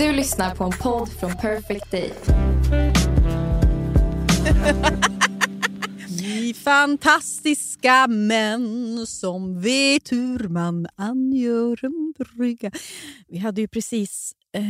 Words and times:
Du 0.00 0.12
lyssnar 0.12 0.54
på 0.54 0.64
en 0.64 0.72
podd 0.72 1.08
från 1.08 1.36
Perfect 1.36 1.90
Day. 1.90 2.12
Ni 6.20 6.54
fantastiska 6.54 8.06
män 8.06 9.06
som 9.06 9.60
vet 9.60 10.12
hur 10.12 10.48
man 10.48 10.86
angör 10.96 11.84
en 11.84 12.14
brygga. 12.18 12.70
Vi 13.28 13.38
hade 13.38 13.60
ju 13.60 13.68
precis 13.68 14.32
eh, 14.52 14.62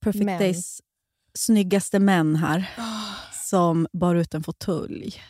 Perfect 0.00 0.24
Män. 0.24 0.38
Days 0.38 0.80
snyggaste 1.34 1.98
män 1.98 2.36
här 2.36 2.70
som 3.32 3.86
bar 3.92 4.14
ut 4.14 4.34
en 4.34 4.42
fåtölj. 4.42 5.22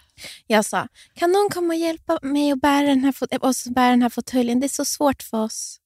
Jag 0.47 0.65
sa, 0.65 0.89
kan 1.15 1.33
någon 1.33 1.51
komma 1.51 1.75
och 1.75 1.81
hjälpa 1.81 2.19
mig 2.23 2.53
att 2.53 2.61
bära 2.61 2.87
den 2.87 3.05
här, 3.05 3.15
oss 3.45 3.65
bära 3.65 3.91
den 3.91 4.03
här 4.03 4.09
fåtöljen? 4.09 4.61
Det 4.61 4.67
är 4.67 4.69
så 4.69 4.85
svårt 4.85 5.23
för 5.23 5.39
oss. 5.45 5.77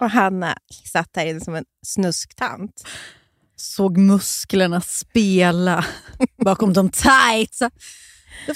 Och 0.00 0.10
Hanna 0.10 0.56
satt 0.92 1.10
här 1.16 1.26
inne 1.26 1.40
som 1.40 1.54
en 1.54 1.64
snusktant. 1.86 2.84
Såg 3.56 3.98
musklerna 3.98 4.80
spela 4.80 5.84
bakom 6.44 6.72
de 6.72 6.90
tights. 6.90 7.60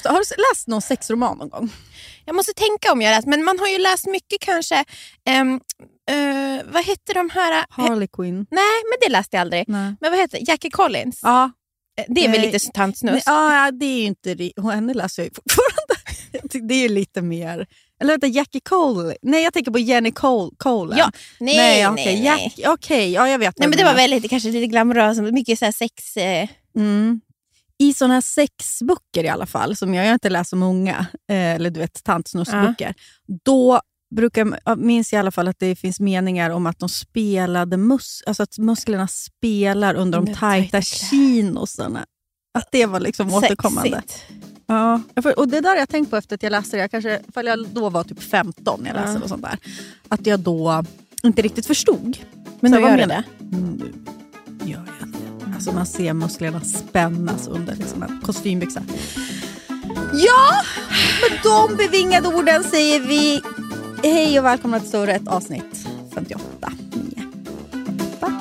Har 0.04 0.18
du 0.36 0.42
läst 0.52 0.66
någon 0.66 0.82
sexroman 0.82 1.38
någon 1.38 1.48
gång? 1.48 1.72
Jag 2.24 2.36
måste 2.36 2.52
tänka 2.52 2.92
om 2.92 3.02
jag 3.02 3.10
läst, 3.10 3.26
men 3.26 3.44
man 3.44 3.58
har 3.58 3.68
ju 3.68 3.78
läst 3.78 4.06
mycket 4.06 4.40
kanske. 4.40 4.84
ehm, 5.24 5.60
eh, 6.10 6.64
vad 6.64 6.84
heter 6.84 7.14
de 7.14 7.30
här? 7.30 7.64
Harley 7.70 8.08
Quinn? 8.08 8.46
Nej, 8.50 8.82
men 8.90 8.98
det 9.00 9.08
läste 9.12 9.36
jag 9.36 9.40
aldrig. 9.40 9.64
Nej. 9.68 9.94
Men 10.00 10.10
vad 10.10 10.20
heter? 10.20 10.40
Jackie 10.48 10.70
Collins? 10.70 11.20
Ja. 11.22 11.50
Eh, 11.96 12.04
Det 12.08 12.24
är 12.24 12.28
väl 12.30 12.40
Nej. 12.40 12.52
lite 12.52 12.70
tantsnusk? 12.72 13.22
Ja, 13.26 13.70
det 13.70 13.86
är 13.86 13.98
ju 13.98 14.04
inte... 14.04 14.50
Henne 14.72 14.94
läser 14.94 15.22
jag 15.22 15.28
ju 15.28 15.34
fortfarande. 15.34 15.96
Det 16.68 16.74
är 16.74 16.78
ju 16.82 16.88
lite 16.88 17.22
mer... 17.22 17.66
Eller 18.00 18.12
vänta, 18.12 18.26
Jackie 18.26 18.60
Cole? 18.64 19.16
Nej, 19.22 19.44
jag 19.44 19.52
tänker 19.52 19.70
på 19.70 19.78
Jenny 19.78 20.10
Cole, 20.12 20.50
Colen. 20.58 20.98
Ja, 20.98 21.10
nej, 21.40 21.56
nej, 21.56 21.88
okej. 21.88 22.04
nej. 22.20 22.52
Jack- 22.56 22.72
Okej, 22.74 23.12
ja, 23.12 23.28
jag 23.28 23.38
vet. 23.38 23.58
Nej, 23.58 23.68
men 23.68 23.78
det 23.78 23.84
var 23.84 23.94
menar. 23.94 24.08
väldigt, 24.08 24.30
kanske 24.30 24.50
lite 24.50 24.66
glamoröst, 24.66 25.20
mycket 25.20 25.58
så 25.58 25.64
här 25.64 25.72
sex... 25.72 26.16
Eh, 26.16 26.48
Mm. 26.76 27.20
I 27.78 27.94
såna 27.94 28.14
här 28.14 28.20
sexböcker 28.20 29.24
i 29.24 29.28
alla 29.28 29.46
fall, 29.46 29.76
som 29.76 29.94
jag, 29.94 30.04
jag 30.04 30.08
har 30.08 30.14
inte 30.14 30.28
läst 30.30 30.50
så 30.50 30.56
många, 30.56 31.06
eh, 31.30 31.36
eller 31.54 31.70
du 31.70 31.80
vet 31.80 32.04
tantsnuskböcker, 32.04 32.94
då 33.44 33.80
brukar, 34.14 34.76
minns 34.76 35.12
i 35.12 35.16
alla 35.16 35.30
fall 35.30 35.48
att 35.48 35.58
det 35.58 35.76
finns 35.76 36.00
meningar 36.00 36.50
om 36.50 36.66
att 36.66 36.78
de 36.78 36.88
spelade 36.88 37.76
mus, 37.76 38.22
alltså 38.26 38.42
att 38.42 38.58
musklerna 38.58 39.08
spelar 39.08 39.94
under 39.94 40.20
de 40.20 40.34
tajta 40.34 40.82
chinosarna. 40.82 42.06
Att 42.58 42.68
det 42.72 42.86
var 42.86 43.00
liksom 43.00 43.34
återkommande. 43.34 43.90
sexigt. 43.90 44.22
Ja, 44.66 45.00
jag 45.14 45.24
får- 45.24 45.38
och 45.38 45.48
det 45.48 45.60
där 45.60 45.68
har 45.70 45.76
jag 45.76 45.88
tänkt 45.88 46.10
på 46.10 46.16
efter 46.16 46.34
att 46.34 46.42
jag 46.42 46.50
läste 46.50 46.76
det. 46.76 46.80
Jag 46.80 46.90
kanske, 46.90 47.20
ifall 47.28 47.46
jag 47.46 47.66
då 47.68 47.88
var 47.90 48.04
typ 48.04 48.22
15 48.22 48.80
när 48.82 48.88
jag 48.90 48.94
läste 48.96 49.16
Ja. 49.18 49.22
och 49.22 49.28
sånt 49.28 49.42
där. 49.42 49.58
Att 50.08 50.26
jag 50.26 50.40
då 50.40 50.84
inte 51.22 51.42
riktigt 51.42 51.66
förstod. 51.66 52.18
Men 52.60 52.70
nu 52.72 52.80
gör 52.80 52.96
du 52.96 53.04
det. 53.04 53.22
Mm, 53.40 53.70
nu 53.70 53.92
gör 54.70 54.84
jag 55.00 55.08
det. 55.08 55.54
Alltså 55.54 55.72
man 55.72 55.86
ser 55.86 56.12
musklerna 56.12 56.60
spännas 56.60 57.48
under 57.48 57.76
liksom 57.76 58.02
en 58.02 58.20
kostymbyxa. 58.24 58.82
Ja, 60.12 60.62
med 61.30 61.38
de 61.42 61.76
bevingade 61.76 62.28
orden 62.28 62.64
säger 62.64 63.00
vi 63.00 63.40
hej 64.02 64.38
och 64.38 64.44
välkomna 64.44 64.80
till 64.80 64.88
Större 64.88 65.12
ett 65.12 65.28
avsnitt 65.28 65.88
58. 66.14 66.72
Nio. 66.92 67.26
Va? 68.20 68.32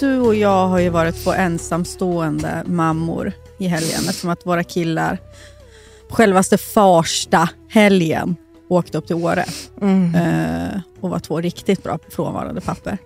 Du 0.00 0.20
och 0.20 0.34
jag 0.34 0.68
har 0.68 0.78
ju 0.78 0.88
varit 0.88 1.24
två 1.24 1.32
ensamstående 1.32 2.62
mammor 2.66 3.32
i 3.58 3.66
helgen 3.66 4.00
eftersom 4.08 4.30
att 4.30 4.46
våra 4.46 4.64
killar 4.64 5.18
på 6.08 6.14
självaste 6.14 6.58
Farsta 6.58 7.48
helgen 7.68 8.36
åkte 8.68 8.98
upp 8.98 9.06
till 9.06 9.16
Åre 9.16 9.44
eh, 10.14 10.80
och 11.00 11.10
var 11.10 11.18
två 11.18 11.40
riktigt 11.40 11.82
bra 11.82 11.98
frånvarande 12.10 12.60
papper. 12.60 12.98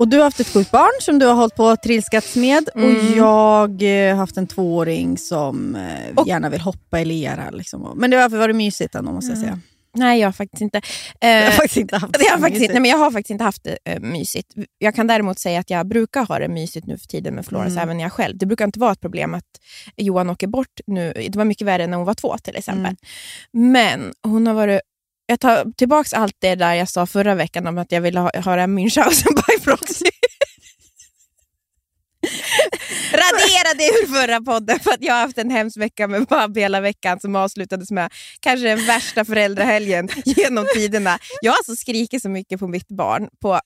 Och 0.00 0.08
du 0.08 0.16
har 0.16 0.24
haft 0.24 0.40
ett 0.40 0.48
sjukt 0.48 0.70
barn 0.70 1.00
som 1.00 1.18
du 1.18 1.26
har 1.26 1.34
hållit 1.34 1.54
på 1.54 1.68
att 1.68 1.82
trilskats 1.82 2.36
med 2.36 2.68
och 2.74 3.16
jag 3.16 3.82
eh, 3.82 4.10
har 4.10 4.16
haft 4.16 4.36
en 4.36 4.46
tvååring 4.46 5.18
som 5.18 5.74
eh, 5.76 6.14
Och- 6.16 6.28
gärna 6.28 6.48
vill 6.48 6.60
hoppa 6.60 7.00
i 7.00 7.04
lera. 7.04 7.50
Liksom. 7.50 7.92
Men 7.96 8.10
det 8.10 8.16
har 8.16 8.28
varit 8.28 8.56
mysigt 8.56 8.94
ändå 8.94 9.12
måste 9.12 9.30
jag 9.32 9.38
säga. 9.38 9.60
Nej, 9.96 10.20
jag 10.20 10.26
har 10.28 10.32
faktiskt 10.32 10.60
inte. 10.62 10.80
Jag 11.20 11.28
har 11.28 11.46
Eh, 11.46 11.50
faktiskt 11.50 11.76
inte 11.76 11.96
haft 11.96 12.12
Det 12.12 12.18
har 12.18 12.24
jag, 12.30 12.40
faktiskt, 12.40 12.50
mysigt. 12.50 12.62
inte- 12.62 12.72
nej, 12.72 12.80
men 12.82 12.90
jag 12.90 12.98
har 12.98 13.10
faktiskt 13.10 13.30
inte 13.30 13.44
haft 13.44 13.64
det 13.64 13.78
eh, 13.84 14.00
mysigt. 14.00 14.54
Jag 14.78 14.94
kan 14.94 15.06
däremot 15.06 15.38
säga 15.38 15.60
att 15.60 15.70
jag 15.70 15.88
brukar 15.88 16.24
ha 16.26 16.38
det 16.38 16.48
mysigt 16.48 16.86
nu 16.86 16.98
för 16.98 17.06
tiden 17.06 17.34
med 17.34 17.46
Florence, 17.46 17.72
Mm. 17.72 17.82
även 17.82 18.00
jag 18.00 18.12
själv. 18.12 18.38
Det 18.38 18.46
brukar 18.46 18.64
inte 18.64 18.80
vara 18.80 18.92
ett 18.92 19.00
problem 19.00 19.34
att 19.34 19.44
Johan 19.96 20.30
åker 20.30 20.46
bort 20.46 20.80
nu. 20.86 21.12
Det 21.28 21.36
var 21.36 21.44
mycket 21.44 21.66
värre 21.66 21.86
när 21.86 21.96
hon 21.96 22.06
var 22.06 22.14
två 22.14 22.38
till 22.38 22.56
exempel. 22.56 22.94
Mm. 23.54 23.72
Men 23.72 24.12
hon 24.22 24.46
har 24.46 24.54
varit... 24.54 24.80
Jag 25.30 25.40
tar 25.40 25.72
tillbaka 25.76 26.16
allt 26.16 26.36
det 26.38 26.54
där 26.54 26.74
jag 26.74 26.88
sa 26.88 27.06
förra 27.06 27.34
veckan 27.34 27.66
om 27.66 27.78
att 27.78 27.92
jag 27.92 28.00
ville 28.00 28.20
ha, 28.20 28.30
här 28.34 28.66
Münchhausen 28.66 29.34
by 29.34 29.64
proxy. 29.64 30.04
Radera 33.12 33.74
det 33.78 33.84
ur 33.84 34.06
förra 34.06 34.40
podden 34.40 34.80
för 34.80 34.90
att 34.90 35.02
jag 35.02 35.14
har 35.14 35.20
haft 35.20 35.38
en 35.38 35.50
hemsk 35.50 35.76
vecka 35.76 36.08
med 36.08 36.26
Babbe 36.26 36.60
hela 36.60 36.80
veckan 36.80 37.20
som 37.20 37.36
avslutades 37.36 37.90
med 37.90 38.12
kanske 38.40 38.68
den 38.68 38.86
värsta 38.86 39.24
föräldrahelgen 39.24 40.08
genom 40.24 40.66
tiderna. 40.74 41.18
Jag 41.42 41.52
har 41.52 41.56
alltså 41.56 41.76
skrikit 41.76 42.22
så 42.22 42.28
mycket 42.28 42.60
på 42.60 42.68
mitt 42.68 42.88
barn. 42.88 43.28
På, 43.40 43.60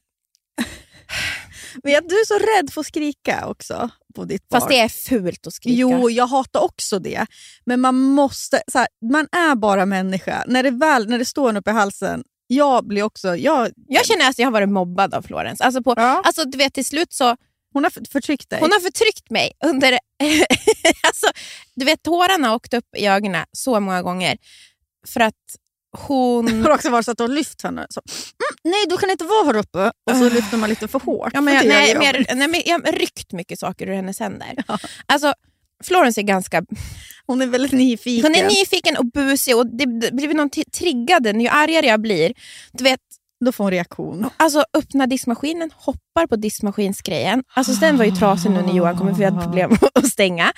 Men 1.82 1.96
att 1.96 2.08
du 2.08 2.14
är 2.20 2.24
så 2.26 2.34
rädd 2.58 2.72
för 2.72 2.80
att 2.80 2.86
skrika 2.86 3.46
också 3.46 3.90
på 4.14 4.24
ditt 4.24 4.48
barn. 4.48 4.60
fast 4.60 4.68
det 4.70 4.78
är 4.80 4.88
fult 4.88 5.46
att 5.46 5.52
skrika. 5.54 5.76
Jo, 5.80 6.10
jag 6.10 6.26
hatar 6.26 6.60
också 6.60 6.98
det. 6.98 7.26
Men 7.66 7.80
man 7.80 7.94
måste, 8.00 8.62
så 8.72 8.78
här, 8.78 8.88
man 9.12 9.28
är 9.32 9.54
bara 9.54 9.86
människa. 9.86 10.44
När 10.46 10.62
det, 10.62 10.70
väl, 10.70 11.08
när 11.08 11.18
det 11.18 11.24
står 11.24 11.48
en 11.48 11.56
uppe 11.56 11.70
i 11.70 11.74
halsen, 11.74 12.24
jag 12.46 12.86
blir 12.86 13.02
också... 13.02 13.36
Jag, 13.36 13.70
Jag 13.88 14.06
känner 14.06 14.28
att 14.28 14.38
jag 14.38 14.46
har 14.46 14.52
varit 14.52 14.68
mobbad 14.68 15.14
av 15.14 15.22
Florence. 15.22 15.64
Alltså, 15.64 15.82
på, 15.82 15.94
Ja. 15.96 16.22
alltså, 16.24 16.44
du 16.44 16.58
vet, 16.58 16.74
till 16.74 16.84
slut 16.84 17.12
så 17.12 17.36
hon 17.72 17.84
har 17.84 17.90
för- 17.90 18.04
förtryckt 18.12 18.50
dig. 18.50 18.60
Hon 18.60 18.72
har 18.72 18.80
förtryckt 18.80 19.30
mig 19.30 19.52
under... 19.64 19.92
alltså, 21.06 21.26
du 21.74 21.84
vet, 21.84 22.02
tårarna 22.02 22.48
har 22.48 22.54
åkt 22.54 22.74
upp 22.74 22.96
i 22.96 23.06
ögonen 23.06 23.46
så 23.52 23.80
många 23.80 24.02
gånger. 24.02 24.36
För 25.06 25.20
att 25.20 25.34
hon... 25.98 26.62
Har 26.62 26.70
också 26.70 26.90
varit 26.90 27.04
så 27.04 27.10
att 27.10 27.18
du 27.18 27.22
har 27.24 27.28
lyft 27.28 27.62
henne. 27.62 27.86
Så, 27.90 28.00
mm, 28.00 28.56
nej, 28.64 28.84
du 28.88 28.96
kan 28.96 29.10
inte 29.10 29.24
vara 29.24 29.44
här 29.44 29.56
uppe. 29.56 29.92
Och 30.10 30.16
så 30.16 30.28
lyfter 30.30 30.56
man 30.56 30.70
lite 30.70 30.88
för 30.88 31.00
hårt. 31.00 31.30
Ja, 31.34 31.40
men 31.40 31.54
jag, 31.54 31.66
nej, 31.66 31.90
jag, 31.90 32.36
nej, 32.36 32.48
men 32.48 32.62
jag 32.64 32.86
har 32.86 32.92
ryckt 32.92 33.32
mycket 33.32 33.58
saker 33.58 33.86
ur 33.88 33.94
hennes 33.94 34.20
händer. 34.20 34.54
Alltså, 35.06 35.34
Florence 35.84 36.20
är 36.20 36.22
ganska... 36.22 36.62
Hon 37.26 37.42
är 37.42 37.46
väldigt 37.46 37.72
nyfiken. 37.72 38.24
Hon 38.24 38.34
är 38.44 38.48
nyfiken 38.48 38.96
och 38.96 39.06
busig 39.06 39.56
och 39.56 39.66
det, 39.66 39.84
det 40.00 40.12
blir 40.12 40.34
någon 40.34 40.50
triggad 40.50 41.26
ju 41.40 41.48
argare 41.48 41.86
jag 41.86 42.00
blir. 42.00 42.32
Du 42.72 42.84
vet, 42.84 43.00
Då 43.44 43.52
får 43.52 43.64
hon 43.64 43.70
reaktion. 43.70 44.30
alltså 44.36 44.64
öppna 44.78 45.06
diskmaskinen, 45.06 45.70
hoppar 45.74 46.26
på 46.26 46.36
diskmaskinsgrejen. 46.36 47.42
Alltså 47.54 47.72
den 47.72 47.96
var 47.96 48.04
ju 48.04 48.10
trasig 48.10 48.50
nu 48.50 48.62
när 48.62 48.74
Johan 48.74 48.98
kom 48.98 49.08
för 49.08 49.18
vi 49.18 49.24
hade 49.24 49.42
problem 49.42 49.76
att 49.94 50.08
stänga. 50.08 50.52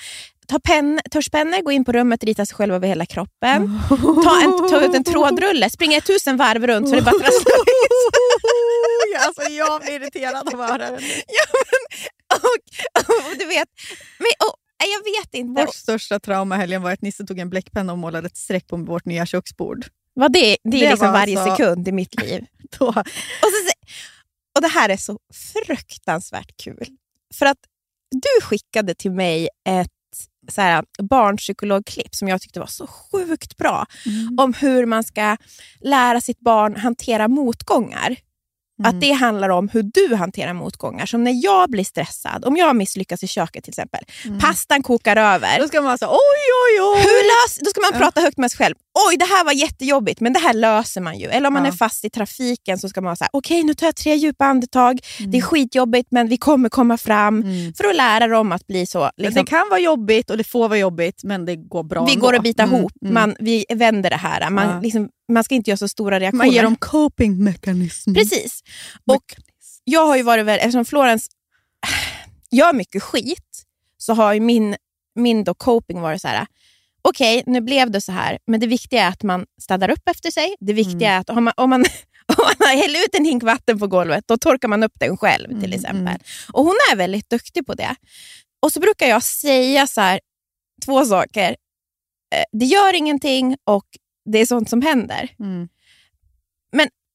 Ta 0.47 0.59
pen, 0.59 0.99
törspennor, 1.11 1.61
gå 1.61 1.71
in 1.71 1.85
på 1.85 1.91
rummet, 1.91 2.23
rita 2.23 2.45
sig 2.45 2.55
själv 2.55 2.73
över 2.73 2.87
hela 2.87 3.05
kroppen. 3.05 3.79
Ta, 4.23 4.41
en, 4.43 4.69
ta 4.69 4.81
ut 4.85 4.95
en 4.95 5.03
trådrulle, 5.03 5.69
springa 5.69 6.01
tusen 6.01 6.37
varv 6.37 6.67
runt 6.67 6.89
så 6.89 6.95
det 6.95 7.01
bara 7.01 7.19
trasslar 7.19 7.53
alltså, 9.27 9.41
jag 9.41 9.81
blir 9.81 9.93
irriterad 9.93 10.53
av 10.53 10.61
att 10.61 10.69
höra 10.69 10.91
det. 10.91 11.01
ja, 11.27 11.45
men, 11.53 12.37
och, 12.37 12.43
och, 13.15 13.37
du 13.39 13.45
vet, 13.45 13.67
men, 14.19 14.27
och, 14.47 14.55
jag 14.79 15.21
vet 15.21 15.33
inte. 15.33 15.61
Vårt 15.61 15.75
största 15.75 16.19
trauma 16.19 16.55
helgen 16.55 16.81
var 16.81 16.91
att 16.91 17.01
Nisse 17.01 17.25
tog 17.25 17.39
en 17.39 17.49
bläckpenna 17.49 17.91
och 17.93 17.99
målade 17.99 18.27
ett 18.27 18.37
streck 18.37 18.67
på 18.67 18.77
vårt 18.77 19.05
nya 19.05 19.25
köksbord. 19.25 19.85
Vad 20.13 20.33
det, 20.33 20.39
det 20.63 20.77
är 20.77 20.81
Det 20.81 20.89
liksom 20.89 21.07
var 21.07 21.13
varje 21.13 21.39
alltså- 21.39 21.55
sekund 21.55 21.87
i 21.87 21.91
mitt 21.91 22.21
liv. 22.21 22.45
Då, 22.79 22.87
Och, 22.87 22.93
så, 22.93 23.71
och 24.55 24.61
det 24.61 24.67
här 24.67 24.89
är 24.89 24.97
så 24.97 25.19
fruktansvärt 25.65 26.57
kul. 26.63 26.87
För 27.33 27.45
att 27.45 27.57
du 28.11 28.45
skickade 28.45 28.95
till 28.95 29.11
mig 29.11 29.49
ett 29.69 29.91
så 30.47 30.61
här, 30.61 30.83
barnpsykologklipp 31.03 32.15
som 32.15 32.27
jag 32.27 32.41
tyckte 32.41 32.59
var 32.59 32.67
så 32.67 32.87
sjukt 32.87 33.57
bra. 33.57 33.85
Om 34.37 34.53
hur 34.53 34.85
man 34.85 35.03
ska 35.03 35.37
lära 35.81 36.21
sitt 36.21 36.39
barn 36.39 36.75
hantera 36.75 37.27
motgångar. 37.27 38.15
Att 38.83 39.01
det 39.01 39.11
handlar 39.11 39.49
om 39.49 39.69
hur 39.69 39.83
du 39.93 40.15
hanterar 40.15 40.53
motgångar. 40.53 41.05
Som 41.05 41.23
när 41.23 41.43
jag 41.43 41.69
blir 41.69 41.83
stressad, 41.83 42.45
om 42.45 42.57
jag 42.57 42.75
misslyckas 42.75 43.23
i 43.23 43.27
köket 43.27 43.63
till 43.63 43.71
exempel. 43.71 44.03
Pastan 44.41 44.83
kokar 44.83 45.15
över. 45.15 45.59
Då 45.59 45.67
ska 45.67 45.81
man 45.81 45.97
säga 45.97 46.09
oj, 46.09 46.17
oj, 46.17 46.81
oj. 46.81 46.99
Hur 47.01 47.47
lös, 47.47 47.57
då 47.59 47.69
ska 47.69 47.81
man 47.91 48.01
prata 48.01 48.21
högt 48.21 48.37
med 48.37 48.51
sig 48.51 48.57
själv. 48.57 48.75
Oj, 49.09 49.17
det 49.17 49.25
här 49.25 49.43
var 49.45 49.51
jättejobbigt, 49.51 50.19
men 50.21 50.33
det 50.33 50.39
här 50.39 50.53
löser 50.53 51.01
man 51.01 51.19
ju. 51.19 51.27
Eller 51.27 51.47
om 51.47 51.53
man 51.53 51.63
Ja. 51.65 51.71
är 51.71 51.75
fast 51.75 52.05
i 52.05 52.09
trafiken 52.09 52.77
så 52.79 52.89
ska 52.89 53.01
man 53.01 53.05
vara 53.05 53.15
så 53.15 53.23
här, 53.23 53.29
okej 53.33 53.63
nu 53.63 53.73
tar 53.73 53.87
jag 53.87 53.95
tre 53.95 54.15
djupa 54.15 54.45
andetag. 54.45 54.99
Det 55.27 55.37
är 55.37 55.41
skitjobbigt, 55.41 56.07
men 56.11 56.27
vi 56.27 56.37
kommer 56.37 56.69
komma 56.69 56.97
fram. 56.97 57.41
Mm. 57.41 57.73
För 57.73 57.83
att 57.89 57.95
lära 57.95 58.27
dem 58.27 58.51
att 58.51 58.67
bli 58.67 58.85
så... 58.85 59.11
Liksom, 59.17 59.43
Det 59.45 59.49
kan 59.49 59.69
vara 59.69 59.79
jobbigt 59.79 60.29
och 60.29 60.37
det 60.37 60.43
får 60.43 60.69
vara 60.69 60.79
jobbigt, 60.79 61.23
men 61.23 61.45
det 61.45 61.55
går 61.55 61.83
bra 61.83 62.05
vi 62.05 62.13
ändå. 62.13 62.25
går 62.25 62.35
att 62.35 62.43
bita 62.43 62.63
Mm, 62.63 62.75
ihop, 62.75 62.91
mm. 63.01 63.13
man, 63.13 63.35
vi 63.39 63.65
vänder 63.75 64.09
det 64.09 64.15
här. 64.15 64.49
Man, 64.49 64.69
Ja. 64.69 64.79
liksom, 64.81 65.09
man 65.31 65.43
ska 65.43 65.55
inte 65.55 65.69
göra 65.69 65.77
så 65.77 65.87
stora 65.87 66.19
reaktioner. 66.19 66.45
Man 66.45 66.53
ger 66.53 66.63
dem 66.63 66.75
coping 66.75 67.43
mechanism. 67.43 68.13
Precis. 68.13 68.63
Och 69.05 69.23
jag 69.83 70.07
har 70.07 70.17
ju 70.17 70.23
varit 70.23 70.45
väl, 70.45 70.59
eftersom 70.59 70.85
Florens 70.85 71.27
gör 72.51 72.73
mycket 72.73 73.03
skit, 73.03 73.63
så 73.97 74.13
har 74.13 74.33
ju 74.33 74.39
min, 74.39 74.75
min 75.15 75.43
då 75.43 75.53
coping 75.53 76.01
varit 76.01 76.21
så 76.21 76.27
här. 76.27 76.47
okej 77.01 77.43
nu 77.45 77.61
blev 77.61 77.91
det 77.91 78.01
så 78.01 78.11
här, 78.11 78.39
men 78.47 78.59
det 78.59 78.67
viktiga 78.67 79.03
är 79.03 79.09
att 79.09 79.23
man 79.23 79.45
städar 79.61 79.89
upp 79.89 80.09
efter 80.09 80.31
sig. 80.31 80.55
Det 80.59 80.73
viktiga 80.73 81.11
är 81.11 81.19
att 81.19 81.29
om 81.29 81.43
man, 81.43 81.53
om 81.57 81.69
man, 81.69 81.85
om 82.37 82.45
man 82.59 82.77
häller 82.77 82.99
ut 82.99 83.15
en 83.15 83.25
hink 83.25 83.43
vatten 83.43 83.79
på 83.79 83.87
golvet, 83.87 84.23
då 84.27 84.37
torkar 84.37 84.67
man 84.67 84.83
upp 84.83 84.93
den 84.99 85.17
själv 85.17 85.61
till 85.61 85.73
exempel. 85.73 86.17
Och 86.53 86.63
Hon 86.63 86.75
är 86.91 86.95
väldigt 86.95 87.29
duktig 87.29 87.65
på 87.65 87.73
det. 87.73 87.95
Och 88.61 88.71
så 88.73 88.79
brukar 88.79 89.07
jag 89.07 89.23
säga 89.23 89.87
så 89.87 90.01
här, 90.01 90.19
två 90.85 91.05
saker. 91.05 91.49
Eh, 92.35 92.43
Det 92.51 92.65
gör 92.65 92.93
ingenting 92.95 93.57
och 93.63 93.85
det 94.31 94.39
är 94.39 94.45
sånt 94.45 94.69
som 94.69 94.81
händer. 94.81 95.29
Mm. 95.39 95.67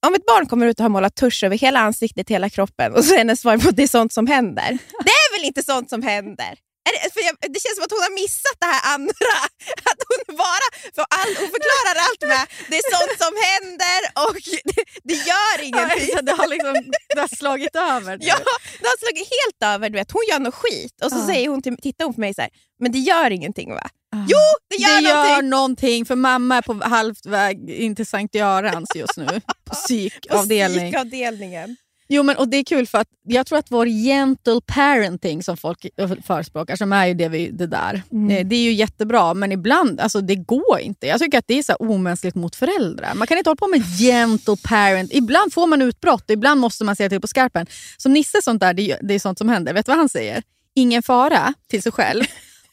Om 0.07 0.15
ett 0.15 0.27
barn 0.27 0.47
kommer 0.47 0.67
ut 0.67 0.79
och 0.81 0.85
har 0.85 0.91
målat 0.91 1.15
tusch 1.17 1.45
över 1.45 1.59
hela 1.59 1.81
ansiktet, 1.81 2.29
hela 2.29 2.51
kroppen 2.51 2.93
och 2.95 3.05
så 3.05 3.15
är 3.15 3.19
hennes 3.19 3.41
svar 3.41 3.59
på 3.59 3.69
att 3.69 3.77
det 3.77 3.83
är 3.83 3.89
sånt 3.99 4.13
som 4.13 4.27
händer. 4.27 4.71
Det 5.07 5.11
är 5.25 5.33
väl 5.39 5.45
inte 5.47 5.63
sånt 5.63 5.91
som 5.91 6.03
händer? 6.03 6.53
Det, 6.85 7.13
för 7.15 7.21
jag, 7.29 7.35
det 7.55 7.61
känns 7.65 7.77
som 7.79 7.85
att 7.87 7.95
hon 7.97 8.05
har 8.09 8.15
missat 8.23 8.57
det 8.63 8.67
här 8.75 8.83
andra. 8.95 9.37
Att 9.91 10.01
hon 10.11 10.21
bara 10.45 10.67
för 10.97 11.05
all, 11.19 11.33
hon 11.41 11.51
förklarar 11.57 11.97
allt 12.07 12.23
med 12.33 12.43
det 12.71 12.77
är 12.83 12.87
sånt 12.97 13.15
som 13.25 13.33
händer 13.49 14.01
och 14.25 14.37
det, 14.69 14.83
det 15.09 15.19
gör 15.31 15.57
ingenting. 15.69 16.11
Ja, 16.17 16.23
det, 16.29 16.33
har 16.41 16.49
liksom, 16.55 16.73
det 17.15 17.21
har 17.27 17.33
slagit 17.43 17.77
över. 17.77 18.13
nu. 18.19 18.25
Ja, 18.33 18.37
det 18.81 18.87
har 18.93 18.99
slagit 19.05 19.29
helt 19.39 19.61
över. 19.75 19.87
Du 19.91 19.97
vet. 20.01 20.11
Hon 20.17 20.25
gör 20.31 20.39
något 20.39 20.55
skit 20.63 20.97
och 21.05 21.11
så 21.15 21.19
Ja. 21.19 21.27
säger 21.27 21.49
hon 21.49 21.63
till, 21.63 21.77
tittar 21.87 22.05
hon 22.05 22.15
på 22.15 22.21
mig 22.21 22.35
så 22.35 22.43
här, 22.43 22.51
men 22.83 22.93
det 22.93 22.99
gör 22.99 23.31
ingenting 23.31 23.71
va? 23.71 23.89
Ah. 24.17 24.27
Jo, 24.29 24.39
det 24.71 24.77
gör 24.83 25.01
det 25.03 25.09
någonting! 25.15 25.35
gör 25.35 25.43
någonting, 25.43 26.05
för 26.07 26.17
mamma 26.17 26.57
är 26.57 26.63
på 26.63 26.81
halvt 26.85 27.27
väg 27.27 27.71
in 27.71 27.97
till 27.97 28.07
Sankt 28.07 28.35
Görans 28.35 28.89
just 28.95 29.17
nu. 29.17 29.27
På 29.65 29.75
psykavdelning. 29.75 30.93
Psykavdelningen. 30.93 31.77
Jo, 32.09 32.23
men, 32.23 32.37
och 32.37 32.49
det 32.49 32.57
är 32.57 32.65
kul 32.65 32.87
för 32.87 32.99
att 32.99 33.09
jag 33.23 33.47
tror 33.47 33.59
att 33.59 33.71
vår 33.71 33.87
gentle 33.87 34.61
parenting 34.67 35.43
som 35.43 35.57
folk 35.57 35.87
förespråkar, 36.27 36.77
som 36.77 36.93
är 36.93 37.07
ju 37.07 37.15
det, 37.15 37.29
vi, 37.29 37.51
det 37.51 37.67
där, 37.67 38.03
Mm. 38.13 38.31
eh, 38.37 38.47
det 38.47 38.57
är 38.57 38.63
ju 38.63 38.73
jättebra 38.73 39.35
men 39.35 39.53
ibland, 39.53 40.01
alltså 40.01 40.21
det 40.21 40.35
går 40.35 40.81
inte. 40.81 41.07
Jag 41.07 41.21
tycker 41.21 41.39
att 41.39 41.47
det 41.49 41.59
är 41.59 41.63
så 41.63 41.75
omänskligt 41.75 42.35
mot 42.35 42.57
föräldrar. 42.57 43.15
Man 43.15 43.27
kan 43.27 43.39
inte 43.39 43.51
hålla 43.51 43.57
på 43.57 43.69
med 43.69 43.83
gentle 43.99 44.57
parent. 44.65 45.13
Ibland 45.13 45.53
får 45.53 45.67
man 45.67 45.83
utbrott, 45.83 46.25
ibland 46.31 46.61
måste 46.61 46.85
man 46.85 46.97
säga 46.97 47.09
till 47.09 47.21
på 47.21 47.27
skarpen. 47.29 47.67
Som 47.97 48.13
Nisse 48.13 48.43
sånt 48.43 48.61
där, 48.61 48.75
det, 48.75 48.91
är- 48.91 48.99
det 49.03 49.15
är 49.15 49.19
sånt 49.19 49.39
som 49.39 49.49
händer. 49.49 49.73
Vet 49.75 49.87
du 49.87 49.91
vad 49.91 49.99
han 49.99 50.09
säger? 50.09 50.43
Ingen 50.75 51.03
fara 51.03 51.55
till 51.69 51.83
sig 51.83 51.93
själv. 51.93 52.25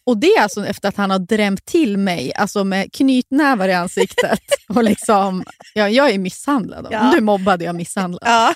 Och 0.09 0.17
det 0.17 0.27
är 0.27 0.41
alltså 0.41 0.65
efter 0.65 0.89
att 0.89 0.97
han 0.97 1.11
har 1.11 1.19
drämt 1.19 1.65
till 1.65 1.97
mig 1.97 2.33
alltså 2.35 2.63
med 2.63 2.94
knytnävar 2.94 3.69
i 3.69 3.73
ansiktet. 3.73 4.39
Och 4.69 4.83
liksom, 4.83 5.44
ja, 5.73 5.89
jag 5.89 6.09
är 6.09 6.17
misshandlad. 6.17 6.88
Ja. 6.91 7.09
Du 7.11 7.17
är 7.17 7.21
mobbad 7.21 7.61
är 7.61 7.65
jag 7.65 7.75
misshandlad. 7.75 8.21
Ja. 8.25 8.53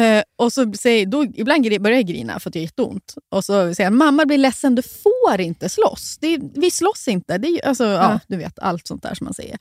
Eh, 0.00 0.22
och 0.36 0.52
så 0.52 0.72
säger, 0.72 1.06
då, 1.06 1.24
ibland 1.34 1.82
börjar 1.82 1.96
jag 1.96 2.06
grina 2.06 2.40
för 2.40 2.50
att 2.50 2.54
jag 2.54 2.62
har 2.62 2.64
jätteont. 2.64 3.14
Och 3.30 3.44
så 3.44 3.74
säger 3.74 3.90
han, 3.90 3.96
mamma 3.96 4.26
blir 4.26 4.38
ledsen, 4.38 4.74
du 4.74 4.82
får 4.82 5.40
inte 5.40 5.68
slåss. 5.68 6.18
Det 6.20 6.34
är, 6.34 6.40
vi 6.60 6.70
slåss 6.70 7.08
inte. 7.08 7.38
Det 7.38 7.48
är, 7.48 7.68
alltså, 7.68 7.84
ja. 7.84 7.92
Ja. 7.92 8.20
du 8.26 8.36
vet, 8.36 8.58
allt 8.58 8.86
sånt 8.86 9.02
där 9.02 9.14
som 9.14 9.24
man 9.24 9.34
säger. 9.34 9.58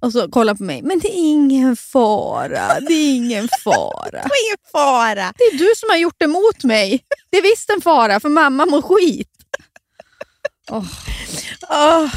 Och 0.00 0.12
så 0.12 0.30
kollar 0.30 0.54
på 0.54 0.62
mig, 0.62 0.82
men 0.82 0.98
det 0.98 1.08
är 1.08 1.24
ingen 1.32 1.76
fara. 1.76 2.80
Det 2.88 2.94
är 2.94 3.16
ingen 3.16 3.48
fara. 3.64 4.10
Det 4.10 4.16
var 4.16 4.46
ingen 4.46 4.64
fara. 4.72 5.32
Det 5.36 5.44
är 5.44 5.58
du 5.58 5.72
som 5.76 5.88
har 5.90 5.96
gjort 5.96 6.16
det 6.18 6.26
mot 6.26 6.64
mig. 6.64 7.04
Det 7.30 7.38
är 7.38 7.42
visst 7.42 7.70
en 7.70 7.80
fara, 7.80 8.20
för 8.20 8.28
mamma 8.28 8.66
mår 8.66 8.82
skit. 8.82 9.33
Oh, 10.70 10.84
Åh. 11.70 12.08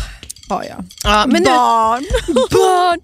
ja, 0.50 0.64
ja. 0.66 0.76
Ja, 1.04 1.26
men 1.28 1.44
nu, 1.44 1.50
Barn! 1.50 2.04
barn. 2.52 3.00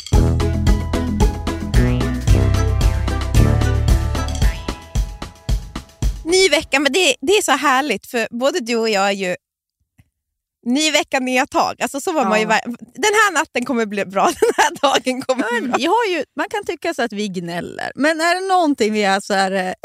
Ny 6.25 6.50
vecka, 6.50 6.80
men 6.80 6.92
det, 6.94 7.16
det 7.22 7.34
är 7.34 7.42
så 7.42 7.51
härligt 7.51 8.06
för 8.07 8.28
både 8.31 8.60
du 8.60 8.75
och 8.75 8.90
jag 8.90 9.07
är 9.07 9.12
ju 9.12 9.36
ny 10.66 10.92
vecka, 10.92 11.19
nya 11.19 11.46
tag. 11.46 11.81
Alltså 11.81 12.01
så 12.01 12.12
var 12.12 12.25
man 12.25 12.39
ju, 12.39 12.44
Ja. 12.44 12.50
var- 12.50 12.75
den 12.94 13.13
här 13.13 13.34
natten 13.34 13.66
kommer 13.66 13.86
bli 13.86 14.06
bra, 14.06 14.25
den 14.39 14.51
här 14.57 14.72
dagen 14.81 15.22
kommer 15.22 15.60
bli 15.60 15.68
bra. 15.68 15.78
vi 15.78 15.86
har 15.86 16.06
ju, 16.10 16.25
man 16.38 16.46
kan 16.50 16.66
tycka 16.66 16.94
så 16.94 17.01
att 17.04 17.13
vi 17.13 17.28
gnäller, 17.28 17.92
men 17.96 18.22
är 18.22 18.42
det 18.42 18.48
någonting 18.48 18.94
vi 18.94 19.04
är 19.04 19.19
så 19.19 19.34
här... 19.34 19.75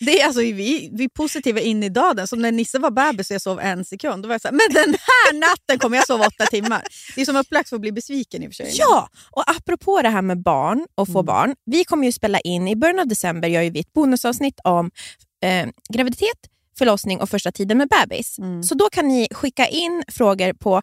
Det 0.00 0.20
är 0.20 0.26
alltså, 0.26 0.40
vi, 0.40 0.90
vi 0.92 1.04
är 1.04 1.08
positiva 1.08 1.60
in 1.60 1.82
i 1.82 1.88
döden. 1.88 2.26
Som 2.26 2.42
när 2.42 2.52
Nisse 2.52 2.78
var 2.78 2.90
bebis 2.90 3.30
och 3.30 3.34
jag 3.34 3.42
sov 3.42 3.60
en 3.60 3.84
sekund. 3.84 4.22
Då 4.22 4.28
var 4.28 4.34
jag 4.34 4.40
så 4.40 4.48
här, 4.48 4.52
men 4.52 4.74
den 4.74 4.94
här 4.94 5.38
natten 5.38 5.78
kommer 5.78 5.96
jag 5.96 6.06
sova 6.06 6.26
åtta 6.26 6.46
timmar. 6.46 6.82
Det 7.14 7.20
är 7.20 7.24
som 7.24 7.36
upplagt 7.36 7.68
för 7.68 7.76
att 7.76 7.80
bli 7.80 7.92
besviken 7.92 8.42
i 8.42 8.46
och 8.48 8.50
för 8.50 8.54
sig. 8.54 8.72
Ja, 8.78 9.08
och 9.30 9.50
apropå 9.50 10.02
det 10.02 10.08
här 10.08 10.22
med 10.22 10.42
barn 10.42 10.86
och 10.94 11.06
få 11.06 11.18
Mm. 11.18 11.26
barn. 11.26 11.54
Vi 11.66 11.84
kommer 11.84 12.04
ju 12.06 12.12
spela 12.12 12.40
in, 12.40 12.68
i 12.68 12.76
början 12.76 12.98
av 12.98 13.08
december 13.08 13.48
gör 13.48 13.62
ju 13.62 13.70
vi 13.70 13.80
ett 13.80 13.92
bonusavsnitt 13.92 14.60
om 14.64 14.90
eh, 15.44 15.68
graviditet, 15.88 16.38
förlossning 16.78 17.20
och 17.20 17.30
första 17.30 17.52
tiden 17.52 17.78
med 17.78 17.88
bebis. 17.88 18.38
Mm. 18.38 18.62
Så 18.62 18.74
då 18.74 18.88
kan 18.90 19.08
ni 19.08 19.28
skicka 19.30 19.66
in 19.66 20.02
frågor 20.08 20.52
på 20.52 20.82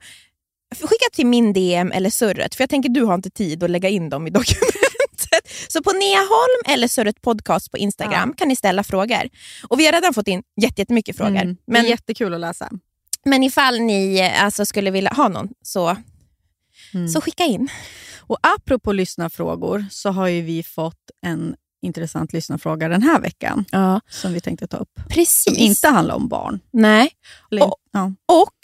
Skicka 0.75 1.05
till 1.13 1.25
min 1.25 1.53
DM 1.53 1.91
eller 1.91 2.09
surret, 2.09 2.55
för 2.55 2.61
jag 2.61 2.69
tänker 2.69 2.89
du 2.89 3.03
har 3.03 3.15
inte 3.15 3.29
tid 3.29 3.63
att 3.63 3.69
lägga 3.69 3.89
in 3.89 4.09
dem 4.09 4.27
i 4.27 4.29
dokumentet. 4.29 4.86
Så 5.67 5.83
på 5.83 5.91
Neaholm 5.91 6.61
eller 6.75 6.87
Surret 6.87 7.21
podcast 7.21 7.71
på 7.71 7.77
Instagram 7.77 8.33
kan 8.33 8.47
ni 8.47 8.55
ställa 8.55 8.83
frågor. 8.83 9.29
Och 9.69 9.79
Vi 9.79 9.85
har 9.85 9.93
redan 9.93 10.13
fått 10.13 10.27
in 10.27 10.43
jätte- 10.61 10.81
jättemycket 10.81 11.17
frågor. 11.17 11.35
Mm. 11.41 11.57
Men, 11.67 11.81
Det 11.83 11.87
är 11.87 11.89
jättekul 11.89 12.33
att 12.33 12.39
läsa. 12.39 12.69
men 13.25 13.43
ifall 13.43 13.79
ni 13.79 14.21
alltså, 14.21 14.65
skulle 14.65 14.91
vilja 14.91 15.11
ha 15.13 15.27
någon, 15.27 15.49
så, 15.61 15.95
Mm. 16.93 17.07
så 17.09 17.21
skicka 17.21 17.43
in. 17.43 17.67
Och 18.17 18.37
apropå 18.41 18.91
lyssnarfrågor 18.91 19.85
så 19.91 20.09
har 20.09 20.27
ju 20.27 20.41
vi 20.41 20.63
fått 20.63 21.11
en 21.25 21.55
intressant 21.81 22.33
lyssnarfråga 22.33 22.87
den 22.89 23.01
här 23.03 23.19
veckan 23.21 23.65
Ja, 23.71 24.01
som 24.09 24.33
vi 24.33 24.41
tänkte 24.41 24.67
ta 24.67 24.77
upp. 24.77 24.99
precis. 25.09 25.43
Som 25.43 25.55
inte 25.57 25.87
handlar 25.87 26.15
om 26.15 26.27
barn. 26.27 26.59
Nej. 26.71 27.09
Eller, 27.51 27.63
Och- 27.67 27.75
ja. 27.91 28.13
Och 28.25 28.55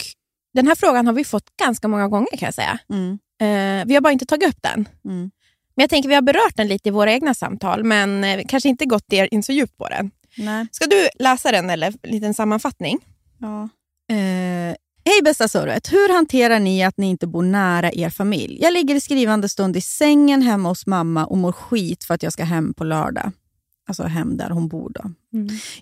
den 0.53 0.67
här 0.67 0.75
frågan 0.75 1.05
har 1.07 1.13
vi 1.13 1.23
fått 1.23 1.55
ganska 1.59 1.87
många 1.87 2.07
gånger 2.07 2.37
kan 2.37 2.45
jag 2.47 2.53
säga. 2.53 2.79
Mm. 2.89 3.19
Eh, 3.41 3.85
vi 3.87 3.93
har 3.93 4.01
bara 4.01 4.13
inte 4.13 4.25
tagit 4.25 4.49
upp 4.49 4.61
den. 4.61 4.87
Mm. 5.05 5.31
Men 5.75 5.83
jag 5.83 5.89
tänker 5.89 6.09
vi 6.09 6.15
har 6.15 6.21
berört 6.21 6.55
den 6.55 6.67
lite 6.67 6.89
i 6.89 6.91
våra 6.91 7.11
egna 7.11 7.33
samtal, 7.33 7.83
men 7.83 8.23
eh, 8.23 8.41
kanske 8.47 8.69
inte 8.69 8.85
gått 8.85 9.13
in 9.31 9.43
så 9.43 9.51
djupt 9.51 9.77
på 9.77 9.87
den. 9.87 10.11
Nej. 10.37 10.67
Ska 10.71 10.85
du 10.85 11.09
läsa 11.19 11.51
den 11.51 11.69
eller 11.69 11.87
en 11.87 12.11
liten 12.11 12.33
sammanfattning? 12.33 12.99
Ja. 13.37 13.69
Eh, 14.15 14.75
Hej 15.05 15.21
bästa 15.23 15.47
surret, 15.47 15.93
hur 15.93 16.13
hanterar 16.13 16.59
ni 16.59 16.83
att 16.83 16.97
ni 16.97 17.09
inte 17.09 17.27
bor 17.27 17.43
nära 17.43 17.91
er 17.91 18.09
familj? 18.09 18.57
Jag 18.61 18.73
ligger 18.73 18.95
i 18.95 19.01
skrivande 19.01 19.49
stund 19.49 19.77
i 19.77 19.81
sängen 19.81 20.41
hemma 20.41 20.69
hos 20.69 20.87
mamma 20.87 21.25
och 21.25 21.37
mår 21.37 21.51
skit 21.51 22.03
för 22.03 22.13
att 22.13 22.23
jag 22.23 22.33
ska 22.33 22.43
hem 22.43 22.73
på 22.73 22.83
lördag. 22.83 23.31
Alltså 23.87 24.03
hem 24.03 24.37
där 24.37 24.49
hon 24.49 24.67
bor. 24.67 24.91
Då. 24.93 25.11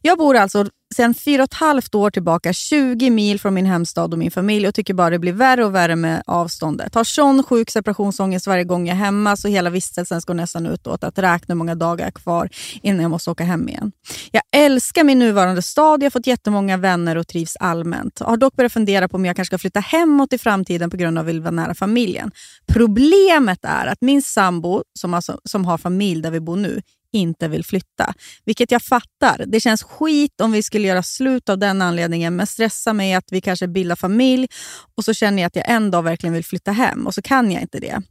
Jag 0.02 0.18
bor 0.18 0.36
alltså 0.36 0.66
sedan 0.96 1.14
fyra 1.14 1.44
och 1.44 1.48
ett 1.50 1.54
halvt 1.54 1.96
år 1.96 2.12
tillbaka 2.12 2.54
20 2.54 3.10
mil 3.10 3.40
från 3.40 3.54
min 3.54 3.66
hemstad 3.66 4.14
och 4.14 4.20
min 4.20 4.32
familj 4.32 4.68
och 4.68 4.76
tycker 4.76 4.94
bara 4.94 5.10
det 5.10 5.20
blir 5.20 5.34
värre 5.34 5.66
och 5.66 5.76
värre 5.76 5.96
med 5.96 6.24
avståndet. 6.26 6.96
Har 6.96 7.04
sån 7.04 7.44
sjuk 7.44 7.70
separationsångest 7.70 8.48
varje 8.48 8.64
gång 8.64 8.88
jag 8.88 8.96
är 8.96 9.00
hemma 9.00 9.38
så 9.38 9.48
hela 9.48 9.70
vistelsen 9.70 10.22
går 10.26 10.34
nästan 10.34 10.66
ut 10.66 10.88
åt 10.88 11.04
att 11.04 11.20
räkna 11.20 11.54
hur 11.54 11.58
många 11.58 11.76
dagar 11.76 12.06
jag 12.06 12.08
är 12.08 12.12
kvar 12.12 12.50
innan 12.82 13.02
jag 13.02 13.12
måste 13.12 13.32
åka 13.32 13.44
hem 13.44 13.70
igen. 13.70 13.92
Jag 14.32 14.44
älskar 14.52 15.04
min 15.04 15.20
nuvarande 15.20 15.62
stad, 15.62 16.02
jag 16.02 16.06
har 16.06 16.12
fått 16.12 16.28
jättemånga 16.28 16.78
vänner 16.78 17.16
och 17.16 17.28
trivs 17.28 17.56
allmänt. 17.56 18.18
Jag 18.20 18.28
har 18.28 18.38
dock 18.38 18.56
börjat 18.56 18.74
fundera 18.74 19.08
på 19.08 19.18
om 19.18 19.26
jag 19.26 19.36
kanske 19.36 19.50
ska 19.50 19.58
flytta 19.58 19.80
hemåt 19.80 20.34
i 20.34 20.38
framtiden 20.38 20.90
på 20.90 20.98
grund 20.98 21.18
av 21.18 21.22
att 21.22 21.28
jag 21.28 21.34
vill 21.34 21.42
vara 21.42 21.52
nära 21.52 21.76
familjen. 21.76 22.32
Problemet 22.68 23.60
är 23.62 23.86
att 23.86 24.02
min 24.02 24.22
sambo, 24.22 24.84
som, 25.00 25.14
alltså, 25.14 25.40
som 25.44 25.66
har 25.66 25.78
familj 25.78 26.22
där 26.22 26.32
vi 26.32 26.40
bor 26.40 26.56
nu, 26.56 26.82
inte 27.12 27.48
vill 27.48 27.66
flytta. 27.66 28.14
Vilket 28.46 28.72
jag 28.72 28.82
fattar. 28.82 29.46
Det 29.48 29.60
känns 29.60 29.84
skit 29.84 30.42
om 30.42 30.52
vi 30.52 30.64
skulle 30.64 30.88
göra 30.88 31.04
slut 31.04 31.50
av 31.50 31.58
den 31.58 31.82
anledningen 31.82 32.36
men 32.36 32.48
stressar 32.48 32.94
mig 32.94 33.14
att 33.14 33.32
vi 33.32 33.42
kanske 33.42 33.68
bildar 33.68 33.96
familj 33.96 34.48
och 34.96 35.06
så 35.06 35.14
känner 35.14 35.42
jag 35.42 35.48
att 35.48 35.56
jag 35.56 35.70
en 35.70 35.92
dag 35.92 36.04
verkligen 36.04 36.34
vill 36.34 36.46
flytta 36.46 36.72
hem 36.72 37.08
och 37.08 37.14
så 37.14 37.22
kan 37.22 37.52
jag 37.52 37.62
inte 37.62 37.80
det. 37.80 38.02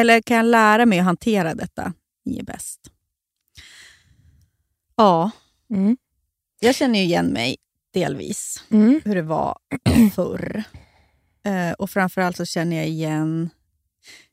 Eller 0.00 0.20
kan 0.22 0.36
jag 0.36 0.46
lära 0.46 0.86
mig 0.86 0.98
att 0.98 1.04
hantera 1.04 1.54
detta? 1.54 1.92
Ni 2.24 2.38
är 2.38 2.44
bäst. 2.44 2.80
Ja, 4.96 5.30
Mm. 5.70 5.96
jag 6.60 6.74
känner 6.74 6.98
ju 6.98 7.04
igen 7.04 7.26
mig 7.26 7.56
delvis 7.94 8.64
Mm. 8.70 9.00
hur 9.04 9.14
det 9.14 9.22
var 9.22 9.58
förr. 10.14 10.62
Eh, 11.44 11.72
och 11.72 11.90
framförallt 11.90 12.36
så 12.36 12.44
känner 12.44 12.76
jag 12.76 12.88
igen 12.88 13.50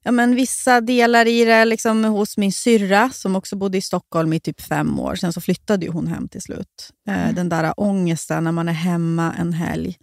ja, 0.07 0.11
men 0.11 0.35
vissa 0.35 0.81
delar 0.81 1.25
i 1.25 1.45
det 1.45 1.65
liksom 1.65 2.03
hos 2.03 2.37
min 2.37 2.53
syrra 2.53 3.09
som 3.09 3.35
också 3.35 3.55
bodde 3.55 3.77
i 3.77 3.81
Stockholm 3.81 4.33
i 4.33 4.39
typ 4.39 4.61
fem 4.61 4.99
år. 4.99 5.15
Sen 5.15 5.33
så 5.33 5.41
flyttade 5.41 5.85
ju 5.85 5.91
hon 5.91 6.07
hem 6.07 6.27
till 6.27 6.41
slut. 6.41 6.93
Eh, 7.07 7.33
Den 7.33 7.49
där 7.49 7.73
ångesten 7.77 8.43
när 8.43 8.51
man 8.51 8.69
är 8.69 8.73
hemma 8.73 9.33
en 9.39 9.53
helg 9.53 9.97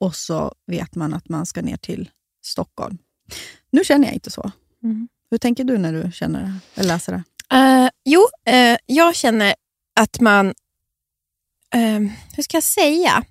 och 0.00 0.14
så 0.14 0.54
vet 0.66 0.94
man 0.94 1.14
att 1.14 1.28
man 1.28 1.46
ska 1.46 1.62
ner 1.62 1.76
till 1.76 2.10
Stockholm. 2.44 2.98
Nu 3.70 3.84
känner 3.84 4.04
jag 4.06 4.14
inte 4.14 4.30
så. 4.30 4.50
Mm. 4.82 5.08
Hur 5.30 5.38
tänker 5.38 5.64
du 5.64 5.78
när 5.78 5.92
du 5.92 6.12
känner 6.12 6.40
det, 6.42 6.80
eller 6.80 6.88
läser 6.88 7.12
det? 7.12 7.22
Eh, 7.56 7.90
jo, 8.04 8.26
eh, 8.46 8.78
jag 8.86 9.14
känner 9.14 9.54
att 10.00 10.20
man... 10.20 10.46
eh, 11.74 12.00
hur 12.36 12.42
ska 12.42 12.56
jag 12.56 12.64
säga? 12.64 13.24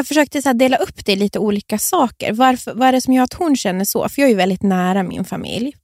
Jag 0.00 0.06
försökte 0.06 0.42
så 0.42 0.52
dela 0.52 0.76
upp 0.76 1.04
det 1.04 1.12
i 1.12 1.16
lite 1.16 1.38
olika 1.38 1.78
saker. 1.78 2.32
Varför, 2.32 2.74
vad 2.74 2.88
är 2.88 2.92
det 2.92 3.00
som 3.00 3.14
gör 3.14 3.24
att 3.24 3.32
hon 3.34 3.56
känner 3.56 3.84
så? 3.84 4.08
För 4.08 4.22
jag 4.22 4.26
är 4.26 4.30
ju 4.30 4.36
väldigt 4.36 4.62
nära 4.62 5.02
min 5.02 5.24
familj. 5.24 5.76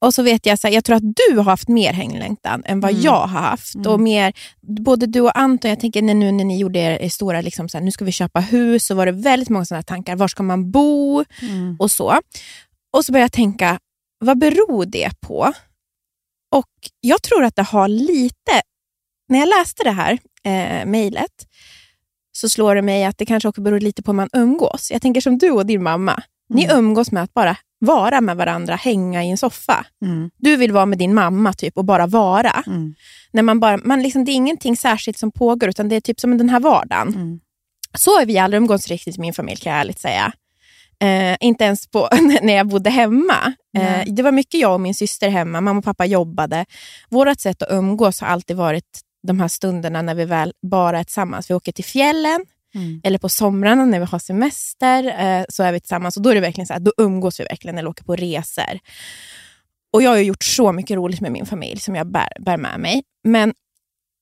Och 0.00 0.14
så 0.14 0.22
vet 0.22 0.46
jag, 0.46 0.58
så 0.58 0.66
här, 0.66 0.74
jag 0.74 0.84
tror 0.84 0.96
att 0.96 1.02
du 1.28 1.36
har 1.36 1.44
haft 1.44 1.68
mer 1.68 1.92
hänglängtan 1.92 2.62
än 2.66 2.80
vad 2.80 2.90
Mm. 2.90 3.02
jag 3.02 3.26
har 3.26 3.40
haft. 3.40 3.74
Mm. 3.74 3.92
Och 3.92 4.00
mer, 4.00 4.32
både 4.84 5.06
du 5.06 5.20
och 5.20 5.38
Anton, 5.38 5.68
jag 5.68 5.80
tänker 5.80 6.02
när, 6.02 6.14
nu 6.14 6.32
när 6.32 6.44
ni 6.44 6.58
gjorde 6.58 6.78
er 6.78 7.08
stora, 7.08 7.40
liksom, 7.40 7.68
så 7.68 7.78
här, 7.78 7.84
nu 7.84 7.90
ska 7.90 8.04
vi 8.04 8.12
köpa 8.12 8.40
hus, 8.40 8.86
så 8.86 8.94
var 8.94 9.06
det 9.06 9.12
väldigt 9.12 9.48
många 9.48 9.64
sådana 9.64 9.82
tankar. 9.82 10.16
Var 10.16 10.28
ska 10.28 10.42
man 10.42 10.70
bo? 10.70 11.24
Och 11.78 11.90
så. 11.90 12.20
Och 12.92 13.04
så 13.04 13.12
började 13.12 13.24
jag 13.24 13.32
tänka, 13.32 13.78
vad 14.18 14.38
beror 14.38 14.84
det 14.86 15.10
på? 15.20 15.52
Och 16.56 16.70
jag 17.00 17.22
tror 17.22 17.44
att 17.44 17.56
det 17.56 17.62
har 17.62 17.88
lite, 17.88 18.62
när 19.28 19.38
jag 19.38 19.48
läste 19.48 19.84
det 19.84 19.90
här 19.90 20.18
eh, 20.44 20.86
mejlet, 20.86 21.47
så 22.40 22.48
slår 22.48 22.74
det 22.74 22.82
mig 22.82 23.04
att 23.04 23.18
det 23.18 23.26
kanske 23.26 23.48
också 23.48 23.60
beror 23.60 23.80
lite 23.80 24.02
på 24.02 24.10
hur 24.10 24.16
man 24.16 24.28
umgås. 24.32 24.90
Jag 24.90 25.02
tänker 25.02 25.20
som 25.20 25.38
du 25.38 25.50
och 25.50 25.66
din 25.66 25.82
mamma. 25.82 26.22
Ni 26.54 26.64
Mm. 26.64 26.78
umgås 26.78 27.12
med 27.12 27.22
att 27.22 27.34
bara 27.34 27.56
vara 27.78 28.20
med 28.20 28.36
varandra, 28.36 28.74
hänga 28.74 29.24
i 29.24 29.30
en 29.30 29.36
soffa. 29.36 29.86
Mm. 30.04 30.30
Du 30.36 30.56
vill 30.56 30.72
vara 30.72 30.86
med 30.86 30.98
din 30.98 31.14
mamma 31.14 31.52
typ 31.52 31.76
och 31.76 31.84
bara 31.84 32.06
vara. 32.06 32.62
Mm. 32.66 32.94
När 33.32 33.42
man 33.42 33.60
bara, 33.60 33.76
man 33.76 34.02
liksom, 34.02 34.24
det 34.24 34.30
är 34.32 34.34
ingenting 34.34 34.76
särskilt 34.76 35.18
som 35.18 35.30
pågår, 35.32 35.68
utan 35.68 35.88
det 35.88 35.96
är 35.96 36.00
typ 36.00 36.20
som 36.20 36.38
den 36.38 36.48
här 36.48 36.60
vardagen. 36.60 37.08
Mm. 37.08 37.40
Så 37.98 38.10
har 38.18 38.26
vi 38.26 38.38
aldrig 38.38 38.58
umgåtts 38.58 38.88
riktigt 38.88 39.18
i 39.18 39.20
min 39.20 39.32
familj 39.34 39.56
kan 39.56 39.72
jag 39.72 39.80
ärligt 39.80 40.00
säga. 40.00 40.32
Eh, 41.00 41.36
inte 41.40 41.64
ens 41.64 41.86
på, 41.90 42.08
när 42.42 42.54
jag 42.56 42.66
bodde 42.66 42.90
hemma. 42.90 43.54
Eh, 43.78 44.04
det 44.14 44.22
var 44.22 44.32
mycket 44.32 44.60
jag 44.60 44.74
och 44.74 44.80
min 44.80 44.94
syster 44.94 45.28
hemma. 45.28 45.60
Mamma 45.60 45.78
och 45.78 45.84
pappa 45.84 46.06
jobbade. 46.06 46.66
Vårt 47.10 47.40
sätt 47.40 47.62
att 47.62 47.70
umgås 47.72 48.20
har 48.20 48.28
alltid 48.28 48.56
varit 48.56 49.00
de 49.22 49.40
här 49.40 49.48
stunderna 49.48 50.02
när 50.02 50.14
vi 50.14 50.24
väl 50.24 50.52
bara 50.62 50.98
är 50.98 51.04
tillsammans. 51.04 51.50
Vi 51.50 51.54
åker 51.54 51.72
till 51.72 51.84
fjällen 51.84 52.44
Mm. 52.74 53.00
eller 53.04 53.18
på 53.18 53.28
somrarna 53.28 53.84
när 53.84 53.98
vi 53.98 54.04
har 54.04 54.18
semester. 54.18 55.04
Eh, 55.04 55.44
så 55.48 55.62
är 55.62 55.72
vi 55.72 55.80
tillsammans 55.80 56.16
och 56.16 56.22
då 56.22 56.30
är 56.30 56.34
det 56.34 56.40
verkligen 56.40 56.66
så 56.66 56.72
här, 56.72 56.80
då 56.80 56.92
umgås 56.96 57.40
vi 57.40 57.44
verkligen 57.44 57.78
eller 57.78 57.88
åker 57.88 58.04
på 58.04 58.16
resor. 58.16 58.78
Och 59.92 60.02
Jag 60.02 60.10
har 60.10 60.16
ju 60.16 60.22
gjort 60.24 60.44
så 60.44 60.72
mycket 60.72 60.96
roligt 60.96 61.20
med 61.20 61.32
min 61.32 61.46
familj 61.46 61.80
som 61.80 61.94
jag 61.96 62.12
bär, 62.12 62.28
bär 62.40 62.56
med 62.56 62.80
mig. 62.80 63.02
Men 63.24 63.54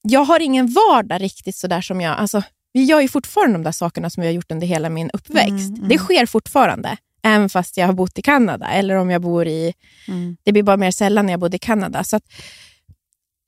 jag 0.02 0.24
har 0.24 0.40
ingen 0.40 0.66
vardag 0.72 1.22
riktigt 1.22 1.56
sådär 1.56 1.80
som 1.80 2.00
jag... 2.00 2.18
Alltså, 2.18 2.42
vi 2.72 2.84
gör 2.84 3.00
ju 3.00 3.08
fortfarande 3.08 3.54
de 3.58 3.62
där 3.62 3.72
sakerna 3.72 4.10
som 4.10 4.20
vi 4.20 4.26
har 4.26 4.34
gjort 4.34 4.52
under 4.52 4.66
hela 4.66 4.88
min 4.88 5.10
uppväxt. 5.12 5.68
Mm, 5.68 5.74
mm. 5.74 5.88
Det 5.88 5.98
sker 5.98 6.26
fortfarande, 6.26 6.96
även 7.22 7.48
fast 7.48 7.76
jag 7.76 7.86
har 7.86 7.92
bott 7.92 8.18
i 8.18 8.22
Kanada. 8.22 8.66
Eller 8.66 8.94
om 8.94 9.10
jag 9.10 9.22
bor 9.22 9.46
i... 9.46 9.74
Mm. 10.08 10.36
Det 10.42 10.52
blir 10.52 10.62
bara 10.62 10.76
mer 10.76 10.90
sällan 10.90 11.26
när 11.26 11.32
jag 11.32 11.40
bodde 11.40 11.56
i 11.56 11.58
Kanada. 11.58 12.04
Så 12.04 12.16
att, 12.16 12.24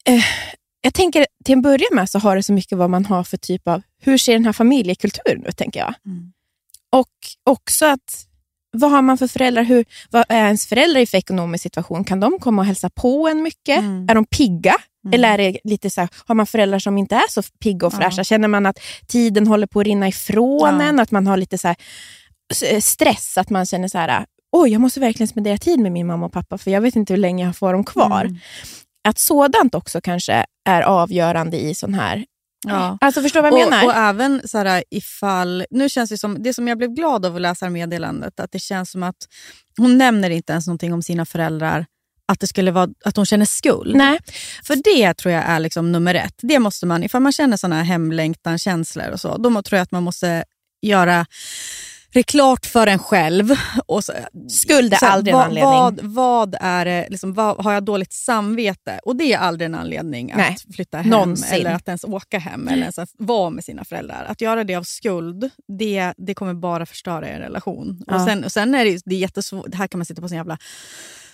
eh, 0.05 0.25
jag 0.89 0.95
tänker 0.95 1.27
till 1.45 1.53
en 1.53 1.63
början 1.63 1.89
med 1.93 2.11
så 2.11 2.19
har 2.19 2.37
det 2.37 2.43
så 2.43 2.53
mycket 2.53 2.79
vad 2.79 2.91
man 2.91 3.05
har 3.07 3.25
för 3.25 3.37
typ 3.37 3.69
av... 3.69 3.83
Hur 4.03 4.19
ser 4.19 4.33
den 4.33 4.45
här 4.45 4.53
familjekulturen 4.53 5.45
ut, 5.47 5.57
tänker 5.57 5.81
jag. 5.81 5.95
Mm. 6.07 6.33
Och 6.93 7.09
också 7.51 7.87
att 7.87 8.25
vad 8.77 8.91
har 8.91 9.03
man 9.03 9.19
för 9.19 9.27
föräldrar? 9.29 9.63
Hur, 9.63 9.85
vad 10.11 10.25
är 10.29 10.45
ens 10.47 10.67
föräldrar 10.67 11.01
i 11.01 11.07
för 11.07 11.19
ekonomisk 11.19 11.63
situation? 11.63 12.05
Kan 12.05 12.21
de 12.21 12.39
komma 12.39 12.63
och 12.63 12.67
hälsa 12.67 12.91
på 12.91 13.29
en 13.29 13.43
mycket? 13.43 13.79
Mm. 13.79 14.09
Är 14.09 14.15
de 14.15 14.25
pigga? 14.25 14.75
Mm. 15.05 15.15
Eller 15.15 15.39
är 15.39 15.53
det 15.53 15.59
lite 15.65 15.91
så 15.91 16.01
här, 16.01 16.11
har 16.27 16.35
man 16.35 16.47
föräldrar 16.47 16.79
som 16.79 16.99
inte 16.99 17.15
är 17.15 17.31
så 17.31 17.43
pigga 17.43 17.87
och 17.87 17.93
Ja. 17.95 17.99
fräscha? 17.99 18.25
Känner 18.25 18.49
man 18.49 18.67
att 18.67 18.79
tiden 19.07 19.47
håller 19.47 19.67
på 19.67 19.81
att 19.81 19.87
rinna 19.87 20.09
ifrån 20.09 20.81
Ja. 20.81 20.83
en? 20.83 21.01
Att 21.01 21.11
man 21.11 21.27
har 21.27 21.37
lite 21.37 21.59
så 21.59 21.69
här, 21.69 21.77
s- 22.53 22.87
stress? 22.87 23.39
Att 23.39 23.51
man 23.51 23.67
känner 23.67 23.89
så 23.89 23.99
här, 23.99 24.25
oj, 24.53 24.71
jag 24.71 24.81
måste 24.81 25.01
verkligen 25.01 25.29
spendera 25.29 25.59
tid 25.59 25.79
med 25.81 25.93
min 25.93 26.07
mamma 26.07 26.27
och 26.27 26.33
pappa 26.33 26.59
för 26.59 26.71
jag 26.71 26.81
vet 26.81 26.97
inte 26.97 27.13
hur 27.13 27.21
länge 27.21 27.45
jag 27.45 27.57
får 27.57 27.73
dem 27.73 27.85
kvar. 27.85 28.21
Mm. 28.25 28.39
Att 29.09 29.19
sådant 29.19 29.75
också 29.75 30.01
kanske 30.01 30.45
är 30.65 30.83
avgörande 30.83 31.57
i 31.61 31.75
sån 31.75 31.95
här... 31.95 32.25
Ja. 32.67 32.99
Alltså 33.01 33.23
förstår 33.23 33.43
vad 33.43 33.53
jag 33.53 33.67
och, 33.67 33.71
menar? 33.71 33.85
och 33.85 33.95
även 33.95 34.49
så 34.49 34.59
här, 34.59 34.85
ifall... 34.91 35.65
Nu 35.71 35.89
känns 35.89 36.11
det 36.11 36.19
som, 36.19 36.43
det 36.43 36.55
som 36.55 36.69
jag 36.69 36.79
blev 36.79 36.91
glad 36.91 37.27
av 37.27 37.37
att 37.37 37.43
läsa 37.43 37.71
meddelandet, 37.71 38.41
att 38.41 38.53
det 38.53 38.59
känns 38.59 38.91
som 38.91 39.03
att 39.03 39.17
hon 39.77 39.99
nämner 39.99 40.31
inte 40.31 40.53
ens 40.53 40.67
någonting 40.67 40.93
om 40.93 41.03
sina 41.03 41.27
föräldrar, 41.27 41.87
att 42.33 42.41
det 42.41 42.47
skulle 42.47 42.71
vara 42.71 42.89
att 43.05 43.17
hon 43.17 43.27
känner 43.27 43.45
skuld. 43.45 43.97
Nej. 43.97 44.19
För 44.65 44.77
det 44.77 45.15
tror 45.15 45.35
jag 45.35 45.45
är 45.45 45.61
liksom 45.61 45.93
nummer 45.93 46.15
ett. 46.15 46.35
Det 46.43 46.59
måste 46.59 46.87
man, 46.87 47.05
ifall 47.05 47.23
man 47.23 47.33
känner 47.33 47.57
såna 47.57 47.77
här 47.77 47.85
hemlängtan, 47.85 48.59
känslor 48.59 49.11
och 49.11 49.21
så, 49.21 49.37
då 49.37 49.63
tror 49.63 49.77
jag 49.77 49.83
att 49.83 49.93
man 49.93 50.03
måste 50.03 50.45
göra 50.83 51.27
det 52.19 52.23
klart 52.23 52.67
för 52.67 52.87
en 52.87 52.99
själv. 52.99 53.55
Och 53.87 54.05
så, 54.05 54.13
Skuld 54.49 54.93
är 54.93 54.97
så 54.97 55.07
aldrig 55.07 55.33
en 55.33 55.39
vad, 55.39 55.47
anledning. 55.47 55.71
Vad, 55.73 56.01
vad 56.03 56.57
är 56.61 56.85
det, 56.85 57.07
liksom, 57.11 57.35
vad, 57.35 57.65
har 57.65 57.73
jag 57.73 57.85
dåligt 57.85 58.13
samvete? 58.13 59.01
Och 59.03 59.17
det 59.17 59.33
är 59.33 59.39
aldrig 59.39 59.67
en 59.67 59.75
anledning 59.75 60.33
Nej, 60.37 60.57
att 60.67 60.75
flytta 60.75 60.99
hem 60.99 61.11
någonsin. 61.11 61.61
eller 61.61 61.75
att 61.75 61.89
ens 61.89 62.05
åka 62.05 62.39
hem 62.39 62.69
eller 62.69 62.83
ens 62.83 62.99
att 62.99 63.11
vara 63.19 63.51
med 63.51 63.65
sina 63.65 63.85
föräldrar. 63.85 64.27
Att 64.29 64.41
göra 64.41 64.65
det 64.65 64.75
av 64.75 64.83
skuld, 64.83 65.51
det, 65.79 66.13
det 66.17 66.35
kommer 66.35 66.55
bara 66.55 66.87
förstöra 66.87 67.29
er 67.29 67.39
relation. 67.39 68.03
Ja. 68.07 68.15
Och 68.15 68.21
sen, 68.21 68.45
och 68.45 68.53
sen 68.53 68.75
är 68.75 68.85
det, 68.85 69.03
det 69.05 69.15
är 69.15 69.19
jättesvårt, 69.19 69.75
här 69.75 69.87
kan 69.87 69.99
man 69.99 70.05
sitta 70.05 70.23
på 70.23 70.29
sin 70.29 70.37
jävla 70.37 70.59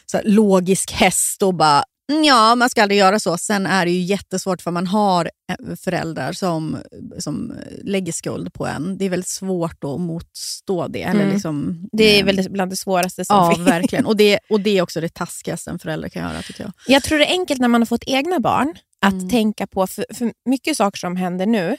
så 0.07 0.17
här, 0.17 0.25
logisk 0.25 0.93
häst 0.93 1.43
och 1.43 1.55
bara 1.55 1.85
Ja, 2.25 2.55
man 2.55 2.71
ska 2.71 2.83
aldrig 2.83 2.99
göra 3.01 3.21
så. 3.21 3.39
Sen 3.39 3.67
är 3.67 3.85
det 3.85 3.91
ju 3.93 4.01
jättesvårt 4.01 4.63
för 4.63 4.71
man 4.71 4.87
har 4.87 5.31
eh, 5.51 5.77
föräldrar 5.77 6.33
som, 6.33 6.77
som 7.19 7.53
lägger 7.83 8.13
skuld 8.13 8.53
på 8.55 8.67
en. 8.67 8.99
Det 8.99 9.05
är 9.05 9.11
väldigt 9.11 9.29
svårt 9.29 9.85
att 9.85 10.01
motstå 10.01 10.89
det. 10.89 11.03
Eller 11.03 11.21
Mm. 11.21 11.33
liksom, 11.33 11.89
Det 11.93 12.05
är 12.05 12.19
eh, 12.21 12.25
väl 12.25 12.51
bland 12.51 12.73
det 12.73 12.77
svåraste 12.77 13.25
som 13.25 13.37
Ja, 13.37 13.55
finns. 13.55 13.69
verkligen. 13.69 14.07
Och 14.07 14.17
det, 14.17 14.39
och 14.51 14.61
det 14.61 14.79
är 14.79 14.83
också 14.83 15.01
det 15.01 15.15
taskigaste 15.15 15.71
en 15.71 15.79
förälder 15.79 16.09
kan 16.09 16.23
göra 16.23 16.43
tycker 16.43 16.63
jag. 16.63 16.73
Jag 16.87 17.03
tror 17.03 17.19
det 17.19 17.27
är 17.27 17.33
enkelt 17.33 17.61
när 17.61 17.69
man 17.69 17.81
har 17.81 17.87
fått 17.87 18.05
egna 18.07 18.41
barn 18.41 18.75
att 19.01 19.13
Mm. 19.13 19.29
tänka 19.31 19.67
på, 19.67 19.87
för, 19.87 20.05
för 20.15 20.33
mycket 20.45 20.77
saker 20.77 20.99
som 20.99 21.17
händer 21.17 21.47
nu 21.47 21.77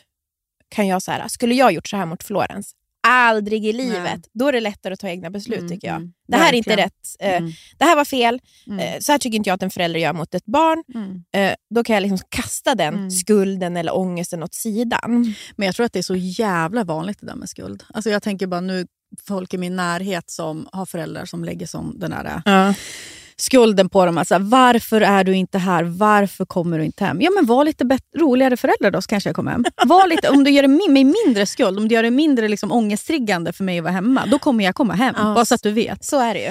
kan 0.69 0.87
jag 0.87 1.01
säga, 1.01 1.29
skulle 1.29 1.55
jag 1.55 1.71
gjort 1.71 1.87
så 1.87 1.97
här 1.97 2.05
mot 2.05 2.23
Florens? 2.23 2.71
Aldrig 3.07 3.65
i 3.65 3.73
livet. 3.73 4.03
Nej. 4.03 4.21
Då 4.33 4.47
är 4.47 4.51
det 4.51 4.59
lättare 4.59 4.93
att 4.93 4.99
ta 4.99 5.07
egna 5.09 5.29
beslut 5.29 5.59
Mm, 5.59 5.69
tycker 5.71 5.87
jag. 5.87 5.95
mm. 5.95 6.13
Det 6.27 6.37
här 6.37 6.53
är 6.53 6.57
inte 6.57 6.69
Verkligen. 6.69 6.89
rätt. 6.89 7.15
Eh, 7.19 7.37
Mm. 7.37 7.51
Det 7.77 7.85
här 7.85 7.95
var 7.95 8.05
fel. 8.05 8.39
Mm. 8.67 8.79
Eh, 8.79 8.99
Så 8.99 9.11
här 9.11 9.19
tycker 9.19 9.35
inte 9.37 9.49
jag 9.49 9.55
att 9.55 9.63
en 9.63 9.69
förälder 9.69 9.99
gör 9.99 10.13
mot 10.13 10.35
ett 10.35 10.45
barn. 10.45 10.83
Mm. 10.95 11.23
Eh, 11.51 11.55
Då 11.75 11.83
kan 11.83 11.93
jag 11.93 12.01
liksom 12.01 12.19
kasta 12.29 12.75
den 12.75 12.93
Mm. 12.93 13.11
skulden 13.11 13.77
eller 13.77 13.95
ångesten 13.97 14.43
åt 14.43 14.53
sidan. 14.53 15.35
Men 15.55 15.65
jag 15.65 15.75
tror 15.75 15.85
att 15.85 15.93
det 15.93 15.99
är 15.99 16.03
så 16.03 16.15
jävla 16.15 16.83
vanligt 16.83 17.19
det 17.19 17.25
där 17.27 17.35
med 17.35 17.49
skuld. 17.49 17.83
Alltså 17.93 18.09
jag 18.09 18.23
tänker 18.23 18.47
bara 18.47 18.61
nu 18.61 18.85
folk 19.27 19.53
i 19.53 19.57
min 19.57 19.75
närhet 19.75 20.29
som 20.29 20.67
har 20.71 20.85
föräldrar 20.85 21.25
som 21.25 21.43
lägger 21.43 21.67
som 21.67 21.99
den 21.99 22.13
här 22.13 22.41
Ja. 22.45 22.73
Skulden 23.41 23.89
på 23.89 24.05
dem. 24.05 24.17
Alltså, 24.17 24.37
varför 24.39 25.01
är 25.01 25.23
du 25.23 25.35
inte 25.35 25.57
här? 25.57 25.83
Varför 25.83 26.45
kommer 26.45 26.77
du 26.79 26.85
inte 26.85 27.05
hem? 27.05 27.21
Ja, 27.21 27.31
men 27.31 27.45
var 27.45 27.65
lite 27.65 27.97
roligare 28.17 28.57
förälder 28.57 28.91
då 28.91 29.01
så 29.01 29.07
kanske 29.07 29.29
jag 29.29 29.35
kommer 29.35 29.51
hem. 29.51 29.63
Var 29.85 30.07
lite, 30.07 30.29
om 30.29 30.43
du 30.43 30.51
gör 30.51 30.61
det 30.61 30.67
mi- 30.67 30.89
mig 30.89 31.03
mindre 31.25 31.45
skuld, 31.45 31.77
om 31.79 31.87
du 31.87 31.95
gör 31.95 32.03
det 32.03 32.11
mindre 32.11 32.47
liksom, 32.47 32.71
ångesttriggande 32.71 33.53
för 33.53 33.63
mig 33.63 33.77
att 33.77 33.83
vara 33.83 33.93
hemma, 33.93 34.25
då 34.25 34.39
kommer 34.39 34.63
jag 34.63 34.75
komma 34.75 34.93
hem. 34.93 35.15
Ja. 35.17 35.33
Bara 35.33 35.45
så 35.45 35.55
att 35.55 35.63
du 35.63 35.71
vet. 35.71 36.05
Så 36.05 36.19
är 36.19 36.33
det 36.33 36.39
ju. 36.39 36.47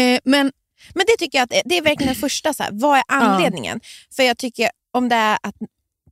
Eh, 0.00 0.20
men 0.24 0.52
Men 0.94 1.04
det 1.06 1.16
tycker 1.18 1.38
jag 1.38 1.42
att 1.44 1.62
det 1.64 1.76
är 1.78 1.82
verkligen 1.82 2.12
den 2.12 2.20
första. 2.20 2.54
Så 2.54 2.62
här, 2.62 2.70
vad 2.72 2.98
är 2.98 3.02
anledningen? 3.08 3.80
För 4.16 4.22
jag 4.22 4.38
tycker 4.38 4.70
om 4.92 5.08
det 5.08 5.14
är 5.16 5.38
att 5.42 5.54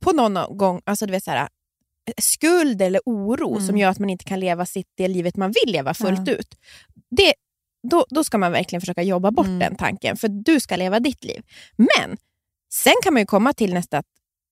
på 0.01 0.11
någon 0.11 0.57
gång, 0.57 0.81
alltså 0.85 1.05
du 1.05 1.11
vet 1.11 1.23
så 1.23 1.31
här, 1.31 1.47
skuld 2.21 2.81
eller 2.81 3.01
oro 3.05 3.51
Mm. 3.55 3.67
som 3.67 3.77
gör 3.77 3.89
att 3.89 3.99
man 3.99 4.09
inte 4.09 4.25
kan 4.25 4.39
leva 4.39 4.65
sitt 4.65 4.87
det 4.97 5.07
livet 5.07 5.35
man 5.37 5.51
vill 5.63 5.73
leva 5.73 5.93
fullt 5.93 6.21
Ja. 6.27 6.33
ut. 6.33 6.47
Det, 7.17 7.33
då, 7.91 8.05
då 8.09 8.23
ska 8.23 8.37
man 8.37 8.51
verkligen 8.51 8.81
försöka 8.81 9.03
jobba 9.03 9.31
bort 9.31 9.45
Mm. 9.45 9.59
den 9.59 9.75
tanken, 9.75 10.17
för 10.17 10.27
du 10.27 10.59
ska 10.59 10.75
leva 10.75 10.99
ditt 10.99 11.23
liv. 11.23 11.41
Men 11.77 12.17
sen 12.73 12.93
kan 13.03 13.13
man 13.13 13.21
ju 13.21 13.25
komma 13.25 13.53
till 13.53 13.73
nästa 13.73 13.97
att 13.97 14.05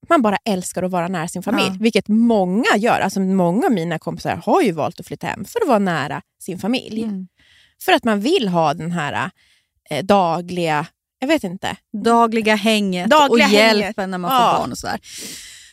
man 0.10 0.22
bara 0.22 0.38
älskar 0.46 0.84
att 0.84 0.92
vara 0.92 1.08
nära 1.08 1.28
sin 1.28 1.44
familj, 1.44 1.68
Ja. 1.68 1.78
vilket 1.80 2.08
många 2.08 2.78
gör. 2.78 3.00
Alltså 3.00 3.20
Många 3.20 3.66
av 3.66 3.72
mina 3.72 4.00
kompisar 4.00 4.36
har 4.46 4.62
ju 4.62 4.72
valt 4.72 5.00
att 5.00 5.08
flytta 5.08 5.28
hem 5.28 5.46
för 5.46 5.62
att 5.62 5.68
vara 5.68 5.80
nära 5.80 6.22
sin 6.42 6.60
familj. 6.60 7.04
Mm. 7.04 7.28
För 7.86 7.92
att 7.92 8.04
man 8.04 8.20
vill 8.20 8.48
ha 8.48 8.74
den 8.74 8.92
här 8.92 9.30
eh, 9.90 10.04
dagliga, 10.06 10.88
jag 11.20 11.28
vet 11.28 11.44
inte. 11.44 11.76
dagliga 12.04 12.56
hänget 12.56 13.10
Dagliga 13.10 13.46
och 13.46 13.52
hänget. 13.52 13.84
hjälpen 13.84 14.12
när 14.12 14.18
man 14.18 14.32
Ja. 14.32 14.52
får 14.54 14.60
barn 14.62 14.72
och 14.72 14.78
sådär. 14.78 15.00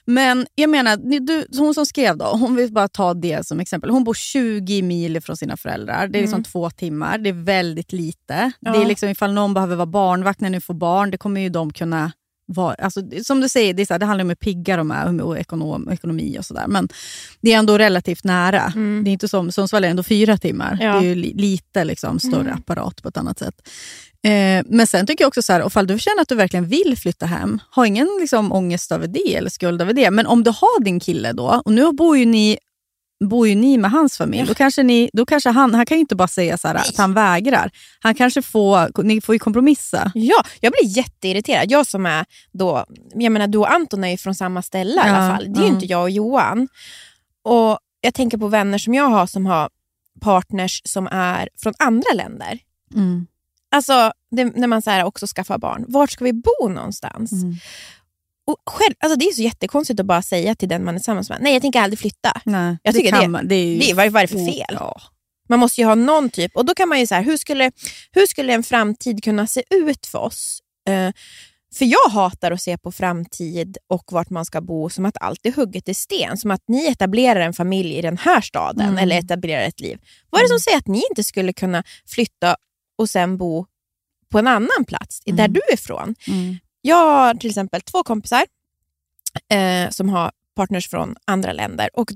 Men 0.04 0.47
jag 0.54 0.71
menar, 0.71 1.21
du, 1.21 1.47
hon 1.59 1.75
som 1.75 1.87
skrev 1.87 2.16
då, 2.16 2.25
hon 2.25 2.56
vill 2.56 2.73
bara 2.73 2.88
ta 2.88 3.14
det 3.14 3.47
som 3.47 3.61
exempel. 3.61 3.90
Hon 3.90 4.04
bor 4.04 4.14
20 4.14 4.82
mil 4.82 5.21
från 5.21 5.37
sina 5.37 5.56
föräldrar. 5.56 6.09
Det 6.09 6.18
är 6.18 6.23
liksom 6.23 6.37
Mm. 6.37 6.44
två 6.44 6.71
timmar. 6.71 7.18
Det 7.18 7.28
är 7.28 7.44
väldigt 7.44 7.92
lite. 7.92 8.52
Ja. 8.61 8.73
Det 8.73 8.82
är 8.82 8.87
liksom 8.87 9.09
ifall 9.09 9.32
någon 9.32 9.54
behöver 9.54 9.76
vara 9.76 9.87
barnvakt 9.87 10.40
när 10.40 10.50
ni 10.50 10.61
får 10.61 10.75
barn, 10.75 11.11
det 11.11 11.18
kommer 11.18 11.40
ju 11.40 11.49
de 11.49 11.73
kunna 11.73 12.12
var, 12.47 12.76
alltså, 12.78 13.00
som 13.25 13.40
du 13.40 13.49
säger, 13.49 13.75
det, 13.75 13.82
är 13.82 13.87
så 13.87 13.94
här, 13.94 13.99
det 13.99 14.06
handlar 14.06 14.25
om 14.25 14.28
hur 14.28 14.37
pigga 14.37 14.76
de 14.76 14.90
är 14.90 15.23
och 15.23 15.38
ekonom, 15.38 15.90
ekonomi 15.90 16.37
och 16.38 16.44
sådär. 16.44 16.64
Men 16.68 16.88
det 17.40 17.52
är 17.52 17.59
ändå 17.59 17.78
relativt 17.78 18.25
nära. 18.25 18.73
Det 19.04 19.11
är 19.11 19.12
inte 19.12 19.28
som 19.28 19.52
Sundsvall 19.52 19.85
är 19.85 19.88
ändå 19.88 20.02
fyra 20.02 20.38
timmar. 20.38 20.78
Ja. 20.80 20.92
Det 20.92 20.99
är 20.99 21.09
ju 21.09 21.14
li, 21.14 21.32
lite 21.35 21.85
liksom, 21.85 22.18
större 22.18 22.52
apparat 22.52 23.02
på 23.02 23.09
ett 23.09 23.16
annat 23.16 23.38
sätt. 23.38 23.68
Eh, 24.24 24.64
men 24.66 24.86
sen 24.86 25.06
tycker 25.06 25.24
jag 25.24 25.28
också 25.28 25.42
så 25.42 25.52
här, 25.52 25.66
ifall 25.66 25.86
du 25.86 25.98
känner 25.98 26.22
att 26.22 26.28
du 26.28 26.34
verkligen 26.34 26.66
vill 26.66 26.96
flytta 26.98 27.26
hem, 27.26 27.60
ha 27.74 27.86
ingen 27.86 28.08
liksom, 28.20 28.52
ångest 28.52 28.92
över 28.92 29.06
det 29.06 29.34
eller 29.34 29.50
skuld 29.50 29.82
över 29.82 29.92
det. 29.92 30.10
Men 30.10 30.26
om 30.26 30.42
du 30.42 30.50
har 30.50 30.84
din 30.84 31.00
kille 31.00 31.32
då, 31.32 31.62
och 31.64 31.72
nu 31.72 31.92
bor 31.92 32.18
ju 32.18 32.26
ni 32.26 32.58
bor 33.24 33.48
ju 33.48 33.54
ni 33.54 33.78
med 33.78 33.90
hans 33.90 34.16
familj. 34.18 34.48
Då 34.48 34.54
kanske, 34.54 34.82
ni, 34.82 35.10
då 35.12 35.26
kanske 35.26 35.50
han, 35.50 35.74
han 35.74 35.86
kan 35.86 35.96
ju 35.96 36.00
inte 36.00 36.16
bara 36.16 36.28
säga 36.28 36.58
så 36.58 36.68
här, 36.68 36.74
att 36.74 36.96
han 36.96 37.14
vägrar. 37.14 37.70
Han 38.00 38.14
kanske 38.14 38.42
får, 38.42 39.02
ni 39.02 39.20
får 39.20 39.34
ju 39.34 39.38
kompromissa. 39.38 40.12
Ja, 40.14 40.44
jag 40.60 40.72
blir 40.72 40.96
jätteirriterad. 40.96 41.70
Jag 41.70 41.86
som 41.86 42.06
är 42.06 42.24
då, 42.52 42.84
jag 43.14 43.32
menar 43.32 43.46
du 43.46 43.58
och 43.58 43.72
Anton 43.72 44.04
är 44.04 44.08
ju 44.08 44.16
från 44.16 44.34
samma 44.34 44.62
ställe 44.62 44.92
i 44.92 44.96
Ja, 44.96 45.02
alla 45.02 45.36
fall. 45.36 45.52
Det 45.52 45.58
är 45.60 45.62
ju 45.62 45.68
ja. 45.68 45.74
inte 45.74 45.86
jag 45.86 46.02
och 46.02 46.10
Johan. 46.10 46.68
Och 47.44 47.78
Jag 48.00 48.14
tänker 48.14 48.38
på 48.38 48.48
vänner 48.48 48.78
som 48.78 48.94
jag 48.94 49.04
har 49.04 49.26
som 49.26 49.46
har 49.46 49.68
partners 50.20 50.82
som 50.84 51.06
är 51.06 51.48
från 51.62 51.74
andra 51.78 52.12
länder. 52.14 52.58
Mm. 52.94 53.26
Alltså 53.72 54.12
det, 54.30 54.44
när 54.44 54.66
man 54.66 54.82
så 54.82 54.90
här 54.90 55.04
också 55.04 55.26
skaffar 55.26 55.58
barn. 55.58 55.84
Vart 55.88 56.10
ska 56.10 56.24
vi 56.24 56.32
bo 56.32 56.68
någonstans? 56.68 57.32
Mm. 57.32 57.54
Och 58.46 58.56
själv, 58.66 58.94
alltså 59.00 59.16
det 59.18 59.24
är 59.24 59.32
så 59.32 59.42
jättekonstigt 59.42 60.00
att 60.00 60.06
bara 60.06 60.22
säga 60.22 60.54
till 60.54 60.68
den 60.68 60.84
man 60.84 60.94
är 60.94 60.98
tillsammans 60.98 61.28
med, 61.30 61.38
nej 61.42 61.52
jag 61.52 61.62
tänker 61.62 61.80
aldrig 61.80 61.98
flytta. 61.98 62.40
Nej, 62.44 62.76
Jag 62.82 62.94
det 62.94 62.98
tycker 62.98 63.10
kan 63.20 63.32
det- 63.32 63.42
det 63.42 63.54
är 63.54 63.64
ju 63.66 63.78
det 63.78 63.90
är- 63.90 63.94
vad- 63.94 64.08
vad 64.12 64.22
är 64.22 64.26
det 64.26 64.32
för 64.32 64.52
fel? 64.52 64.66
Ja. 64.80 65.00
Man 65.48 65.58
måste 65.58 65.80
ju 65.80 65.86
ha 65.86 65.94
någon 65.94 66.30
typ, 66.30 66.56
och 66.56 66.64
då 66.64 66.74
kan 66.74 66.88
man 66.88 67.00
ju 67.00 67.06
så 67.06 67.14
här, 67.14 67.22
hur 67.22 67.36
skulle, 67.36 67.70
hur 68.12 68.26
skulle 68.26 68.52
en 68.52 68.62
framtid 68.62 69.24
kunna 69.24 69.46
se 69.46 69.62
ut 69.70 70.06
för 70.06 70.18
oss? 70.18 70.58
Eh, 70.88 71.12
för 71.74 71.84
jag 71.84 72.10
hatar 72.10 72.50
att 72.52 72.62
se 72.62 72.78
på 72.78 72.92
framtid 72.92 73.76
och 73.88 74.04
vart 74.12 74.30
man 74.30 74.44
ska 74.44 74.60
bo 74.60 74.90
som 74.90 75.04
att 75.06 75.16
allt 75.20 75.46
är 75.46 75.52
hugget 75.52 75.88
i 75.88 75.94
sten. 75.94 76.36
Som 76.38 76.50
att 76.50 76.60
ni 76.68 76.86
etablerar 76.86 77.40
en 77.40 77.52
familj 77.52 77.94
i 77.98 78.02
den 78.02 78.18
här 78.18 78.40
staden 78.40 78.86
Mm. 78.88 78.98
eller 78.98 79.18
etablerar 79.18 79.62
ett 79.62 79.80
liv. 79.80 79.98
Vad 80.30 80.40
är 80.40 80.44
det 80.44 80.48
som 80.48 80.60
säger 80.60 80.78
att 80.78 80.86
ni 80.86 81.02
inte 81.10 81.24
skulle 81.24 81.52
kunna 81.52 81.84
flytta 82.08 82.56
och 83.02 83.11
sen 83.11 83.37
bo 83.37 83.66
på 84.30 84.38
en 84.38 84.47
annan 84.47 84.85
plats, 84.87 85.21
där 85.26 85.32
Mm. 85.32 85.52
du 85.52 85.61
är 85.71 85.75
ifrån? 85.75 86.14
Mm. 86.28 86.56
Jag 86.82 86.97
har 86.97 87.35
till 87.35 87.50
exempel 87.50 87.80
två 87.80 88.02
kompisar 88.02 88.42
eh, 89.49 89.90
som 89.90 90.09
har 90.09 90.30
partners 90.56 90.88
från 90.88 91.16
andra 91.25 91.52
länder 91.52 91.88
och 91.94 92.09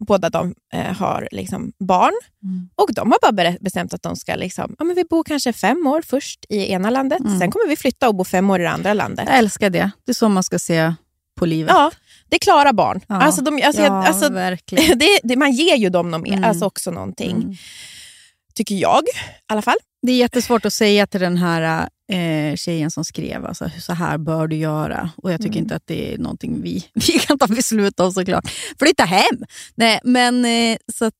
båda 0.00 0.30
de 0.30 0.54
eh, 0.72 0.96
har 0.96 1.28
liksom 1.32 1.72
barn. 1.78 2.12
Mm. 2.42 2.68
Och 2.74 2.94
de 2.94 3.10
har 3.12 3.32
bara 3.32 3.56
bestämt 3.60 3.94
att 3.94 4.02
de 4.02 4.16
ska 4.16 4.34
liksom, 4.34 4.76
ja, 4.78 4.84
men 4.84 4.96
vi 4.96 5.04
bor 5.04 5.24
kanske 5.24 5.52
fem 5.52 5.86
år 5.86 6.02
först 6.02 6.44
i 6.48 6.72
ena 6.72 6.90
landet, 6.90 7.20
Mm. 7.20 7.38
sen 7.38 7.50
kommer 7.50 7.68
vi 7.68 7.76
flytta 7.76 8.08
och 8.08 8.14
bo 8.14 8.24
fem 8.24 8.50
år 8.50 8.60
i 8.60 8.62
det 8.62 8.70
andra 8.70 8.94
landet. 8.94 9.24
Jag 9.28 9.38
älskar 9.38 9.70
det. 9.70 9.90
Det 10.04 10.12
är 10.12 10.14
så 10.14 10.28
man 10.28 10.42
ska 10.42 10.58
se 10.58 10.94
på 11.36 11.46
livet. 11.46 11.70
Ja, 11.74 11.90
det 12.28 12.36
är 12.36 12.40
klara 12.40 12.72
barn. 12.72 13.00
Ja. 13.08 13.14
Alltså 13.22 13.42
de, 13.42 13.62
alltså, 13.62 13.82
jag- 13.82 13.92
Ja, 13.92 14.06
alltså, 14.08 14.32
verkligen. 14.32 14.98
det, 15.02 15.20
det, 15.22 15.36
man 15.36 15.52
ger 15.52 15.76
ju 15.76 15.88
dem 15.90 16.10
något 16.10 16.20
mer, 16.22 16.32
Mm. 16.32 16.44
alltså 16.44 16.64
också 16.64 16.90
någonting. 16.90 17.58
Tycker 18.58 18.74
jag 18.74 19.02
i 19.02 19.10
alla 19.46 19.62
fall. 19.62 19.76
Det 20.06 20.12
är 20.12 20.16
jättesvårt 20.16 20.64
att 20.64 20.72
säga 20.72 21.06
till 21.06 21.20
den 21.20 21.36
här 21.36 21.88
eh, 22.12 22.56
tjejen 22.56 22.90
som 22.90 23.04
skrev, 23.04 23.46
alltså, 23.46 23.70
så 23.80 23.92
här 23.92 24.18
bör 24.18 24.46
du 24.46 24.56
göra. 24.56 25.10
Och 25.16 25.32
Jag 25.32 25.40
tycker 25.40 25.52
Mm. 25.54 25.62
inte 25.64 25.76
att 25.76 25.86
det 25.86 26.14
är 26.14 26.18
någonting 26.18 26.62
vi, 26.62 26.84
vi 26.94 27.18
kan 27.18 27.38
ta 27.38 27.46
beslut 27.46 28.00
om 28.00 28.12
såklart. 28.12 28.50
Flytta 28.78 29.04
hem! 29.04 29.44
Nej, 29.74 30.00
men 30.04 30.44
eh, 30.44 30.76
så 30.98 31.04
att, 31.04 31.14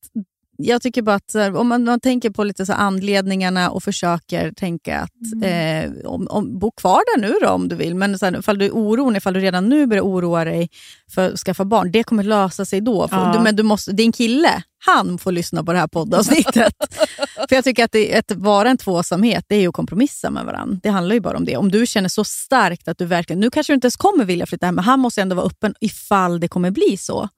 jag 0.63 0.83
tycker 0.83 1.03
bara 1.03 1.17
att 1.17 1.35
här, 1.35 1.57
om 1.57 1.69
man, 1.69 1.85
man 1.85 2.01
tänker 2.01 2.31
på 2.31 2.45
lite 2.45 2.67
så 2.67 2.73
anledningarna 2.73 3.71
och 3.71 3.83
försöker 3.83 4.53
tänka 4.53 5.01
att 5.01 5.11
Mm. 5.43 5.95
eh, 5.95 6.07
om, 6.07 6.27
om, 6.31 6.59
bo 6.59 6.71
kvar 6.71 7.03
där 7.17 7.21
nu 7.29 7.35
då 7.43 7.49
om 7.49 7.69
du 7.69 7.77
vill. 7.77 7.95
Men 7.95 8.19
så 8.19 8.27
här, 8.27 8.39
ifall 8.39 8.59
du 8.59 8.65
är 8.67 8.71
orolig, 8.71 9.17
ifall 9.17 9.35
du 9.35 9.41
redan 9.41 9.69
nu 9.69 9.87
börjar 9.87 10.03
oroa 10.03 10.45
dig 10.45 10.69
för 11.15 11.33
att 11.33 11.39
skaffa 11.39 11.65
barn, 11.65 11.93
det 11.93 12.03
kommer 12.03 12.23
lösa 12.23 12.65
sig 12.65 12.81
då. 12.81 13.09
Ja. 13.11 13.33
du, 13.37 13.41
men 13.43 13.57
du 13.57 13.63
måste, 13.63 13.93
din 13.93 14.13
kille, 14.13 14.63
han 14.87 15.19
får 15.19 15.33
lyssna 15.33 15.65
på 15.65 15.73
det 15.73 15.79
här 15.79 15.87
poddavsnittet. 15.87 16.73
För 17.49 17.55
jag 17.55 17.65
tycker 17.65 17.85
att 17.85 17.93
det, 17.93 18.19
att 18.19 18.33
vara 18.37 18.71
en 18.71 18.77
tvåsamhet, 18.79 19.45
det 19.49 19.55
är 19.57 19.61
ju 19.61 19.69
att 19.69 19.75
kompromissa 19.75 20.31
med 20.31 20.45
varandra. 20.45 20.79
Det 20.83 20.89
handlar 20.89 21.15
ju 21.15 21.21
bara 21.21 21.37
om 21.37 21.45
det. 21.45 21.57
Om 21.57 21.71
du 21.71 21.87
känner 21.87 22.09
så 22.09 22.25
starkt 22.25 22.89
att 22.89 22.99
du 22.99 23.05
verkligen... 23.05 23.41
Nu 23.41 23.51
kanske 23.51 23.73
du 23.73 23.75
inte 23.75 23.87
ens 23.87 23.97
kommer 23.97 24.25
vilja 24.25 24.47
flytta 24.47 24.67
hem, 24.67 24.75
men 24.75 24.85
han 24.85 25.01
måste 25.01 25.23
ändå 25.23 25.37
vara 25.37 25.47
öppen 25.47 25.75
ifall 25.81 26.41
det 26.41 26.49
kommer 26.49 26.71
bli 26.71 26.97
så. 26.97 27.29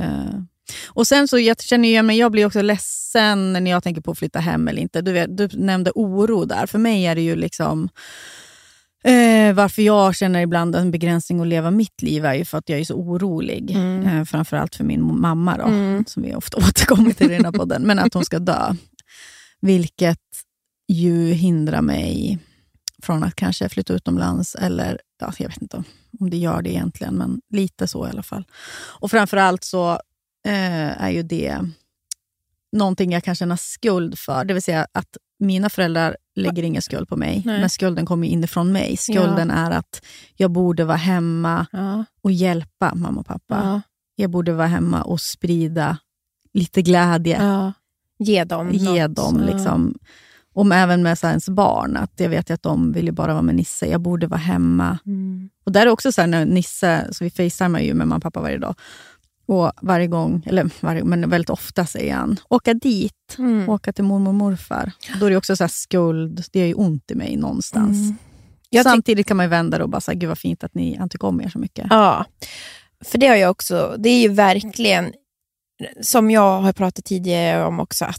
Eh, 0.00 0.40
och 0.88 1.06
sen 1.06 1.28
så 1.28 1.38
jag 1.38 1.60
känner 1.62 1.88
ju, 1.88 2.02
men 2.02 2.16
jag 2.16 2.32
blir 2.32 2.46
också 2.46 2.62
ledsen 2.62 3.52
när 3.52 3.70
jag 3.70 3.82
tänker 3.82 4.00
på 4.00 4.10
att 4.10 4.18
flytta 4.18 4.38
hem 4.40 4.68
eller 4.68 4.82
inte. 4.82 5.00
Du, 5.02 5.12
vet, 5.12 5.36
du 5.36 5.48
nämnde 5.52 5.92
oro 5.94 6.44
där. 6.44 6.66
För 6.66 6.78
mig 6.78 7.06
är 7.06 7.14
det 7.14 7.20
ju 7.22 7.36
liksom... 7.36 7.88
Eh, 9.04 9.52
varför 9.54 9.82
jag 9.82 10.16
känner 10.16 10.40
ibland 10.40 10.76
en 10.76 10.90
begränsning 10.90 11.40
att 11.40 11.46
leva 11.46 11.70
mitt 11.70 12.02
liv 12.02 12.24
är 12.24 12.34
ju 12.34 12.44
för 12.44 12.58
att 12.58 12.68
jag 12.68 12.80
är 12.80 12.84
så 12.84 12.94
orolig. 12.94 13.70
Mm. 13.70 14.06
Eh, 14.06 14.24
framförallt 14.24 14.74
för 14.74 14.84
min 14.84 15.20
mamma, 15.20 15.56
då, 15.56 15.64
Mm. 15.64 16.04
som 16.06 16.22
vi 16.22 16.34
ofta 16.34 16.56
återkommer 16.68 17.10
till 17.12 17.30
i 17.30 17.34
den 17.34 17.44
här 17.44 17.52
podden. 17.52 17.82
Men 17.82 17.98
att 17.98 18.14
hon 18.14 18.24
ska 18.24 18.38
dö. 18.38 18.74
Vilket 19.60 20.18
ju 20.88 21.32
hindrar 21.32 21.82
mig 21.82 22.38
från 23.02 23.22
att 23.24 23.34
kanske 23.34 23.68
flytta 23.68 23.92
utomlands. 23.92 24.54
Eller 24.54 24.98
ja, 25.20 25.32
jag 25.38 25.48
vet 25.48 25.62
inte 25.62 25.76
om- 25.76 25.84
om 26.20 26.30
det 26.30 26.36
gör 26.36 26.62
det 26.62 26.70
egentligen, 26.70 27.14
men 27.14 27.40
lite 27.50 27.86
så 27.88 28.06
i 28.06 28.10
alla 28.10 28.22
fall. 28.22 28.44
Och 29.00 29.10
framförallt 29.10 29.64
så 29.64 30.00
eh, 30.46 31.02
är 31.02 31.10
ju 31.10 31.22
det 31.22 31.58
någonting 32.72 33.12
jag 33.12 33.24
kan 33.24 33.34
känna 33.34 33.56
skuld 33.56 34.18
för. 34.18 34.44
Det 34.44 34.54
vill 34.54 34.62
säga 34.62 34.86
att 34.92 35.16
mina 35.38 35.70
föräldrar 35.70 36.16
lägger 36.34 36.62
ingen 36.62 36.82
skuld 36.82 37.08
på 37.08 37.16
mig, 37.16 37.42
Nej. 37.46 37.60
men 37.60 37.70
skulden 37.70 38.06
kommer 38.06 38.28
inifrån 38.28 38.72
mig. 38.72 38.96
Skulden 38.96 39.50
är 39.50 39.70
att 39.70 40.02
jag 40.36 40.50
borde 40.50 40.84
vara 40.84 40.96
hemma 40.96 41.66
Ja. 41.72 42.04
och 42.22 42.32
hjälpa 42.32 42.94
mamma 42.94 43.20
och 43.20 43.26
pappa. 43.26 43.60
Ja. 43.64 43.80
Jag 44.14 44.30
borde 44.30 44.52
vara 44.52 44.66
hemma 44.66 45.02
och 45.02 45.20
sprida 45.20 45.96
lite 46.52 46.82
glädje. 46.82 47.42
Ja. 47.42 47.72
Ge 48.18 48.44
dem 48.44 48.70
Ge 48.72 49.06
något. 49.08 49.16
dem 49.16 49.44
Ja. 49.48 49.54
liksom, 49.54 49.94
om 50.52 50.72
även 50.72 51.02
med 51.02 51.18
så 51.18 51.26
ens 51.26 51.48
barn, 51.48 51.96
att 51.96 52.12
jag 52.20 52.28
vet 52.28 52.50
att 52.50 52.62
de 52.62 52.92
vill 52.92 53.12
bara 53.14 53.32
vara 53.32 53.42
med 53.42 53.54
Nisse. 53.54 53.86
Jag 53.86 54.00
borde 54.00 54.26
vara 54.26 54.40
hemma. 54.40 54.98
Mm. 55.06 55.50
Och 55.64 55.72
där 55.72 55.86
är 55.86 55.90
också 55.90 56.12
så 56.12 56.20
här 56.20 56.28
när 56.28 56.44
Nisse, 56.46 57.08
så 57.12 57.24
vi 57.24 57.30
facetimar 57.30 57.80
ju 57.80 57.94
med 57.94 58.06
mamma 58.08 58.16
och 58.16 58.22
pappa 58.22 58.40
varje 58.40 58.58
dag. 58.58 58.74
Och 59.50 59.72
varje 59.82 60.06
gång, 60.06 60.42
eller 60.46 60.70
varje, 60.80 61.04
men 61.04 61.30
väldigt 61.30 61.50
ofta 61.50 61.86
säger 61.86 62.14
han, 62.14 62.36
åka 62.48 62.74
dit, 62.74 63.12
Mm. 63.38 63.68
åka 63.68 63.92
till 63.92 64.04
mormor 64.04 64.28
och 64.28 64.34
morfar. 64.34 64.92
Då 65.20 65.26
är 65.26 65.30
det 65.30 65.36
också 65.36 65.56
så 65.56 65.68
skuld, 65.68 66.44
det 66.52 66.58
gör 66.58 66.66
ju 66.66 66.74
ont 66.74 67.10
i 67.10 67.14
mig 67.14 67.36
någonstans. 67.36 67.96
Mm. 67.98 68.16
Jag 68.70 68.84
Samtidigt 68.84 69.26
kan 69.26 69.36
man 69.36 69.46
ju 69.46 69.50
vända 69.50 69.78
det 69.78 69.84
och 69.84 69.90
bara 69.90 70.00
säga, 70.00 70.14
gud 70.18 70.28
vad 70.28 70.38
fint 70.38 70.64
att 70.64 70.74
ni 70.74 70.96
han 70.96 71.08
tycker 71.08 71.28
om 71.28 71.40
er 71.40 71.48
så 71.48 71.58
mycket. 71.58 71.86
Ja, 71.90 72.24
för 73.04 73.18
det 73.18 73.26
har 73.26 73.36
jag 73.36 73.50
också. 73.50 73.94
Det 73.98 74.08
är 74.08 74.20
ju 74.22 74.28
verkligen, 74.28 75.12
som 76.02 76.30
jag 76.30 76.60
har 76.60 76.72
pratat 76.72 77.04
tidigare 77.04 77.64
om 77.64 77.80
också, 77.80 78.04
att 78.04 78.18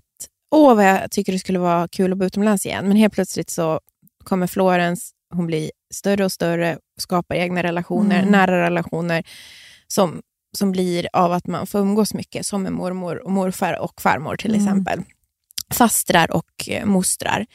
åh 0.56 0.76
vad 0.76 0.86
jag 0.86 1.12
tycker 1.12 1.34
det 1.34 1.39
skulle 1.39 1.60
vara 1.60 1.88
kul 1.88 2.12
att 2.12 2.17
bo 2.17 2.26
utomlands 2.26 2.65
igen. 2.65 2.88
Men 2.88 2.98
helt 2.98 3.13
plötsligt 3.13 3.50
så 3.50 3.80
kommer 4.24 4.48
Florence, 4.48 5.12
hon 5.34 5.48
blir 5.48 5.72
större 5.94 6.26
och 6.26 6.32
större, 6.32 6.78
skapar 7.00 7.36
egna 7.36 7.63
relationer, 7.63 8.20
Mm. 8.20 8.32
nära 8.32 8.62
relationer 8.65 9.24
som, 9.88 10.22
som 10.58 10.72
blir 10.72 11.08
av 11.14 11.32
att 11.32 11.48
man 11.48 11.68
får 11.68 11.80
umgås 11.80 12.14
mycket, 12.14 12.46
som 12.46 12.64
med 12.64 12.74
mormor 12.74 13.24
och 13.26 13.32
morfar 13.32 13.74
och 13.80 14.02
farmor 14.02 14.36
till 14.36 14.56
Mm. 14.56 14.62
exempel. 14.68 15.02
Fastrar 15.74 16.32
och 16.32 16.70
eh, 16.70 16.86
mostrar. 16.86 17.46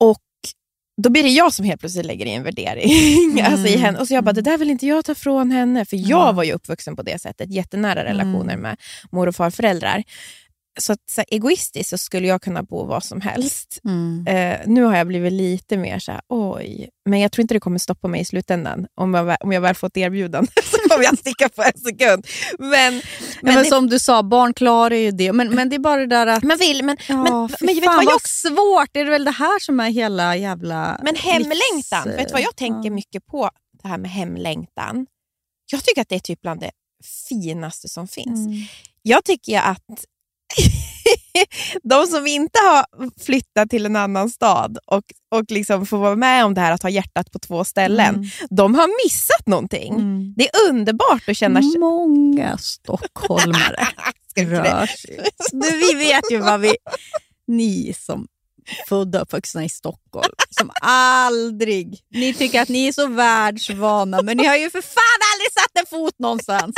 Och 0.00 0.18
då 1.02 1.10
blir 1.10 1.22
det 1.22 1.28
jag 1.28 1.52
som 1.52 1.64
helt 1.64 1.80
plötsligt 1.80 2.06
lägger 2.06 2.26
i 2.26 2.32
en 2.34 2.42
värdering. 2.42 3.40
alltså 3.44 3.66
i 3.66 3.76
henne. 3.76 3.98
Och 3.98 4.08
så 4.08 4.14
jag 4.14 4.24
bara, 4.24 4.32
det 4.32 4.40
där 4.40 4.58
vill 4.58 4.70
inte 4.70 4.86
jag 4.86 5.04
ta 5.04 5.14
från 5.14 5.50
henne. 5.50 5.84
För 5.84 5.96
jag 5.96 6.08
Ja. 6.28 6.32
var 6.32 6.44
ju 6.44 6.52
uppvuxen 6.52 6.96
på 6.96 7.02
det 7.02 7.18
sättet. 7.20 7.50
Jättenära 7.50 8.04
relationer 8.04 8.54
Mm. 8.54 8.60
med 8.60 8.76
mor 9.12 9.26
och 9.28 9.36
farföräldrar. 9.36 10.02
Så, 10.78 10.92
att, 10.92 10.98
så 11.10 11.20
här, 11.20 11.26
egoistiskt 11.30 11.90
så 11.90 11.98
skulle 11.98 12.26
jag 12.26 12.42
kunna 12.42 12.62
bo 12.62 12.84
var 12.84 13.00
som 13.00 13.20
helst. 13.20 13.80
Mm. 13.84 14.26
Eh, 14.26 14.58
nu 14.66 14.82
har 14.82 14.96
jag 14.96 15.06
blivit 15.06 15.32
lite 15.32 15.76
mer 15.76 15.98
så 15.98 16.12
här, 16.12 16.20
oj. 16.28 16.88
Men 17.08 17.20
jag 17.20 17.32
tror 17.32 17.42
inte 17.42 17.54
det 17.54 17.60
kommer 17.60 17.78
stoppa 17.78 18.08
mig 18.08 18.20
i 18.20 18.24
slutändan. 18.24 18.86
Om 18.94 19.14
jag, 19.14 19.36
om 19.40 19.52
jag 19.52 19.60
väl 19.60 19.74
fått 19.74 19.96
erbjudande 19.96 20.52
så 20.64 20.88
kommer 20.88 21.04
jag 21.04 21.18
sticka 21.18 21.48
på 21.48 21.62
en 21.62 21.78
sekund. 21.78 22.26
Men, 22.58 22.68
Men, 22.68 22.94
men, 23.42 23.54
men 23.54 23.64
det, 23.64 23.70
som 23.70 23.88
du 23.88 23.98
sa, 23.98 24.22
barn 24.22 24.54
klarar 24.54 24.94
ju 24.94 25.10
det. 25.10 25.32
Men, 25.32 25.54
men 25.54 25.68
det 25.68 25.76
är 25.76 25.80
bara 25.80 26.00
det 26.00 26.06
där 26.06 26.26
att... 26.26 26.42
man 26.42 26.58
vill, 26.58 26.84
men, 26.84 26.96
Ja, 27.08 27.14
men, 27.14 27.48
men 27.60 27.74
vet 27.74 27.84
fan 27.84 27.96
vad 27.96 28.04
vad 28.04 28.12
jag 28.14 28.28
svårt! 28.28 28.88
Det 28.92 29.00
är 29.00 29.04
väl 29.04 29.24
det 29.24 29.30
här 29.30 29.58
som 29.58 29.80
är 29.80 29.90
hela 29.90 30.36
jävla... 30.36 31.00
Men 31.02 31.16
hemlängtan, 31.16 32.08
livs- 32.08 32.16
vet 32.16 32.28
du 32.28 32.32
vad 32.32 32.42
jag 32.42 32.56
tänker 32.56 32.88
ja. 32.88 32.94
mycket 32.94 33.26
på? 33.26 33.50
Det 33.82 33.88
här 33.88 33.98
med 33.98 34.10
hemlängtan. 34.10 35.06
Jag 35.72 35.84
tycker 35.84 36.00
att 36.00 36.08
det 36.08 36.14
är 36.14 36.20
typ 36.20 36.40
bland 36.40 36.60
det 36.60 36.70
finaste 37.28 37.88
som 37.88 38.08
finns. 38.08 38.46
Mm. 38.46 38.62
Jag 39.02 39.24
tycker 39.24 39.60
att 39.60 40.04
de 41.82 42.06
som 42.06 42.26
inte 42.26 42.58
har 42.58 42.86
flyttat 43.24 43.70
till 43.70 43.86
en 43.86 43.96
annan 43.96 44.30
stad 44.30 44.78
och, 44.86 45.04
och 45.30 45.44
liksom 45.48 45.86
får 45.86 45.98
vara 45.98 46.16
med 46.16 46.44
om 46.44 46.54
det 46.54 46.60
här 46.60 46.72
att 46.72 46.82
ha 46.82 46.90
hjärtat 46.90 47.32
på 47.32 47.38
två 47.38 47.64
ställen, 47.64 48.14
Mm. 48.14 48.28
de 48.50 48.74
har 48.74 49.04
missat 49.04 49.46
någonting. 49.46 49.94
Mm. 49.94 50.34
Det 50.36 50.48
är 50.48 50.68
underbart 50.70 51.28
att 51.28 51.36
känna. 51.36 51.60
Många 51.78 52.58
stockholmare 52.58 53.86
rör 54.36 54.86
sig. 54.86 55.20
Vi 55.52 55.94
vet 55.94 56.30
ju 56.30 56.38
vad 56.38 56.60
vi... 56.60 56.76
Ni 57.46 57.94
som 57.98 58.26
födda 58.88 59.18
och 59.18 59.22
uppvuxna 59.22 59.64
i 59.64 59.68
Stockholm 59.68 60.34
som 60.50 60.70
aldrig... 60.82 62.00
Ni 62.10 62.34
tycker 62.34 62.62
att 62.62 62.68
ni 62.68 62.86
är 62.86 62.92
så 62.92 63.06
världsvana, 63.06 64.22
men 64.22 64.36
ni 64.36 64.44
har 64.46 64.56
ju 64.56 64.70
för 64.70 64.82
fan 64.82 65.20
aldrig 65.34 65.52
satt 65.52 65.78
en 65.80 65.86
fot 65.98 66.18
någonstans 66.18 66.76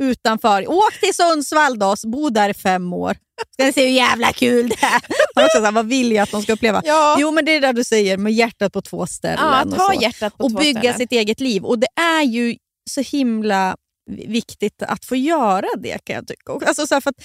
utanför. 0.00 0.70
Åk 0.70 1.00
till 1.00 1.14
Sundsvall 1.14 1.78
då, 1.78 1.94
bo 2.04 2.30
där 2.30 2.48
i 2.48 2.54
fem 2.54 2.92
år. 2.92 3.16
Ska 3.52 3.64
ni 3.64 3.72
se 3.72 3.86
hur 3.86 3.92
jävla 3.92 4.32
kul 4.32 4.68
det 4.68 4.86
är. 4.86 4.96
Också 5.44 5.58
så 5.58 5.64
här, 5.64 5.72
vad 5.72 5.86
vill 5.86 6.12
jag 6.12 6.22
att 6.22 6.30
de 6.30 6.42
ska 6.42 6.52
uppleva? 6.52 6.82
Ja. 6.84 7.16
Jo, 7.18 7.30
men 7.30 7.44
det 7.44 7.52
är 7.52 7.60
det 7.60 7.72
du 7.72 7.84
säger 7.84 8.16
med 8.16 8.32
hjärtat 8.32 8.72
på 8.72 8.82
två 8.82 9.06
ställen. 9.06 9.38
Ja, 9.38 9.62
och 9.64 9.70
ta 9.76 9.92
så. 9.94 10.02
hjärtat 10.02 10.38
på 10.38 10.44
och 10.44 10.50
två 10.50 10.58
bygga 10.58 10.80
ställen. 10.80 10.98
sitt 10.98 11.12
eget 11.12 11.40
liv. 11.40 11.64
Och 11.64 11.78
det 11.78 11.88
är 12.00 12.22
ju 12.22 12.56
så 12.90 13.00
himla 13.00 13.76
viktigt 14.10 14.82
att 14.82 15.04
få 15.04 15.16
göra 15.16 15.66
det 15.78 16.04
kan 16.04 16.16
jag 16.16 16.26
tycka. 16.26 16.52
Alltså 16.66 16.86
så 16.86 17.00
för 17.00 17.10
att, 17.10 17.16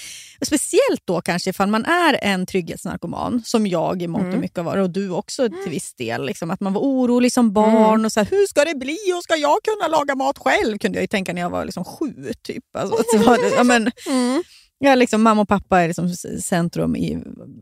speciellt 0.47 1.01
då 1.05 1.21
kanske 1.21 1.49
ifall 1.49 1.69
man 1.69 1.85
är 1.85 2.19
en 2.21 2.45
trygghetsnarkoman, 2.45 3.41
som 3.45 3.67
jag 3.67 4.01
i 4.01 4.07
mångt 4.07 4.21
och 4.23 4.27
Mm. 4.27 4.41
mycket 4.41 4.57
har 4.57 4.63
varit 4.63 4.81
och 4.83 4.89
du 4.89 5.09
också 5.09 5.49
till 5.49 5.71
viss 5.71 5.93
del. 5.93 6.25
Liksom, 6.25 6.51
att 6.51 6.59
man 6.59 6.73
var 6.73 6.81
orolig 6.81 7.31
som 7.31 7.53
barn 7.53 7.75
Mm. 7.93 8.05
och 8.05 8.11
så 8.11 8.19
här, 8.19 8.27
hur 8.31 8.47
ska 8.47 8.65
det 8.65 8.75
bli 8.75 8.97
och 9.17 9.23
ska 9.23 9.35
jag 9.35 9.57
kunna 9.63 9.87
laga 9.97 10.15
mat 10.15 10.37
själv? 10.37 10.77
Kunde 10.77 10.97
jag 10.97 11.03
ju 11.03 11.07
tänka 11.07 11.33
när 11.33 11.41
jag 11.41 11.49
var 11.49 11.65
liksom 11.65 11.83
sju. 11.85 12.13
Typ. 12.41 12.63
Alltså, 12.77 13.17
det 13.17 13.49
ja, 13.57 13.63
men, 13.63 13.91
Mm. 14.07 14.43
ja, 14.77 14.95
liksom, 14.95 15.21
mamma 15.21 15.41
och 15.41 15.47
pappa 15.47 15.81
är 15.81 15.87
liksom 15.87 16.09
centrum 16.41 16.95
i 16.95 17.17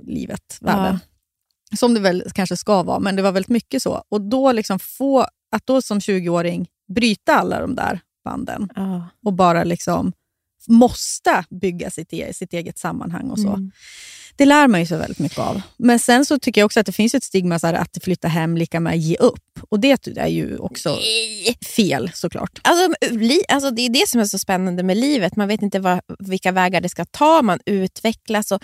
livet, 0.08 0.58
världen. 0.62 1.00
Som 1.78 1.94
det 1.94 2.00
väl 2.00 2.24
kanske 2.34 2.58
ska 2.58 2.84
vara, 2.84 3.00
men 3.00 3.16
det 3.16 3.22
var 3.22 3.32
väldigt 3.32 3.50
mycket 3.50 3.82
så. 3.82 4.04
Och 4.10 4.22
då 4.22 4.52
liksom 4.52 4.80
få, 4.80 5.22
att 5.52 5.66
då 5.66 5.82
som 5.82 6.00
20-åring 6.00 6.68
bryta 6.96 7.34
alla 7.36 7.62
de 7.62 7.76
där 7.76 8.00
banden 8.24 8.70
Ja. 8.76 9.08
och 9.26 9.34
bara 9.34 9.64
liksom 9.64 10.14
måste 10.68 11.44
bygga 11.50 11.90
sitt, 11.92 12.14
e 12.14 12.34
sitt 12.34 12.54
eget 12.54 12.78
sammanhang 12.78 13.30
och 13.30 13.40
så. 13.40 13.48
Mm. 13.48 13.72
Det 14.36 14.46
lär 14.46 14.68
man 14.68 14.80
ju 14.80 14.86
sig 14.86 14.98
väldigt 14.98 15.20
mycket 15.20 15.38
av. 15.40 15.62
Men 15.78 16.00
sen 16.00 16.26
så 16.26 16.40
tycker 16.40 16.62
jag 16.62 16.66
också 16.66 16.80
att 16.80 16.86
det 16.86 16.92
finns 16.92 17.14
ett 17.14 17.24
stigma 17.24 17.60
så 17.60 17.68
här, 17.68 17.74
att 17.74 17.98
flytta 18.04 18.28
hem 18.28 18.58
lika 18.58 18.80
med 18.80 18.98
ge 18.98 19.16
upp. 19.16 19.60
Och 19.70 19.80
det 19.80 20.08
är 20.18 20.28
ju 20.28 20.58
också 20.58 20.90
Nej. 20.90 21.58
fel 21.76 22.12
såklart. 22.14 22.60
Alltså, 22.64 22.94
alltså, 23.48 23.72
det 23.72 23.82
är 23.82 23.90
det 23.90 24.10
som 24.10 24.22
är 24.22 24.26
så 24.26 24.40
spännande 24.40 24.84
med 24.84 24.98
livet. 24.98 25.36
Man 25.36 25.48
vet 25.48 25.62
inte 25.62 25.80
vad, 25.80 26.00
vilka 26.20 26.52
vägar 26.52 26.82
det 26.82 26.90
ska 26.90 27.06
ta, 27.06 27.42
man 27.42 27.60
utvecklas. 27.66 28.52
Och 28.52 28.64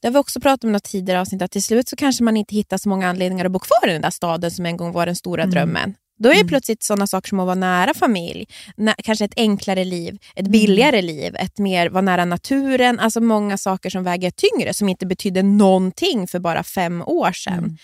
det 0.00 0.08
har 0.08 0.12
vi 0.12 0.18
också 0.18 0.40
pratat 0.40 0.64
om 0.64 0.70
i 0.70 0.72
något 0.72 0.84
tidigare 0.84 1.20
avsnitt, 1.20 1.42
att 1.42 1.50
till 1.50 1.62
slut 1.62 1.88
så 1.88 1.96
kanske 1.96 2.24
man 2.24 2.36
inte 2.36 2.54
hittar 2.54 2.78
så 2.78 2.88
många 2.88 3.08
anledningar 3.08 3.44
att 3.44 3.52
bo 3.52 3.58
kvar 3.58 3.88
i 3.88 3.92
den 3.92 4.02
där 4.02 4.10
staden 4.10 4.50
som 4.50 4.66
en 4.66 4.76
gång 4.76 4.92
var 4.92 5.06
den 5.06 5.16
stora 5.16 5.42
Mm. 5.42 5.50
drömmen. 5.54 5.94
Då 6.18 6.28
är 6.28 6.32
det 6.34 6.40
Mm. 6.40 6.48
plötsligt 6.48 6.82
sådana 6.82 7.06
saker 7.06 7.28
som 7.28 7.40
att 7.40 7.46
vara 7.46 7.54
nära 7.54 7.94
familj, 7.94 8.46
nä, 8.76 8.94
kanske 9.04 9.24
ett 9.24 9.34
enklare 9.36 9.84
liv, 9.84 10.08
Mm. 10.08 10.20
ett 10.46 10.52
billigare 10.52 11.02
liv, 11.02 11.36
ett 11.36 11.58
mer 11.58 11.88
vara 11.88 12.02
nära 12.02 12.24
naturen. 12.24 12.98
Alltså 13.00 13.20
många 13.20 13.58
saker 13.58 13.90
som 13.90 14.04
väger 14.04 14.30
tyngre, 14.30 14.74
som 14.74 14.88
inte 14.88 15.06
betydde 15.06 15.42
någonting 15.42 16.26
för 16.28 16.38
bara 16.38 16.62
fem 16.62 17.02
år 17.02 17.32
sedan. 17.32 17.58
Mm. 17.58 17.76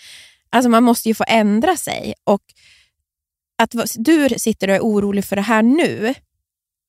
Alltså 0.49 0.69
man 0.69 0.83
måste 0.83 1.07
ju 1.09 1.15
få 1.15 1.23
ändra 1.27 1.77
sig. 1.77 2.13
Och 2.23 2.41
att 3.57 3.71
du 3.95 4.29
sitter 4.37 4.67
och 4.69 4.75
är 4.75 4.79
orolig 4.81 5.25
för 5.25 5.35
det 5.35 5.41
här 5.41 5.61
nu, 5.63 6.13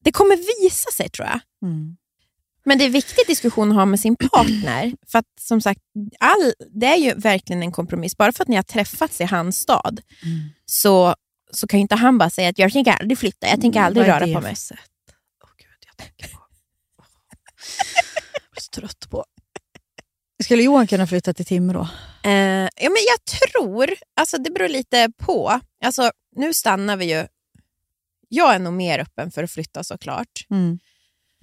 det 0.05 0.13
kommer 0.13 0.37
visa 0.63 0.91
sig 0.91 1.09
tror 1.09 1.29
jag. 1.29 1.41
Mm. 1.71 1.97
Men 2.67 2.79
det 2.79 2.85
är 2.85 2.87
en 2.87 2.93
viktig 2.93 3.25
diskussion 3.27 3.71
att 3.71 3.77
ha 3.77 3.85
med 3.85 4.01
sin 4.01 4.17
partner. 4.17 4.93
För 5.09 5.19
att 5.19 5.27
som 5.41 5.61
sagt, 5.61 5.81
all, 6.21 6.53
det 6.75 6.87
är 6.87 6.97
ju 6.97 7.15
verkligen 7.15 7.63
en 7.63 7.73
kompromiss. 7.73 8.17
Bara 8.17 8.33
för 8.33 8.43
att 8.43 8.49
ni 8.49 8.57
har 8.57 8.63
träffats 8.63 9.21
i 9.21 9.25
hans 9.25 9.57
stad 9.59 10.01
Mm. 10.23 10.39
så, 10.67 11.15
så 11.55 11.67
kan 11.67 11.79
ju 11.79 11.83
inte 11.83 11.95
han 11.95 12.19
bara 12.19 12.31
säga 12.31 12.49
att 12.49 12.59
jag 12.59 12.73
tänker 12.73 12.93
aldrig 12.93 13.19
flytta, 13.19 13.49
jag 13.49 13.61
tänker 13.61 13.81
aldrig 13.81 14.07
Vad 14.07 14.17
är 14.17 14.21
röra 14.21 14.35
på 14.35 14.41
mig. 14.41 14.57
sätt? 14.57 14.79
Åh, 15.45 15.51
Gud, 15.59 15.85
jag 15.87 15.97
tänker 15.97 16.29
på... 16.37 16.39
Jag 18.51 18.57
är 18.57 18.61
så 18.61 18.71
trött 18.81 19.11
på... 19.11 19.25
Skulle 20.45 20.63
Johan 20.63 20.87
kunna 20.87 21.07
flytta 21.07 21.35
till 21.35 21.45
Timrå? 21.47 21.89
Eh, 22.25 22.31
ja, 22.77 22.91
men 22.91 23.03
jag 23.09 23.25
tror, 23.41 23.95
alltså 24.17 24.39
det 24.39 24.51
beror 24.51 24.69
lite 24.69 25.13
på. 25.19 25.61
Alltså, 25.85 26.11
nu 26.37 26.55
stannar 26.55 26.97
vi 26.97 27.05
ju. 27.05 27.27
Jag 28.29 28.55
är 28.55 28.59
nog 28.59 28.73
mer 28.73 28.99
öppen 28.99 29.31
för 29.31 29.45
att 29.45 29.51
flytta 29.51 29.85
såklart. 29.85 30.47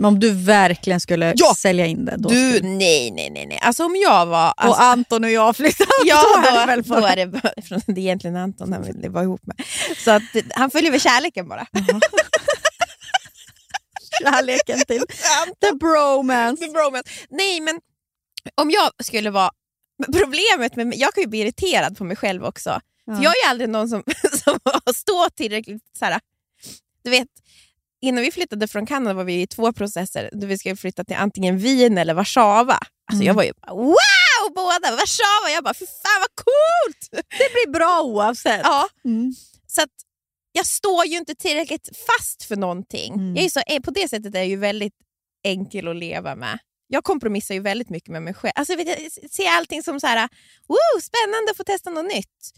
Men 0.02 0.06
om 0.08 0.20
du 0.20 0.32
verkligen 0.32 1.00
skulle 1.00 1.34
Ja! 1.36 1.54
sälja 1.58 1.86
in 1.86 2.06
det? 2.06 2.16
Då 2.18 2.30
Du, 2.30 2.54
skulle- 2.54 2.70
nej, 2.70 3.12
nej, 3.12 3.30
nej. 3.30 3.46
nej. 3.46 3.60
Alltså 3.62 3.86
om 3.86 3.96
jag 3.96 4.26
var... 4.26 4.54
Alltså, 4.58 4.82
och 4.82 4.84
Anton 4.84 5.24
och 5.24 5.32
jag 5.32 5.56
flyttar 5.56 5.88
Ja, 6.06 6.24
då 6.44 6.48
är 6.48 6.52
det 6.54 6.60
då, 6.62 6.66
väl 6.66 6.82
då 6.82 6.90
bara- 7.02 7.10
är 7.14 7.26
det, 7.26 7.84
det 7.94 8.02
är 8.02 8.04
egentligen 8.04 8.36
Anton 8.36 8.74
han 8.74 8.84
vill 8.84 9.10
vara 9.10 9.24
ihop 9.24 9.42
med. 9.46 9.56
Så 9.98 10.12
att, 10.12 10.22
han 10.56 10.72
följer 10.72 10.92
väl 10.92 11.02
kärleken 11.02 11.48
bara. 11.48 11.68
kärleken 14.24 14.80
till 14.88 15.02
the 15.62 15.76
bromance. 15.80 16.66
The 16.66 16.72
bromance. 16.72 17.10
Nej, 17.30 17.62
men 17.62 17.80
om 18.56 18.72
jag 18.72 18.92
skulle 19.06 19.30
vara... 19.30 19.52
Problemet 20.14 20.76
med 20.76 20.94
jag 20.96 21.14
kan 21.14 21.24
ju 21.24 21.28
bli 21.30 21.40
irriterad 21.40 21.98
på 21.98 22.04
mig 22.04 22.16
själv 22.16 22.46
också. 22.46 22.80
Ja. 23.06 23.16
För 23.16 23.24
jag 23.24 23.34
är 23.46 23.50
aldrig 23.50 23.70
någon 23.70 23.90
som, 23.90 24.04
som 24.44 24.60
står 24.96 25.30
tillräckligt... 25.30 25.84
Så 26.00 26.06
här, 26.06 26.20
du 27.04 27.10
vet, 27.10 27.28
innan 28.02 28.24
vi 28.24 28.32
flyttade 28.32 28.68
från 28.68 28.86
Kanada 28.86 29.14
var 29.14 29.24
vi 29.24 29.42
i 29.42 29.48
två 29.48 29.74
processer. 29.74 30.30
Då 30.34 30.48
vi 30.48 30.58
skulle 30.58 30.76
flytta 30.76 31.04
till 31.04 31.16
antingen 31.16 31.58
Wien 31.58 31.98
eller 31.98 32.14
Warszawa. 32.14 32.74
Alltså 32.74 33.24
Mm. 33.24 33.28
Jag 33.28 33.34
var 33.34 33.44
ju 33.44 33.54
bara, 33.62 33.74
wow, 33.76 34.54
båda! 34.56 34.92
Warszawa! 34.92 35.50
Jag 35.54 35.64
bara, 35.64 35.74
fy 35.74 35.86
fan 35.86 36.20
vad 36.22 36.46
coolt! 36.46 37.10
Det 37.12 37.54
blir 37.54 37.72
bra 37.74 38.02
oavsett. 38.02 38.62
Ja, 38.64 38.88
Mm. 39.06 39.34
Så 39.68 39.82
att 39.82 39.90
jag 40.52 40.66
står 40.66 41.06
ju 41.06 41.18
inte 41.18 41.36
tillräckligt 41.36 41.90
fast 42.08 42.44
för 42.44 42.56
någonting. 42.56 43.14
Mm. 43.14 43.36
Jag 43.36 43.46
är 43.46 43.50
så, 43.50 43.60
eh, 43.68 43.80
på 43.80 43.92
det 43.92 44.10
sättet 44.10 44.36
är 44.36 44.40
jag 44.40 44.48
ju 44.48 44.56
väldigt 44.56 44.94
enkel 45.44 45.88
att 45.88 45.96
leva 45.96 46.36
med. 46.36 46.60
Jag 46.94 47.04
kompromissar 47.04 47.56
ju 47.56 47.62
väldigt 47.62 47.90
mycket 47.90 48.10
med 48.10 48.22
mig 48.22 48.34
själv. 48.34 48.52
Alltså, 48.56 48.74
jag, 48.74 48.88
jag 48.88 49.32
ser 49.32 49.50
allting 49.58 49.84
som 49.84 50.00
så 50.00 50.08
här, 50.08 50.30
Woo, 50.68 51.02
spännande 51.02 51.52
att 51.52 51.58
få 51.58 51.64
testa 51.64 51.90
något 51.90 52.14
nytt. 52.14 52.52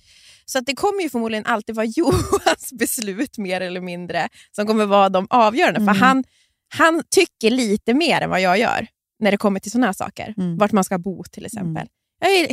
Så 0.45 0.59
att 0.59 0.65
det 0.65 0.75
kommer 0.75 1.01
ju 1.01 1.09
förmodligen 1.09 1.45
alltid 1.45 1.75
vara 1.75 1.85
Johans 1.95 2.73
beslut 2.79 3.37
mer 3.37 3.61
eller 3.61 3.81
mindre 3.81 4.29
som 4.51 4.67
kommer 4.67 4.85
vara 4.85 5.09
de 5.09 5.27
avgörande. 5.29 5.79
Mm. 5.79 5.95
För 5.95 6.01
han, 6.01 6.23
han 6.67 7.03
tycker 7.09 7.49
lite 7.49 7.93
mer 7.93 8.21
än 8.21 8.29
vad 8.29 8.41
jag 8.41 8.59
gör 8.59 8.87
när 9.19 9.31
det 9.31 9.37
kommer 9.37 9.59
till 9.59 9.71
såna 9.71 9.85
här 9.85 9.93
saker. 9.93 10.33
Mm. 10.37 10.57
Vart 10.57 10.71
man 10.71 10.83
ska 10.83 10.97
bo 10.97 11.23
till 11.23 11.45
exempel. 11.45 11.87
Jag, 12.19 12.31
är, 12.31 12.47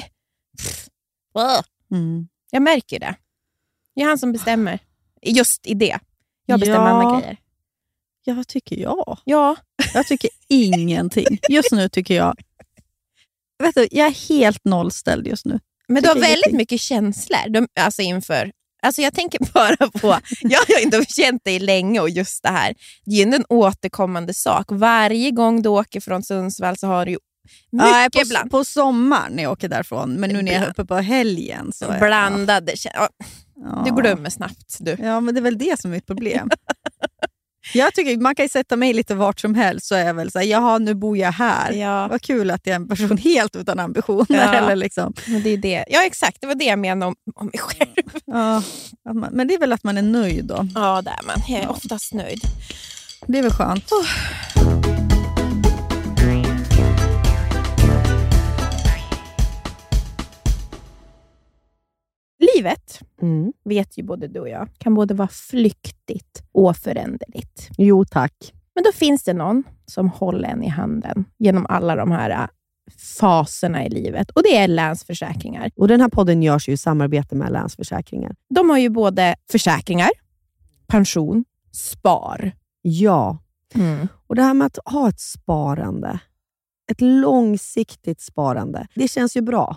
pff. 0.59 0.89
Mm. 1.93 2.29
jag 2.51 2.63
märker 2.63 3.01
det. 3.01 3.15
Det 3.95 4.03
är 4.03 4.07
han 4.07 4.19
som 4.19 4.33
bestämmer. 4.33 4.79
Just 5.23 5.67
i 5.67 5.75
det. 5.75 5.99
Jag 6.47 6.61
bestämmer 6.61 6.89
Ja. 6.89 6.91
andra 6.91 7.21
grejer. 7.21 7.37
Ja, 8.25 8.35
vad 8.35 8.47
tycker 8.49 8.77
jag? 8.77 9.19
Ja. 9.25 9.57
Jag 9.95 10.07
tycker 10.07 10.31
ingenting. 10.49 11.39
Just 11.49 11.73
nu 11.73 11.89
tycker 11.89 12.15
jag... 12.15 12.35
Vet 13.63 13.75
du, 13.75 13.89
jag 13.91 14.07
är 14.07 14.29
helt 14.29 14.65
nollställd 14.65 15.27
just 15.27 15.45
nu. 15.47 15.61
Men 15.89 16.03
du 16.03 16.09
har 16.09 16.15
väldigt 16.15 16.31
ingenting. 16.33 16.57
mycket 16.57 16.81
känslor 16.81 17.49
de, 17.51 17.69
alltså 17.81 18.03
inför... 18.03 18.53
Alltså 18.83 19.03
jag 19.03 19.15
tänker 19.15 19.39
bara 19.55 19.91
på... 19.91 20.19
Jag 20.41 20.59
har 20.69 20.83
inte 20.83 21.05
känt 21.09 21.45
dig 21.45 21.59
länge 21.59 22.01
och 22.01 22.11
just 22.11 22.43
det 22.43 22.49
här. 22.49 22.75
Det 23.05 23.23
är 23.23 23.27
ju 23.27 23.35
en 23.35 23.45
återkommande 23.49 24.35
sak. 24.35 24.67
Varje 24.69 25.31
gång 25.31 25.63
du 25.63 25.69
åker 25.69 26.01
från 26.01 26.23
Sundsvall 26.23 26.77
så 26.77 26.87
har 26.87 27.07
du 27.07 27.13
ju 27.13 27.19
Ja, 27.71 28.03
mycket 28.05 28.23
på, 28.23 28.29
bland, 28.29 28.51
på 28.51 28.65
sommaren 28.65 29.33
när 29.33 29.43
jag 29.43 29.53
åker 29.53 29.69
därifrån, 29.69 30.13
men 30.15 30.31
nu 30.31 30.43
när 30.43 30.53
jag 30.53 30.63
är 30.63 30.71
uppe 30.71 30.85
på 30.85 30.97
helgen 30.97 31.73
så... 31.73 31.85
är- 31.85 32.01
blandade 32.01 32.77
känslor. 32.77 33.09
Ja. 33.65 33.83
Du 33.87 34.03
glömmer 34.03 34.31
snabbt. 34.31 34.77
Du. 34.81 34.97
Ja, 34.99 35.21
men 35.21 35.35
det 35.35 35.41
är 35.41 35.43
väl 35.43 35.59
det 35.59 35.81
som 35.81 35.91
är 35.91 35.95
mitt 35.95 36.07
problem. 36.07 36.51
jag 37.75 37.95
tycker 37.95 38.17
Man 38.17 38.35
kan 38.35 38.49
sätta 38.49 38.77
mig 38.77 38.93
lite 38.93 39.15
vart 39.15 39.41
som 39.41 39.55
helst 39.55 39.87
så 39.87 39.95
är 39.95 40.07
jag 40.07 40.15
väl 40.15 40.31
så 40.31 40.39
här, 40.39 40.47
jaha 40.47 40.79
nu 40.79 40.95
bor 40.95 41.17
jag 41.17 41.33
här. 41.33 41.73
Ja, 41.73 42.09
Vad 42.09 42.23
kul 42.23 42.51
att 42.51 42.61
jag 42.67 42.73
är 42.73 42.77
en 42.77 42.89
person 42.89 43.17
helt 43.25 43.57
utan 43.57 43.79
ambitioner. 43.79 44.27
Ja. 44.53 44.55
Eller 44.55 44.77
liksom. 44.77 45.15
men 45.27 45.43
det 45.43 45.51
är 45.51 45.57
det. 45.57 45.85
ja, 45.89 46.05
exakt. 46.07 46.41
Det 46.41 46.47
var 46.47 46.55
det 46.55 46.65
jag 46.65 46.79
menade 46.79 47.07
om, 47.09 47.15
om 47.35 47.47
mig 47.47 47.59
själv. 47.59 48.21
ja, 48.27 48.63
man, 49.15 49.29
men 49.33 49.49
det 49.49 49.55
är 49.55 49.59
väl 49.59 49.73
att 49.73 49.85
man 49.85 49.99
är 49.99 50.03
nöjd 50.03 50.45
då. 50.45 50.69
Ja, 50.75 51.03
där 51.03 51.21
man. 51.27 51.37
Jag 51.49 51.61
är 51.61 51.71
oftast 51.71 52.15
nöjd. 52.15 52.41
Det 53.27 53.39
är 53.39 53.43
väl 53.43 53.53
skönt. 53.53 53.85
Livet, 62.57 63.01
vet 63.65 63.99
ju 63.99 64.03
både 64.03 64.29
du 64.29 64.41
och 64.41 64.49
jag, 64.49 64.69
kan 64.79 64.95
både 64.95 65.15
vara 65.15 65.29
flyktigt 65.29 66.43
och 66.53 66.77
föränderligt. 66.77 67.69
Jo 67.79 68.05
tack. 68.05 68.53
Men 68.75 68.85
då 68.85 68.93
finns 68.93 69.23
det 69.25 69.33
någon 69.33 69.65
som 69.87 70.09
håller 70.09 70.49
en 70.49 70.63
i 70.63 70.69
handen 70.69 71.25
genom 71.39 71.67
alla 71.69 71.97
de 71.97 72.11
här 72.11 72.31
äh, 72.31 72.49
faserna 73.19 73.87
i 73.87 73.89
livet 73.89 74.31
och 74.31 74.43
det 74.43 74.57
är 74.57 74.69
Länsförsäkringar. 74.69 75.71
Och 75.77 75.89
Den 75.89 76.01
här 76.01 76.09
podden 76.09 76.43
görs 76.43 76.69
ju 76.69 76.73
i 76.73 76.77
samarbete 76.77 77.35
med 77.35 77.53
Länsförsäkringar. 77.53 78.35
De 78.49 78.71
har 78.71 78.79
ju 78.79 78.89
både 78.89 79.37
försäkringar, 79.51 80.11
pension, 80.87 81.45
spar. 81.73 82.53
Ja, 82.83 83.39
och 84.27 84.35
det 84.35 84.43
här 84.43 84.55
med 84.55 84.67
att 84.67 84.79
ha 84.85 85.09
ett 85.09 85.21
sparande, 85.21 86.21
ett 86.91 87.01
långsiktigt 87.01 88.21
sparande, 88.21 88.87
det 88.95 89.09
känns 89.09 89.37
ju 89.37 89.41
bra. 89.41 89.77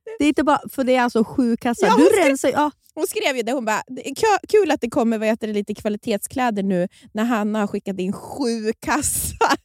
Det 0.19 0.25
är 0.25 0.27
inte 0.27 0.43
bara, 0.43 0.59
för 0.69 0.83
det 0.83 0.95
är 0.95 1.01
alltså 1.01 1.23
sju 1.23 1.57
kassar. 1.57 1.87
Ja, 1.87 1.97
du 1.97 2.05
ska- 2.05 2.29
rensar 2.29 2.49
ja, 2.49 2.71
Hon 2.93 3.07
skrev 3.07 3.37
ju 3.37 3.43
det, 3.43 3.51
hon 3.51 3.65
bara, 3.65 3.83
det 3.87 4.09
är 4.09 4.15
kul 4.47 4.71
att 4.71 4.81
det 4.81 4.89
kommer 4.89 5.17
vad 5.17 5.27
heter 5.27 5.47
det, 5.47 5.53
lite 5.53 5.73
kvalitetskläder 5.75 6.63
nu 6.63 6.87
när 7.13 7.23
Hanna 7.23 7.59
har 7.59 7.67
skickat 7.67 7.99
in 7.99 8.13
sju 8.13 8.73
kassar. 8.79 9.57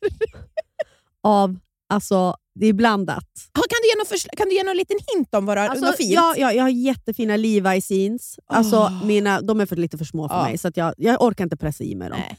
av, 1.22 1.58
alltså 1.88 2.36
det 2.54 2.66
är 2.66 2.72
blandat. 2.72 3.24
Ja, 3.54 3.60
Kan 3.68 3.78
du 3.82 3.88
ge 3.88 3.94
någon, 3.98 4.06
försl- 4.06 4.36
kan 4.36 4.48
du 4.48 4.54
ge 4.54 4.62
någon 4.62 4.76
liten 4.76 4.96
hint 5.14 5.34
om 5.34 5.46
vad 5.46 5.56
du 5.56 5.60
har 5.60 5.68
Alltså, 5.68 5.86
något 5.86 5.96
fint? 5.96 6.12
ja, 6.12 6.34
ja, 6.38 6.52
jag 6.52 6.62
har 6.62 6.68
jättefina 6.70 7.36
Levi's 7.36 7.92
jeans. 7.92 8.38
Alltså, 8.46 8.76
Åh. 8.76 9.04
mina, 9.06 9.40
de 9.40 9.60
är 9.60 9.66
för, 9.66 9.76
lite 9.76 9.98
för 9.98 10.04
små 10.04 10.28
för 10.28 10.36
Ja. 10.36 10.42
mig, 10.42 10.58
så 10.58 10.68
att 10.68 10.76
jag, 10.76 10.94
jag 10.96 11.22
orkar 11.22 11.44
inte 11.44 11.56
pressa 11.56 11.84
i 11.84 11.94
mig 11.94 12.08
dem. 12.10 12.18
Nej. 12.20 12.38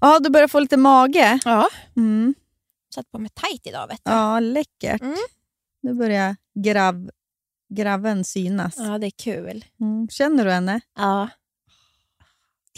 Ja, 0.00 0.18
du 0.18 0.30
börjar 0.30 0.48
få 0.48 0.60
lite 0.60 0.76
mage. 0.76 1.38
Ja. 1.44 1.68
Mm. 1.96 2.34
Satt 2.94 3.10
på 3.10 3.18
mig 3.18 3.30
tajt 3.34 3.66
idag 3.66 3.88
vet 3.88 4.00
du. 4.04 4.10
Ja, 4.10 4.40
läckert. 4.40 5.00
Mm. 5.02 5.16
Nu 5.82 5.94
börjar 5.94 6.36
grav, 6.54 7.10
graven 7.74 8.24
synas. 8.24 8.74
Ja, 8.78 8.98
det 8.98 9.06
är 9.06 9.10
kul. 9.10 9.64
Mm. 9.80 10.08
Känner 10.10 10.44
du 10.44 10.50
henne? 10.50 10.80
Ja. 10.96 11.28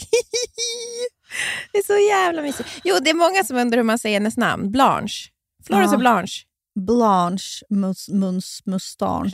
det 1.71 1.77
är 1.77 1.83
så 1.83 1.97
jävla 2.09 2.41
mysigt. 2.41 2.69
Jo, 2.83 2.95
det 3.01 3.09
är 3.09 3.13
många 3.13 3.43
som 3.43 3.57
undrar 3.57 3.77
hur 3.77 3.83
man 3.83 3.99
säger 3.99 4.15
hennes 4.19 4.37
namn. 4.37 4.71
Blanche. 4.71 5.29
Florence 5.65 5.91
Ja. 5.91 5.93
och 5.95 5.99
Blanche. 5.99 6.45
Blanche 6.79 7.63
mus, 7.69 8.09
Muns 8.09 8.61
Mustange. 8.65 9.31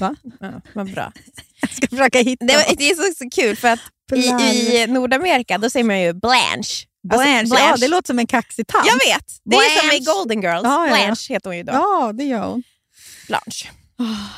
Va? 0.00 0.16
Ja, 0.40 0.60
vad 0.74 0.92
bra. 0.92 1.12
Jag 1.60 1.70
ska 1.70 1.86
försöka 1.88 2.18
hitta 2.18 2.44
Det, 2.44 2.74
det 2.78 2.90
är 2.90 2.94
så, 2.94 3.24
så 3.24 3.30
kul 3.30 3.56
för 3.56 3.68
att 3.68 3.80
i, 4.14 4.26
i 4.76 4.86
Nordamerika 4.86 5.58
då 5.58 5.70
säger 5.70 5.84
man 5.84 6.00
ju 6.00 6.12
Blanche. 6.12 6.86
Blanche. 7.08 7.38
Alltså, 7.40 7.56
Ja, 7.56 7.76
det 7.76 7.88
låter 7.88 8.06
som 8.06 8.18
en 8.18 8.26
kaxig 8.26 8.66
tant. 8.66 8.86
Jag 8.86 8.94
vet! 8.94 9.24
Det 9.44 9.56
är 9.56 9.78
som 9.80 9.86
i 9.86 10.00
Blanche. 10.00 10.12
Golden 10.12 10.42
Girls. 10.42 10.62
Ja, 10.64 10.86
ja. 10.88 10.96
Blanche 10.96 11.26
heter 11.34 11.50
hon 11.50 11.56
ju 11.56 11.62
då. 11.62 11.72
Ja, 11.72 12.12
det 12.14 12.24
gör 12.24 12.46
hon. 12.46 12.62
Blanche. 13.26 13.68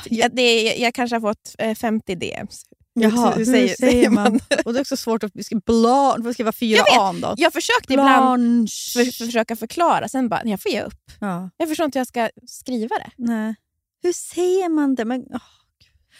Jag, 0.05 0.35
det 0.35 0.63
jag 0.75 0.93
kanske 0.93 1.15
har 1.15 1.21
fått 1.21 1.55
eh, 1.57 1.75
50 1.75 2.15
DMs. 2.15 2.63
Jaha, 2.93 3.31
hur 3.35 3.45
säger- 3.45 3.67
säger 3.75 3.91
säger 3.91 4.09
man? 4.09 4.23
man? 4.23 4.39
Och 4.65 4.73
det 4.73 4.79
är 4.79 4.81
också 4.81 4.97
svårt 4.97 5.23
att 5.23 5.45
skriva 5.45 5.61
blanche, 5.65 6.33
skriva 6.33 6.51
fyra 6.51 6.81
an 6.99 7.21
då. 7.21 7.33
Jag 7.37 7.53
försökte 7.53 7.93
ibland 7.93 8.69
för, 8.69 9.03
för, 9.11 9.25
försöka 9.25 9.55
förklara, 9.55 10.07
sen 10.07 10.29
bara, 10.29 10.41
nej, 10.43 10.51
jag 10.51 10.61
får 10.61 10.71
ge 10.71 10.81
upp. 10.81 11.11
Ja, 11.19 11.49
Jag 11.57 11.67
förstår 11.69 11.85
inte 11.85 11.99
hur 11.99 12.01
jag 12.01 12.07
ska 12.07 12.29
skriva 12.47 12.95
det. 12.97 13.11
nej. 13.17 13.55
Hur 14.01 14.13
säger 14.13 14.69
man 14.69 14.95
det? 14.95 15.05
Men, 15.05 15.25
ja, 15.29 15.39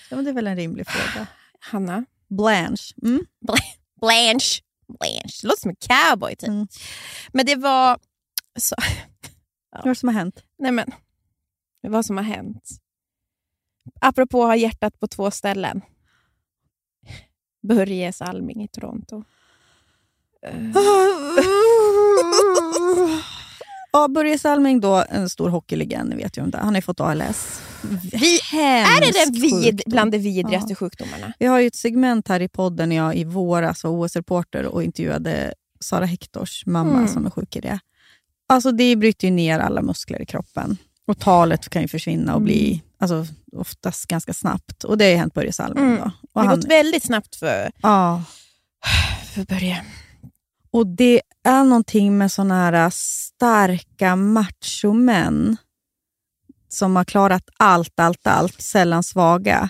men 0.09 0.23
det 0.23 0.29
är 0.31 0.33
väl 0.33 0.47
en 0.47 0.55
rimlig 0.55 0.87
fråga. 0.87 1.27
Hanna. 1.59 2.05
Blanche. 2.29 2.93
Mm. 3.03 3.25
Blanche. 4.01 4.61
Blanche. 4.99 5.41
Det 5.41 5.47
låter 5.47 5.61
som 5.61 5.69
en 5.69 5.75
cowboy 5.75 6.35
typ. 6.35 6.47
Mm. 6.49 6.67
Men 7.33 7.45
det 7.45 7.55
var... 7.55 7.99
Så, 8.59 8.75
Vad 9.71 9.85
är 9.85 9.89
det 9.89 9.95
som 9.95 10.09
har 10.09 10.13
hänt? 10.13 10.43
nej 10.59 10.71
men, 10.71 10.91
vad 11.87 12.05
som 12.05 12.17
har 12.17 12.23
hänt. 12.23 12.69
Apropå 14.01 14.43
att 14.43 14.49
ha 14.49 14.55
hjärtat 14.55 14.99
på 14.99 15.07
två 15.07 15.31
ställen. 15.31 15.81
Börje 17.61 18.13
Salming 18.13 18.63
i 18.63 18.67
Toronto. 18.67 19.23
Eh, 20.47 20.53
Ja, 23.91 24.07
Börje 24.07 24.39
Salming 24.39 24.79
då, 24.79 25.03
en 25.09 25.29
stor 25.29 25.49
hockeylegend, 25.49 26.13
vet 26.13 26.37
ju 26.37 26.45
det. 26.45 26.57
Han 26.57 26.67
har 26.67 26.75
ju 26.75 26.81
fått 26.81 26.99
ALS. 26.99 27.61
Vi, 28.11 28.39
är 28.53 29.01
det 29.01 29.11
den 29.25 29.41
vid, 29.41 29.81
bland 29.85 30.11
de 30.11 30.17
vidrigaste 30.17 30.71
Ja. 30.71 30.75
sjukdomarna? 30.75 31.33
Vi 31.39 31.45
har 31.45 31.59
ju 31.59 31.67
ett 31.67 31.75
segment 31.75 32.27
här 32.27 32.39
i 32.39 32.47
podden 32.47 32.89
när 32.89 32.95
jag 32.95 33.15
i 33.15 33.23
våras 33.23 33.83
var 33.83 33.91
OS-reporter 33.91 34.65
och 34.65 34.83
intervjuade 34.83 35.53
Sara 35.79 36.05
Hektors 36.05 36.65
mamma 36.65 36.93
Mm. 36.97 37.07
som 37.07 37.25
är 37.25 37.29
sjuk 37.29 37.55
i 37.55 37.59
det. 37.59 37.79
Alltså 38.47 38.71
det 38.71 38.95
bryter 38.95 39.27
ju 39.27 39.33
ner 39.33 39.59
alla 39.59 39.81
muskler 39.81 40.21
i 40.21 40.25
kroppen. 40.25 40.77
Och 41.07 41.19
talet 41.19 41.69
kan 41.69 41.81
ju 41.81 41.87
försvinna 41.87 42.35
och 42.35 42.41
bli 42.41 42.83
alltså, 42.99 43.25
oftast 43.51 44.07
ganska 44.07 44.33
snabbt. 44.33 44.83
Och 44.83 44.97
det 44.97 45.11
har 45.11 45.17
hänt 45.17 45.33
Börje 45.33 45.53
Salming. 45.53 45.83
Mm. 45.83 45.97
Då. 45.97 46.03
Det 46.03 46.39
har 46.39 46.45
han, 46.45 46.55
gått 46.55 46.69
väldigt 46.69 47.03
snabbt 47.03 47.35
för, 47.35 47.71
ja, 47.81 48.23
för 49.33 49.45
Börje. 49.45 49.85
och 50.71 50.87
det 50.87 51.21
är 51.43 51.63
någonting 51.63 52.17
med 52.17 52.31
såna 52.31 52.55
här 52.55 52.89
starka 52.89 54.15
machomän 54.15 55.57
som 56.69 56.95
har 56.95 57.03
klarat 57.03 57.49
allt, 57.57 57.99
allt, 57.99 58.27
allt, 58.27 58.61
sällan 58.61 59.03
svaga. 59.03 59.69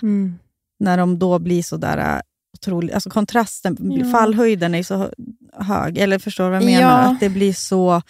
när 0.80 0.96
de 0.96 1.18
då 1.18 1.38
blir 1.38 1.62
så 1.62 1.76
där 1.76 2.16
äh, 2.16 2.20
otroligt... 2.62 2.94
Alltså 2.94 3.10
kontrasten, 3.10 3.76
Ja. 3.80 4.10
fallhöjden 4.12 4.74
är 4.74 4.82
så 4.82 4.96
hö- 4.96 5.10
hög. 5.58 5.98
Eller 5.98 6.18
förstår 6.18 6.44
du 6.44 6.50
vad 6.50 6.56
jag 6.62 6.64
menar? 6.66 6.80
Ja. 7.02 7.10
Att 7.10 7.20
det 7.20 7.28
blir 7.28 7.52
så... 7.52 8.02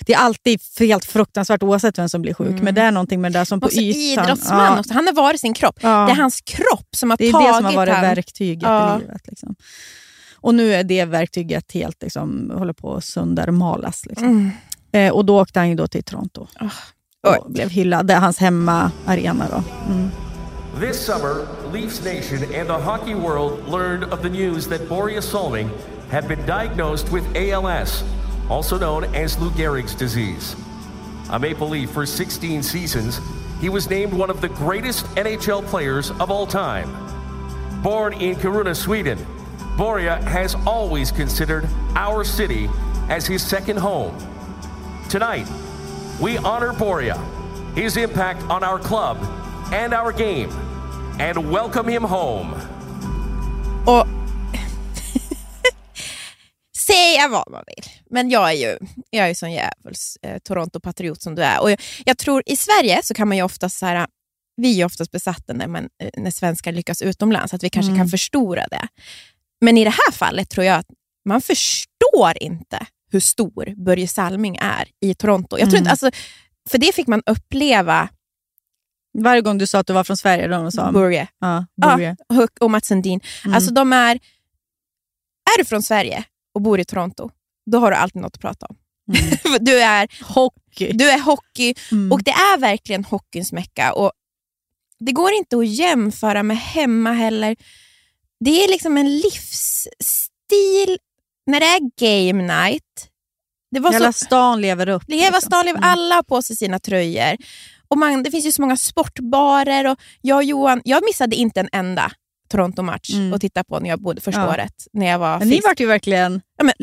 Det 0.00 0.14
är 0.14 0.18
alltid 0.18 0.60
helt 0.80 1.04
fruktansvärt 1.04 1.62
oavsett 1.62 1.98
vem 1.98 2.08
som 2.08 2.22
blir 2.22 2.34
sjuk, 2.34 2.48
Mm. 2.50 2.64
men 2.64 2.74
det 2.74 2.80
är 2.82 2.90
någonting 2.90 3.20
med 3.20 3.32
det 3.32 3.38
där 3.38 3.44
som 3.44 3.60
på 3.60 3.66
Också 3.66 3.78
ytan... 3.80 4.24
idrottsman 4.24 4.64
Ja, 4.64 4.80
också. 4.80 4.94
Han 4.94 5.06
har 5.06 5.12
varit 5.14 5.40
sin 5.40 5.54
kropp. 5.54 5.80
Det 5.80 5.86
är 5.86 6.14
hans 6.14 6.40
kropp 6.40 6.88
som 6.96 7.10
har 7.10 7.16
Det 7.16 7.26
är 7.28 7.32
tagit 7.32 7.48
det 7.48 7.54
som 7.54 7.64
har 7.64 7.72
varit 7.74 7.92
han. 7.94 8.02
verktyget 8.02 8.62
i 8.68 9.00
livet. 9.00 9.20
Liksom. 9.28 9.54
Och 10.36 10.54
nu 10.54 10.74
är 10.74 10.84
det 10.84 11.04
verktyget 11.04 11.72
helt 11.72 12.02
liksom, 12.02 12.52
håller 12.54 12.72
på 12.72 12.94
att 12.94 13.04
söndermalas. 13.04 14.06
Liksom. 14.06 14.26
Mm. 14.28 14.50
Eh, 14.92 15.12
och 15.12 15.24
då 15.24 15.40
åkte 15.40 15.58
han 15.58 15.68
ju 15.68 15.74
då 15.74 15.86
till 15.86 16.04
Toronto 16.04 16.46
Oj. 16.60 17.36
och 17.38 17.50
blev 17.52 17.68
hyllad. 17.70 18.06
Det 18.06 18.14
är 18.14 18.18
hans 18.20 18.38
hemmaarena. 18.38 19.46
Då. 19.50 19.62
Mm. 19.92 20.10
This 20.76 21.02
summer, 21.02 21.48
Leafs 21.68 22.04
Nation 22.04 22.52
and 22.52 22.68
the 22.68 22.78
hockey 22.78 23.14
world 23.14 23.66
learned 23.66 24.04
of 24.04 24.22
the 24.22 24.28
news 24.28 24.68
that 24.68 24.82
Boria 24.82 25.22
Solving 25.22 25.70
had 26.10 26.28
been 26.28 26.44
diagnosed 26.44 27.10
with 27.10 27.24
ALS, 27.34 28.04
also 28.50 28.78
known 28.78 29.04
as 29.14 29.38
Lou 29.38 29.48
Gehrig's 29.52 29.94
disease. 29.94 30.54
A 31.30 31.38
Maple 31.38 31.70
Leaf 31.70 31.90
for 31.92 32.04
16 32.04 32.62
seasons, 32.62 33.20
he 33.58 33.70
was 33.70 33.88
named 33.88 34.12
one 34.12 34.28
of 34.28 34.42
the 34.42 34.50
greatest 34.50 35.06
NHL 35.16 35.64
players 35.64 36.10
of 36.10 36.30
all 36.30 36.46
time. 36.46 36.92
Born 37.82 38.12
in 38.12 38.36
Kiruna, 38.36 38.76
Sweden, 38.76 39.16
Boria 39.78 40.22
has 40.24 40.56
always 40.66 41.10
considered 41.10 41.66
our 41.94 42.22
city 42.22 42.68
as 43.08 43.26
his 43.26 43.42
second 43.42 43.78
home. 43.78 44.14
Tonight, 45.08 45.48
we 46.20 46.36
honor 46.36 46.74
Boria, 46.74 47.16
his 47.74 47.96
impact 47.96 48.42
on 48.50 48.62
our 48.62 48.78
club 48.78 49.16
and 49.72 49.94
our 49.94 50.12
game, 50.12 50.48
and 51.20 51.46
welcome 51.50 51.92
him 51.92 52.04
home. 52.04 52.56
Och 53.86 54.06
säga 56.86 57.28
vad 57.28 57.50
man 57.50 57.62
vill, 57.66 57.84
men 58.10 58.30
jag 58.30 58.48
är 58.50 58.54
ju, 58.54 58.78
jag 59.10 59.24
är 59.24 59.28
ju 59.28 59.34
sån 59.34 59.52
djävuls 59.52 60.18
eh, 60.22 60.36
Toronto-patriot 60.38 61.20
som 61.22 61.34
du 61.34 61.42
är. 61.42 61.60
Och 61.60 61.70
jag, 61.70 61.80
jag 62.04 62.18
tror 62.18 62.42
I 62.46 62.56
Sverige 62.56 63.00
så 63.02 63.14
kan 63.14 63.28
man 63.28 63.36
ju 63.36 63.42
oftast 63.42 63.78
så 63.78 63.86
här, 63.86 64.06
vi 64.56 64.80
är 64.80 64.84
oftast 64.84 65.10
besatta 65.10 65.52
när, 65.52 65.66
man, 65.66 65.88
eh, 66.02 66.10
när 66.16 66.30
svenskar 66.30 66.72
lyckas 66.72 67.02
utomlands, 67.02 67.54
att 67.54 67.62
vi 67.62 67.70
kanske 67.70 67.90
Mm. 67.90 68.00
kan 68.00 68.08
förstora 68.08 68.66
det. 68.70 68.88
Men 69.60 69.78
i 69.78 69.84
det 69.84 69.90
här 69.90 70.12
fallet 70.12 70.50
tror 70.50 70.66
jag 70.66 70.76
att 70.78 70.86
man 71.28 71.40
förstår 71.42 72.32
inte 72.40 72.86
hur 73.12 73.20
stor 73.20 73.84
Börje 73.84 74.08
Salming 74.08 74.56
är 74.60 74.88
i 75.00 75.14
Toronto. 75.14 75.58
Jag 75.58 75.70
tror 75.70 75.78
Mm. 75.78 75.78
inte, 75.78 75.90
alltså, 75.90 76.10
för 76.68 76.78
det 76.78 76.94
fick 76.94 77.06
man 77.06 77.22
uppleva, 77.26 78.08
Varje 79.22 79.40
gång 79.42 79.58
du 79.58 79.66
sa 79.66 79.78
att 79.78 79.86
du 79.86 79.92
var 79.92 80.04
från 80.04 80.16
Sverige, 80.16 80.48
då 80.48 80.70
sa 80.70 80.92
Börje 80.92 81.28
ja, 81.40 81.66
Ja, 81.76 81.96
Börje. 81.96 82.16
Hook 82.28 82.50
och 82.60 82.70
Mats 82.70 82.86
Sundin. 82.86 83.20
Mm. 83.44 83.54
Alltså 83.54 83.70
de 83.74 83.92
är, 83.92 84.14
är 85.54 85.58
du 85.58 85.64
från 85.64 85.82
Sverige 85.82 86.24
och 86.54 86.62
bor 86.62 86.80
i 86.80 86.84
Toronto, 86.84 87.30
då 87.70 87.78
har 87.78 87.90
du 87.90 87.96
alltid 87.96 88.22
något 88.22 88.34
att 88.34 88.40
prata 88.40 88.66
om. 88.66 88.76
För 89.42 89.58
du, 89.64 89.80
är, 89.80 90.08
Hockey. 90.34 90.92
du 90.92 91.10
är 91.10 91.18
hockey 91.20 91.74
Mm. 91.92 92.12
och 92.12 92.22
det 92.22 92.30
är 92.30 92.58
verkligen 92.58 93.04
hockeyns 93.04 93.52
mecka. 93.52 93.92
Och 93.92 94.12
det 94.98 95.12
går 95.12 95.32
inte 95.32 95.56
att 95.58 95.66
jämföra 95.68 96.42
med 96.42 96.58
hemma 96.58 97.12
heller. 97.12 97.56
Det 98.40 98.64
är 98.64 98.68
liksom 98.68 98.96
en 98.98 99.16
livsstil 99.18 100.98
när 101.46 101.60
det 101.60 101.66
är 101.66 101.80
game 102.30 102.42
night. 102.64 103.08
Det 103.70 103.80
var 103.80 103.92
Hela 103.92 104.12
så, 104.12 104.24
stan 104.24 104.60
lever 104.60 104.88
upp. 104.88 105.02
Leva 105.08 105.22
liksom. 105.36 105.40
stan, 105.40 105.66
lever 105.66 105.78
Mm. 105.78 105.90
alla 105.90 106.14
har 106.14 106.22
på 106.22 106.42
sig 106.42 106.56
sina 106.56 106.78
tröjor. 106.78 107.36
Och 107.88 107.98
man, 107.98 108.22
det 108.22 108.30
finns 108.30 108.46
ju 108.46 108.52
så 108.52 108.62
många 108.62 108.76
sportbarer. 108.76 109.84
Och 109.86 109.98
jag, 110.20 110.36
och 110.36 110.44
Johan, 110.44 110.82
jag 110.84 111.04
missade 111.04 111.36
inte 111.36 111.60
en 111.60 111.68
enda 111.72 112.12
Toronto-match 112.50 113.10
Mm. 113.12 113.32
att 113.32 113.40
titta 113.40 113.64
på 113.64 113.80
när 113.80 113.88
jag 113.90 114.00
bodde 114.02 114.20
första 114.20 114.40
Ja. 114.40 114.48
året. 114.54 114.72
När 114.92 115.06
jag 115.06 115.18
var 115.18 115.38
Men 115.38 115.48
ni 115.48 115.60
vart 115.64 115.80
ju 115.80 115.86
verkligen... 115.86 116.40
Ja, 116.58 116.64
men- 116.64 116.74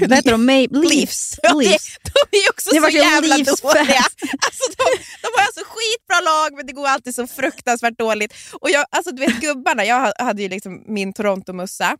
vad 0.00 0.12
heter 0.14 0.30
de? 0.32 0.50
Ma- 0.50 0.88
Leafs. 0.88 1.38
Ja, 1.42 1.48
det, 1.54 1.64
Leafs. 1.64 1.96
de 2.30 2.36
är 2.38 2.50
också 2.50 2.70
Ni 2.72 2.80
så 2.80 2.88
jävla 2.88 3.36
Leafs 3.36 3.60
dåliga. 3.60 3.84
Alltså, 4.46 4.64
de, 4.76 4.84
de 5.22 5.28
har 5.36 5.42
alltså 5.46 5.60
skitbra 5.66 6.20
lag, 6.24 6.56
men 6.56 6.66
det 6.66 6.72
går 6.72 6.86
alltid 6.86 7.14
så 7.14 7.26
fruktansvärt 7.26 7.98
dåligt. 7.98 8.34
Och 8.60 8.70
jag, 8.70 8.84
alltså, 8.90 9.10
du 9.10 9.26
vet 9.26 9.40
gubbarna, 9.40 9.84
jag 9.84 10.00
ha- 10.00 10.12
hade 10.24 10.42
ju 10.42 10.48
liksom 10.48 10.84
min 10.86 11.12
Toronto-mussa. 11.12 11.96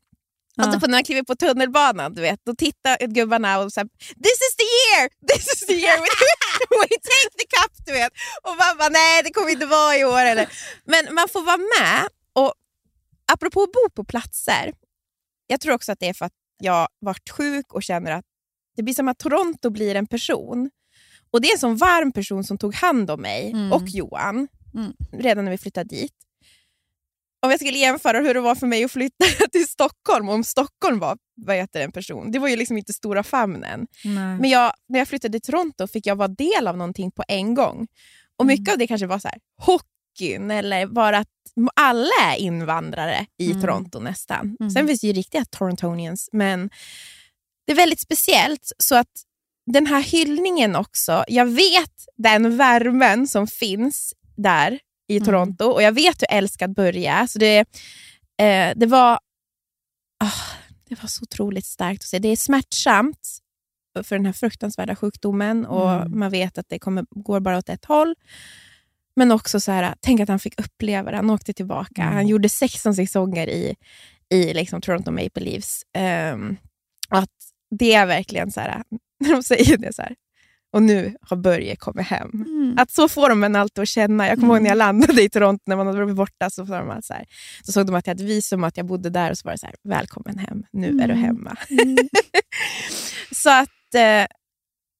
Alltså, 0.62 0.86
när 0.86 0.88
man 0.96 1.04
kliver 1.04 1.22
på 1.22 1.36
tunnelbanan, 1.36 2.14
du 2.14 2.20
vet, 2.22 2.40
då 2.44 2.54
tittar 2.54 3.06
gubbarna 3.06 3.58
och 3.58 3.72
säger 3.72 3.88
“This 3.98 4.38
is 4.48 4.56
the 4.56 4.64
year! 4.78 5.08
This 5.28 5.52
is 5.54 5.66
the 5.66 5.74
year! 5.74 5.98
We, 5.98 6.06
we 6.82 6.88
take 6.88 7.30
the 7.38 7.46
cup!” 7.56 7.86
du 7.86 7.92
vet. 7.92 8.12
Och 8.42 8.56
man 8.56 8.78
bara 8.78 8.88
“Nej, 8.88 9.22
det 9.22 9.30
kommer 9.30 9.50
inte 9.50 9.66
vara 9.66 9.96
i 9.96 10.04
år”. 10.04 10.20
Eller. 10.20 10.48
Men 10.84 11.14
man 11.14 11.28
får 11.28 11.42
vara 11.42 11.56
med. 11.56 12.08
Och 12.32 12.54
apropå 13.32 13.62
att 13.62 13.72
bo 13.72 13.90
på 13.94 14.04
platser, 14.04 14.72
jag 15.46 15.60
tror 15.60 15.74
också 15.74 15.92
att 15.92 16.00
det 16.00 16.08
är 16.08 16.14
för 16.14 16.24
att 16.24 16.32
jag 16.58 16.88
varit 17.00 17.30
sjuk 17.30 17.72
och 17.74 17.82
känner 17.82 18.12
att 18.12 18.24
det 18.76 18.82
blir 18.82 18.94
som 18.94 19.08
att 19.08 19.18
Toronto 19.18 19.70
blir 19.70 19.94
en 19.94 20.06
person. 20.06 20.70
Och 21.30 21.40
det 21.40 21.48
är 21.48 21.52
en 21.52 21.58
sån 21.58 21.76
varm 21.76 22.12
person 22.12 22.44
som 22.44 22.58
tog 22.58 22.74
hand 22.74 23.10
om 23.10 23.20
mig 23.20 23.50
Mm. 23.50 23.72
och 23.72 23.82
Johan 23.88 24.48
Mm. 24.74 24.92
redan 25.12 25.44
när 25.44 25.52
vi 25.52 25.58
flyttade 25.58 25.88
dit. 25.88 26.12
Om 27.46 27.50
jag 27.50 27.60
skulle 27.60 27.78
jämföra 27.78 28.20
hur 28.20 28.34
det 28.34 28.40
var 28.40 28.54
för 28.54 28.66
mig 28.66 28.84
att 28.84 28.92
flytta 28.92 29.24
till 29.52 29.68
Stockholm, 29.68 30.28
om 30.28 30.44
Stockholm 30.44 30.98
var 30.98 31.18
vad 31.36 31.56
heter 31.56 31.80
en 31.80 31.92
person. 31.92 32.30
Det 32.32 32.38
var 32.38 32.48
ju 32.48 32.56
liksom 32.56 32.78
inte 32.78 32.92
stora 32.92 33.22
famnen. 33.22 33.86
Nej. 34.04 34.38
Men 34.38 34.50
jag, 34.50 34.72
när 34.88 34.98
jag 34.98 35.08
flyttade 35.08 35.40
till 35.40 35.52
Toronto 35.52 35.86
fick 35.86 36.06
jag 36.06 36.16
vara 36.16 36.28
del 36.28 36.66
av 36.68 36.76
någonting 36.76 37.10
på 37.10 37.24
en 37.28 37.54
gång. 37.54 37.86
Och 38.38 38.46
Mycket 38.46 38.72
av 38.72 38.78
det 38.78 38.86
kanske 38.86 39.06
var 39.06 39.18
så 39.18 39.28
här, 39.28 39.38
hockeyn 39.62 40.50
eller 40.50 40.86
bara 40.86 41.18
att 41.18 41.28
alla 41.74 42.32
är 42.32 42.36
invandrare 42.36 43.26
i 43.38 43.50
Mm. 43.50 43.62
Toronto 43.62 43.98
nästan. 44.00 44.56
Mm. 44.60 44.70
Sen 44.70 44.86
finns 44.86 45.00
det 45.00 45.06
ju 45.06 45.12
riktiga 45.12 45.44
Torontonians, 45.44 46.28
men 46.32 46.70
det 47.66 47.72
är 47.72 47.76
väldigt 47.76 48.00
speciellt. 48.00 48.72
Så 48.78 48.96
att 48.96 49.10
den 49.72 49.86
här 49.86 50.02
hyllningen 50.02 50.76
också, 50.76 51.24
jag 51.28 51.46
vet 51.46 51.92
den 52.16 52.56
värmen 52.56 53.26
som 53.26 53.46
finns 53.46 54.14
där 54.36 54.78
i 55.08 55.16
Mm. 55.16 55.24
Toronto 55.26 55.64
och 55.64 55.82
jag 55.82 55.92
vet 55.92 56.22
hur 56.22 56.36
älskad 56.36 56.74
Börje 56.74 57.12
är. 57.12 57.26
Så 57.26 57.38
det, 57.38 57.58
eh, 58.42 58.72
det, 58.76 58.86
var, 58.86 59.18
ah, 60.24 60.32
det 60.88 61.02
var 61.02 61.08
så 61.08 61.22
otroligt 61.22 61.66
starkt 61.66 62.00
att 62.02 62.08
se. 62.08 62.18
Det 62.18 62.28
är 62.28 62.36
smärtsamt 62.36 63.38
för 64.04 64.16
den 64.16 64.26
här 64.26 64.32
fruktansvärda 64.32 64.96
sjukdomen 64.96 65.66
och 65.66 65.90
Mm. 65.92 66.18
man 66.18 66.30
vet 66.30 66.58
att 66.58 66.68
det 66.68 66.78
kommer, 66.78 67.06
går 67.10 67.40
bara 67.40 67.58
åt 67.58 67.68
ett 67.68 67.84
håll. 67.84 68.14
Men 69.16 69.32
också 69.32 69.60
så 69.60 69.72
här, 69.72 69.94
tänk 70.00 70.20
att 70.20 70.28
han 70.28 70.38
fick 70.38 70.60
uppleva 70.60 71.10
det. 71.10 71.16
Han 71.16 71.30
åkte 71.30 71.52
tillbaka. 71.52 72.02
Mm. 72.02 72.14
Han 72.14 72.26
gjorde 72.26 72.48
16 72.48 72.94
säsonger 72.94 73.48
i, 73.48 73.74
i 74.34 74.54
liksom 74.54 74.80
Toronto 74.80 75.10
Maple 75.10 75.44
Leafs. 75.44 75.82
Och 77.10 77.18
att 77.18 77.30
det 77.78 77.92
är 77.94 78.06
verkligen 78.06 78.50
så 78.52 78.60
här, 78.60 78.82
när 79.20 79.32
de 79.32 79.42
säger 79.42 79.76
det 79.76 79.92
så 79.94 80.02
här, 80.02 80.16
och 80.76 80.82
nu 80.82 81.16
har 81.20 81.36
Börje 81.36 81.76
kommit 81.76 82.06
hem. 82.06 82.30
Mm. 82.32 82.74
Att 82.78 82.90
så 82.90 83.08
får 83.08 83.28
de 83.28 83.44
en 83.44 83.56
alltid 83.56 83.82
att 83.82 83.88
känna. 83.88 84.28
Jag 84.28 84.40
kommer 84.40 84.54
ihåg 84.54 84.62
när 84.62 84.70
jag 84.70 84.78
landade 84.78 85.22
i 85.22 85.28
Toronto, 85.28 85.62
när 85.66 85.76
man 85.76 85.86
hade 85.86 86.04
varit 86.04 86.16
borta, 86.16 86.50
så, 86.50 86.66
sa 86.66 86.78
de 86.78 87.02
så, 87.02 87.12
här, 87.14 87.24
så 87.62 87.72
såg 87.72 87.86
de 87.86 87.94
att 87.94 88.06
jag 88.06 88.10
hade 88.14 88.24
visum 88.24 88.62
och 88.62 88.68
att 88.68 88.76
jag 88.76 88.86
bodde 88.86 89.10
där 89.10 89.30
och 89.30 89.38
så 89.38 89.48
var 89.48 89.52
det 89.52 89.58
så 89.58 89.66
här, 89.66 89.74
välkommen 89.82 90.38
hem, 90.38 90.62
nu 90.72 90.88
är 90.88 91.08
du 91.08 91.14
Mm. 91.14 91.18
hemma. 91.24 91.56
så 93.34 93.50
att 93.50 93.94
eh, 93.94 94.26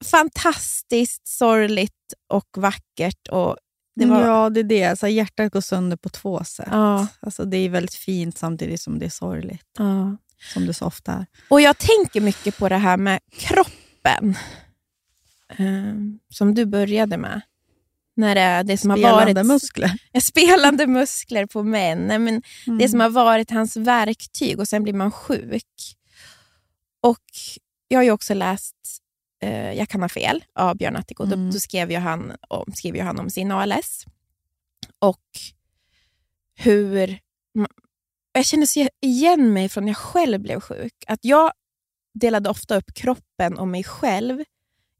fantastiskt 0.05 1.29
sorgligt 1.29 1.93
och 2.33 2.49
vackert. 2.57 3.29
Och 3.31 3.57
det 3.97 4.07
var, 4.07 4.27
Ja, 4.27 4.51
det 4.51 4.61
är 4.61 4.65
det. 4.65 4.85
Alltså, 4.85 5.09
hjärtat 5.09 5.53
går 5.53 5.61
sönder 5.61 5.97
på 5.97 6.09
två 6.09 6.45
sätt. 6.45 6.69
Ja. 6.71 7.07
Alltså, 7.21 7.45
det 7.45 7.57
är 7.57 7.69
väldigt 7.69 7.95
fint 7.95 8.39
samtidigt 8.39 8.81
som 8.81 8.99
det 8.99 9.05
är 9.07 9.11
sorgligt, 9.11 9.67
ja. 9.79 10.17
som 10.53 10.67
det 10.67 10.75
så 10.75 10.87
ofta 10.87 11.13
är. 11.13 11.27
Och 11.49 11.61
jag 11.61 11.79
tänker 11.79 12.21
mycket 12.21 12.59
på 12.59 12.69
det 12.69 12.77
här 12.77 12.97
med 12.97 13.21
kroppen. 13.33 14.37
Eh, 15.59 15.95
som 16.35 16.55
du 16.55 16.67
började 16.67 17.17
med. 17.17 17.41
När 18.17 18.35
det, 18.35 18.41
är 18.41 18.65
det 18.65 18.79
som 18.79 18.91
har 18.91 18.97
Spelande 18.97 19.35
varit 19.35 19.47
muskler. 19.47 19.91
Ja, 20.13 20.21
spelande 20.33 20.87
muskler 20.87 21.47
på 21.47 21.63
män. 21.63 21.99
Nej, 22.07 22.19
men 22.19 22.43
Mm. 22.67 22.79
Det 22.79 22.89
som 22.89 23.01
har 23.01 23.11
varit 23.11 23.51
hans 23.51 23.77
verktyg 23.77 24.61
och 24.61 24.69
sen 24.69 24.83
blir 24.83 24.93
man 24.93 25.11
sjuk. 25.11 25.97
Och 27.03 27.25
Jag 27.89 27.99
har 27.99 28.05
ju 28.05 28.11
också 28.11 28.35
läst 28.35 28.77
eh, 29.43 29.73
Jag 29.73 29.89
kan 29.89 30.03
ha 30.03 30.09
fel 30.09 30.45
av 30.55 30.77
Björn 30.77 30.97
Attic 30.97 31.19
och 31.19 31.27
Mm. 31.27 31.47
då, 31.47 31.53
då 31.53 31.59
skrev, 31.61 31.91
ju 31.91 31.99
han 31.99 32.33
om, 32.49 32.73
skrev 32.75 32.97
ju 32.97 33.03
han 33.03 33.19
om 33.21 33.31
sin 33.31 33.53
ALS. 33.53 34.05
Och 34.99 35.25
hur... 36.55 37.19
Jag 38.33 38.45
känner 38.45 38.67
så 38.67 38.89
igen 39.01 39.53
mig 39.53 39.69
från 39.69 39.85
när 39.85 39.91
jag 39.91 39.97
själv 39.97 40.41
blev 40.41 40.61
sjuk. 40.61 40.95
Att 41.07 41.19
Jag 41.23 41.53
delade 42.15 42.51
ofta 42.51 42.77
upp 42.77 42.95
kroppen 42.95 43.59
och 43.59 43.69
mig 43.69 43.85
själv 43.85 44.45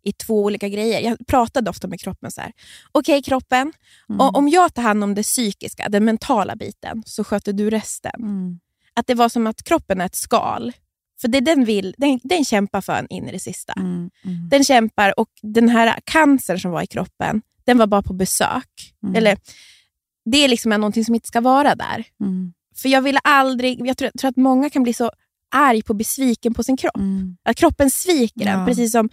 i 0.09 0.13
två 0.13 0.45
olika 0.45 0.69
grejer. 0.69 1.01
Jag 1.01 1.27
pratade 1.27 1.71
ofta 1.71 1.89
med 1.89 2.01
kroppen 2.01 2.31
så 2.31 2.41
här. 2.41 2.53
Okej 2.93 3.23
kroppen, 3.23 3.73
Mm. 4.09 4.21
och 4.21 4.37
om 4.37 4.49
jag 4.49 4.75
tar 4.75 4.83
hand 4.83 5.05
om 5.05 5.15
det 5.15 5.23
psykiska, 5.23 5.89
den 5.89 6.05
mentala 6.05 6.57
biten, 6.57 7.03
så 7.07 7.25
sköter 7.25 7.53
du 7.53 7.71
resten. 7.71 8.13
Mm. 8.19 8.61
Att 8.95 9.07
det 9.07 9.15
var 9.15 9.29
som 9.29 9.47
att 9.47 9.63
kroppen 9.63 10.01
är 10.01 10.07
ett 10.07 10.15
skal. 10.15 10.73
För 11.21 11.29
det 11.29 11.41
den 11.41 11.65
vill, 11.65 11.95
den, 11.99 12.21
den 12.25 12.45
kämpar 12.45 12.81
för 12.81 12.93
en 12.93 13.07
in 13.11 13.29
i 13.29 13.33
det 13.33 13.41
sista. 13.41 13.73
Mm. 13.73 14.11
Mm. 14.25 14.49
Den 14.49 14.65
kämpar 14.65 15.21
och 15.21 15.29
den 15.43 15.69
här 15.69 16.01
cancern 16.05 16.61
som 16.61 16.71
var 16.71 16.83
i 16.83 16.87
kroppen, 16.87 17.43
den 17.65 17.79
var 17.79 17.87
bara 17.87 18.03
på 18.03 18.13
besök. 18.13 18.95
Mm. 19.03 19.15
Eller 19.15 19.39
Det 20.31 20.45
är 20.45 20.49
liksom 20.49 20.71
någonting 20.71 21.05
som 21.05 21.15
inte 21.15 21.29
ska 21.29 21.41
vara 21.41 21.75
där. 21.75 22.05
Mm. 22.21 22.53
För 22.77 22.89
jag 22.89 23.03
ville 23.03 23.19
aldrig, 23.25 23.87
jag 23.87 23.97
tror, 23.97 24.11
tror 24.19 24.29
att 24.29 24.37
många 24.37 24.71
kan 24.71 24.83
bli 24.83 24.93
så 24.93 25.11
arg 25.55 25.83
på 25.83 25.95
besviken 25.95 26.55
på 26.55 26.63
sin 26.63 26.77
kropp. 26.77 26.97
Mm. 26.97 27.37
Att 27.45 27.57
kroppen 27.57 27.91
sviker 27.91 28.47
en, 28.47 28.61
Ja. 28.61 28.67
precis 28.67 28.93
som, 28.93 29.09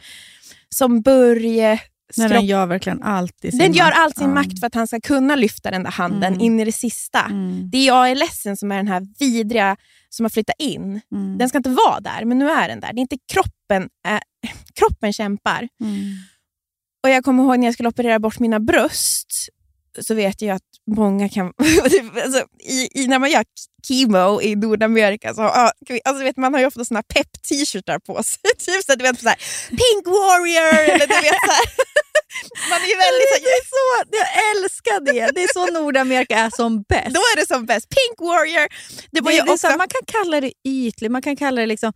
som 0.74 1.02
Börje 1.02 1.76
kropp- 2.16 2.30
den 2.30 2.46
gör 2.46 2.66
verkligen 2.66 3.04
allt 3.04 3.46
i 3.46 3.52
sin 3.52 3.60
den 3.60 3.74
gör 3.74 3.86
makt. 3.86 3.98
allt 3.98 4.18
sin 4.18 4.28
Ja. 4.28 4.34
makt 4.34 4.60
för 4.60 4.68
att 4.68 4.76
han 4.76 4.88
ska 4.88 5.00
kunna 5.02 5.36
lyfta 5.36 5.72
den 5.72 5.84
där 5.84 5.92
handen 5.92 6.34
Mm. 6.34 6.42
in 6.46 6.60
i 6.60 6.66
det 6.66 6.72
sista. 6.72 7.20
Mm. 7.26 7.70
Det 7.72 7.88
är 7.88 8.16
ledsen 8.16 8.58
som 8.58 8.72
är 8.72 8.76
den 8.78 8.88
här 8.88 9.08
vidriga 9.20 9.78
som 10.10 10.24
har 10.24 10.30
flyttat 10.30 10.56
in. 10.60 11.02
Mm. 11.12 11.38
Den 11.38 11.50
ska 11.50 11.58
inte 11.58 11.70
vara 11.70 12.00
där, 12.00 12.26
men 12.26 12.40
nu 12.40 12.50
är 12.50 12.67
den 12.69 12.80
där. 12.80 12.94
Det 12.94 13.00
är 13.00 13.02
inte 13.02 13.17
kroppen. 13.34 13.90
Äh, 14.08 14.19
kroppen 14.80 15.13
kämpar. 15.13 15.67
Mm. 15.84 16.02
Och 17.04 17.10
Jag 17.10 17.24
kommer 17.24 17.44
ihåg 17.44 17.60
när 17.60 17.67
jag 17.67 17.74
skulle 17.74 17.90
operera 17.90 18.19
bort 18.19 18.40
mina 18.40 18.60
bröst, 18.60 19.50
så 20.02 20.15
vet 20.15 20.42
jag 20.42 20.56
att 20.56 20.63
många 20.92 21.29
kan... 21.29 21.54
alltså, 22.23 22.46
i, 22.60 23.02
i, 23.02 23.08
när 23.08 23.19
man 23.19 23.31
gör 23.31 23.46
chemo 23.88 24.42
i 24.42 24.56
Nordamerika, 24.56 25.34
så, 25.34 25.42
vi- 25.90 26.02
alltså, 26.06 26.23
vet, 26.23 26.38
man 26.38 26.54
har 26.54 26.62
ju 26.62 26.67
ofta 26.67 26.86
såna 26.86 27.04
pepp-t-shirtar 27.04 28.00
på 28.00 28.23
sig. 28.23 28.40
typ 28.58 28.84
så, 28.84 28.92
här, 28.92 28.96
du 28.98 29.04
vet, 29.04 29.21
så 29.21 29.27
här, 29.29 29.38
Pink 29.69 30.08
Warrior! 30.08 30.73
Eller, 30.94 31.08
du 31.08 31.13
vet, 31.21 31.40
så 31.46 31.52
här. 31.52 31.65
Man 32.69 32.79
är 32.81 32.98
väldigt... 33.06 33.29
Så, 33.29 33.44
Det 33.44 33.50
är 33.50 33.65
så, 33.73 34.10
jag 34.17 34.63
älskar 34.63 35.00
det. 35.13 35.31
Det 35.36 35.44
är 35.44 35.54
så 35.54 35.79
Nordamerika 35.81 36.38
är 36.38 36.50
som 36.56 36.81
bäst. 36.90 37.13
då 37.13 37.19
är 37.19 37.36
det 37.36 37.48
som 37.48 37.65
bäst. 37.65 37.88
Pink 37.90 38.19
Warrior! 38.29 38.67
Det 39.12 39.21
Det, 39.21 39.31
det 39.31 39.42
också, 39.52 39.58
så, 39.71 39.77
man 39.77 39.88
kan 39.88 40.02
kalla 40.06 40.42
det 40.42 40.52
ytligt, 40.67 41.12
man 41.12 41.21
kan 41.21 41.36
kalla 41.36 41.62
det 41.62 41.67
liksom... 41.67 41.94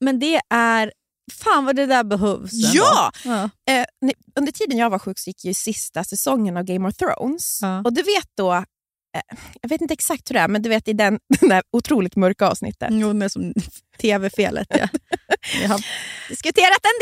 Men 0.00 0.18
det 0.18 0.40
är... 0.50 0.92
Fan 1.32 1.64
vad 1.64 1.76
det 1.76 1.86
där 1.86 2.04
behövs. 2.04 2.52
Ja! 2.52 3.12
ja. 3.24 3.50
Eh, 3.70 3.86
under 4.38 4.52
tiden 4.52 4.78
jag 4.78 4.90
var 4.90 4.98
sjuk 4.98 5.18
så 5.18 5.30
gick 5.30 5.44
ju 5.44 5.54
sista 5.54 6.04
säsongen 6.04 6.56
av 6.56 6.62
Game 6.64 6.88
of 6.88 6.96
Thrones. 6.96 7.58
Ja. 7.62 7.80
Och 7.84 7.92
du 7.92 8.02
vet 8.02 8.28
då, 8.34 8.52
eh, 8.54 8.62
jag 9.62 9.68
vet 9.68 9.80
inte 9.80 9.94
exakt 9.94 10.30
hur 10.30 10.34
det 10.34 10.40
är, 10.40 10.48
men 10.48 10.62
du 10.62 10.68
vet 10.68 10.88
i 10.88 10.92
den, 10.92 11.18
den 11.40 11.48
där 11.48 11.62
otroligt 11.72 12.16
mörka 12.16 12.48
avsnittet. 12.48 12.88
Jo, 12.92 13.12
men 13.12 13.30
som 13.30 13.54
tv-felet. 14.00 14.66
Ja. 14.70 14.88
Vi 15.60 15.66
har 15.66 15.84
Diskuterat 16.28 16.80
en 16.82 16.98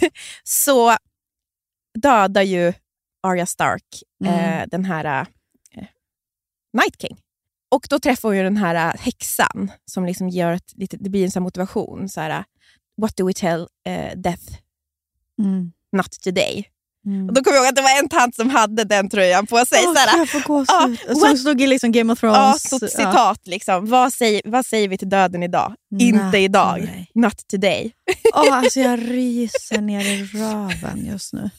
del. 0.00 0.10
så 0.44 0.96
dödar 1.98 2.42
ju 2.42 2.72
Arya 3.22 3.46
Stark 3.46 3.84
eh, 4.24 4.54
Mm. 4.54 4.68
den 4.68 4.84
här 4.84 5.04
eh, 5.04 5.26
Night 6.72 7.00
King. 7.00 7.16
Och 7.70 7.86
då 7.90 7.98
träffar 7.98 8.28
hon 8.28 8.36
ju 8.36 8.42
den 8.42 8.56
här 8.56 8.74
eh, 8.74 9.00
häxan 9.00 9.70
som 9.84 10.06
liksom 10.06 10.28
gör 10.28 10.52
ett, 10.52 10.72
det 10.76 11.08
blir 11.10 11.24
en 11.24 11.30
sån 11.30 11.42
motivation. 11.42 12.08
Så 12.08 12.20
här, 12.20 12.44
What 12.98 13.16
do 13.16 13.26
we 13.26 13.32
tell 13.32 13.66
eh, 13.86 14.16
death 14.16 14.42
Mm. 15.42 15.72
not 15.92 16.20
today? 16.20 16.68
Mm. 17.06 17.28
Och 17.28 17.34
då 17.34 17.44
kommer 17.44 17.56
jag 17.56 17.62
ihåg 17.64 17.68
att 17.68 17.76
det 17.76 17.82
var 17.82 17.98
en 17.98 18.08
tant 18.08 18.34
som 18.34 18.50
hade 18.50 18.84
den 18.84 19.08
tröjan 19.10 19.46
på 19.46 19.64
sig. 19.66 19.78
Åh, 19.86 19.94
så 19.94 19.98
här, 20.00 20.18
jag 20.18 20.28
får 20.28 20.40
gåshud. 20.40 20.98
Ja, 21.08 21.14
Som 21.14 21.36
stod 21.38 21.60
i 21.60 21.66
liksom 21.66 21.92
Game 21.92 22.12
of 22.12 22.20
Thrones. 22.20 22.68
så, 22.68 22.78
citat 22.78 23.40
liksom. 23.46 23.86
Vad 23.86 24.12
säger, 24.12 24.42
vad 24.44 24.66
säger 24.66 24.88
vi 24.88 24.98
till 24.98 25.08
döden 25.08 25.42
idag? 25.42 25.74
Not 25.90 26.02
Inte 26.02 26.38
idag. 26.38 26.78
today. 26.80 27.10
Not 27.14 27.46
today. 27.48 27.92
Åh, 28.34 28.52
alltså 28.52 28.80
jag 28.80 29.10
ryser 29.10 29.80
ner 29.80 30.00
i 30.00 30.24
röven 30.24 31.06
just 31.06 31.32
nu. 31.32 31.50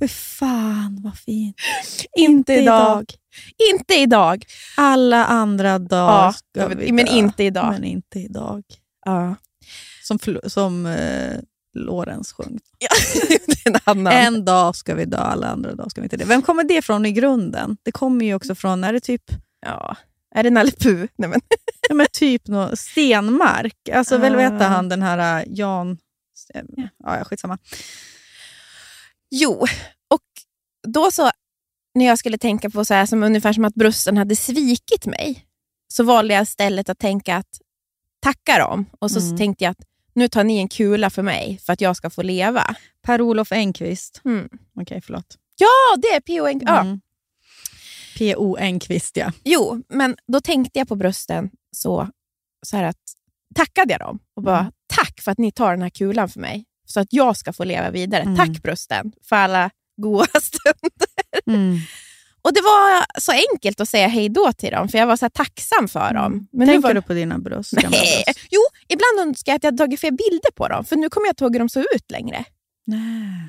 Fy 0.00 0.08
fan 0.08 1.00
vad 1.04 1.18
fint. 1.18 1.56
Inte 2.16 2.52
idag. 2.54 3.14
Inte 3.74 3.94
idag. 3.94 4.44
Alla 4.76 5.24
andra 5.24 5.78
dagar 5.78 6.24
Ja, 6.24 6.32
ska 6.32 6.68
vi 6.68 6.92
men 6.92 7.06
dö. 7.06 7.12
inte 7.12 7.44
idag. 7.44 7.72
Men 7.72 7.84
inte 7.84 8.18
idag. 8.18 8.62
Ja. 9.04 9.34
Som, 10.02 10.18
som 10.46 10.86
eh, 10.86 11.38
Lorenz 11.74 12.32
sjöng. 12.32 12.58
Ja, 12.78 12.88
en 13.64 13.76
annan. 13.84 14.12
En 14.12 14.44
dag 14.44 14.76
ska 14.76 14.94
vi 14.94 15.04
dö, 15.04 15.16
alla 15.16 15.46
andra 15.46 15.74
dagar 15.74 15.88
ska 15.88 16.00
vi 16.00 16.04
inte 16.04 16.16
det. 16.16 16.24
Vem 16.24 16.42
kommer 16.42 16.64
det 16.64 16.74
ifrån 16.74 17.06
i 17.06 17.12
grunden? 17.12 17.76
Det 17.82 17.92
kommer 17.92 18.24
ju 18.26 18.34
också 18.34 18.54
från, 18.54 18.84
är 18.84 18.92
det 18.92 19.00
typ, 19.00 19.22
Ja. 19.66 19.96
Är 20.34 20.42
det 20.42 20.50
Nalle? 20.50 20.72
Nej, 20.84 21.08
men. 21.28 21.40
ja, 21.88 21.94
men 21.94 22.06
typ 22.12 22.48
nå 22.48 22.76
Stenmark? 22.76 23.88
Alltså 23.92 24.18
väl 24.18 24.36
vet 24.36 24.52
Ah. 24.52 24.64
han 24.64 24.88
den 24.88 25.02
här 25.02 25.40
eh, 25.40 25.44
Jan... 25.48 25.98
Ja, 26.98 27.18
ja, 27.18 27.24
skitsamma. 27.24 27.58
Jo, 29.30 29.52
och 30.10 30.22
då 30.88 31.10
så 31.10 31.30
när 31.94 32.04
jag 32.06 32.18
skulle 32.18 32.38
tänka 32.38 32.70
på 32.70 32.84
så 32.84 32.94
här, 32.94 33.06
som 33.06 33.22
ungefär 33.22 33.52
som 33.52 33.64
att 33.64 33.74
brösten 33.74 34.16
hade 34.16 34.36
svikit 34.36 35.06
mig, 35.06 35.46
så 35.88 36.04
valde 36.04 36.34
jag 36.34 36.42
istället 36.42 36.88
att 36.88 36.98
tänka 36.98 37.36
att 37.36 37.58
tacka 38.22 38.58
dem. 38.58 38.86
Och 38.98 39.10
så 39.10 39.20
Mm. 39.20 39.36
tänkte 39.36 39.64
jag 39.64 39.70
att 39.70 39.80
nu 40.14 40.28
tar 40.28 40.44
ni 40.44 40.58
en 40.58 40.68
kula 40.68 41.10
för 41.10 41.22
mig 41.22 41.60
för 41.66 41.72
att 41.72 41.80
jag 41.80 41.96
ska 41.96 42.10
få 42.10 42.22
leva. 42.22 42.74
Per-Olof 43.02 43.52
Engqvist. 43.52 44.20
Mm. 44.24 44.48
Okej, 44.80 45.00
förlåt. 45.06 45.38
Ja, 45.56 45.96
det 46.02 46.08
är 46.08 46.20
P.O. 46.20 46.60
Ja. 46.66 46.80
Mm. 46.80 47.00
P.O. 48.18 48.56
Engqvist, 48.56 49.16
ja. 49.16 49.32
Jo, 49.44 49.82
men 49.88 50.16
då 50.26 50.40
tänkte 50.40 50.78
jag 50.78 50.88
på 50.88 50.96
brösten 50.96 51.50
så, 51.76 52.08
så 52.66 52.76
här 52.76 52.84
att 52.84 52.96
tackade 53.54 53.92
jag 53.92 54.00
dem 54.00 54.18
och 54.36 54.42
bara 54.42 54.58
Mm. 54.60 54.72
tack 54.86 55.20
för 55.20 55.30
att 55.32 55.38
ni 55.38 55.52
tar 55.52 55.70
den 55.70 55.82
här 55.82 55.90
kulan 55.90 56.28
för 56.28 56.40
mig 56.40 56.64
så 56.86 57.00
att 57.00 57.08
jag 57.10 57.36
ska 57.36 57.52
få 57.52 57.64
leva 57.64 57.90
vidare. 57.90 58.22
Mm. 58.22 58.36
Tack 58.36 58.62
brösten 58.62 59.12
för 59.22 59.36
alla 59.36 59.70
goda 59.96 60.26
stunder. 60.42 61.08
Mm. 62.44 62.48
Och 62.48 62.54
det 62.54 62.60
var 62.60 63.20
så 63.20 63.32
enkelt 63.52 63.80
att 63.80 63.88
säga 63.88 64.08
hej 64.08 64.28
då 64.28 64.52
till 64.52 64.70
dem, 64.70 64.88
för 64.88 64.98
jag 64.98 65.06
var 65.06 65.16
så 65.16 65.30
tacksam 65.30 65.88
för 65.88 66.14
dem. 66.14 66.48
Men 66.52 66.68
Tänker 66.68 66.88
var... 66.88 66.94
du 66.94 67.02
på 67.02 67.12
dina 67.12 67.38
bröst? 67.38 67.70
gamla 67.72 67.98
Nej. 67.98 68.24
Jo, 68.50 68.60
ibland 68.88 69.28
önskar 69.28 69.52
jag 69.52 69.56
att 69.56 69.64
jag 69.64 69.76
tagit 69.78 70.00
fler 70.00 70.10
bilder 70.10 70.50
på 70.54 70.68
dem, 70.68 70.84
för 70.84 70.96
nu 70.96 71.08
kommer 71.08 71.26
jag 71.26 71.32
inte 71.32 71.44
ihåg 71.44 71.54
hur 71.54 71.58
de 71.58 71.68
såg 71.68 71.84
ut 71.94 72.10
längre. 72.10 72.44
Nej. 72.86 73.48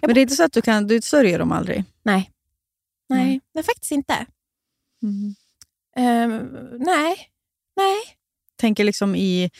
Men 0.00 0.14
det 0.14 0.20
är 0.20 0.22
inte 0.22 0.34
så 0.36 0.42
att 0.44 0.52
du 0.52 0.62
kan, 0.62 0.86
du 0.86 1.00
sörjer 1.02 1.38
dem 1.38 1.52
aldrig? 1.52 1.84
Nej, 2.02 2.30
nej, 3.08 3.22
Mm. 3.28 3.40
nej 3.54 3.64
faktiskt 3.64 3.92
inte. 3.92 4.26
Ehm, 5.96 6.48
nej, 6.78 7.16
nej. 7.76 7.96
Tänker 8.60 8.84
liksom 8.84 9.16
i 9.16 9.50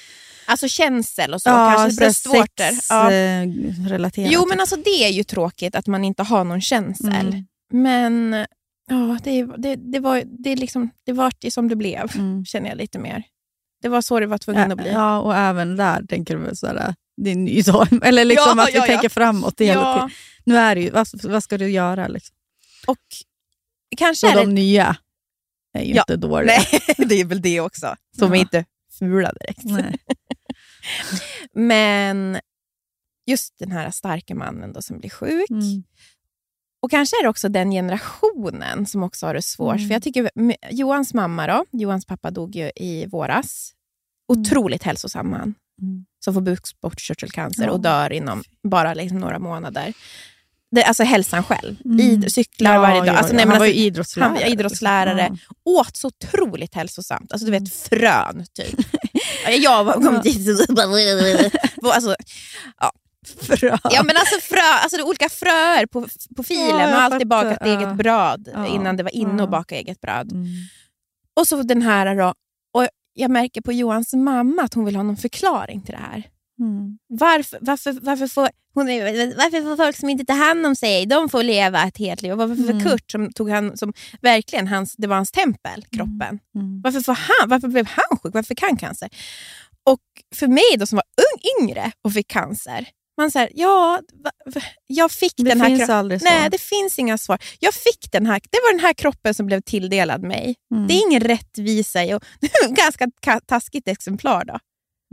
Alltså 0.47 0.68
känsel 0.68 1.35
och 1.35 1.43
så, 1.43 1.49
kanske 1.51 2.01
bröstvårtor. 2.01 2.66
Ja. 2.89 3.12
eh, 3.12 3.47
relaterat. 3.89 4.33
Jo, 4.33 4.47
men 4.49 4.61
alltså 4.61 4.77
det 4.77 5.05
är 5.05 5.09
ju 5.09 5.25
tråkigt 5.25 5.75
att 5.75 5.87
man 5.87 6.05
inte 6.05 6.23
har 6.23 6.45
någon 6.45 6.61
känsel. 6.61 7.14
Mm. 7.29 7.45
Men 7.73 8.47
ja, 8.91 9.18
det, 9.24 9.45
det, 9.59 9.76
det, 9.76 10.01
var, 10.01 10.22
det, 10.26 10.57
liksom, 10.57 10.91
det 11.07 11.12
var 11.12 11.32
det 11.38 11.51
som 11.51 11.68
det 11.68 11.76
blev, 11.76 12.11
Mm. 12.16 12.45
känner 12.45 12.68
jag 12.68 12.78
lite 12.78 12.99
mer. 12.99 13.22
Det 13.82 13.88
var 13.88 14.03
så 14.03 14.20
det 14.20 14.26
var 14.26 14.38
tvungen 14.38 14.70
ja, 14.70 14.72
att 14.76 14.82
bli. 14.82 14.91
ja, 14.91 15.18
och 15.18 15.36
även 15.36 15.76
där 15.76 16.03
tänker 16.07 16.36
du 16.36 16.57
sådär, 16.57 16.95
det 17.16 17.30
är 17.30 17.34
en 17.34 17.45
ny 17.45 17.62
dag. 17.62 17.88
Eller 18.03 18.24
liksom 18.24 18.53
Ja, 18.57 18.62
att 18.62 18.68
vi 18.68 18.74
ja, 18.76 18.80
ja. 18.80 18.86
tänker 18.86 19.09
framåt 19.09 19.61
hela 19.61 19.95
tiden. 19.95 20.11
Nu 20.45 20.57
är 20.57 20.74
det 20.74 20.80
ju, 20.80 20.91
vad, 20.91 21.09
vad 21.24 21.43
ska 21.43 21.59
du 21.59 21.70
göra? 21.70 22.09
Liksom? 22.09 22.36
Och 22.86 22.99
kanske 23.97 24.26
det... 24.34 24.41
de 24.41 24.55
nya 24.55 24.97
är 25.72 25.82
ju 25.84 25.95
inte 25.95 26.16
dåliga. 26.16 26.47
Nej, 26.72 26.80
det 27.09 27.14
är 27.20 27.24
väl 27.24 27.43
det 27.43 27.61
också. 27.61 27.97
Som 28.18 28.32
är 28.32 28.36
inte 28.36 28.64
fula 28.99 29.32
direkt. 29.32 29.64
Men 31.55 32.41
just 33.26 33.59
den 33.59 33.72
här 33.72 33.91
starka 33.91 34.34
mannen 34.34 34.72
då 34.72 34.82
som 34.82 34.99
blir 34.99 35.11
sjuk. 35.11 35.51
Mm. 35.51 35.82
Och 36.83 36.91
kanske 36.91 37.16
är 37.16 37.22
det 37.22 37.28
också 37.28 37.49
den 37.49 37.70
generationen 37.70 38.87
som 38.87 39.03
också 39.03 39.26
har 39.26 39.35
det 39.35 39.43
svårt. 39.43 39.76
Mm. 39.76 39.89
För 39.89 39.95
jag 39.95 40.03
tycker 40.03 40.31
Johans 40.70 41.14
mamma, 41.14 41.47
då, 41.47 41.64
Johans 41.72 42.07
pappa 42.07 42.31
dog 42.31 42.57
ju 42.57 42.70
i 42.76 43.07
våras. 43.07 43.72
Mm. 44.33 44.41
Otroligt 44.43 44.83
hälsosam 44.83 45.31
man. 45.31 45.55
Mm. 45.83 46.05
Som 46.24 46.35
får 46.35 46.41
bukspottkörtelcancer 46.41 47.64
Ja. 47.64 47.70
och 47.70 47.81
dör 47.81 48.12
inom 48.12 48.43
bara 48.68 48.95
liksom 48.95 49.18
några 49.18 49.39
månader. 49.39 49.93
Det, 50.72 50.85
alltså 50.85 51.03
hälsan 51.03 51.45
själv. 51.45 51.76
Mm. 51.85 52.01
Id, 52.01 52.33
cyklar 52.33 52.74
Ja, 52.74 52.81
varje 52.81 52.97
dag. 52.99 53.07
ja, 53.07 53.12
Alltså, 53.18 53.33
ja. 53.33 53.37
nej, 53.37 53.45
Han 53.47 53.59
var 53.59 53.66
alltså, 53.66 53.78
ju 53.78 53.85
idrottslärare. 53.87 54.28
han 54.33 54.43
var 54.43 54.53
idrottslärare. 54.53 55.28
liksom. 55.31 55.39
åt 55.64 55.97
så 55.97 56.09
otroligt 56.09 56.74
hälsosamt. 56.74 57.33
Alltså 57.33 57.47
du 57.47 57.53
Mm. 57.57 57.64
vet 57.64 57.72
frön 57.74 58.45
typ. 58.53 58.87
jag 59.62 59.85
var- 59.85 59.93
kom 59.93 60.20
dit 60.22 60.49
och. 61.83 61.95
Alltså, 61.95 62.16
Frö. 63.41 63.76
ja, 63.85 64.03
men 64.03 64.16
alltså, 64.16 64.41
frö, 64.41 64.61
alltså 64.83 65.03
olika 65.03 65.28
fröer 65.28 65.87
på, 65.87 66.07
på 66.37 66.43
filen. 66.43 66.78
Ja, 66.81 66.97
och 66.97 67.03
alltid 67.03 67.28
bakat 67.28 67.59
Ja. 67.61 67.66
eget 67.66 67.97
bröd 67.97 68.49
Ja. 68.55 68.66
innan 68.66 68.97
det 68.97 69.03
var 69.03 69.14
inne 69.14 69.35
Ja. 69.39 69.45
att 69.45 69.51
baka 69.51 69.76
eget 69.76 70.01
bröd. 70.01 70.33
Mm. 70.33 70.47
Och 71.41 71.47
så 71.49 71.62
den 71.62 71.83
här 71.83 72.16
då. 72.16 72.35
Och 72.74 72.89
jag 73.14 73.31
märker 73.31 73.61
på 73.61 73.72
Johans 73.72 74.14
mamma 74.14 74.62
att 74.62 74.74
hon 74.74 74.85
vill 74.85 74.97
ha 74.97 75.03
någon 75.03 75.16
förklaring 75.16 75.81
till 75.83 75.93
det 75.95 76.01
här. 76.11 76.24
Mm. 76.61 76.99
Varför, 77.09 77.59
varför, 77.62 77.93
varför, 78.03 78.26
får, 78.26 78.49
hon 78.74 78.87
varför 79.37 79.62
får 79.62 79.76
folk 79.85 79.97
som 79.97 80.09
inte 80.09 80.24
tar 80.24 80.35
hand 80.35 80.66
om 80.66 80.76
sig, 80.76 81.07
de 81.07 81.28
får 81.28 81.43
leva 81.43 81.83
ett 81.87 81.99
helt 81.99 82.22
liv? 82.22 82.33
Och 82.33 82.39
varför 82.39 82.55
får 82.57 82.70
Mm. 82.70 82.85
Kurt, 82.85 83.11
som, 83.11 83.33
tog 83.33 83.51
han, 83.51 83.76
som 83.76 83.93
verkligen 84.22 84.66
hans, 84.68 84.95
det 84.99 85.07
var 85.07 85.16
hans 85.16 85.31
tempel, 85.31 85.85
kroppen, 85.93 86.39
Mm. 86.55 86.81
varför, 86.83 87.01
får 87.01 87.12
han, 87.12 87.49
varför 87.49 87.68
blev 87.68 87.87
han 87.87 88.18
sjuk? 88.22 88.35
Varför 88.35 88.47
fick 88.49 88.62
han 88.62 88.76
cancer? 88.76 89.09
Och 89.91 90.01
för 90.35 90.47
mig 90.47 90.76
då 90.78 90.87
som 90.87 90.97
var 90.97 91.05
ung, 91.16 91.66
yngre 91.68 91.93
och 92.05 92.12
fick 92.12 92.28
cancer, 92.28 92.89
man 93.21 93.31
säger 93.31 93.51
ja, 93.55 94.01
jag 94.87 95.11
fick 95.11 95.33
Det 95.37 95.43
den 95.43 95.61
här 95.61 95.68
kroppen. 95.79 95.87
Nej, 96.23 96.51
det 96.51 96.61
finns 96.61 96.99
inga 96.99 97.18
svar. 97.18 97.39
Jag 97.61 97.75
fick 97.75 98.12
den 98.12 98.27
här, 98.27 98.41
det 98.51 98.59
var 98.62 98.73
den 98.73 98.81
här 98.81 98.93
kroppen 98.93 99.35
som 99.35 99.47
blev 99.47 99.61
tilldelad 99.61 100.23
mig. 100.23 100.55
Mm. 100.75 100.87
Det 100.89 100.95
är 100.95 101.07
ingen 101.09 101.21
rättvisa. 101.21 102.16
Och, 102.16 102.23
ganska 102.77 103.07
ka- 103.07 103.41
taskigt 103.47 103.89
exemplar. 103.89 104.45
då. 104.45 104.59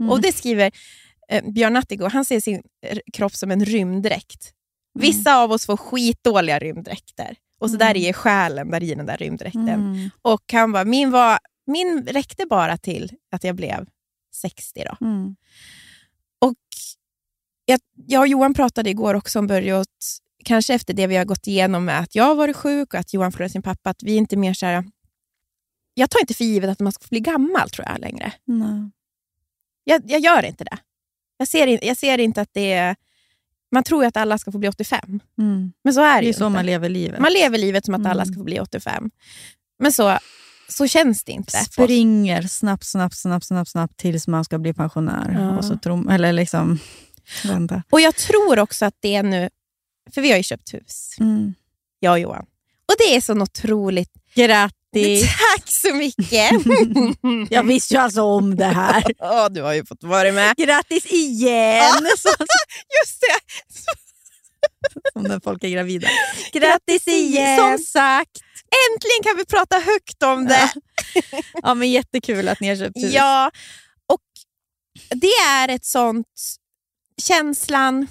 Mm. 0.00 0.10
Och 0.12 0.20
det 0.20 0.32
skriver 0.32 0.72
eh, 1.30 1.44
Björn 1.52 1.72
Natthigård, 1.72 2.12
han 2.12 2.24
ser 2.24 2.40
sin 2.40 2.62
r- 2.86 3.02
kropp 3.12 3.34
som 3.34 3.50
en 3.50 3.64
rymddräkt. 3.64 4.52
Vissa 4.98 5.36
av 5.36 5.52
oss 5.52 5.66
får 5.66 5.76
skitdåliga 5.76 6.58
rymddräkter. 6.58 7.36
Och 7.60 7.70
så 7.70 7.76
där 7.76 7.96
är 7.96 8.12
själen 8.12 8.70
där 8.70 8.82
i 8.82 8.94
den 8.94 9.06
där 9.06 9.16
rymddräkten. 9.16 9.68
Mm. 9.68 10.10
Och 10.22 10.42
han 10.52 10.72
bara, 10.72 10.84
min, 10.84 11.10
var, 11.10 11.38
min 11.66 12.06
räckte 12.06 12.46
bara 12.46 12.76
till 12.78 13.12
att 13.32 13.44
jag 13.44 13.56
blev 13.56 13.86
60 14.34 14.84
då. 14.84 15.06
Mm. 15.06 15.36
Och 16.40 16.54
jag, 17.68 17.80
jag 18.06 18.20
och 18.20 18.28
Johan 18.28 18.54
pratade 18.54 18.90
igår 18.90 19.14
också 19.14 19.38
om 19.38 19.44
att 19.80 19.86
kanske 20.44 20.74
efter 20.74 20.94
det 20.94 21.06
vi 21.06 21.16
har 21.16 21.24
gått 21.24 21.46
igenom 21.46 21.84
med 21.84 22.00
att 22.00 22.14
jag 22.14 22.24
har 22.24 22.34
varit 22.34 22.56
sjuk 22.56 22.94
och 22.94 23.00
att 23.00 23.12
Johan 23.14 23.32
förlorade 23.32 23.52
sin 23.52 23.62
pappa, 23.62 23.90
att 23.90 24.02
vi 24.02 24.16
inte 24.16 24.36
mer 24.36 24.54
så 24.54 24.66
här, 24.66 24.84
Jag 25.94 26.10
tar 26.10 26.20
inte 26.20 26.34
för 26.34 26.44
givet 26.44 26.70
att 26.70 26.80
man 26.80 26.92
ska 26.92 27.04
bli 27.10 27.20
gammal 27.20 27.70
tror 27.70 27.86
jag 27.88 28.00
längre. 28.00 28.32
Nej. 28.44 28.90
Jag, 29.84 30.02
jag 30.10 30.20
gör 30.20 30.42
inte 30.44 30.64
det. 30.64 30.78
Jag 31.36 31.48
ser, 31.48 31.66
in, 31.66 31.78
jag 31.82 31.96
ser 31.96 32.18
inte 32.18 32.40
att 32.40 32.48
det 32.52 32.72
är... 32.72 32.96
man 33.72 33.82
tror 33.84 34.02
ju 34.02 34.08
att 34.08 34.16
alla 34.16 34.38
ska 34.38 34.52
få 34.52 34.58
bli 34.58 34.68
85. 34.68 35.20
Mm. 35.38 35.72
Men 35.84 35.94
så 35.94 36.00
är 36.00 36.14
det, 36.14 36.20
Det 36.20 36.24
ju 36.24 36.28
är 36.30 36.32
så 36.34 36.46
inte. 36.46 36.56
man 36.56 36.66
lever 36.66 36.88
livet. 36.88 37.20
Man 37.20 37.32
lever 37.32 37.58
livet 37.58 37.84
som 37.84 37.94
att 37.94 38.06
alla 38.06 38.22
Mm. 38.22 38.26
ska 38.26 38.40
få 38.40 38.44
bli 38.44 38.60
85. 38.60 39.10
Men 39.78 39.92
så, 39.92 40.18
så 40.68 40.86
känns 40.86 41.24
det 41.24 41.32
inte. 41.32 41.52
Springer 41.58 42.42
snabbt, 42.42 42.84
snabbt, 42.86 43.16
snabbt, 43.16 43.46
snabbt, 43.46 43.70
snabbt 43.70 43.96
tills 43.96 44.28
man 44.28 44.44
ska 44.44 44.58
bli 44.58 44.74
pensionär. 44.74 45.36
Ja. 45.40 45.56
Och 45.58 45.64
så 45.64 45.76
tror, 45.78 46.12
eller 46.12 46.32
liksom, 46.32 46.78
vänta. 47.44 47.82
Och 47.90 48.00
jag 48.00 48.16
tror 48.16 48.58
också 48.58 48.84
att 48.84 48.94
det 49.00 49.14
är 49.14 49.22
nu, 49.22 49.50
för 50.14 50.20
vi 50.20 50.30
har 50.30 50.36
ju 50.36 50.42
köpt 50.42 50.74
hus, 50.74 51.16
Mm. 51.20 51.54
jag 52.00 52.12
och 52.12 52.18
Johan. 52.18 52.44
Och 52.88 52.94
det 52.98 53.16
är 53.16 53.20
så 53.20 53.40
otroligt. 53.42 54.10
Grattis! 54.34 55.22
Tack 55.38 55.68
så 55.70 55.94
mycket! 55.94 56.50
Jag 57.50 57.62
visste 57.62 57.94
ju 57.94 58.00
alltså 58.00 58.22
om 58.22 58.56
det 58.56 58.64
här. 58.64 59.04
Ja, 59.18 59.48
du 59.48 59.62
har 59.62 59.72
ju 59.74 59.86
fått 59.86 60.02
vara 60.02 60.32
med. 60.32 60.56
Grattis 60.56 61.06
igen! 61.06 61.94
Just 63.02 63.20
det! 63.20 63.64
som 65.12 65.22
när 65.22 65.40
folk 65.40 65.64
är 65.64 65.68
gravida. 65.68 66.08
Grattis 66.52 67.08
igen! 67.08 67.58
Som 67.58 67.78
sagt. 67.78 68.30
Äntligen 68.90 69.22
kan 69.22 69.36
vi 69.36 69.44
prata 69.44 69.78
högt 69.78 70.22
om 70.22 70.46
det. 70.46 70.70
Ja, 71.62 71.74
men 71.74 71.90
jättekul 71.90 72.48
att 72.48 72.60
ni 72.60 72.68
har 72.68 72.76
köpt 72.76 72.96
hus. 72.96 73.12
Ja, 73.14 73.50
och 74.06 74.20
det 75.10 75.32
är 75.48 75.68
ett 75.68 75.84
sånt... 75.84 76.26
Känslan, 77.22 78.06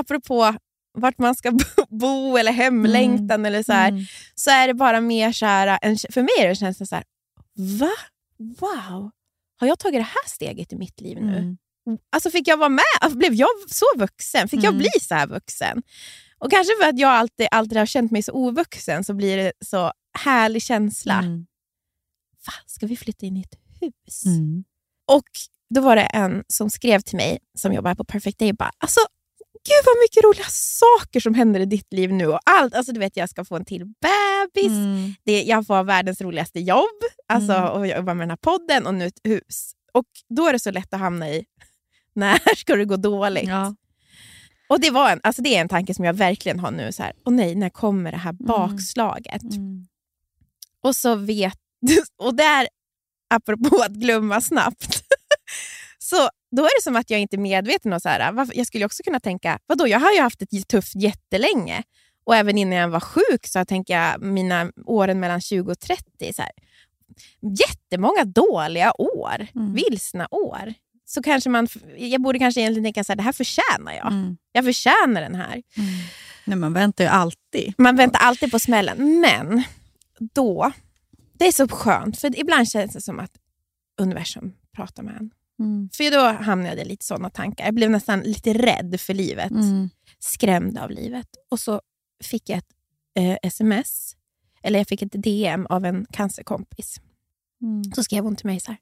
apropå 0.00 0.54
vart 0.98 1.18
man 1.18 1.34
ska 1.34 1.52
bo- 1.88 2.36
eller 2.36 2.52
hemlängtan 2.52 3.46
eller 3.46 3.62
så 3.62 3.72
här, 3.72 3.88
Mm. 3.88 4.04
så 4.34 4.50
är 4.50 4.66
det 4.68 4.74
bara 4.74 5.00
mer 5.00 5.32
så 5.32 5.46
här, 5.46 5.78
en, 5.82 5.96
för 6.10 6.22
mig 6.22 6.30
är 6.38 6.42
det 6.42 6.48
en 6.48 6.54
känsla 6.54 6.86
så 6.86 6.94
här, 6.94 7.04
va? 7.78 7.92
Wow, 8.38 9.10
har 9.60 9.66
jag 9.68 9.78
tagit 9.78 9.98
det 10.00 10.02
här 10.02 10.26
steget 10.28 10.72
i 10.72 10.76
mitt 10.76 11.00
liv 11.00 11.18
nu? 11.22 11.36
Mm. 11.38 11.56
Alltså 12.12 12.30
fick 12.30 12.48
jag 12.48 12.56
vara 12.56 12.68
med? 12.68 12.84
Alltså, 13.00 13.18
Blev 13.18 13.34
jag 13.34 13.48
så 13.68 13.86
vuxen? 13.96 14.48
Fick 14.48 14.58
jag 14.64 14.74
Mm. 14.74 14.78
bli 14.78 14.88
så 15.02 15.14
här 15.14 15.26
vuxen? 15.26 15.82
Och 16.38 16.50
kanske 16.50 16.72
för 16.82 16.88
att 16.88 16.98
jag 16.98 17.10
alltid, 17.10 17.46
alltid 17.50 17.78
har 17.78 17.86
känt 17.86 18.10
mig 18.12 18.22
så 18.22 18.32
ovuxen 18.32 19.04
så 19.04 19.14
blir 19.14 19.36
det 19.36 19.52
så 19.64 19.92
härlig 20.18 20.62
känsla. 20.62 21.18
Mm. 21.18 21.46
Va, 22.46 22.52
ska 22.66 22.86
vi 22.86 22.96
flytta 22.96 23.26
in 23.26 23.36
i 23.36 23.40
ett 23.40 23.58
hus? 23.80 24.24
Mm. 24.26 24.64
Och 25.12 25.28
då 25.74 25.80
var 25.80 25.96
det 25.96 26.02
en 26.02 26.44
som 26.48 26.70
skrev 26.70 27.00
till 27.00 27.16
mig 27.16 27.38
som 27.58 27.72
jobbar 27.72 27.94
på 27.94 28.04
Perfect 28.04 28.38
Day 28.38 28.50
och 28.50 28.56
bara, 28.56 28.70
alltså 28.78 29.00
gud 29.68 29.82
vad 29.86 29.94
mycket 30.04 30.24
roliga 30.24 30.46
saker 30.50 31.20
som 31.20 31.34
händer 31.34 31.60
i 31.60 31.64
ditt 31.66 31.92
liv 31.92 32.12
nu. 32.12 32.26
Och 32.26 32.40
allt, 32.46 32.74
alltså 32.74 32.92
du 32.92 33.00
vet 33.00 33.16
jag 33.16 33.30
ska 33.30 33.44
få 33.44 33.56
en 33.56 33.64
till 33.64 33.84
bebis, 33.84 34.72
Mm. 34.72 35.14
det, 35.24 35.42
jag 35.42 35.66
får 35.66 35.84
världens 35.84 36.20
roligaste 36.20 36.60
jobb 36.60 37.00
alltså, 37.28 37.52
Mm. 37.52 37.70
och 37.70 37.86
jobba 37.86 38.14
med 38.14 38.22
den 38.22 38.30
här 38.30 38.36
podden 38.36 38.86
och 38.86 38.94
nu 38.94 39.06
ett 39.06 39.20
hus. 39.24 39.72
Och 39.92 40.04
då 40.28 40.46
är 40.48 40.52
det 40.52 40.58
så 40.58 40.70
lätt 40.70 40.94
att 40.94 41.00
hamna 41.00 41.30
i, 41.30 41.44
när 42.14 42.54
ska 42.56 42.76
det 42.76 42.84
gå 42.84 42.96
dåligt? 42.96 43.48
Ja. 43.48 43.74
Och 44.68 44.80
det, 44.80 44.90
var 44.90 45.10
en, 45.10 45.20
alltså 45.22 45.42
det 45.42 45.56
är 45.56 45.60
en 45.60 45.68
tanke 45.68 45.94
som 45.94 46.04
jag 46.04 46.14
verkligen 46.14 46.60
har 46.60 46.70
nu. 46.70 46.92
Så 46.92 47.02
här, 47.02 47.12
och 47.24 47.32
nej, 47.32 47.54
när 47.54 47.70
kommer 47.70 48.12
det 48.12 48.18
här 48.18 48.32
bakslaget? 48.32 49.42
Mm. 49.42 49.86
Och 50.82 50.96
så 50.96 51.14
vet... 51.14 51.58
Och 52.18 52.34
där, 52.34 52.68
apropå 53.34 53.82
att 53.82 53.92
glömma 53.92 54.40
snabbt, 54.40 54.95
så 56.08 56.16
då 56.56 56.62
är 56.64 56.78
det 56.78 56.82
som 56.82 56.96
att 56.96 57.10
jag 57.10 57.20
inte 57.20 57.36
är 57.36 57.38
medveten. 57.38 57.92
Och 57.92 58.02
så 58.02 58.08
här, 58.08 58.46
jag 58.54 58.66
skulle 58.66 58.84
också 58.84 59.02
kunna 59.02 59.20
tänka, 59.20 59.58
vadå, 59.66 59.88
jag 59.88 60.00
har 60.00 60.12
ju 60.12 60.20
haft 60.20 60.42
ett 60.42 60.68
tufft 60.68 60.94
jättelänge. 60.94 61.82
Och 62.24 62.36
även 62.36 62.58
innan 62.58 62.78
jag 62.78 62.88
var 62.88 63.00
sjuk 63.00 63.46
så 63.46 63.64
tänker 63.64 63.94
jag 63.98 64.22
mina 64.22 64.72
åren 64.86 65.20
mellan 65.20 65.40
20 65.40 65.72
och 65.72 65.78
30. 65.80 66.32
Så 66.32 66.42
här, 66.42 66.50
jättemånga 67.60 68.24
dåliga 68.24 68.92
år, 68.98 69.46
Mm. 69.54 69.74
vilsna 69.74 70.28
år. 70.30 70.74
Så 71.04 71.22
kanske 71.22 71.50
man, 71.50 71.68
jag 71.98 72.22
borde 72.22 72.38
kanske 72.38 72.60
egentligen 72.60 72.84
tänka 72.84 73.04
så 73.04 73.12
här, 73.12 73.16
det 73.16 73.22
här 73.22 73.32
förtjänar 73.32 73.92
jag. 73.92 74.06
Mm. 74.12 74.36
Jag 74.52 74.64
förtjänar 74.64 75.20
den 75.20 75.34
här. 75.34 75.62
Nej, 76.44 76.56
man 76.58 76.72
väntar 76.72 77.04
ju 77.04 77.10
alltid. 77.10 77.74
Man 77.78 77.96
väntar 77.96 78.20
alltid 78.20 78.50
på 78.50 78.58
smällen. 78.58 79.20
Men 79.20 79.62
då, 80.34 80.72
det 81.32 81.46
är 81.46 81.52
så 81.52 81.68
skönt. 81.68 82.20
För 82.20 82.38
ibland 82.40 82.68
känns 82.70 82.92
det 82.92 83.00
som 83.00 83.20
att 83.20 83.30
universum 84.00 84.52
pratar 84.76 85.02
med 85.02 85.16
en. 85.16 85.30
Mm. 85.58 85.88
För 85.92 86.10
då 86.10 86.42
hamnade 86.44 86.76
jag 86.76 86.86
i 86.86 86.88
lite 86.88 87.04
sådana 87.04 87.30
tankar. 87.30 87.64
Jag 87.64 87.74
blev 87.74 87.90
nästan 87.90 88.20
lite 88.20 88.52
rädd 88.52 89.00
för 89.00 89.14
livet. 89.14 89.50
Mm. 89.50 89.90
Skrämd 90.18 90.78
av 90.78 90.90
livet. 90.90 91.28
Och 91.48 91.60
så 91.60 91.80
fick 92.24 92.48
jag 92.48 92.58
ett 92.58 92.72
eh, 93.14 93.36
sms, 93.42 94.16
eller 94.62 94.78
jag 94.78 94.88
fick 94.88 95.02
ett 95.02 95.22
DM 95.22 95.66
av 95.66 95.84
en 95.84 96.06
cancerkompis. 96.10 97.00
Mm. 97.62 97.84
Så 97.84 98.02
skrev 98.04 98.24
hon 98.24 98.36
till 98.36 98.46
mig 98.46 98.60
så 98.60 98.70
här. 98.70 98.80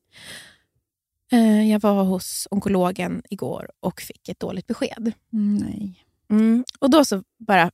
Eh, 1.32 1.70
jag 1.70 1.80
var 1.80 2.04
hos 2.04 2.48
onkologen 2.50 3.22
igår 3.30 3.70
och 3.80 4.00
fick 4.00 4.28
ett 4.28 4.40
dåligt 4.40 4.66
besked. 4.66 5.12
Mm, 5.32 5.56
nej. 5.56 6.04
Mm. 6.30 6.64
Och 6.78 6.90
då 6.90 7.04
så 7.04 7.22
bara, 7.38 7.70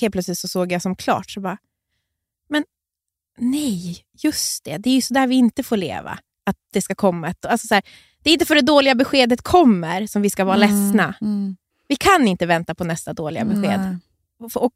helt 0.00 0.12
plötsligt 0.12 0.38
så 0.38 0.48
såg 0.48 0.72
jag 0.72 0.82
som 0.82 0.96
klart, 0.96 1.30
så 1.30 1.40
bara, 1.40 1.58
men 2.48 2.64
nej, 3.38 4.04
just 4.12 4.64
det, 4.64 4.78
det 4.78 4.90
är 4.90 4.94
ju 4.94 5.02
så 5.02 5.14
där 5.14 5.26
vi 5.26 5.34
inte 5.34 5.62
får 5.62 5.76
leva. 5.76 6.18
Att 6.44 6.56
det 6.72 6.82
ska 6.82 6.94
komma 6.94 7.28
ett, 7.28 7.44
alltså 7.44 7.66
så 7.66 7.74
här, 7.74 7.84
det 8.22 8.30
är 8.30 8.32
inte 8.32 8.46
för 8.46 8.54
det 8.54 8.60
dåliga 8.60 8.94
beskedet 8.94 9.42
kommer 9.42 10.06
som 10.06 10.22
vi 10.22 10.30
ska 10.30 10.44
vara 10.44 10.56
ledsna. 10.56 11.14
Mm. 11.20 11.56
Vi 11.88 11.96
kan 11.96 12.28
inte 12.28 12.46
vänta 12.46 12.74
på 12.74 12.84
nästa 12.84 13.12
dåliga 13.12 13.44
besked. 13.44 13.80
Nej. 13.80 13.96
Och, 14.40 14.64
och 14.64 14.72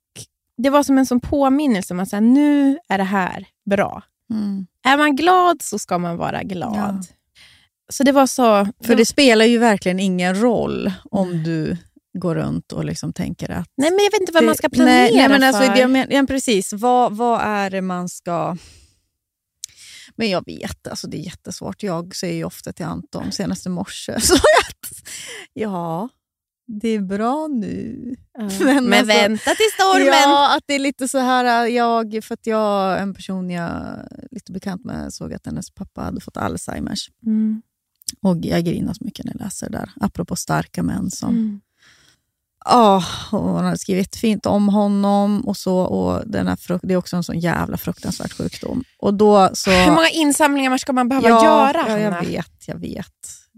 Det 0.62 0.70
var 0.70 0.82
som 0.82 0.98
en 0.98 1.06
sån 1.06 1.20
påminnelse 1.20 1.94
om 1.94 2.00
att 2.00 2.12
nu 2.12 2.78
är 2.88 2.98
det 2.98 3.04
här 3.04 3.46
bra. 3.70 4.02
Mm. 4.30 4.66
Är 4.86 4.96
man 4.96 5.16
glad 5.16 5.62
så 5.62 5.78
ska 5.78 5.98
man 5.98 6.16
vara 6.16 6.42
glad. 6.42 6.76
Ja. 6.76 7.02
Så 7.88 8.04
det 8.04 8.12
var 8.12 8.26
så... 8.26 8.68
För 8.84 8.94
det 8.94 9.04
spelar 9.06 9.44
ju 9.44 9.58
verkligen 9.58 10.00
ingen 10.00 10.40
roll 10.40 10.92
om 11.10 11.42
du 11.42 11.76
går 12.18 12.34
runt 12.34 12.72
och 12.72 12.84
liksom 12.84 13.12
tänker 13.12 13.50
att... 13.50 13.68
Nej, 13.76 13.90
men 13.90 13.98
jag 14.04 14.10
vet 14.10 14.20
inte 14.20 14.32
vad 14.32 14.42
det- 14.42 14.46
man 14.46 14.54
ska 14.54 14.68
planera 14.68 14.94
nej, 14.94 15.16
nej, 15.16 15.28
men 15.28 15.40
för. 15.40 15.46
alltså, 15.46 15.80
jag 15.80 15.90
men, 15.90 16.06
ja, 16.10 16.24
Precis, 16.26 16.72
vad, 16.72 17.12
vad 17.16 17.40
är 17.40 17.70
det 17.70 17.80
man 17.80 18.08
ska... 18.08 18.56
Men 20.16 20.30
jag 20.30 20.46
vet, 20.46 20.86
alltså 20.88 21.06
det 21.06 21.16
är 21.16 21.20
jättesvårt. 21.24 21.82
Jag 21.82 22.16
säger 22.16 22.34
ju 22.34 22.44
ofta 22.44 22.72
till 22.72 22.84
Anton, 22.84 23.32
senast 23.32 23.66
i 23.66 23.68
morse, 23.68 24.20
så 24.20 24.34
att 24.34 25.02
ja, 25.52 26.08
det 26.66 26.88
är 26.88 27.00
bra 27.00 27.46
nu. 27.48 28.14
Ja. 28.38 28.50
Men 28.64 28.84
Men, 28.84 28.92
alltså- 28.92 29.06
vänta 29.06 29.50
till 29.50 29.70
stormen. 29.74 30.06
Ja, 30.06 30.56
att 30.56 30.62
det 30.66 30.74
är 30.74 30.78
lite 30.78 31.08
så 31.08 31.18
här, 31.18 31.66
jag, 31.66 32.24
för 32.24 32.34
att 32.34 32.46
jag, 32.46 33.00
en 33.00 33.14
person 33.14 33.50
jag 33.50 33.64
är 33.70 34.28
lite 34.30 34.52
bekant 34.52 34.84
med 34.84 35.12
såg 35.14 35.34
att 35.34 35.46
hennes 35.46 35.70
pappa 35.70 36.00
hade 36.00 36.20
fått 36.20 36.36
Alzheimers. 36.36 37.10
Mm. 37.26 37.62
Och 38.22 38.36
jag 38.42 38.64
grinar 38.64 38.94
så 38.94 39.04
mycket 39.04 39.24
när 39.24 39.32
jag 39.32 39.40
läser 39.40 39.70
det 39.70 39.78
där, 39.78 39.90
apropå 40.00 40.36
starka 40.36 40.82
män 40.82 41.10
som 41.10 41.28
Mm. 41.28 41.60
Ja, 42.64 43.04
och 43.32 43.38
hon 43.38 43.64
hade 43.64 43.78
skrivit 43.78 44.16
fint 44.16 44.46
om 44.46 44.68
honom 44.68 45.40
och 45.40 45.56
så. 45.56 45.78
Och 45.78 46.28
den 46.28 46.46
här 46.46 46.56
frukt, 46.56 46.84
det 46.88 46.94
är 46.94 46.98
också 46.98 47.16
en 47.16 47.24
sån 47.24 47.38
jävla 47.38 47.76
fruktansvärd 47.76 48.32
sjukdom. 48.32 48.84
Och 48.98 49.14
då 49.14 49.50
så, 49.52 49.70
Hur 49.70 49.90
många 49.90 50.08
insamlingar 50.08 50.78
ska 50.78 50.92
man 50.92 51.08
behöva 51.08 51.28
ja, 51.28 51.44
göra, 51.44 51.84
Ja, 51.88 51.98
jag 51.98 52.24
vet, 52.24 52.68
jag 52.68 52.76
vet. 52.76 53.06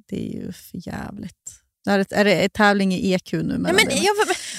Det 0.09 0.17
är 0.17 0.33
ju 0.41 0.53
för 0.53 0.89
jävligt. 0.89 1.61
Det 1.85 1.91
är, 1.91 1.99
ett, 1.99 2.13
är 2.13 2.25
det 2.25 2.49
tävling 2.53 2.93
i 2.95 3.13
EQ 3.13 3.33
nu? 3.33 3.43
Mellan 3.43 3.63
men, 3.63 3.75
det? 3.75 3.95
jag, 3.95 4.17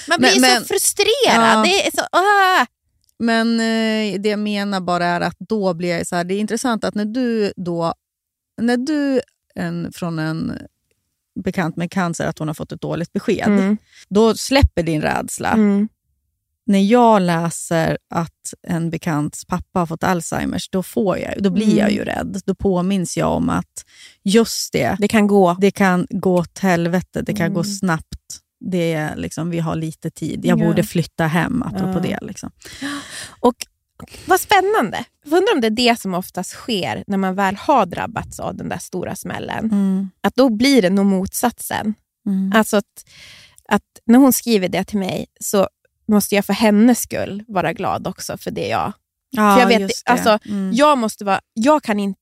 man 0.08 0.18
blir 0.18 0.30
Men- 0.30 0.40
men- 0.40 0.60
så 0.60 0.66
frustrerad. 0.66 1.58
Ja. 1.58 1.62
Det 1.64 1.86
är 1.86 1.90
så, 1.90 2.02
ah. 2.12 2.66
Men 3.18 3.60
eh, 3.60 4.20
det 4.20 4.28
jag 4.28 4.38
menar 4.38 4.80
bara 4.80 5.06
är 5.06 5.20
att 5.20 5.36
då 5.38 5.74
blir 5.74 5.88
jag 5.96 6.06
så 6.06 6.16
här, 6.16 6.24
det 6.24 6.34
är 6.34 6.40
intressant 6.40 6.84
att 6.84 6.94
när 6.94 7.04
du 7.04 7.52
då, 7.56 7.94
när 8.60 8.76
du 8.76 9.20
en, 9.54 9.92
från 9.92 10.18
en 10.18 10.58
bekant 11.44 11.76
med 11.76 11.90
cancer, 11.90 12.26
att 12.26 12.38
hon 12.38 12.48
har 12.48 12.54
fått 12.54 12.72
ett 12.72 12.80
dåligt 12.80 13.12
besked, 13.12 13.46
Mm. 13.48 13.76
då 14.08 14.34
släpper 14.34 14.82
din 14.82 15.02
rädsla. 15.02 15.52
Mm. 15.52 15.88
När 16.66 16.78
jag 16.82 17.22
läser 17.22 17.98
att 18.14 18.54
en 18.68 18.90
bekants 18.90 19.44
pappa 19.44 19.78
har 19.78 19.86
fått 19.86 20.04
Alzheimers, 20.04 20.68
då, 20.70 20.82
får 20.82 21.18
jag, 21.18 21.42
då 21.42 21.50
blir 21.50 21.66
Mm. 21.66 21.78
jag 21.78 21.92
ju 21.92 22.04
rädd. 22.04 22.40
Då 22.46 22.54
påminns 22.54 23.16
jag 23.16 23.32
om 23.32 23.48
att 23.50 23.84
just 24.24 24.72
det, 24.72 24.96
Det 25.00 25.08
kan 25.08 25.26
gå. 25.26 25.56
det 25.60 25.70
kan 25.70 26.06
gå 26.10 26.34
åt 26.38 26.58
helvete, 26.58 27.22
det 27.22 27.32
kan 27.32 27.46
Mm. 27.46 27.54
gå 27.54 27.64
snabbt. 27.64 28.04
Det 28.60 28.92
är 28.92 29.16
liksom, 29.16 29.50
vi 29.50 29.58
har 29.58 29.76
lite 29.76 30.10
tid. 30.10 30.40
Jag 30.44 30.60
Ja. 30.60 30.66
borde 30.66 30.82
flytta 30.82 31.26
hem, 31.26 31.62
apropå 31.62 31.92
Ja. 31.94 32.00
det. 32.00 32.18
Liksom. 32.26 32.50
Och 33.40 33.54
vad 34.26 34.40
spännande. 34.40 35.04
Jag 35.24 35.32
undrar 35.38 35.54
om 35.54 35.60
det 35.60 35.66
är 35.66 35.70
det 35.70 36.00
som 36.00 36.14
oftast 36.14 36.50
sker 36.50 37.04
när 37.06 37.16
man 37.16 37.34
väl 37.34 37.56
har 37.56 37.86
drabbats 37.86 38.40
av 38.40 38.54
den 38.56 38.68
där 38.68 38.78
stora 38.78 39.16
smällen. 39.16 39.64
Mm. 39.64 40.10
Att 40.20 40.34
då 40.34 40.48
blir 40.48 40.82
det 40.82 40.90
nog 40.90 41.06
motsatsen. 41.06 41.94
Mm. 42.26 42.52
Alltså 42.54 42.76
att, 42.76 43.04
att 43.68 43.82
när 44.06 44.18
hon 44.18 44.32
skriver 44.32 44.68
det 44.68 44.84
till 44.84 44.98
mig 44.98 45.26
så 45.40 45.68
måste 46.08 46.34
jag 46.34 46.44
för 46.44 46.52
hennes 46.52 47.00
skull 47.00 47.44
vara 47.48 47.72
glad 47.72 48.06
också 48.06 48.38
för 48.38 48.50
det 48.50 48.68
jag... 48.68 48.92
Ja, 49.30 49.54
för 49.54 49.60
jag 49.60 49.68
vet, 49.78 49.88
det. 49.88 50.10
alltså, 50.12 50.38
Mm. 50.44 50.72
Jag 50.74 50.98
måste 50.98 51.24
vara... 51.24 51.40
Jag 51.54 51.82
kan 51.82 52.00
inte... 52.00 52.20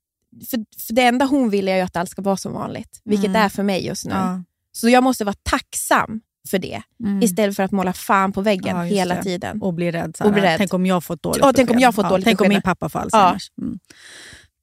För, 0.50 0.58
för 0.86 0.94
det 0.94 1.02
enda 1.02 1.24
hon 1.24 1.50
vill 1.50 1.68
är 1.68 1.82
att 1.84 1.96
allt 1.96 2.10
ska 2.10 2.22
vara 2.22 2.36
som 2.36 2.52
vanligt, 2.52 3.00
vilket 3.04 3.28
Mm. 3.28 3.42
är 3.42 3.48
för 3.48 3.62
mig 3.62 3.86
just 3.86 4.06
nu. 4.06 4.14
Ja. 4.14 4.42
Så 4.72 4.88
jag 4.88 5.02
måste 5.02 5.24
vara 5.24 5.36
tacksam 5.42 6.20
för 6.46 6.58
det, 6.58 6.82
Mm. 7.04 7.22
istället 7.22 7.56
för 7.56 7.62
att 7.62 7.72
måla 7.72 7.92
fan 7.92 8.32
på 8.32 8.40
väggen 8.40 8.76
Ja, 8.76 8.82
hela 8.82 9.14
det. 9.14 9.22
tiden. 9.22 9.62
Och 9.62 9.74
bli 9.74 9.90
rädd. 9.92 10.16
Och 10.24 10.32
bli 10.32 10.42
rädd. 10.42 10.58
Tänk 10.58 10.74
om 10.74 10.86
jag 10.86 11.04
får 11.04 11.14
ett 11.14 11.22
dåligt 11.22 11.44
Ja, 11.44 11.52
tänk 11.56 11.70
om 11.70 11.78
jag 11.78 11.94
får 11.94 12.02
ett 12.02 12.08
dåligt 12.10 12.24
Tänk 12.24 12.40
om 12.40 12.48
min 12.48 12.62
pappa 12.62 12.88
får 12.88 12.98
Alzheimers. 12.98 13.50
Mm. 13.62 13.78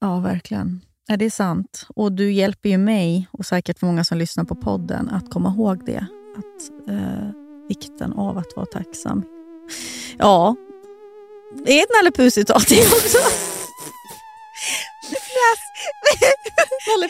Ja, 0.01 0.19
verkligen. 0.19 0.81
Ja, 1.07 1.17
det 1.17 1.25
är 1.25 1.29
sant. 1.29 1.88
Och 1.95 2.11
du 2.11 2.31
hjälper 2.31 2.69
ju 2.69 2.77
mig, 2.77 3.27
och 3.31 3.45
säkert 3.45 3.81
många 3.81 4.03
som 4.03 4.17
lyssnar 4.17 4.43
på 4.43 4.55
podden, 4.55 5.09
att 5.09 5.29
komma 5.31 5.49
ihåg 5.49 5.86
det. 5.86 6.05
Att 6.38 6.89
eh, 6.89 7.29
vikten 7.69 8.13
av 8.13 8.38
att 8.38 8.55
vara 8.55 8.65
tacksam. 8.65 9.23
Ja, 10.17 10.55
det 11.65 11.79
är 11.79 11.84
ett 11.84 11.89
Nalle 11.97 12.11
Puh-citat 12.11 12.55
också. 12.61 13.17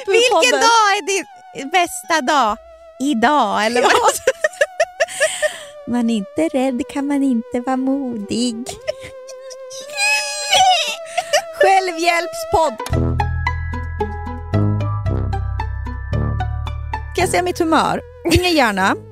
Vilken 0.08 0.52
dag 0.52 0.88
är 0.98 1.06
din 1.08 1.70
bästa 1.70 2.22
dag? 2.22 2.58
Idag 3.00 3.66
eller 3.66 3.82
vad? 3.82 3.92
Man 5.88 6.10
är 6.10 6.16
inte 6.16 6.58
rädd 6.58 6.82
kan 6.90 7.08
man 7.08 7.24
inte 7.24 7.60
vara 7.66 7.78
modig. 7.78 8.56
Självhjälpspodd. 11.62 12.78
Kan 17.16 17.22
jag 17.22 17.30
säga 17.30 17.44
mitt 17.44 17.60
humör? 17.60 18.02
Ingen 18.34 18.54
hjärna. 18.56 18.96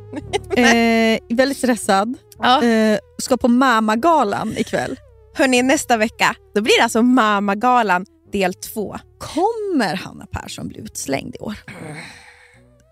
Eh, 0.58 1.20
väldigt 1.30 1.58
stressad. 1.58 2.18
Ja. 2.40 2.64
Eh, 2.64 3.00
ska 3.18 3.38
på 3.38 3.48
Mamagalan 3.48 4.54
ikväll. 4.58 5.00
Hörni, 5.34 5.64
nästa 5.64 5.98
vecka 5.98 6.36
då 6.56 6.62
blir 6.62 6.78
det 6.78 6.84
alltså 6.84 7.02
Mamagalan 7.02 8.06
del 8.32 8.54
två. 8.54 8.98
Kommer 9.18 9.96
Hanna 9.96 10.26
Persson 10.26 10.68
bli 10.68 10.80
utslängd 10.80 11.36
i 11.36 11.40
år? 11.40 11.56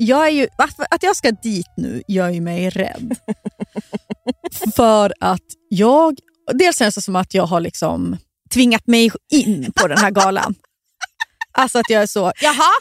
Jag 0.02 0.28
är 0.28 0.32
ju, 0.32 0.48
att, 0.90 1.04
jag 1.04 1.16
ska 1.16 1.32
dit 1.32 1.68
nu 1.78 2.04
gör 2.08 2.30
ju 2.30 2.42
mig 2.42 2.70
rädd. 2.70 3.16
För 4.76 5.14
att 5.20 5.44
jag... 5.70 6.20
Dels 6.54 6.78
känns 6.78 6.96
det 6.96 7.02
som 7.02 7.16
att 7.16 7.34
jag 7.34 7.46
har 7.46 7.60
liksom 7.60 8.18
tvingat 8.54 8.88
mig 8.88 9.12
in 9.32 9.72
på 9.76 9.88
den 9.88 9.98
här 9.98 10.12
galan. 10.12 10.56
Alltså 11.52 11.80
att 11.80 11.90
jag 11.90 12.02
är 12.02 12.08
så, 12.08 12.32
jaha, 12.42 12.72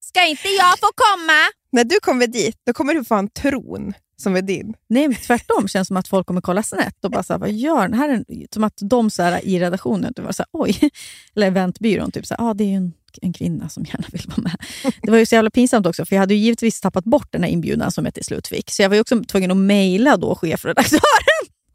ska 0.00 0.26
inte 0.26 0.48
jag 0.48 0.78
få 0.78 0.86
komma? 0.94 1.40
När 1.72 1.84
du 1.84 2.00
kommer 2.00 2.26
dit 2.26 2.60
då 2.66 2.72
kommer 2.72 2.94
du 2.94 3.04
få 3.04 3.14
en 3.14 3.30
tron 3.30 3.94
som 4.16 4.36
är 4.36 4.42
din. 4.42 4.74
Nej, 4.88 5.08
men 5.08 5.16
tvärtom 5.16 5.68
känns 5.68 5.88
det 5.88 5.88
som 5.88 5.96
att 5.96 6.08
folk 6.08 6.26
kommer 6.26 6.40
kolla 6.40 6.62
snett 6.62 7.04
och 7.04 7.10
bara 7.10 7.22
så 7.22 7.32
här, 7.32 7.40
vad 7.40 7.52
gör 7.52 7.80
den 7.88 7.94
här? 7.94 8.24
Som 8.50 8.64
att 8.64 8.78
de 8.80 9.10
så 9.10 9.22
här, 9.22 9.44
i 9.44 9.60
redaktionen, 9.60 10.14
typ 10.14 10.24
var 10.24 10.32
så 10.32 10.42
här, 10.42 10.48
oj, 10.52 10.90
eller 11.34 11.46
eventbyrån, 11.46 12.10
typ 12.10 12.26
så 12.26 12.34
här, 12.38 12.50
ah, 12.50 12.54
det 12.54 12.64
är 12.64 12.68
ju 12.68 12.74
en, 12.74 12.92
en 13.22 13.32
kvinna 13.32 13.68
som 13.68 13.84
gärna 13.84 14.04
vill 14.12 14.24
vara 14.26 14.42
med. 14.42 14.56
Det 15.02 15.10
var 15.10 15.18
ju 15.18 15.26
så 15.26 15.34
jävla 15.34 15.50
pinsamt 15.50 15.86
också, 15.86 16.06
för 16.06 16.16
jag 16.16 16.20
hade 16.20 16.34
ju 16.34 16.40
givetvis 16.40 16.80
tappat 16.80 17.04
bort 17.04 17.28
den 17.32 17.42
här 17.42 17.50
inbjudan 17.50 17.90
som 17.92 18.04
jag 18.04 18.14
till 18.14 18.24
slut 18.24 18.46
fick. 18.46 18.70
Så 18.70 18.82
jag 18.82 18.88
var 18.88 18.94
ju 18.96 19.00
också 19.00 19.24
tvungen 19.24 19.50
att 19.50 19.56
mejla 19.56 20.16
då 20.16 20.34
chefredaktören. 20.34 21.00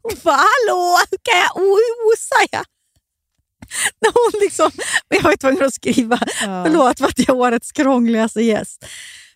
Och 0.02 0.12
bara, 0.22 0.36
hallå, 0.36 0.98
kan 1.22 1.38
jag 1.38 1.56
osa? 1.56 2.36
Ja? 2.52 2.64
När 4.00 4.12
hon 4.14 4.40
liksom, 4.40 4.70
men 5.10 5.16
jag 5.16 5.22
var 5.22 5.30
ju 5.30 5.36
tvungen 5.36 5.64
att 5.64 5.74
skriva, 5.74 6.18
förlåt 6.40 6.98
för 6.98 7.06
att 7.06 7.18
jag 7.18 7.28
är 7.28 7.34
årets 7.34 7.72
krångligaste 7.72 8.42
gäst. 8.42 8.84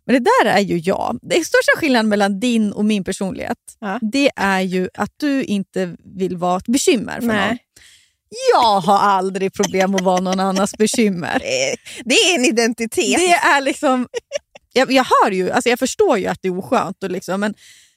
Men 0.06 0.14
det 0.14 0.30
där 0.44 0.50
är 0.50 0.60
ju 0.60 0.78
jag. 0.78 1.18
Är 1.30 1.44
största 1.44 1.72
skillnaden 1.76 2.08
mellan 2.08 2.40
din 2.40 2.72
och 2.72 2.84
min 2.84 3.04
personlighet, 3.04 3.58
Ja. 3.80 3.98
det 4.12 4.30
är 4.36 4.60
ju 4.60 4.88
att 4.94 5.10
du 5.16 5.44
inte 5.44 5.96
vill 6.16 6.36
vara 6.36 6.56
ett 6.56 6.66
bekymmer 6.66 7.20
för 7.20 7.26
Nej. 7.26 7.48
någon. 7.48 7.58
Jag 8.52 8.80
har 8.80 8.98
aldrig 8.98 9.52
problem 9.52 9.94
att 9.94 10.00
vara 10.00 10.20
någon 10.20 10.40
annans 10.40 10.74
bekymmer. 10.78 11.38
Det- 12.04 12.14
är 12.14 12.34
en 12.38 12.44
identitet. 12.44 13.16
Det 13.18 13.32
är 13.32 13.60
liksom... 13.60 14.08
Jag, 14.72 14.92
jag 14.92 15.04
hör 15.04 15.30
ju, 15.30 15.50
alltså 15.50 15.68
jag 15.70 15.78
förstår 15.78 16.18
ju 16.18 16.26
att 16.26 16.42
det 16.42 16.48
är 16.48 16.58
oskönt. 16.58 17.02
Och, 17.02 17.10
liksom, 17.10 17.40
men, 17.40 17.54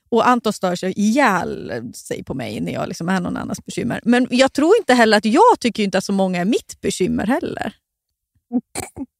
och 0.09 0.27
Anton 0.27 0.53
stör 0.53 0.75
sig 0.75 0.93
ihjäl 0.99 1.71
sig 1.93 2.23
på 2.23 2.33
mig 2.33 2.59
när 2.59 2.71
jag 2.73 2.87
liksom 2.87 3.09
är 3.09 3.19
någon 3.19 3.37
annans 3.37 3.65
bekymmer. 3.65 4.01
Men 4.03 4.27
jag 4.29 4.53
tror 4.53 4.77
inte 4.77 4.93
heller 4.93 5.17
att 5.17 5.25
jag 5.25 5.59
tycker 5.59 5.83
inte 5.83 5.97
att 5.97 6.03
så 6.03 6.13
många 6.13 6.41
är 6.41 6.45
mitt 6.45 6.81
bekymmer 6.81 7.27
heller. 7.27 7.73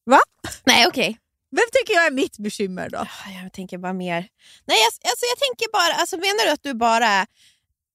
Va? 0.05 0.19
Nej, 0.65 0.87
okej. 0.87 1.17
Vem 1.51 1.63
tycker 1.73 1.93
jag 1.93 2.05
är 2.05 2.11
mitt 2.11 2.37
bekymmer 2.37 2.89
då? 2.89 3.05
Jag 3.43 3.53
tänker 3.53 3.77
bara 3.77 3.93
mer... 3.93 4.27
Nej, 4.67 4.77
alltså, 4.85 5.25
jag 5.33 5.39
tänker 5.47 5.71
bara... 5.73 6.01
Alltså, 6.01 6.17
menar 6.17 6.45
du 6.45 6.51
att 6.51 6.63
du 6.63 6.73
bara... 6.73 7.25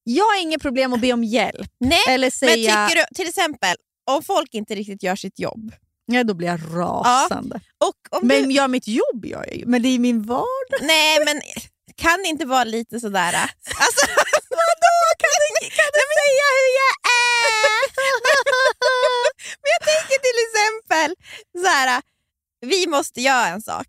Jag 0.04 0.24
har 0.24 0.40
inget 0.42 0.62
problem 0.62 0.92
att 0.92 1.00
be 1.00 1.12
om 1.12 1.24
hjälp. 1.24 1.70
Nej, 1.80 2.00
Eller 2.08 2.26
men 2.26 2.30
säga... 2.30 2.88
tycker 2.88 3.00
du 3.00 3.14
till 3.14 3.28
exempel 3.28 3.76
om 4.10 4.22
folk 4.22 4.54
inte 4.54 4.74
riktigt 4.74 5.02
gör 5.02 5.16
sitt 5.16 5.38
jobb. 5.38 5.72
Ja, 6.06 6.24
då 6.24 6.34
blir 6.34 6.48
jag 6.48 6.60
rasande. 6.74 7.60
Och 7.84 8.18
om 8.20 8.26
Men 8.26 8.42
du, 8.42 8.52
gör 8.54 8.68
mitt 8.68 8.88
jobb 8.88 9.24
gör 9.24 9.44
jag 9.46 9.56
ju. 9.56 9.66
Men 9.66 9.82
det 9.82 9.88
är 9.88 9.98
min 9.98 10.22
vardag. 10.22 10.80
nej, 10.80 11.24
men 11.24 11.40
kan 11.96 12.22
det 12.22 12.28
inte 12.28 12.44
vara 12.46 12.64
lite 12.64 13.00
sådär... 13.00 13.32
Alltså, 13.34 14.06
Vadå? 14.50 14.96
Kan 15.18 15.36
du, 15.42 15.68
kan 15.70 15.90
du 15.94 16.04
säga 16.20 16.46
hur 16.58 16.70
jag 16.82 16.94
är? 17.20 17.84
men 19.62 19.70
jag 19.74 19.82
tänker 19.88 20.18
till 20.28 20.38
exempel 20.46 21.16
så 21.62 21.66
här, 21.66 22.02
vi 22.60 22.86
måste 22.86 23.20
göra 23.20 23.46
en 23.46 23.62
sak. 23.62 23.86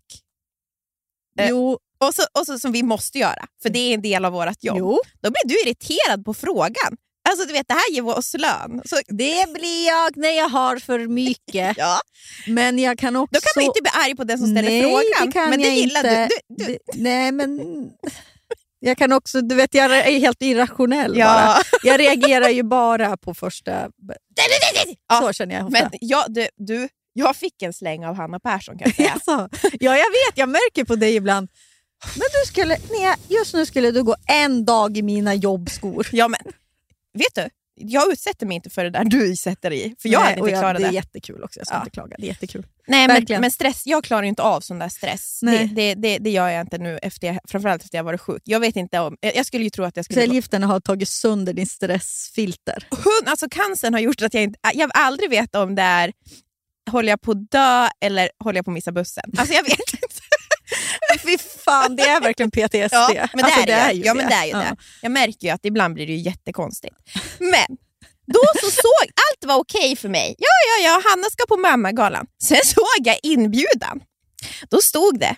Eh, 1.38 1.48
Jo, 1.50 1.78
Och 1.98 2.14
så, 2.14 2.22
och 2.38 2.46
så 2.46 2.58
som 2.58 2.72
vi 2.72 2.82
måste 2.82 3.18
göra, 3.18 3.46
för 3.62 3.70
det 3.70 3.78
är 3.78 3.94
en 3.94 4.02
del 4.02 4.24
av 4.24 4.32
vårt 4.32 4.64
jobb. 4.64 4.76
jo, 4.78 5.00
Då 5.20 5.30
blir 5.30 5.44
du 5.48 5.60
irriterad 5.62 6.24
på 6.24 6.34
frågan. 6.34 6.96
Alltså 7.28 7.46
du 7.46 7.52
vet, 7.52 7.68
det 7.68 7.74
här 7.74 7.92
ger 7.92 8.08
oss 8.08 8.34
lön. 8.38 8.82
Så, 8.84 8.96
det 9.08 9.52
blir 9.52 9.86
jag 9.86 10.16
när 10.16 10.30
jag 10.30 10.48
har 10.48 10.76
för 10.76 10.98
mycket. 10.98 11.74
ja. 11.78 12.00
Men 12.46 12.78
jag 12.78 12.98
kan 12.98 13.16
också... 13.16 13.34
Då 13.34 13.40
kan 13.40 13.50
man 13.56 13.64
inte 13.64 13.82
bli 13.82 13.90
arg 13.94 14.16
på 14.16 14.24
den 14.24 14.38
som 14.38 14.46
ställer 14.46 14.70
Nej, 14.70 14.82
frågan. 14.82 15.26
det 15.26 15.32
kan 15.32 15.50
men 15.50 15.58
det 15.58 15.66
jag 15.66 15.76
gillar 15.76 16.00
inte. 16.00 16.28
du. 16.48 16.64
du, 16.64 16.64
du. 16.64 16.78
Nej, 16.94 17.32
men... 17.32 17.60
Jag 18.78 18.98
kan 18.98 19.12
också, 19.12 19.40
du 19.40 19.54
vet, 19.54 19.74
jag 19.74 19.98
är 19.98 20.18
helt 20.20 20.42
irrationell 20.42 21.12
bara. 21.12 21.18
Ja. 21.20 21.62
Jag 21.82 22.00
reagerar 22.00 22.48
ju 22.48 22.62
bara 22.62 23.16
på 23.16 23.34
första... 23.34 23.90
Ja, 25.08 25.20
Så 25.20 25.32
känner 25.32 25.54
jag 25.54 25.66
ofta. 25.66 25.82
Men 25.82 25.90
jag, 26.00 26.24
du, 26.28 26.48
du, 26.56 26.88
jag 27.12 27.36
fick 27.36 27.62
en 27.62 27.72
släng 27.72 28.06
av 28.06 28.14
Hanna 28.14 28.40
Persson 28.40 28.78
kan 28.78 28.88
jag 28.88 28.96
säga. 28.96 29.10
Alltså, 29.12 29.48
ja, 29.80 29.96
jag 29.96 30.10
vet. 30.10 30.34
Jag 30.34 30.48
märker 30.48 30.84
på 30.84 30.96
dig 30.96 31.14
ibland. 31.16 31.48
Men 32.14 32.26
du 32.42 32.46
skulle, 32.48 32.76
nej, 32.90 33.14
just 33.28 33.54
nu 33.54 33.66
skulle 33.66 33.90
du 33.90 34.02
gå 34.02 34.16
en 34.26 34.64
dag 34.64 34.96
i 34.96 35.02
mina 35.02 35.34
jobbskor. 35.34 36.06
ja, 36.12 36.28
men, 36.28 36.40
vet 37.14 37.34
du, 37.34 37.48
jag 37.78 38.12
utsätter 38.12 38.46
mig 38.46 38.54
inte 38.54 38.70
för 38.70 38.84
det 38.84 38.90
där 38.90 39.04
du 39.04 39.26
utsätter 39.32 39.70
dig 39.70 39.86
i. 39.86 39.94
För 39.98 40.08
jag 40.08 40.20
Nej, 40.20 40.28
hade 40.28 40.38
inte 40.40 40.50
jag, 40.50 40.60
klarat 40.60 40.76
det. 40.76 40.82
det. 40.82 40.88
är 40.88 40.92
jättekul 40.92 41.42
också. 41.44 41.60
Jag 41.60 41.66
ska 41.66 41.76
Ja. 41.76 41.80
inte 41.80 41.90
klaga. 41.90 42.16
Det 42.18 42.24
är 42.24 42.28
jättekul. 42.28 42.66
Nej, 42.86 43.06
men, 43.06 43.16
verkligen. 43.16 43.40
men 43.40 43.50
stress, 43.50 43.82
jag 43.86 44.04
klarar 44.04 44.22
inte 44.22 44.42
av 44.42 44.60
sån 44.60 44.78
där 44.78 44.88
stress. 44.88 45.40
Det, 45.42 45.70
det, 45.74 45.94
det, 45.94 46.18
det 46.18 46.30
gör 46.30 46.48
jag 46.48 46.60
inte 46.60 46.78
nu, 46.78 46.98
efter 47.02 47.26
jag, 47.26 47.38
framförallt 47.48 47.84
efter 47.84 47.98
jag 47.98 48.04
varit 48.04 48.20
sjuk. 48.20 48.42
Jag 48.44 48.60
vet 48.60 48.76
inte 48.76 48.98
om, 49.00 49.16
jag 49.20 49.46
skulle 49.46 49.64
ju 49.64 49.70
tro 49.70 49.84
att 49.84 49.96
jag 49.96 50.04
skulle... 50.04 50.20
Cellgifterna 50.20 50.66
har 50.66 50.80
tagit 50.80 51.08
sönder 51.08 51.52
din 51.52 51.66
stressfilter. 51.66 52.86
Hund, 52.90 53.28
alltså 53.28 53.46
cancern 53.50 53.94
har 53.94 54.00
gjort 54.00 54.22
att 54.22 54.34
jag 54.34 54.42
inte... 54.42 54.58
Jag 54.74 54.90
aldrig 54.94 55.30
vetat 55.30 55.62
om 55.62 55.74
det 55.74 55.82
är 55.82 56.12
håller 56.90 57.08
jag 57.08 57.20
på 57.20 57.30
att 57.30 57.50
dö 57.50 57.88
eller 58.00 58.30
håller 58.44 58.58
jag 58.58 58.64
på 58.64 58.70
att 58.70 58.74
missa 58.74 58.92
bussen. 58.92 59.24
Alltså 59.38 59.54
jag 59.54 59.62
vet 59.62 59.78
inte. 60.02 60.05
Fy 61.18 61.38
fan, 61.38 61.96
det 61.96 62.02
är 62.02 62.20
verkligen 62.20 62.50
PTSD. 62.50 62.92
Ja, 62.94 63.28
men 63.32 63.44
det, 63.44 63.44
Alltså, 63.44 63.60
är 63.60 63.66
det, 63.66 63.92
ju. 63.92 63.98
ju 63.98 64.04
ja, 64.06 64.14
men 64.14 64.26
det 64.28 64.34
är 64.34 64.44
ju 64.44 64.50
Ja. 64.50 64.58
det. 64.58 64.76
Jag 65.02 65.12
märker 65.12 65.46
ju 65.46 65.54
att 65.54 65.64
ibland 65.64 65.94
blir 65.94 66.06
det 66.06 66.12
ju 66.12 66.18
jättekonstigt. 66.18 66.94
Men 67.38 67.76
då 68.26 68.40
så 68.60 68.70
såg 68.70 69.04
allt 69.04 69.44
var 69.44 69.56
okej 69.56 69.96
för 69.96 70.08
mig. 70.08 70.34
Ja, 70.38 70.46
ja, 70.78 70.88
ja, 70.88 71.02
Hanna 71.10 71.30
ska 71.30 71.46
på 71.48 71.56
mammagalan. 71.56 72.26
Sen 72.42 72.58
såg 72.64 72.84
jag 73.04 73.18
inbjudan. 73.22 74.00
Då 74.70 74.80
stod 74.82 75.18
det 75.20 75.36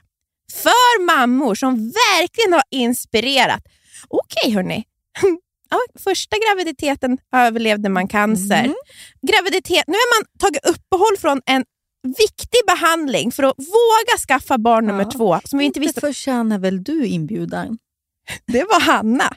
för 0.53 1.05
mammor 1.07 1.55
som 1.55 1.77
verkligen 1.77 2.53
har 2.53 2.63
inspirerat. 2.71 3.63
Okej 4.09 4.53
hörni. 4.53 4.85
Ja, 5.71 5.79
första 6.05 6.37
graviditeten 6.47 7.19
överlevde 7.35 7.89
man 7.89 8.09
cancer. 8.09 8.59
Mm. 8.65 8.75
Graviditet, 9.23 9.85
nu 9.87 9.93
har 9.93 10.19
man 10.19 10.27
tagit 10.39 10.65
uppehåll 10.67 11.17
från 11.21 11.41
en 11.47 11.65
viktig 12.03 12.61
behandling 12.67 13.33
för 13.33 13.43
att 13.43 13.59
våga 13.59 14.19
skaffa 14.29 14.59
barn 14.59 14.87
nummer 14.87 15.05
Ja. 15.05 15.11
två. 15.11 15.41
Som 15.45 15.59
vi 15.59 15.65
inte 15.65 15.79
Inte 15.79 15.87
visste 15.89 16.01
förtjänar 16.01 16.59
väl 16.59 16.83
du 16.85 17.07
inbjudan? 17.07 17.79
det 18.47 18.65
var 18.65 18.81
Hanna 18.81 19.37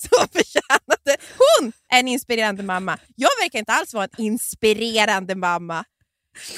som 0.00 0.28
förtjänade... 0.32 1.16
Hon 1.38 1.72
är 1.92 1.98
en 1.98 2.08
inspirerande 2.08 2.62
mamma. 2.62 2.98
Jag 3.16 3.30
verkar 3.42 3.58
inte 3.58 3.72
alls 3.72 3.94
vara 3.94 4.04
en 4.04 4.24
inspirerande 4.24 5.34
mamma. 5.34 5.84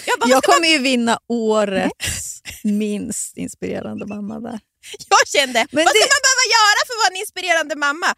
Jag, 0.06 0.18
bara, 0.20 0.30
Jag 0.30 0.42
ska 0.44 0.52
kommer 0.52 0.68
ju 0.68 0.78
vinna 0.78 1.18
årets 1.28 2.42
minst 2.64 3.36
inspirerande 3.36 4.06
mamma 4.06 4.40
där. 4.40 4.60
jag 5.08 5.28
kände, 5.28 5.66
Men 5.70 5.84
vad 5.84 5.88
ska 5.94 5.98
det- 5.98 6.14
man 6.14 6.22
behöva 6.28 6.46
göra 6.56 6.80
för 6.86 6.92
att 6.94 7.02
vara 7.04 7.12
en 7.14 7.20
inspirerande 7.20 7.76
mamma? 7.76 8.14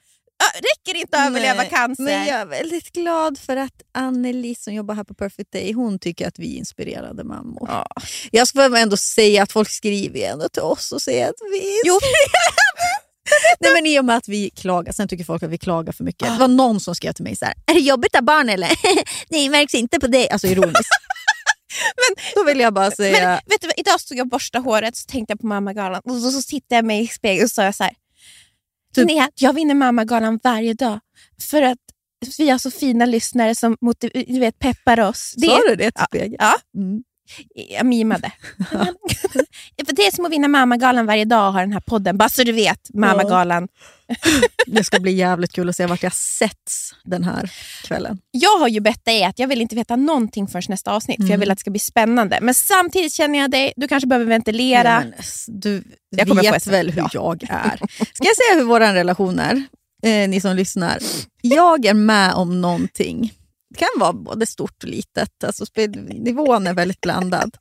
Räcker 0.55 1.01
inte 1.01 1.19
att 1.19 1.27
överleva 1.27 1.55
Nej, 1.63 1.71
cancer? 1.71 2.03
Men 2.05 2.27
jag 2.27 2.41
är 2.41 2.47
väldigt 2.47 2.93
glad 2.93 3.39
för 3.39 3.57
att 3.57 3.73
Anneli 3.95 4.55
som 4.55 4.75
jobbar 4.75 4.95
här 4.95 5.05
på 5.05 5.15
Perfect 5.15 5.53
Day, 5.53 5.73
hon 5.73 5.99
tycker 5.99 6.29
att 6.29 6.39
vi 6.39 6.55
är 6.55 6.59
inspirerade 6.59 7.25
mammor. 7.25 7.69
Ja. 7.71 7.87
Jag 8.31 8.49
ska 8.49 8.77
ändå 8.79 8.97
säga 8.97 9.43
att 9.43 9.53
folk 9.53 9.71
skriver 9.71 10.21
ändå 10.21 10.49
till 10.49 10.63
oss 10.63 10.93
och 10.93 11.03
säger 11.03 11.29
att 11.29 11.35
vi 11.53 11.59
är 11.59 11.81
Jo. 11.87 11.99
Nej, 13.61 13.73
men 13.73 13.87
I 13.87 14.01
och 14.01 14.05
med 14.05 14.17
att 14.17 14.29
vi 14.29 14.51
klagar, 14.51 14.93
sen 14.93 15.09
tycker 15.09 15.25
folk 15.25 15.43
att 15.43 15.51
vi 15.51 15.59
klagar 15.59 15.93
för 15.93 16.05
mycket. 16.05 16.29
Det 16.29 16.39
var 16.39 16.49
någon 16.49 16.81
som 16.81 16.95
skrev 16.95 17.13
till 17.13 17.25
mig 17.25 17.37
så 17.37 17.45
här, 17.45 17.55
är 17.67 17.75
det 17.75 17.81
jobbigt 17.81 18.15
att 18.15 18.21
ha 18.21 18.27
barn 18.27 18.49
eller? 18.49 18.71
Det 19.29 19.51
märks 19.51 19.75
inte 19.75 20.01
på 20.01 20.07
dig. 20.07 20.31
Alltså 20.31 20.47
ironiskt. 20.47 20.77
Men- 21.97 22.25
Då 22.35 22.45
vill 22.45 22.61
jag 22.61 22.75
bara 22.75 22.91
säga, 22.91 23.29
Men 23.29 23.39
vet 23.47 23.61
du, 23.61 23.71
idag 23.77 24.01
stod 24.01 24.19
jag 24.19 24.25
och 24.25 24.29
borstade 24.31 24.65
håret 24.65 24.97
så 24.97 25.07
tänkte 25.07 25.33
jag 25.33 25.41
på 25.41 25.47
mammagalan 25.47 26.01
och 26.05 26.17
så, 26.21 26.31
så 26.31 26.43
tittade 26.43 26.75
jag 26.75 26.85
mig 26.85 27.05
i 27.05 27.09
spegeln 27.09 27.45
och 27.45 27.51
sa 27.51 27.65
jag 27.65 27.75
så 27.75 27.85
här. 27.85 27.93
Typ- 28.97 29.09
Linnea, 29.09 29.31
jag 29.35 29.53
vinner 29.53 29.75
mammagalan 29.75 30.39
varje 30.45 30.75
dag 30.75 31.01
för 31.51 31.63
att 31.63 31.79
vi 32.39 32.51
har 32.51 32.59
så 32.59 32.71
fina 32.71 33.07
lyssnare 33.07 33.55
som 33.55 33.77
du 34.27 34.39
vet, 34.41 34.59
peppar 34.59 35.01
oss. 35.01 35.35
Det 35.37 35.47
sa 35.47 35.61
du 35.69 35.77
det 35.77 35.91
till 35.91 35.93
Ja. 35.95 36.07
spegeln? 36.07 36.37
Ja. 36.39 36.55
Mm. 36.77 37.03
jag 37.55 37.87
mimade. 37.87 38.33
för 39.87 39.93
det 39.97 40.07
är 40.07 40.17
som 40.17 40.25
att 40.25 40.33
vinna 40.33 40.49
mammagalan 40.49 41.07
varje 41.07 41.25
dag 41.25 41.47
och 41.47 41.53
ha 41.53 41.61
den 41.61 41.73
här 41.73 41.81
podden. 41.81 42.19
Bara 42.19 42.29
så 42.29 42.45
du 42.45 42.53
vet, 42.53 42.95
mammagalan. 42.95 43.69
Det 44.67 44.85
ska 44.85 45.01
bli 45.01 45.13
jävligt 45.13 45.53
kul 45.53 45.69
att 45.69 45.77
se 45.77 45.87
vart 45.87 46.03
jag 46.03 46.15
sätts 46.15 46.95
den 47.05 47.25
här 47.25 47.51
kvällen. 47.85 48.19
Jag 48.31 48.59
har 48.59 48.69
ju 48.69 48.81
bett 48.81 49.05
dig 49.05 49.25
att 49.25 49.39
jag 49.39 49.49
vill 49.49 49.61
inte 49.61 49.75
veta 49.77 49.97
någonting 49.97 50.49
förrän 50.49 50.63
nästa 50.69 50.93
avsnitt, 50.93 51.17
för 51.17 51.23
jag 51.23 51.29
Mm. 51.31 51.41
vill 51.41 51.51
att 51.51 51.59
det 51.59 51.61
ska 51.61 51.71
bli 51.71 51.81
spännande. 51.81 52.39
Men 52.43 52.55
samtidigt 52.55 53.13
känner 53.13 53.39
jag 53.39 53.51
dig, 53.51 53.73
du 53.77 53.89
kanske 53.89 54.07
behöver 54.07 54.27
ventilera. 54.27 55.01
Men, 55.01 55.13
du 55.61 55.85
Jag 56.11 56.35
vet 56.35 56.67
väl 56.67 56.91
hur 56.91 57.01
Ja. 57.01 57.11
jag 57.13 57.43
är. 57.51 57.77
Ska 58.13 58.25
jag 58.25 58.37
säga 58.37 58.59
hur 58.59 58.65
vår 58.65 58.81
relation 58.81 59.39
är? 59.39 59.63
Eh, 60.03 60.29
ni 60.29 60.41
som 60.41 60.57
lyssnar. 60.57 60.99
Jag 61.43 61.87
är 61.87 61.95
med 61.95 62.35
om 62.35 62.61
någonting. 62.61 63.33
Det 63.71 63.79
kan 63.79 63.89
vara 63.97 64.13
både 64.13 64.47
stort 64.47 64.83
och 64.83 64.89
litet. 64.89 65.45
Alltså, 65.45 65.65
nivån 66.09 66.67
är 66.67 66.75
väldigt 66.75 67.01
blandad. 67.01 67.57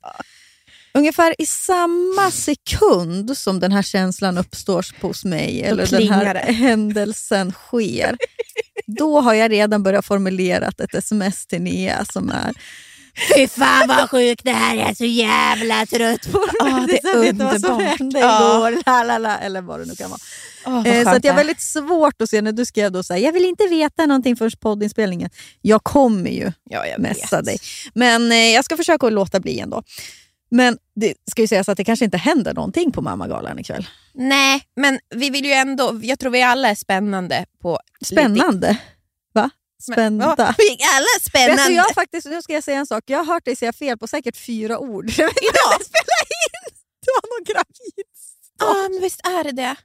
Ungefär 0.96 1.34
i 1.38 1.46
samma 1.46 2.30
sekund 2.30 3.38
som 3.38 3.60
den 3.60 3.72
här 3.72 3.82
känslan 3.82 4.38
uppstår 4.38 4.86
hos 5.00 5.24
mig, 5.24 5.62
eller 5.62 5.86
den 5.86 6.08
här 6.08 6.34
det. 6.34 6.40
händelsen 6.52 7.52
sker, 7.52 8.16
då 8.86 9.20
har 9.20 9.34
jag 9.34 9.50
redan 9.50 9.82
börjat 9.82 10.06
formulera 10.06 10.68
ett 10.68 10.94
sms 10.94 11.46
till 11.46 11.62
Nia 11.62 12.04
som 12.04 12.30
är 12.30 12.54
Fy 13.34 13.48
fan 13.48 13.88
vad 13.88 14.10
sjukt 14.10 14.44
det 14.44 14.50
här 14.50 14.74
är, 14.76 14.78
jag 14.80 14.90
är 14.90 14.94
så 14.94 15.04
jävla 15.04 15.86
trött 15.86 16.32
på 16.32 16.38
Ah, 16.60 16.86
det 16.86 17.04
är 17.04 17.16
underbart. 17.16 17.98
hände 17.98 18.20
Ja. 18.20 18.56
igår, 18.56 18.82
la, 18.86 19.02
la, 19.04 19.18
la, 19.18 19.38
eller 19.38 19.60
vad 19.60 19.80
det 19.80 19.86
nu 19.86 19.94
kan 19.94 20.10
vara. 20.10 20.20
Vad 20.64 20.86
Eh, 20.86 21.02
så 21.02 21.08
att 21.08 21.24
jag 21.24 21.32
har 21.32 21.36
det 21.36 21.44
väldigt 21.44 21.60
svårt 21.60 22.22
att 22.22 22.30
se 22.30 22.42
när 22.42 22.52
du 22.52 22.64
skrev 22.64 22.92
då 22.92 23.02
så 23.02 23.12
här, 23.12 23.20
jag 23.20 23.32
vill 23.32 23.44
inte 23.44 23.66
veta 23.66 24.06
någonting 24.06 24.36
förrän 24.36 24.50
poddinspelningen. 24.60 25.30
Jag 25.62 25.84
kommer 25.84 26.30
ju 26.30 26.52
ja, 26.70 26.86
jag 26.86 27.00
messa 27.00 27.42
dig. 27.42 27.58
Men 27.94 28.32
eh, 28.32 28.38
jag 28.38 28.64
ska 28.64 28.76
försöka 28.76 29.06
att 29.06 29.12
låta 29.12 29.40
bli 29.40 29.60
ändå. 29.60 29.82
Men 30.50 30.78
det 30.94 31.14
ska 31.30 31.42
ju 31.42 31.48
sägas 31.48 31.68
att 31.68 31.76
det 31.76 31.84
kanske 31.84 32.04
inte 32.04 32.16
händer 32.16 32.54
någonting 32.54 32.92
på 32.92 33.02
Mammagalan 33.02 33.58
ikväll. 33.58 33.86
Nej, 34.14 34.62
men 34.76 34.98
vi 35.14 35.30
vill 35.30 35.44
ju 35.44 35.52
ändå, 35.52 36.00
jag 36.02 36.18
tror 36.18 36.30
vi 36.30 36.42
alla 36.42 36.68
är 36.68 36.74
spännande 36.74 37.46
på... 37.62 37.80
Spännande. 38.04 38.78
Va? 39.34 39.50
Spända. 39.82 40.34
Ja, 40.38 40.54
vi 40.58 40.68
är 40.68 40.96
alla 40.96 41.06
Vet 41.16 41.22
spännande. 41.22 41.68
du, 41.68 41.74
jag 41.74 41.94
faktiskt, 41.94 42.26
nu 42.26 42.42
ska 42.42 42.52
jag 42.52 42.64
säga 42.64 42.78
en 42.78 42.86
sak. 42.86 43.04
Jag 43.06 43.18
har 43.18 43.24
hört 43.34 43.44
dig 43.44 43.56
säga 43.56 43.72
fel 43.72 43.98
på 43.98 44.06
säkert 44.06 44.36
fyra 44.36 44.78
ord. 44.78 45.04
Vet 45.10 45.18
Idag? 45.18 45.84
spelar 45.84 46.22
in. 46.46 46.74
Du 47.06 47.10
har 47.14 47.38
någon 47.38 47.44
gravid. 47.44 48.06
Ja, 48.58 48.88
men 48.88 49.02
visst 49.02 49.20
är 49.26 49.44
det 49.44 49.52
det. 49.52 49.76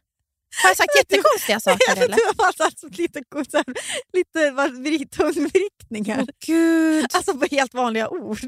Har 0.63 0.69
jag 0.69 0.77
sagt 0.77 0.95
jättekonstiga 0.97 1.59
saker 1.69 2.03
eller? 2.03 2.15
Du 2.15 2.23
har 2.37 2.45
alltså 2.47 2.63
alltså 2.63 2.87
lite, 2.87 3.21
så 3.51 3.63
lite 4.13 4.41
tungvrickningar. 5.17 6.27
Gud. 6.45 7.05
Alltså 7.13 7.33
på 7.33 7.45
helt 7.51 7.73
vanliga 7.73 8.09
ord. 8.09 8.39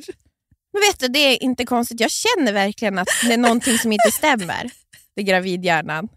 Men 0.74 0.82
vet 0.82 1.00
du, 1.00 1.08
det 1.08 1.20
är 1.20 1.44
inte 1.44 1.66
konstigt. 1.66 2.00
Jag 2.00 2.12
känner 2.12 2.54
verkligen 2.54 3.00
att 3.00 3.08
det 3.28 3.34
är 3.34 3.38
någonting 3.38 3.78
som 3.78 3.92
inte 3.92 4.12
stämmer. 4.12 4.72
Det 5.16 5.22
är 5.22 5.26
gravidhjärnan. 5.26 6.08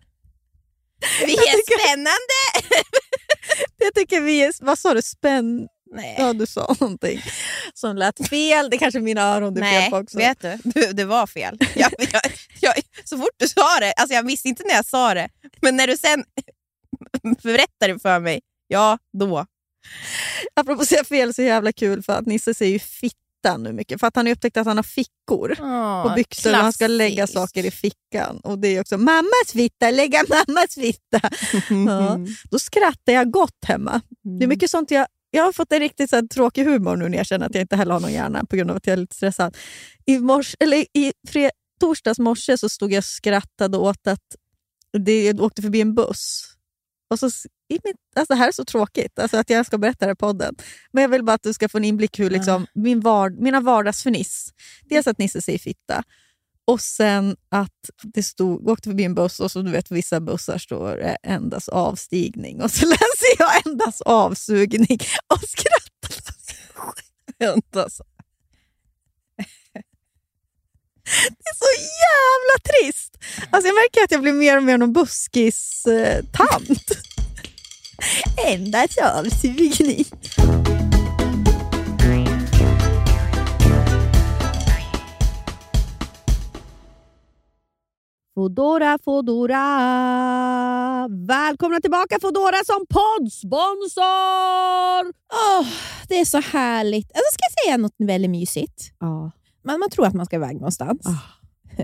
Vi 1.26 1.32
är 1.32 1.36
tycker- 1.36 1.86
spännande! 1.86 2.76
Jag 3.78 3.94
tycker 3.94 4.20
vi 4.20 4.42
är, 4.42 4.52
vad 4.60 4.78
sa 4.78 4.94
du, 4.94 5.02
spänn... 5.02 5.68
Nej, 5.94 6.14
Ja, 6.18 6.32
du 6.32 6.46
sa 6.46 6.76
någonting 6.80 7.22
som 7.74 7.96
lät 7.96 8.28
fel. 8.28 8.70
Det 8.70 8.78
kanske 8.78 8.98
är 8.98 9.02
mina 9.02 9.22
öron 9.22 9.54
det 9.54 9.60
är 9.60 9.64
fel 9.70 9.80
Nej 9.80 9.90
på 9.90 9.96
också. 9.96 10.18
vet 10.18 10.40
du, 10.40 10.58
du, 10.64 10.92
det 10.92 11.04
var 11.04 11.26
fel. 11.26 11.58
Jag, 11.74 11.92
jag, 11.98 12.22
jag, 12.60 12.74
så 13.04 13.18
fort 13.18 13.28
du 13.36 13.48
sa 13.48 13.80
det, 13.80 13.92
alltså 13.92 14.14
jag 14.14 14.26
visste 14.26 14.48
inte 14.48 14.62
när 14.66 14.74
jag 14.74 14.86
sa 14.86 15.14
det, 15.14 15.28
men 15.62 15.76
när 15.76 15.86
du 15.86 15.96
sen 15.96 16.24
berättade 17.42 17.92
det 17.92 17.98
för 17.98 18.20
mig, 18.20 18.40
ja 18.68 18.98
då. 19.12 19.46
Apropå 20.54 20.82
att 20.82 20.88
säga 20.88 21.04
fel, 21.04 21.34
så 21.34 21.42
jävla 21.42 21.72
kul 21.72 22.02
för 22.02 22.12
att 22.12 22.26
Nisse 22.26 22.54
säger 22.54 22.72
ju 22.72 22.78
fitta 23.46 23.56
nu 23.56 23.72
mycket. 23.72 24.00
För 24.00 24.06
att 24.06 24.16
han 24.16 24.26
har 24.26 24.32
upptäckt 24.32 24.56
att 24.56 24.66
han 24.66 24.76
har 24.78 24.82
fickor 24.82 25.54
på 26.08 26.14
byxor 26.16 26.50
och 26.50 26.56
han 26.56 26.72
ska 26.72 26.86
lägga 26.86 27.26
saker 27.26 27.64
i 27.64 27.70
fickan. 27.70 28.40
Och 28.44 28.58
det 28.58 28.68
är 28.68 28.80
också 28.80 28.98
mammas 28.98 29.52
fitta, 29.52 29.90
lägga 29.90 30.24
mammas 30.28 30.74
fitta. 30.74 31.20
Ja. 31.86 32.18
Då 32.50 32.58
skrattar 32.58 33.12
jag 33.12 33.30
gott 33.30 33.64
hemma. 33.66 34.00
Det 34.38 34.44
är 34.44 34.48
mycket 34.48 34.70
sånt 34.70 34.90
jag, 34.90 35.06
jag 35.30 35.44
har 35.44 35.52
fått 35.52 35.72
en 35.72 35.80
riktigt 35.80 36.10
så 36.10 36.16
här, 36.16 36.22
tråkig 36.22 36.64
humor 36.64 36.96
nu 36.96 37.08
när 37.08 37.16
jag 37.18 37.26
känner 37.26 37.46
att 37.46 37.54
jag 37.54 37.62
inte 37.62 37.76
heller 37.76 37.92
har 37.92 38.00
någon 38.00 38.12
hjärna 38.12 38.44
på 38.44 38.56
grund 38.56 38.70
av 38.70 38.76
att 38.76 38.86
jag 38.86 38.92
är 38.92 38.96
lite 38.96 39.16
stressad. 39.16 39.56
I, 40.06 40.18
mors, 40.18 40.56
eller 40.60 40.76
i 40.76 41.12
fred, 41.28 41.50
torsdags 41.80 42.18
morse 42.18 42.58
så 42.58 42.68
stod 42.68 42.92
jag 42.92 42.98
och 42.98 43.04
skrattade 43.04 43.78
åt 43.78 44.06
att 44.06 44.36
det 44.98 45.40
åkte 45.40 45.62
förbi 45.62 45.80
en 45.80 45.94
buss. 45.94 46.55
Och 47.10 47.18
så, 47.18 47.26
i 47.68 47.78
mitt, 47.84 47.96
alltså 48.16 48.34
det 48.34 48.38
här 48.38 48.48
är 48.48 48.52
så 48.52 48.64
tråkigt 48.64 49.18
alltså 49.18 49.36
att 49.36 49.50
jag 49.50 49.66
ska 49.66 49.78
berätta 49.78 50.06
det 50.06 50.12
i 50.12 50.16
podden. 50.16 50.54
Men 50.92 51.02
jag 51.02 51.08
vill 51.08 51.24
bara 51.24 51.32
att 51.32 51.42
du 51.42 51.52
ska 51.52 51.68
få 51.68 51.78
en 51.78 51.84
inblick 51.84 52.18
hur 52.18 52.30
liksom, 52.30 52.66
min 52.74 53.00
vard, 53.00 53.38
mina 53.38 53.60
vardagsförniss. 53.60 54.52
Dels 54.82 55.06
att 55.06 55.18
Nisse 55.18 55.42
säger 55.42 55.58
fitta 55.58 56.04
och 56.66 56.80
sen 56.80 57.36
att 57.48 57.90
det 58.02 58.22
stod, 58.22 58.68
åkte 58.68 58.88
förbi 58.88 59.04
en 59.04 59.14
buss 59.14 59.40
och 59.40 59.50
så 59.50 59.62
du 59.62 59.70
vet 59.70 59.90
vissa 59.90 60.20
bussar 60.20 60.58
står 60.58 60.96
det 60.96 61.16
endast 61.22 61.68
avstigning 61.68 62.62
och 62.62 62.70
så 62.70 62.86
läser 62.86 63.38
jag 63.38 63.66
endast 63.66 64.00
avsugning 64.00 64.98
och 65.34 65.40
skrattar. 65.48 65.76
Så. 67.88 68.04
Det 71.28 71.48
är 71.50 71.56
så 71.64 71.72
jävla 72.06 72.56
trist! 72.70 73.12
Alltså 73.50 73.68
jag 73.68 73.74
märker 73.74 74.04
att 74.04 74.10
jag 74.10 74.20
blir 74.22 74.32
mer 74.32 74.56
och 74.56 74.62
mer 74.62 74.78
någon 74.78 74.92
buskis-tant. 74.92 76.80
endast 78.46 78.98
avsugning. 78.98 80.04
Fodora, 88.34 88.98
Fodora. 89.04 89.62
Välkomna 91.26 91.80
tillbaka 91.80 92.18
Fodora 92.20 92.56
som 92.66 92.86
poddsponsor! 92.86 95.06
Oh, 95.32 95.66
det 96.08 96.20
är 96.20 96.24
så 96.24 96.40
härligt. 96.40 97.06
Alltså, 97.06 97.32
ska 97.32 97.40
jag 97.40 97.64
säga 97.64 97.76
något 97.76 97.94
väldigt 97.98 98.30
mysigt? 98.30 98.92
Ja. 99.00 99.30
Man, 99.66 99.80
man 99.80 99.90
tror 99.90 100.06
att 100.06 100.14
man 100.14 100.26
ska 100.26 100.36
iväg 100.36 100.54
någonstans, 100.56 101.06
Ah. 101.06 101.18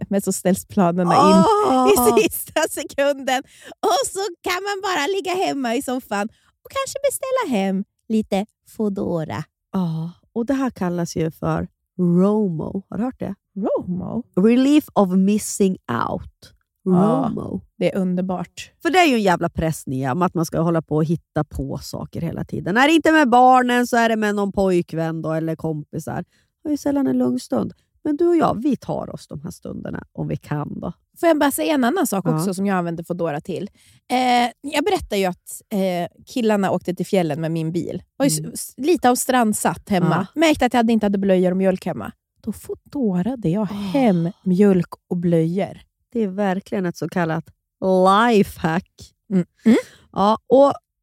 men 0.08 0.22
så 0.22 0.32
ställs 0.32 0.66
planerna 0.66 1.14
in 1.14 1.44
Oh. 1.74 1.88
i 1.88 2.22
sista 2.22 2.60
sekunden. 2.70 3.42
Och 3.80 4.06
så 4.06 4.18
kan 4.42 4.62
man 4.62 4.80
bara 4.82 5.06
ligga 5.06 5.46
hemma 5.46 5.74
i 5.74 5.82
soffan 5.82 6.28
och 6.64 6.70
kanske 6.70 6.98
beställa 7.10 7.58
hem 7.58 7.84
lite 8.08 8.46
Foodora. 8.76 9.44
Ja, 9.72 10.10
och 10.34 10.46
det 10.46 10.54
här 10.54 10.70
kallas 10.70 11.16
ju 11.16 11.30
för 11.30 11.68
ROMO. 11.98 12.82
Har 12.90 12.98
du 12.98 13.04
hört 13.04 13.18
det? 13.20 13.34
Romo. 13.56 14.22
Relief 14.36 14.84
of 14.92 15.10
missing 15.10 15.72
out. 16.10 16.52
Ja. 16.84 16.90
ROMO. 17.30 17.60
Det 17.78 17.92
är 17.94 17.98
underbart. 17.98 18.70
För 18.82 18.90
det 18.90 18.98
är 18.98 19.06
ju 19.06 19.14
en 19.14 19.22
jävla 19.22 19.48
press 19.48 19.86
Nia, 19.86 20.12
om 20.12 20.22
att 20.22 20.34
man 20.34 20.46
ska 20.46 20.60
hålla 20.60 20.82
på 20.82 20.96
och 20.96 21.04
hitta 21.04 21.44
på 21.44 21.78
saker 21.82 22.20
hela 22.20 22.44
tiden. 22.44 22.76
Är 22.76 22.88
det 22.88 22.94
inte 22.94 23.12
med 23.12 23.28
barnen 23.30 23.86
så 23.86 23.96
är 23.96 24.08
det 24.08 24.16
med 24.16 24.34
någon 24.34 24.52
pojkvän 24.52 25.22
då, 25.22 25.32
eller 25.32 25.56
kompisar. 25.56 26.24
Är 26.64 26.70
ju 26.70 26.76
sällan 26.76 27.06
en 27.06 27.18
lugn 27.18 27.40
stund. 27.40 27.72
Men 28.04 28.16
du 28.16 28.28
och 28.28 28.36
jag, 28.36 28.62
vi 28.62 28.76
tar 28.76 29.14
oss 29.14 29.26
de 29.28 29.40
här 29.42 29.50
stunderna 29.50 30.04
om 30.12 30.28
vi 30.28 30.36
kan. 30.36 30.80
då. 30.80 30.92
Får 31.20 31.26
jag 31.28 31.38
bara 31.38 31.50
säga 31.50 31.74
en 31.74 31.84
annan 31.84 32.06
sak 32.06 32.24
Ja. 32.28 32.36
också 32.38 32.54
som 32.54 32.66
jag 32.66 32.76
använder 32.76 33.04
Foodora 33.04 33.40
till? 33.40 33.70
Eh, 34.10 34.50
jag 34.72 34.84
berättade 34.84 35.16
ju 35.16 35.24
att 35.26 35.62
eh, 35.72 36.22
killarna 36.26 36.70
åkte 36.70 36.94
till 36.94 37.06
fjällen 37.06 37.40
med 37.40 37.50
min 37.50 37.72
bil. 37.72 38.02
Var 38.16 38.38
Mm. 38.40 38.52
lite 38.76 39.10
av 39.10 39.14
strandsatt 39.14 39.88
hemma. 39.88 40.26
Märkte 40.34 40.66
att 40.66 40.74
jag 40.74 40.78
hade 40.78 40.92
inte 40.92 41.06
hade 41.06 41.18
blöjor 41.18 41.50
och 41.50 41.56
mjölk 41.56 41.86
hemma. 41.86 42.12
Då 42.42 42.52
Foodorade 42.52 43.48
jag 43.48 43.64
hem 43.66 44.30
mjölk 44.44 44.88
och 45.08 45.16
blöjor. 45.16 45.80
Det 46.12 46.20
är 46.20 46.28
verkligen 46.28 46.86
ett 46.86 46.96
så 46.96 47.08
kallat 47.08 47.44
lifehack. 48.30 48.90
Mm. 49.32 49.46
Mm. 49.64 49.76
Ja, 50.12 50.38
och 50.46 50.72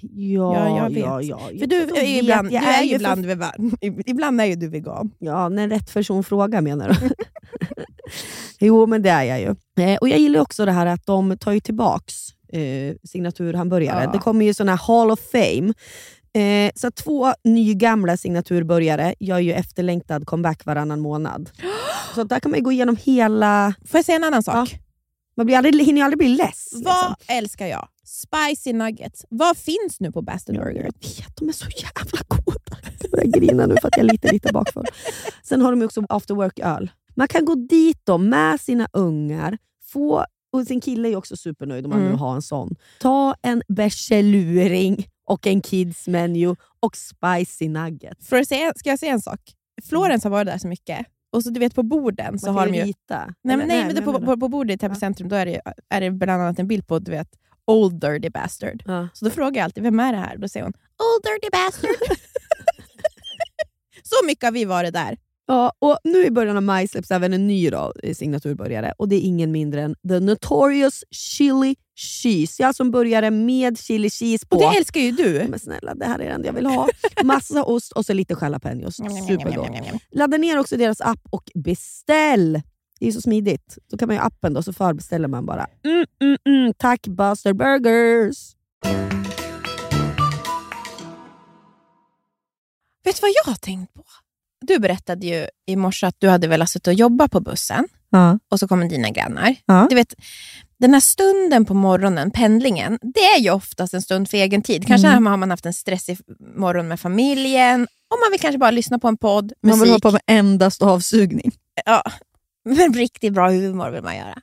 Ja, 0.00 0.54
Ja, 0.68 0.76
jag 0.76 0.90
vet. 0.90 0.98
ja, 0.98 1.22
ja. 1.22 1.38
För 1.58 1.66
du 1.66 1.86
De 1.86 2.00
är 2.00 2.04
ju 2.04 2.18
ibland, 2.18 2.52
jag 2.52 2.62
du 2.62 2.66
är 2.66 2.82
ju 2.82 2.88
ju 2.88 2.90
för- 2.90 2.96
ibland, 2.96 3.26
vegan. 3.26 3.78
ibland 4.06 4.40
är 4.40 4.44
ju 4.44 4.54
du 4.54 4.68
vegan. 4.68 5.10
Ja, 5.18 5.48
när 5.48 5.68
rätt 5.68 5.94
person 5.94 6.24
frågar 6.24 6.60
menar 6.62 6.88
du? 6.88 7.10
jo, 8.66 8.86
men 8.86 9.02
det 9.02 9.10
är 9.10 9.22
jag 9.24 9.40
ju. 9.40 9.54
Eh, 9.84 9.96
och 10.00 10.08
Jag 10.08 10.18
gillar 10.18 10.40
också 10.40 10.64
det 10.64 10.72
här 10.72 10.86
att 10.86 11.06
de 11.06 11.38
tar 11.38 11.52
ju 11.52 11.60
tillbaks 11.60 12.14
eh, 12.52 12.94
signaturhamburgare. 13.04 14.04
Ja. 14.04 14.10
Det 14.12 14.18
kommer 14.18 14.44
ju 14.46 14.54
såna 14.54 14.72
här 14.74 14.78
Hall 14.86 15.10
of 15.10 15.20
Fame. 15.32 15.72
Eh, 16.44 16.70
så 16.74 16.90
två 16.90 17.32
nygamla 17.44 18.16
signaturburgare 18.16 19.14
gör 19.20 19.38
ju 19.38 19.52
efterlängtad 19.52 20.26
comeback 20.26 20.64
varannan 20.64 21.00
månad. 21.00 21.50
Så 22.14 22.24
där 22.24 22.40
kan 22.40 22.50
man 22.50 22.62
gå 22.62 22.72
igenom 22.72 22.96
hela... 23.04 23.74
Får 23.86 23.98
jag 23.98 24.04
säga 24.04 24.16
en 24.16 24.24
annan 24.24 24.42
sak? 24.42 24.78
Man 25.36 25.46
blir 25.46 25.56
aldrig, 25.56 25.86
hinner 25.86 25.98
ju 26.00 26.04
aldrig 26.04 26.18
bli 26.18 26.28
less. 26.28 26.68
Vad 26.72 26.80
Liksom. 27.10 27.14
älskar 27.36 27.66
jag? 27.66 27.88
Spicy 28.06 28.72
nuggets. 28.72 29.24
Vad 29.28 29.56
finns 29.56 30.00
nu 30.00 30.12
på 30.12 30.22
Bastard 30.22 30.56
Burger? 30.56 30.76
Jag 30.82 30.82
vet, 30.84 31.36
de 31.36 31.48
är 31.48 31.52
så 31.52 31.66
jävla 31.68 32.20
goda. 32.28 32.78
Jag 33.02 33.10
börjar 33.10 33.24
grina 33.26 33.66
nu 33.66 33.74
för 33.80 33.88
att 33.88 33.96
jag 33.96 34.04
är 34.06 34.12
lite, 34.12 34.32
lite 34.32 34.52
bakfull. 34.52 34.84
Sen 35.42 35.60
har 35.62 35.70
de 35.72 35.82
också 35.82 36.02
after 36.08 36.34
work-öl. 36.34 36.90
Man 37.14 37.28
kan 37.28 37.44
gå 37.44 37.54
dit 37.54 38.00
då 38.04 38.18
med 38.18 38.60
sina 38.60 38.88
ungar, 38.92 39.58
få, 39.84 40.24
och 40.52 40.66
sin 40.66 40.80
kille 40.80 41.08
är 41.08 41.16
också 41.16 41.36
supernöjd 41.36 41.84
om 41.84 41.90
man 41.90 42.00
Mm. 42.00 42.12
nu 42.12 42.18
har 42.18 42.34
en 42.34 42.42
sån. 42.42 42.74
Ta 43.00 43.34
en 43.42 43.62
bärseluring 43.68 45.06
och 45.24 45.46
en 45.46 45.60
kids 45.60 46.08
menu 46.08 46.54
och 46.80 46.96
spicy 46.96 47.68
nuggets. 47.68 48.28
För 48.28 48.36
att 48.36 48.48
säga, 48.48 48.72
ska 48.76 48.90
jag 48.90 48.98
säga 48.98 49.12
en 49.12 49.20
sak? 49.20 49.40
Florens 49.88 50.24
har 50.24 50.30
varit 50.30 50.46
där 50.46 50.58
så 50.58 50.68
mycket. 50.68 51.06
Och 51.32 51.42
så 51.42 51.50
du 51.50 51.60
vet 51.60 51.74
på 51.74 51.82
borden 51.82 52.38
så 52.38 52.50
har 52.50 52.66
de 52.66 52.74
ju... 52.74 52.82
rita. 52.84 53.18
Nej, 53.42 53.56
men, 53.56 53.60
Eller- 53.60 53.66
nej, 53.66 53.86
men 53.86 53.94
det, 53.94 54.00
men 54.02 54.14
på, 54.14 54.26
på, 54.26 54.40
på 54.40 54.48
bordet 54.48 54.74
i 54.74 54.78
Täby 54.78 54.94
centrum 54.94 55.28
då 55.28 55.36
är 55.36 55.46
det, 55.46 55.60
är 55.90 56.00
det 56.00 56.10
bland 56.10 56.42
annat 56.42 56.58
en 56.58 56.68
bild 56.68 56.86
på 56.86 56.98
du 56.98 57.10
vet, 57.10 57.28
Old 57.66 58.00
Dirty 58.00 58.30
Bastard. 58.30 58.82
Ja. 58.86 59.08
Så 59.12 59.24
då 59.24 59.30
frågar 59.30 59.60
jag 59.60 59.64
alltid, 59.64 59.82
vem 59.82 60.00
är 60.00 60.12
det 60.12 60.18
här? 60.18 60.36
Då 60.36 60.48
säger 60.48 60.64
hon, 60.64 60.72
Old 60.72 61.22
Dirty 61.24 61.50
Bastard. 61.52 62.18
så 64.02 64.26
mycket 64.26 64.44
har 64.44 64.52
vi 64.52 64.64
varit 64.64 64.92
där. 64.92 65.16
Ja, 65.48 65.72
och 65.78 65.98
nu 66.04 66.24
i 66.26 66.30
början 66.30 66.56
av 66.56 66.62
maj 66.62 66.88
släpps 66.88 67.10
även 67.10 67.32
en 67.32 67.46
ny 67.46 67.70
då, 67.70 67.92
eh, 68.02 68.14
signaturbörjare 68.14 68.92
och 68.98 69.08
det 69.08 69.16
är 69.16 69.20
ingen 69.20 69.52
mindre 69.52 69.82
än 69.82 69.94
The 70.08 70.20
Notorious 70.20 71.04
Chili 71.10 71.76
Cheese. 71.96 72.62
Jag 72.62 72.74
som 72.74 72.90
började 72.90 73.30
med 73.30 73.78
chili 73.78 74.10
cheese 74.10 74.46
på. 74.46 74.56
Och 74.56 74.62
det 74.62 74.78
älskar 74.78 75.00
ju 75.00 75.10
du. 75.10 75.46
Men 75.48 75.58
snälla, 75.58 75.94
det 75.94 76.04
här 76.04 76.18
är 76.18 76.24
det 76.24 76.30
enda 76.34 76.46
jag 76.46 76.52
vill 76.52 76.66
ha. 76.66 76.88
Massa 77.24 77.64
ost 77.64 77.92
och 77.92 78.06
så 78.06 78.12
lite 78.12 78.36
jalapenos. 78.40 78.96
Supergott. 79.28 79.70
Ladda 80.10 80.36
ner 80.36 80.58
också 80.58 80.76
deras 80.76 81.00
app 81.00 81.20
och 81.30 81.50
beställ. 81.54 82.62
Det 83.00 83.06
är 83.08 83.12
så 83.12 83.20
smidigt. 83.20 83.78
Då 83.90 83.96
kan 83.98 84.08
man 84.08 84.16
ju 84.16 84.22
appen 84.22 84.54
då, 84.54 84.62
så 84.62 84.72
förbeställer 84.72 85.28
man 85.28 85.46
bara. 85.46 85.66
Mm, 85.84 86.06
mm, 86.22 86.36
mm. 86.48 86.74
Tack 86.78 87.06
Buster 87.06 87.52
Burgers! 87.52 88.36
Vet 93.04 93.16
du 93.16 93.20
vad 93.20 93.30
jag 93.44 93.50
har 93.52 93.56
tänkt 93.56 93.94
på? 93.94 94.02
Du 94.66 94.78
berättade 94.78 95.26
ju 95.26 95.46
i 95.66 95.76
morse 95.76 96.06
att 96.06 96.16
du 96.18 96.28
hade 96.28 96.46
velat 96.48 96.70
suttit 96.70 96.86
och 96.86 96.94
jobba 96.94 97.28
på 97.28 97.40
bussen 97.40 97.88
Ja. 98.10 98.38
och 98.50 98.58
så 98.60 98.68
kommer 98.68 98.88
dina 98.88 99.10
grannar. 99.10 99.56
Ja. 99.66 99.86
Du 99.90 99.94
vet, 99.94 100.14
den 100.78 100.92
här 100.94 101.00
stunden 101.00 101.64
på 101.64 101.74
morgonen, 101.74 102.30
pendlingen, 102.30 102.98
det 103.02 103.20
är 103.20 103.38
ju 103.40 103.50
oftast 103.50 103.94
en 103.94 104.02
stund 104.02 104.30
för 104.30 104.36
egen 104.36 104.62
tid. 104.62 104.86
Kanske 104.86 105.08
Mm. 105.08 105.26
har 105.26 105.36
man 105.36 105.50
haft 105.50 105.66
en 105.66 105.72
stressig 105.72 106.18
morgon 106.56 106.88
med 106.88 107.00
familjen 107.00 107.82
och 107.82 108.16
man 108.24 108.30
vill 108.30 108.40
kanske 108.40 108.58
bara 108.58 108.70
lyssna 108.70 108.98
på 108.98 109.08
en 109.08 109.16
podd, 109.16 109.52
Man 109.62 109.70
vill 109.72 109.78
musik. 109.80 109.88
hålla 109.88 110.00
på 110.00 110.10
med 110.10 110.38
endast 110.38 110.82
avsugning. 110.82 111.52
Ja, 111.84 112.02
men 112.66 112.94
riktigt 112.94 113.32
bra 113.32 113.50
humor 113.50 113.90
vill 113.90 114.02
man 114.02 114.16
göra. 114.16 114.38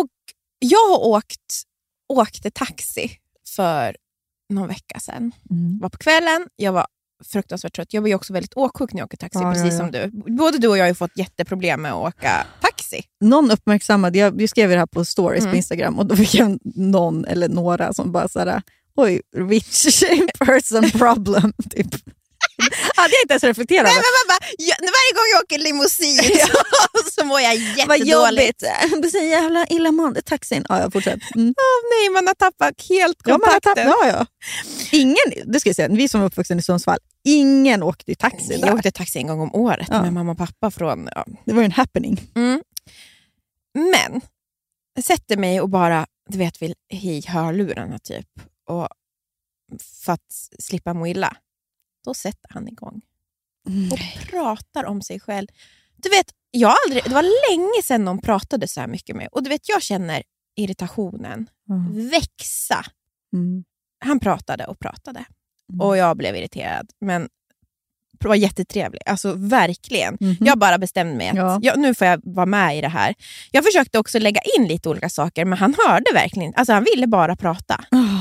Och 0.00 0.08
jag 0.58 0.88
har 0.88 0.98
åkt, 1.06 1.62
åkte 2.12 2.50
taxi 2.50 3.10
för 3.56 3.96
någon 4.52 4.68
vecka 4.68 5.00
sedan. 5.00 5.32
Mm. 5.50 5.78
Var 5.80 5.88
på 5.88 5.98
kvällen, 5.98 6.46
jag 6.56 6.72
var 6.72 6.86
fruktansvärt 7.24 7.74
trött. 7.74 7.92
Jag 7.94 8.00
var 8.02 8.08
ju 8.08 8.14
också 8.14 8.32
väldigt 8.32 8.54
åksjuk 8.56 8.92
när 8.92 9.00
jag 9.00 9.06
åker 9.06 9.16
taxi, 9.16 9.38
Ja, 9.38 9.46
ja, 9.48 9.52
precis 9.52 9.72
ja. 9.72 9.78
som 9.78 9.90
du. 9.90 10.10
Både 10.36 10.58
du 10.58 10.68
och 10.68 10.78
jag 10.78 10.82
har 10.84 10.88
ju 10.88 10.94
fått 10.94 11.16
jätteproblem 11.16 11.82
med 11.82 11.92
att 11.92 11.98
åka 12.08 12.46
taxi. 12.60 13.02
Någon 13.20 13.50
uppmärksammade, 13.50 14.18
jag, 14.18 14.42
jag 14.42 14.48
skrev 14.50 14.70
det 14.70 14.78
här 14.78 14.86
på 14.86 15.04
stories 15.04 15.40
Mm. 15.42 15.52
på 15.52 15.56
Instagram 15.56 15.98
och 15.98 16.06
då 16.06 16.16
fick 16.16 16.34
jag 16.34 16.58
någon 16.64 17.24
eller 17.24 17.48
några 17.48 17.92
som 17.92 18.12
bara 18.12 18.28
såhär, 18.28 18.62
oj, 18.96 19.20
rich 19.36 20.02
person 20.38 20.90
problem. 20.90 21.52
Typ. 21.70 21.86
Hade 23.02 23.14
jag 23.14 23.22
inte 23.24 23.32
ens 23.34 23.44
reflekterat 23.44 23.84
Nej, 23.84 23.94
men 23.94 24.24
bara, 24.28 24.42
jag, 24.58 24.76
varje 24.80 25.12
gång 25.16 25.28
jag 25.34 25.42
åker 25.44 25.58
limousin 25.58 26.18
så 27.14 27.24
mår 27.24 27.40
jag 27.40 27.50
Vad 27.86 27.98
jättedåligt. 27.98 28.62
jobbigt. 28.62 29.02
Det 29.02 29.08
är 29.08 29.10
så 29.10 29.18
jävla 29.26 29.66
illamående 29.66 30.22
taxin. 30.22 30.64
Ja, 30.68 30.80
jag 30.80 30.92
fortsätter. 30.92 31.22
Mm. 31.36 31.48
Åh 31.58 31.80
nej, 31.92 32.10
man 32.10 32.26
har 32.26 32.34
tappat 32.34 32.74
helt 32.88 33.18
Ja, 33.24 33.38
man 33.38 33.40
har 33.40 33.52
kontakten. 33.60 33.86
tappat, 33.90 34.08
ja. 34.08 34.26
Ingen, 34.98 35.52
det 35.52 35.60
ska 35.60 35.68
jag 35.68 35.76
säga, 35.76 35.88
vi 35.88 36.08
som 36.08 36.20
är 36.20 36.24
uppvuxna 36.24 36.56
i 36.56 36.62
Sundsvall, 36.62 36.98
ingen 37.24 37.82
åkte 37.82 38.12
i 38.12 38.14
taxi 38.14 38.52
jag 38.52 38.60
där. 38.60 38.74
åkte 38.74 38.90
taxi 38.90 39.18
en 39.18 39.26
gång 39.26 39.40
om 39.40 39.54
året 39.54 39.86
Ja. 39.90 40.02
med 40.02 40.12
mamma 40.12 40.32
och 40.32 40.38
pappa 40.38 40.70
från... 40.70 41.08
Ja. 41.14 41.24
Det 41.44 41.52
var 41.52 41.60
ju 41.62 41.64
en 41.66 41.72
happening. 41.72 42.20
Mm. 42.36 42.62
Men, 43.74 44.20
jag 44.94 45.04
sätter 45.04 45.36
mig 45.36 45.60
och 45.60 45.68
bara 45.68 46.06
du 46.28 46.38
vet, 46.38 46.62
vill 46.62 46.74
i 46.92 47.22
hörlurarna 47.26 47.98
typ. 47.98 48.26
Och 48.68 48.88
för 50.04 50.12
att 50.12 50.48
slippa 50.58 50.94
må 50.94 51.06
illa. 51.06 51.36
Då 52.04 52.14
sätter 52.14 52.48
han 52.50 52.68
igång 52.68 53.00
och 53.92 53.98
pratar 54.30 54.84
om 54.84 55.02
sig 55.02 55.20
själv. 55.20 55.46
Du 55.96 56.08
vet, 56.08 56.26
jag 56.50 56.74
aldrig, 56.86 57.04
det 57.04 57.10
var 57.14 57.22
länge 57.50 57.82
sedan 57.84 58.04
någon 58.04 58.20
pratade 58.20 58.68
så 58.68 58.80
här 58.80 58.86
mycket 58.86 59.16
med 59.16 59.28
Och 59.32 59.42
du 59.42 59.50
vet, 59.50 59.68
jag 59.68 59.82
känner 59.82 60.22
irritationen 60.56 61.50
växa. 62.10 62.84
Mm. 63.32 63.64
Han 64.04 64.20
pratade 64.20 64.66
och 64.66 64.78
pratade 64.78 65.24
Mm. 65.72 65.80
och 65.80 65.96
jag 65.96 66.16
blev 66.16 66.36
irriterad. 66.36 66.90
Men 67.00 67.28
var 68.24 68.34
jättetrevlig. 68.34 69.02
Alltså 69.06 69.32
verkligen. 69.34 70.16
Mhm. 70.20 70.36
Jag 70.40 70.58
bara 70.58 70.78
bestämde 70.78 71.14
mig 71.14 71.28
att 71.28 71.36
Ja. 71.36 71.58
jag, 71.62 71.78
nu 71.78 71.94
får 71.94 72.06
jag 72.06 72.20
vara 72.24 72.46
med 72.46 72.78
i 72.78 72.80
det 72.80 72.88
här. 72.88 73.14
Jag 73.50 73.64
försökte 73.64 73.98
också 73.98 74.18
lägga 74.18 74.40
in 74.58 74.66
lite 74.68 74.88
olika 74.88 75.08
saker, 75.08 75.44
men 75.44 75.58
han 75.58 75.74
hörde 75.86 76.10
verkligen 76.14 76.52
Alltså 76.56 76.72
Han 76.72 76.84
ville 76.94 77.06
bara 77.06 77.36
prata. 77.36 77.84
Oh. 77.90 78.20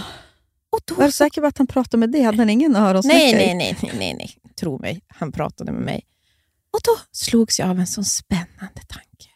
Då 0.85 0.95
Var 0.95 1.05
du 1.05 1.11
säker 1.11 1.41
på 1.41 1.47
att 1.47 1.57
han 1.57 1.67
pratade 1.67 1.97
med 1.97 2.11
dig? 2.11 2.21
Hade 2.21 2.37
han 2.37 2.49
ingen 2.49 2.75
öronsnäcka 2.75 3.17
nej, 3.17 3.33
nej, 3.33 3.55
nej, 3.55 3.77
nej, 3.81 3.91
nej, 3.99 4.13
nej. 4.13 4.35
Tro 4.59 4.79
mig, 4.79 5.01
han 5.07 5.31
pratade 5.31 5.71
med 5.71 5.81
mig. 5.81 6.05
Och 6.73 6.79
då 6.83 6.91
slogs 7.11 7.59
jag 7.59 7.69
av 7.69 7.79
en 7.79 7.87
sån 7.87 8.05
spännande 8.05 8.81
tanke. 8.87 9.29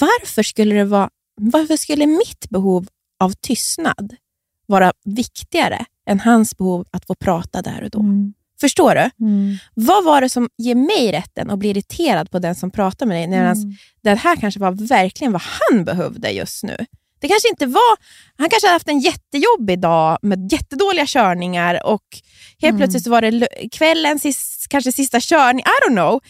Varför 0.00 0.42
skulle, 0.42 0.74
det 0.74 0.84
vara, 0.84 1.10
varför 1.40 1.76
skulle 1.76 2.06
mitt 2.06 2.50
behov 2.50 2.86
av 3.20 3.32
tystnad 3.32 4.16
vara 4.66 4.92
viktigare 5.04 5.84
än 6.06 6.20
hans 6.20 6.56
behov 6.56 6.86
att 6.90 7.06
få 7.06 7.14
prata 7.14 7.62
där 7.62 7.82
och 7.82 7.90
då? 7.90 8.00
Mm. 8.00 8.34
Förstår 8.60 8.94
du? 8.94 9.24
Mm. 9.26 9.56
Vad 9.74 10.04
var 10.04 10.20
det 10.20 10.28
som 10.28 10.48
ger 10.58 10.74
mig 10.74 11.12
rätten 11.12 11.50
att 11.50 11.58
bli 11.58 11.68
irriterad 11.70 12.30
på 12.30 12.38
den 12.38 12.54
som 12.54 12.70
pratar 12.70 13.06
med 13.06 13.16
dig? 13.16 13.28
Medan 13.28 13.56
Mm. 13.56 13.72
det 14.02 14.14
här 14.14 14.36
kanske 14.36 14.60
var 14.60 14.88
verkligen 14.88 15.32
vad 15.32 15.42
han 15.42 15.84
behövde 15.84 16.30
just 16.30 16.62
nu. 16.62 16.76
Det 17.20 17.28
kanske 17.28 17.48
inte 17.48 17.66
var... 17.66 17.96
Han 18.38 18.50
kanske 18.50 18.66
hade 18.66 18.74
haft 18.74 18.88
en 18.88 19.00
jättejobbig 19.00 19.80
dag 19.80 20.18
med 20.22 20.52
jättedåliga 20.52 21.06
körningar 21.06 21.86
och 21.86 22.02
helt 22.62 22.70
Mm. 22.70 22.76
plötsligt 22.78 23.04
så 23.04 23.10
var 23.10 23.22
det 23.22 23.48
kvällens 23.72 24.66
kanske 24.70 24.92
sista 24.92 25.20
körning. 25.20 25.60
I 25.64 25.88
don't 25.88 25.94
know. 25.94 26.20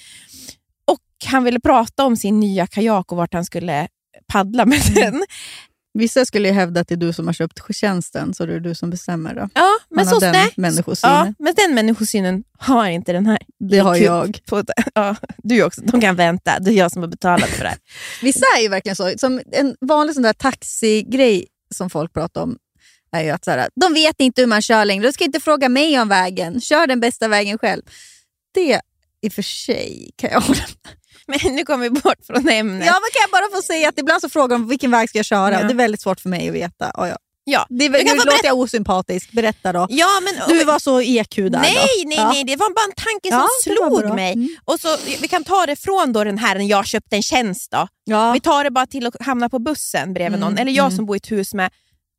Och 0.84 1.00
han 1.30 1.44
ville 1.44 1.60
prata 1.60 2.04
om 2.06 2.16
sin 2.16 2.40
nya 2.40 2.66
kajak 2.66 3.12
och 3.12 3.18
vart 3.18 3.34
han 3.34 3.44
skulle 3.44 3.88
paddla 4.32 4.66
med 4.66 4.80
Mm. 4.88 4.94
den. 5.12 5.24
Vissa 5.94 6.26
skulle 6.26 6.48
ju 6.48 6.54
hävda 6.54 6.80
att 6.80 6.88
det 6.88 6.94
är 6.94 6.96
du 6.96 7.12
som 7.12 7.26
har 7.26 7.34
köpt 7.34 7.60
tjänsten, 7.74 8.34
så 8.34 8.46
det 8.46 8.54
är 8.54 8.60
du 8.60 8.74
som 8.74 8.90
bestämmer. 8.90 9.34
Då. 9.34 9.48
Ja, 9.54 9.68
men 9.90 10.06
så, 10.06 10.18
den 10.18 10.32
nej. 10.32 10.52
människosynen. 10.56 11.26
Ja, 11.26 11.34
men 11.38 11.54
den 11.54 11.74
människosynen 11.74 12.44
har 12.58 12.86
inte 12.86 13.12
den 13.12 13.26
här. 13.26 13.38
Det 13.58 13.78
har 13.78 13.96
jag. 13.96 14.40
På, 14.46 14.64
ja, 14.94 15.16
du 15.38 15.64
också. 15.64 15.80
De 15.80 16.00
kan 16.00 16.16
vänta. 16.16 16.58
Det 16.60 16.70
är 16.70 16.74
jag 16.74 16.92
som 16.92 17.02
har 17.02 17.08
betalat 17.08 17.48
för 17.48 17.62
det 17.62 17.68
här. 17.68 17.78
Vissa 18.22 18.46
är 18.58 18.62
ju 18.62 18.68
verkligen 18.68 18.96
så. 18.96 19.12
Som 19.18 19.40
en 19.52 19.76
vanlig 19.80 20.14
sån 20.14 20.22
där 20.22 20.32
taxigrej 20.32 21.46
som 21.74 21.90
folk 21.90 22.12
pratar 22.12 22.42
om 22.42 22.58
är 23.12 23.22
ju 23.22 23.30
att 23.30 23.44
så 23.44 23.50
här, 23.50 23.68
de 23.74 23.94
vet 23.94 24.20
inte 24.20 24.42
hur 24.42 24.46
man 24.48 24.62
kör 24.62 24.84
längre. 24.84 25.06
Du 25.06 25.12
ska 25.12 25.24
inte 25.24 25.40
fråga 25.40 25.68
mig 25.68 26.00
om 26.00 26.08
vägen. 26.08 26.60
Kör 26.60 26.86
den 26.86 27.00
bästa 27.00 27.28
vägen 27.28 27.58
själv. 27.58 27.82
Det 28.54 28.80
i 29.22 29.28
och 29.28 29.32
för 29.32 29.42
sig 29.42 30.10
kan 30.16 30.30
jag 30.30 30.40
hålla 30.40 30.60
Men 31.26 31.54
nu 31.54 31.64
kommer 31.64 31.88
vi 31.88 31.90
bort 31.90 32.26
från 32.26 32.48
ämnet. 32.48 32.86
Ja, 32.86 32.92
men 32.92 33.10
kan 33.12 33.20
jag 33.20 33.30
bara 33.30 33.56
få 33.56 33.62
säga 33.62 33.88
att 33.88 33.98
ibland 33.98 34.20
så 34.20 34.28
frågar 34.28 34.58
de 34.58 34.68
vilken 34.68 34.90
väg 34.90 35.08
ska 35.08 35.18
jag 35.18 35.26
köra. 35.26 35.60
Ja. 35.60 35.66
Det 35.66 35.72
är 35.72 35.76
väldigt 35.76 36.00
svårt 36.00 36.20
för 36.20 36.28
mig 36.28 36.48
att 36.48 36.54
veta. 36.54 36.90
Ja, 36.94 37.08
ja. 37.08 37.16
Ja. 37.52 37.66
Det 37.68 37.84
är, 37.84 37.88
Du 37.90 37.94
kan 37.98 38.04
nu 38.06 38.14
låter 38.14 38.30
berätta- 38.30 38.46
jag 38.46 38.58
osympatisk. 38.58 39.32
Berätta 39.32 39.72
då. 39.72 39.86
Ja, 39.90 40.08
men, 40.24 40.48
Du 40.58 40.64
var 40.64 40.78
så 40.78 41.00
EQ 41.00 41.36
där 41.36 41.50
nej, 41.50 41.74
då. 41.74 42.08
nej, 42.08 42.16
Ja. 42.18 42.28
nej. 42.32 42.44
Det 42.44 42.56
var 42.56 42.74
bara 42.74 42.84
en 42.84 42.94
tanke 42.96 43.28
som 43.30 43.38
Ja, 43.38 43.48
slog 43.90 44.00
bra. 44.06 44.14
mig. 44.14 44.32
Mm. 44.32 44.48
Och 44.64 44.80
så, 44.80 44.96
vi 45.20 45.28
kan 45.28 45.44
ta 45.44 45.66
det 45.66 45.76
från 45.76 46.12
då 46.12 46.24
den 46.24 46.38
här 46.38 46.54
när 46.58 46.64
jag 46.64 46.86
köpte 46.86 47.16
en 47.16 47.22
tjänst. 47.22 47.70
Då. 47.70 47.88
Ja. 48.04 48.32
Vi 48.32 48.40
tar 48.40 48.64
det 48.64 48.70
bara 48.70 48.86
till 48.86 49.06
att 49.06 49.14
hamna 49.20 49.48
på 49.48 49.58
bussen 49.58 50.12
bredvid 50.14 50.38
Mm, 50.38 50.40
någon. 50.50 50.58
Eller 50.58 50.72
jag 50.72 50.86
mm. 50.86 50.96
som 50.96 51.06
bor 51.06 51.16
i 51.16 51.18
ett 51.18 51.30
hus 51.30 51.54
med 51.54 51.70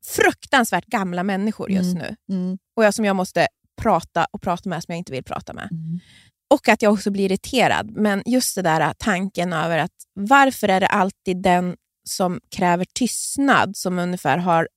fruktansvärt 0.06 0.86
gamla 0.86 1.22
människor 1.22 1.70
just 1.70 1.96
Mm. 1.96 1.98
nu. 2.28 2.34
Mm. 2.36 2.58
Och 2.76 2.84
jag 2.84 2.94
som 2.94 3.04
jag 3.04 3.16
måste 3.16 3.46
prata 3.82 4.26
och 4.30 4.42
prata 4.42 4.68
med 4.68 4.82
som 4.82 4.92
jag 4.92 4.98
inte 4.98 5.12
vill 5.12 5.24
prata 5.24 5.52
med. 5.52 5.68
Mm. 5.70 6.00
Och 6.50 6.68
att 6.68 6.82
jag 6.82 6.92
också 6.92 7.10
blir 7.10 7.24
irriterad. 7.24 7.90
Men 7.96 8.22
just 8.26 8.54
det 8.54 8.62
där 8.62 8.94
tanken 8.98 9.52
över 9.52 9.78
att 9.78 9.90
varför 10.14 10.68
är 10.68 10.80
det 10.80 10.86
alltid 10.86 11.42
den 11.42 11.76
som 12.08 12.40
kräver 12.56 12.86
tystnad 12.94 13.76
som 13.76 13.98
ungefär 13.98 14.38
har 14.38 14.68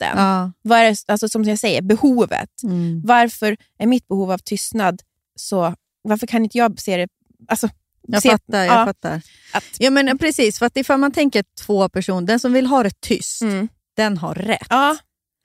rätten? 0.00 0.18
Ja. 0.18 0.52
Vad 0.62 0.78
är 0.78 0.84
det, 0.90 0.96
alltså 1.08 1.28
som 1.28 1.44
jag 1.44 1.58
säger, 1.58 1.82
behovet. 1.82 2.62
Mm. 2.62 3.02
Varför 3.04 3.56
är 3.78 3.86
mitt 3.86 4.08
behov 4.08 4.30
av 4.30 4.38
tystnad 4.38 5.02
så... 5.36 5.74
Varför 6.08 6.26
kan 6.26 6.44
inte 6.44 6.58
jag 6.58 6.80
se 6.80 6.96
det... 6.96 7.08
Alltså, 7.48 7.68
Jag 8.02 8.22
se, 8.22 8.30
fattar. 8.30 8.64
Jag 8.64 8.80
ja, 8.80 8.84
fattar. 8.86 9.22
Att, 9.52 9.64
Ja, 9.78 9.90
men 9.90 10.18
precis, 10.18 10.58
för 10.58 10.66
att 10.66 10.76
ifall 10.76 11.00
man 11.00 11.12
tänker 11.12 11.44
två 11.66 11.88
personer, 11.88 12.26
den 12.26 12.40
som 12.40 12.52
vill 12.52 12.66
ha 12.66 12.82
det 12.82 13.00
tyst, 13.00 13.42
mm, 13.42 13.68
den 13.96 14.18
har 14.18 14.34
rätt. 14.34 14.66
ja. 14.70 14.96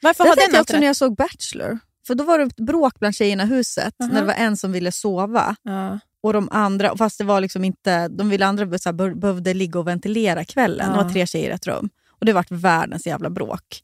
Varför 0.02 0.24
Det 0.24 0.30
har 0.30 0.36
tänkte 0.36 0.56
jag 0.56 0.62
också 0.62 0.78
när 0.80 0.88
jag 0.88 0.96
såg 0.96 1.16
Bachelor. 1.16 1.80
För 2.08 2.16
då 2.16 2.24
var 2.24 2.38
det 2.40 2.44
ett 2.44 2.56
bråk 2.56 3.00
bland 3.00 3.16
tjejerna 3.16 3.44
i 3.44 3.48
huset, 3.48 3.94
Aha. 4.04 4.12
när 4.14 4.22
det 4.22 4.28
var 4.28 4.34
en 4.34 4.58
som 4.58 4.72
ville 4.72 4.92
sova. 4.92 5.56
Ja. 5.64 6.00
Och 6.24 6.34
de 6.34 6.50
andra, 6.52 6.98
fast 6.98 7.18
det 7.18 7.24
var 7.24 7.42
liksom 7.42 7.64
inte, 7.66 8.08
de 8.08 8.30
ville 8.30 8.46
andra 8.46 8.78
så 8.80 8.90
här, 8.90 8.94
be- 8.94 9.16
behövde 9.16 9.54
ligga 9.54 9.80
och 9.80 9.88
ventilera 9.88 10.46
kvällen. 10.46 10.92
Det 10.92 10.98
Ja. 10.98 11.04
var 11.04 11.10
tre 11.10 11.28
tjejer 11.28 11.50
i 11.50 11.54
ett 11.54 11.68
rum. 11.68 11.90
Och 12.20 12.26
det 12.26 12.32
har 12.32 12.36
varit 12.36 12.52
världens 12.52 13.08
jävla 13.08 13.30
bråk. 13.30 13.82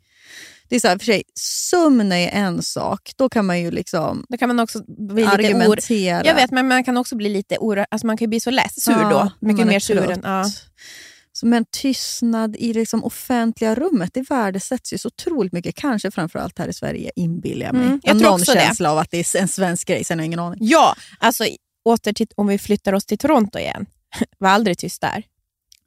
Det 0.70 0.76
är 0.76 0.80
så 0.80 0.88
här, 0.88 0.98
för 0.98 1.06
sig, 1.06 1.24
sömn 1.40 2.12
är 2.12 2.30
en 2.30 2.64
sak. 2.64 3.12
Då 3.16 3.30
kan 3.30 3.46
man 3.46 3.60
ju 3.60 3.72
liksom 3.72 4.26
Då 4.30 4.38
kan 4.38 4.48
man 4.50 4.60
också 4.60 4.84
bli 4.88 5.22
lite 5.22 5.32
or... 5.32 5.34
argumentera. 5.34 6.26
Jag 6.26 6.36
vet, 6.36 6.52
men 6.52 6.68
man 6.68 6.84
kan 6.84 6.98
också 6.98 7.16
bli 7.16 7.30
lite 7.30 7.58
oro... 7.60 7.86
Alltså 7.92 8.08
man 8.08 8.18
kan 8.18 8.30
bli 8.30 8.40
så 8.40 8.52
less, 8.52 8.84
sur 8.84 8.92
Ja, 8.92 9.10
då. 9.10 9.48
Mycket 9.48 9.68
mer 9.68 9.80
sur 9.80 10.12
än... 10.12 10.22
Ja. 10.24 10.46
Så, 11.32 11.46
men 11.46 11.66
tystnad 11.72 12.56
i 12.56 12.74
det 12.74 12.80
liksom 12.80 13.04
offentliga 13.04 13.76
rummet, 13.76 14.10
det 14.14 14.30
värdesätts 14.30 14.94
ju 14.94 14.98
så 14.98 15.08
otroligt 15.08 15.54
mycket. 15.54 15.76
Kanske 15.76 16.12
framförallt 16.12 16.60
här 16.60 16.68
i 16.68 16.74
Sverige, 16.74 17.12
inbillar 17.16 17.66
jag 17.66 17.76
mig. 17.76 17.86
Mm, 17.86 18.00
jag 18.04 18.14
har 18.14 18.20
tror 18.20 18.30
någon 18.30 18.42
också 18.42 18.54
det. 18.54 18.60
känsla 18.60 18.92
av 18.92 18.98
att 18.98 19.12
det 19.12 19.18
är 19.36 19.42
en 19.42 19.48
svensk 19.48 19.88
grej, 19.88 20.04
sen 20.04 20.20
har 20.20 20.24
jag 20.24 20.26
ingen 20.26 20.40
aning. 20.40 20.60
ja, 20.62 20.96
alltså 21.20 21.46
åter 21.86 22.14
till, 22.14 22.28
om 22.36 22.48
vi 22.48 22.58
flyttar 22.58 22.94
oss 22.94 23.06
till 23.06 23.18
Toronto 23.18 23.60
igen. 23.60 23.86
Var 24.38 24.50
aldrig 24.50 24.78
tyst 24.78 25.02
där. 25.02 25.24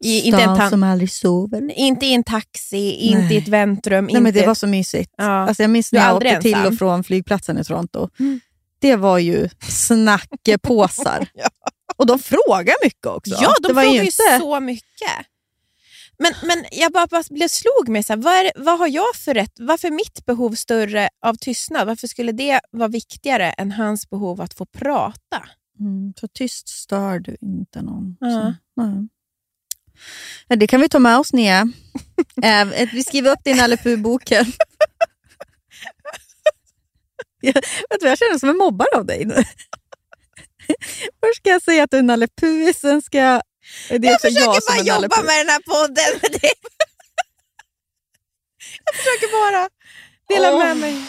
I, 0.00 0.20
inte, 0.20 0.42
en 0.42 0.70
som 0.70 0.82
aldrig 0.82 1.10
sover. 1.10 1.72
inte 1.78 2.06
i 2.06 2.14
en 2.14 2.24
taxi, 2.24 2.92
inte 2.92 3.18
Nej. 3.18 3.34
i 3.34 3.38
ett 3.38 3.48
väntrum. 3.48 4.04
Nej, 4.04 4.12
inte... 4.12 4.20
men 4.20 4.32
det 4.32 4.46
var 4.46 4.54
så 4.54 4.66
mysigt. 4.66 5.14
Ja. 5.16 5.24
Alltså 5.24 5.62
jag 5.62 5.70
minns 5.70 5.92
när 5.92 6.00
är 6.00 6.04
jag 6.06 6.16
åkte 6.16 6.40
till 6.40 6.66
och 6.66 6.74
från 6.74 7.04
flygplatsen 7.04 7.58
i 7.58 7.64
Toronto. 7.64 8.08
Mm. 8.18 8.40
Det 8.78 8.96
var 8.96 9.18
ju 9.18 9.48
snackepåsar. 9.68 11.28
Och 11.96 12.06
de 12.06 12.18
frågar 12.18 12.84
mycket 12.84 13.06
också. 13.06 13.34
Ja, 13.40 13.54
de 13.62 13.68
frågar 13.68 13.84
ju 13.84 14.00
inte... 14.00 14.38
så 14.40 14.60
mycket. 14.60 15.26
Men, 16.18 16.32
men 16.42 16.64
jag 16.72 16.92
bara, 16.92 17.06
bara 17.06 17.22
blev 17.30 17.48
slog 17.48 17.88
mig, 17.88 18.02
så 18.02 18.12
här, 18.12 18.20
vad, 18.20 18.34
är, 18.34 18.52
vad 18.56 18.78
har 18.78 18.88
jag 18.88 19.14
för 19.14 19.34
rätt? 19.34 19.52
Varför 19.58 19.88
är 19.88 19.92
mitt 19.92 20.26
behov 20.26 20.54
större 20.54 21.08
av 21.22 21.34
tystnad? 21.34 21.86
Varför 21.86 22.06
skulle 22.06 22.32
det 22.32 22.60
vara 22.70 22.88
viktigare 22.88 23.50
än 23.50 23.72
hans 23.72 24.10
behov 24.10 24.40
att 24.40 24.54
få 24.54 24.66
prata? 24.66 25.48
Mm, 25.80 26.12
så 26.20 26.28
tyst 26.28 26.68
stör 26.68 27.18
du 27.18 27.36
inte 27.40 27.82
någon. 27.82 28.16
Ja. 28.20 28.28
Så, 28.30 28.82
nej. 28.82 29.08
Det 30.48 30.66
kan 30.66 30.80
vi 30.80 30.88
ta 30.88 30.98
med 30.98 31.18
oss 31.18 31.32
Nia. 31.32 31.68
Ett- 32.74 32.92
vi 32.92 33.04
skriver 33.04 33.30
upp 33.30 33.38
det 33.44 33.50
i 33.50 33.54
Nalle 33.54 33.76
Puh-boken. 33.76 34.46
jag, 37.40 37.54
vet 37.54 38.00
du, 38.00 38.06
jag 38.08 38.18
känner 38.18 38.30
mig 38.32 38.40
som 38.40 38.48
en 38.48 38.56
mobbare 38.56 38.88
av 38.96 39.06
dig 39.06 39.24
nu. 39.24 39.34
Först 41.20 41.36
ska 41.36 41.50
jag 41.50 41.62
säga 41.62 41.84
att 41.84 41.90
du 41.90 41.96
är 41.98 42.02
Nalle 42.02 42.28
Puh, 42.40 42.72
sen 42.72 43.02
ska 43.02 43.18
jag... 43.18 43.42
Det 43.88 43.94
är 43.94 44.04
Jag 44.04 44.20
försöker 44.20 44.40
jag 44.40 44.62
bara 44.68 44.78
jobba 45.02 45.22
med 45.22 45.38
den 45.46 45.48
här 45.48 45.62
podden. 45.62 46.20
men 46.22 46.30
det- 46.32 46.52
jag 48.84 48.94
försöker 48.94 49.32
bara 49.32 49.68
dela 50.28 50.52
Åh. 50.52 50.58
med 50.64 50.76
mig. 50.76 51.04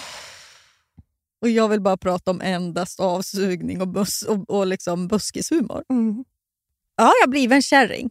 Och 1.41 1.49
jag 1.49 1.67
vill 1.69 1.81
bara 1.81 1.97
prata 1.97 2.31
om 2.31 2.41
endast 2.41 2.99
avsugning 2.99 3.81
och, 3.81 3.87
bus, 3.87 4.21
och, 4.21 4.49
och 4.49 4.67
liksom 4.67 5.07
buskishumor. 5.07 5.83
Mm. 5.89 6.23
Ja, 6.97 7.11
jag 7.21 7.29
blivit 7.29 7.55
en 7.55 7.61
kärring. 7.61 8.09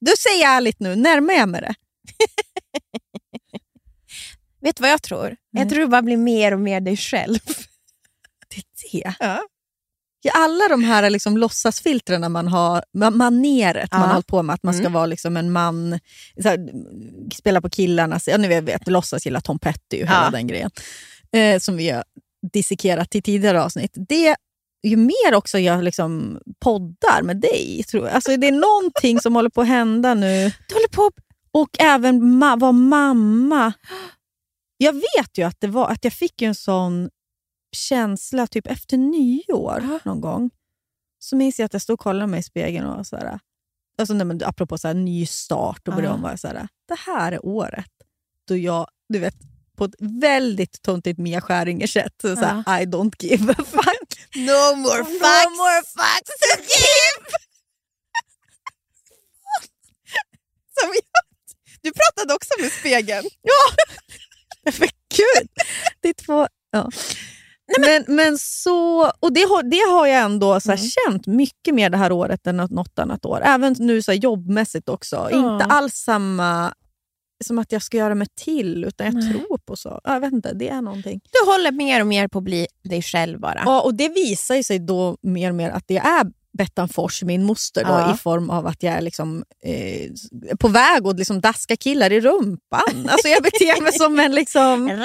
Du 0.00 0.12
säger 0.18 0.46
ärligt 0.46 0.80
nu, 0.80 0.96
närmar 0.96 1.34
jag 1.34 1.48
mig 1.48 1.60
det? 1.60 1.74
Vet 4.60 4.76
du 4.76 4.82
vad 4.82 4.90
jag 4.90 5.02
tror? 5.02 5.36
Jag 5.50 5.68
tror 5.70 5.80
du 5.80 5.86
bara 5.86 6.02
blir 6.02 6.16
mer 6.16 6.52
och 6.54 6.60
mer 6.60 6.80
dig 6.80 6.96
själv. 6.96 7.38
Det 8.48 8.56
är 8.56 8.64
det. 9.04 9.14
Ja. 9.20 9.40
Ja, 10.22 10.32
alla 10.34 10.68
de 10.68 10.84
här 10.84 11.10
liksom 11.10 11.36
låtsasfiltren 11.36 12.32
man 12.32 12.48
har, 12.48 12.84
ma- 12.98 13.10
maneret 13.10 13.92
man 13.92 14.00
Ja. 14.00 14.06
har 14.06 14.12
hållit 14.14 14.26
på 14.26 14.42
med, 14.42 14.54
att 14.54 14.62
man 14.62 14.74
ska 14.74 14.80
Mm. 14.80 14.92
vara 14.92 15.06
liksom 15.06 15.36
en 15.36 15.52
man, 15.52 16.00
så 16.42 16.48
här, 16.48 16.70
spela 17.34 17.60
på 17.60 17.70
killarnas, 17.70 18.28
ja, 18.28 18.36
nu 18.36 18.48
vet, 18.48 18.64
vet, 18.64 18.88
låtsas 18.88 19.24
gilla 19.26 19.40
Tom 19.40 19.58
Petty 19.58 20.02
och 20.02 20.08
hela 20.08 20.24
Ja. 20.24 20.30
den 20.30 20.46
grejen, 20.46 20.70
eh, 21.32 21.58
som 21.58 21.76
vi 21.76 21.88
har 21.90 22.04
dissekerat 22.52 23.14
i 23.14 23.22
tidigare 23.22 23.62
avsnitt. 23.62 23.92
Det 24.08 24.36
ju 24.88 24.96
mer 24.96 25.34
också 25.34 25.58
jag 25.58 25.84
liksom 25.84 26.40
poddar 26.60 27.22
med 27.22 27.40
dig, 27.40 27.84
tror 27.88 28.06
jag. 28.06 28.14
Alltså, 28.14 28.36
det 28.36 28.46
är 28.48 28.52
någonting 28.52 29.20
som 29.20 29.34
håller 29.34 29.50
på 29.50 29.60
att 29.60 29.66
hända 29.68 30.14
nu. 30.14 30.52
Du 30.68 30.74
håller 30.74 30.88
på 30.88 31.10
Och 31.52 31.68
även 31.78 32.22
ma- 32.22 32.60
vara 32.60 32.72
mamma. 32.72 33.72
Jag 34.76 34.92
vet 34.92 35.38
ju 35.38 35.42
att, 35.42 35.60
det 35.60 35.66
var, 35.68 35.88
att 35.88 36.04
jag 36.04 36.12
fick 36.12 36.42
en 36.42 36.54
sån 36.54 37.10
känsla 37.76 38.46
typ 38.46 38.66
efter 38.66 38.96
nyår 38.96 39.98
någon 40.04 40.20
gång. 40.20 40.50
Så 41.18 41.36
minns 41.36 41.58
jag 41.58 41.66
att 41.66 41.72
jag 41.72 41.82
stod 41.82 41.94
och 41.94 42.00
kollade 42.00 42.26
mig 42.26 42.40
i 42.40 42.42
spegeln 42.42 42.86
och 42.86 43.06
så 43.06 43.16
här, 43.16 43.38
alltså, 43.98 44.14
nej, 44.14 44.26
men, 44.26 44.40
apropå 44.44 44.78
så 44.78 44.88
här, 44.88 44.94
ny 44.94 45.26
start, 45.26 45.88
och 45.88 45.94
började 45.94 46.08
Ja. 46.12 46.14
om 46.14 46.22
vara 46.22 46.36
så 46.36 46.48
här, 46.48 46.68
det 46.88 46.96
här 47.06 47.32
är 47.32 47.46
året 47.46 47.90
då 48.48 48.56
jag, 48.56 48.86
du 49.08 49.18
vet, 49.18 49.34
på 49.76 49.84
ett 49.84 49.94
väldigt 50.00 50.82
töntigt 50.82 51.18
Mia 51.18 51.40
Skäringer-sätt, 51.40 52.12
så, 52.22 52.36
så 52.36 52.44
här, 52.44 52.82
I 52.82 52.84
don't 52.86 53.12
give 53.20 53.52
a 53.52 53.64
fuck. 53.64 54.36
No 54.36 54.74
more 54.76 55.04
fucks. 55.04 55.20
No 55.20 55.50
more 55.56 55.82
fucks 55.82 56.30
to 56.40 56.60
give! 56.60 57.26
Som 60.80 60.88
jag. 60.94 61.02
Du 61.82 61.92
pratade 61.92 62.34
också 62.34 62.50
med 62.60 62.72
spegeln. 62.72 63.24
Men 64.78 64.88
gud! 65.16 65.48
Det 66.00 66.08
är 66.08 66.12
två... 66.14 66.48
Ja. 66.70 66.90
men, 67.78 68.04
men 68.08 68.38
så, 68.38 69.10
och 69.20 69.32
det 69.32 69.40
har, 69.40 69.62
det 69.62 69.90
har 69.90 70.06
jag 70.06 70.22
ändå 70.22 70.60
så 70.60 70.70
här, 70.70 70.78
Mm. 70.78 70.90
känt 70.90 71.26
mycket 71.26 71.74
mer 71.74 71.90
det 71.90 71.96
här 71.96 72.12
året 72.12 72.46
än 72.46 72.56
något, 72.56 72.98
annat 72.98 73.24
år. 73.24 73.40
Även 73.44 73.76
nu 73.78 74.02
så 74.02 74.12
här, 74.12 74.18
jobbmässigt 74.18 74.88
också. 74.88 75.28
Ja. 75.30 75.52
Inte 75.52 75.64
alls 75.64 75.94
samma 75.94 76.74
som 77.44 77.58
att 77.58 77.72
jag 77.72 77.82
ska 77.82 77.96
göra 77.96 78.14
mig 78.14 78.26
till, 78.40 78.84
utan 78.84 79.06
jag 79.06 79.14
Nej. 79.14 79.32
tror 79.32 79.58
på 79.58 79.76
så. 79.76 80.00
Ja, 80.04 80.12
Jag 80.12 80.20
vet 80.20 80.32
inte, 80.32 80.52
det 80.54 80.68
är 80.68 80.82
någonting. 80.82 81.20
Du 81.32 81.50
håller 81.50 81.72
mer 81.72 82.00
och 82.00 82.06
mer 82.06 82.28
på 82.28 82.38
att 82.38 82.44
bli 82.44 82.66
dig 82.84 83.02
själv 83.02 83.40
bara. 83.40 83.62
Ja, 83.64 83.80
och 83.80 83.94
det 83.94 84.08
visar 84.08 84.62
sig 84.62 84.78
då 84.78 85.16
mer 85.22 85.48
och 85.50 85.54
mer 85.56 85.70
att 85.70 85.84
det 85.88 85.96
är 85.96 86.26
Bettan 86.58 86.88
Fors, 86.88 87.22
min 87.22 87.44
moster, 87.44 87.84
då, 87.84 87.90
Ja. 87.90 88.14
i 88.14 88.18
form 88.18 88.50
av 88.50 88.66
att 88.66 88.82
jag 88.82 88.94
är 88.94 89.00
liksom, 89.00 89.44
eh, 89.64 90.10
på 90.58 90.68
väg 90.68 91.06
att 91.06 91.18
liksom 91.18 91.40
daska 91.40 91.76
killar 91.76 92.12
i 92.12 92.20
rumpan. 92.20 93.08
Alltså 93.08 93.28
jag 93.28 93.42
beter 93.42 93.82
mig 93.82 93.92
som 93.92 94.20
en... 94.20 94.32
liksom... 94.32 94.88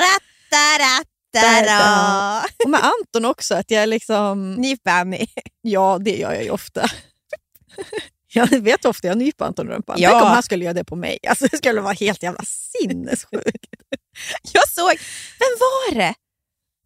Rattarattara. 1.34 2.44
Och 2.64 2.70
med 2.70 2.80
Anton 2.84 3.26
också, 3.26 3.56
att 3.56 3.72
jag 3.72 3.84
är 3.84 3.88
liksom... 3.88 4.54
Nyp 4.54 4.88
Annie. 4.88 5.28
Ja, 5.62 5.98
det 6.02 6.18
gör 6.18 6.34
jag 6.34 6.44
ju 6.44 6.50
ofta. 6.50 6.86
Jag 8.52 8.60
vet 8.62 8.86
ofta 8.86 9.08
jag 9.08 9.18
nyper 9.18 9.46
Anton 9.46 9.68
rumpan. 9.68 9.96
Ja. 10.00 10.10
Tänk 10.10 10.22
om 10.24 10.28
han 10.30 10.44
skulle 10.44 10.66
göra 10.66 10.74
det 10.74 10.84
på 10.84 10.96
mig. 10.96 11.18
Alltså, 11.28 11.48
det 11.52 11.58
skulle 11.58 11.82
vara 11.82 11.94
helt 11.94 12.24
jävla 12.24 12.42
sinnessjukt. 12.46 13.66
Jag 14.54 14.70
såg, 14.70 14.90
vem 15.40 15.58
var 15.60 15.96
det 15.96 16.14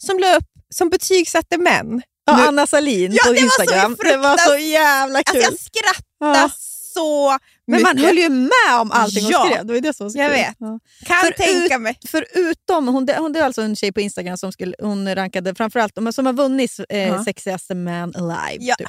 som 0.04 0.20
la 0.20 0.36
upp, 0.38 0.44
som 0.74 0.90
betygsatte 0.90 1.58
män? 1.58 2.02
Ja, 2.26 2.38
Nu- 2.38 2.44
Anna 2.48 2.68
Salin 2.68 3.12
Ja, 3.14 3.24
på 3.26 3.34
det 3.34 3.40
var 3.40 3.44
Instagram. 3.46 3.98
det 4.04 4.18
var 4.18 4.38
så 4.38 4.58
jävla 4.58 5.24
kul. 5.24 5.36
Alltså 5.44 5.52
jag 5.52 5.60
skrattade 5.60 6.40
Ja. 6.40 6.50
så 6.94 7.38
Men 7.68 7.82
man 7.82 7.96
mycket. 7.96 8.08
höll 8.08 8.18
ju 8.18 8.30
med 8.30 8.80
om 8.82 8.92
allting 8.92 9.24
hon 9.24 9.32
Ja, 9.32 9.46
skrev. 9.46 9.66
Det 9.66 9.74
var 9.74 9.80
det 9.82 9.94
som 9.94 10.06
var 10.06 10.12
så 10.12 10.18
jag 10.18 10.28
kul. 10.30 10.38
vet. 10.38 10.56
Ja. 10.60 10.80
kan 11.06 11.18
För 11.22 11.32
tänka 11.32 11.80
mig. 11.80 11.98
Förutom, 12.08 12.88
hon, 12.88 13.10
hon, 13.18 13.34
det 13.34 13.40
är 13.40 13.44
alltså 13.44 13.62
en 13.62 13.76
tjej 13.76 13.92
på 13.92 14.02
Instagram 14.02 14.38
som 14.38 14.52
skulle, 14.52 14.76
hon 14.80 15.16
rankade 15.16 15.56
framförallt 15.56 15.94
som 16.16 16.26
har 16.26 16.34
vunnit 16.34 16.80
eh, 16.90 17.24
sexigaste 17.24 17.76
man 17.76 18.16
alive. 18.16 18.76
Typ. 18.76 18.88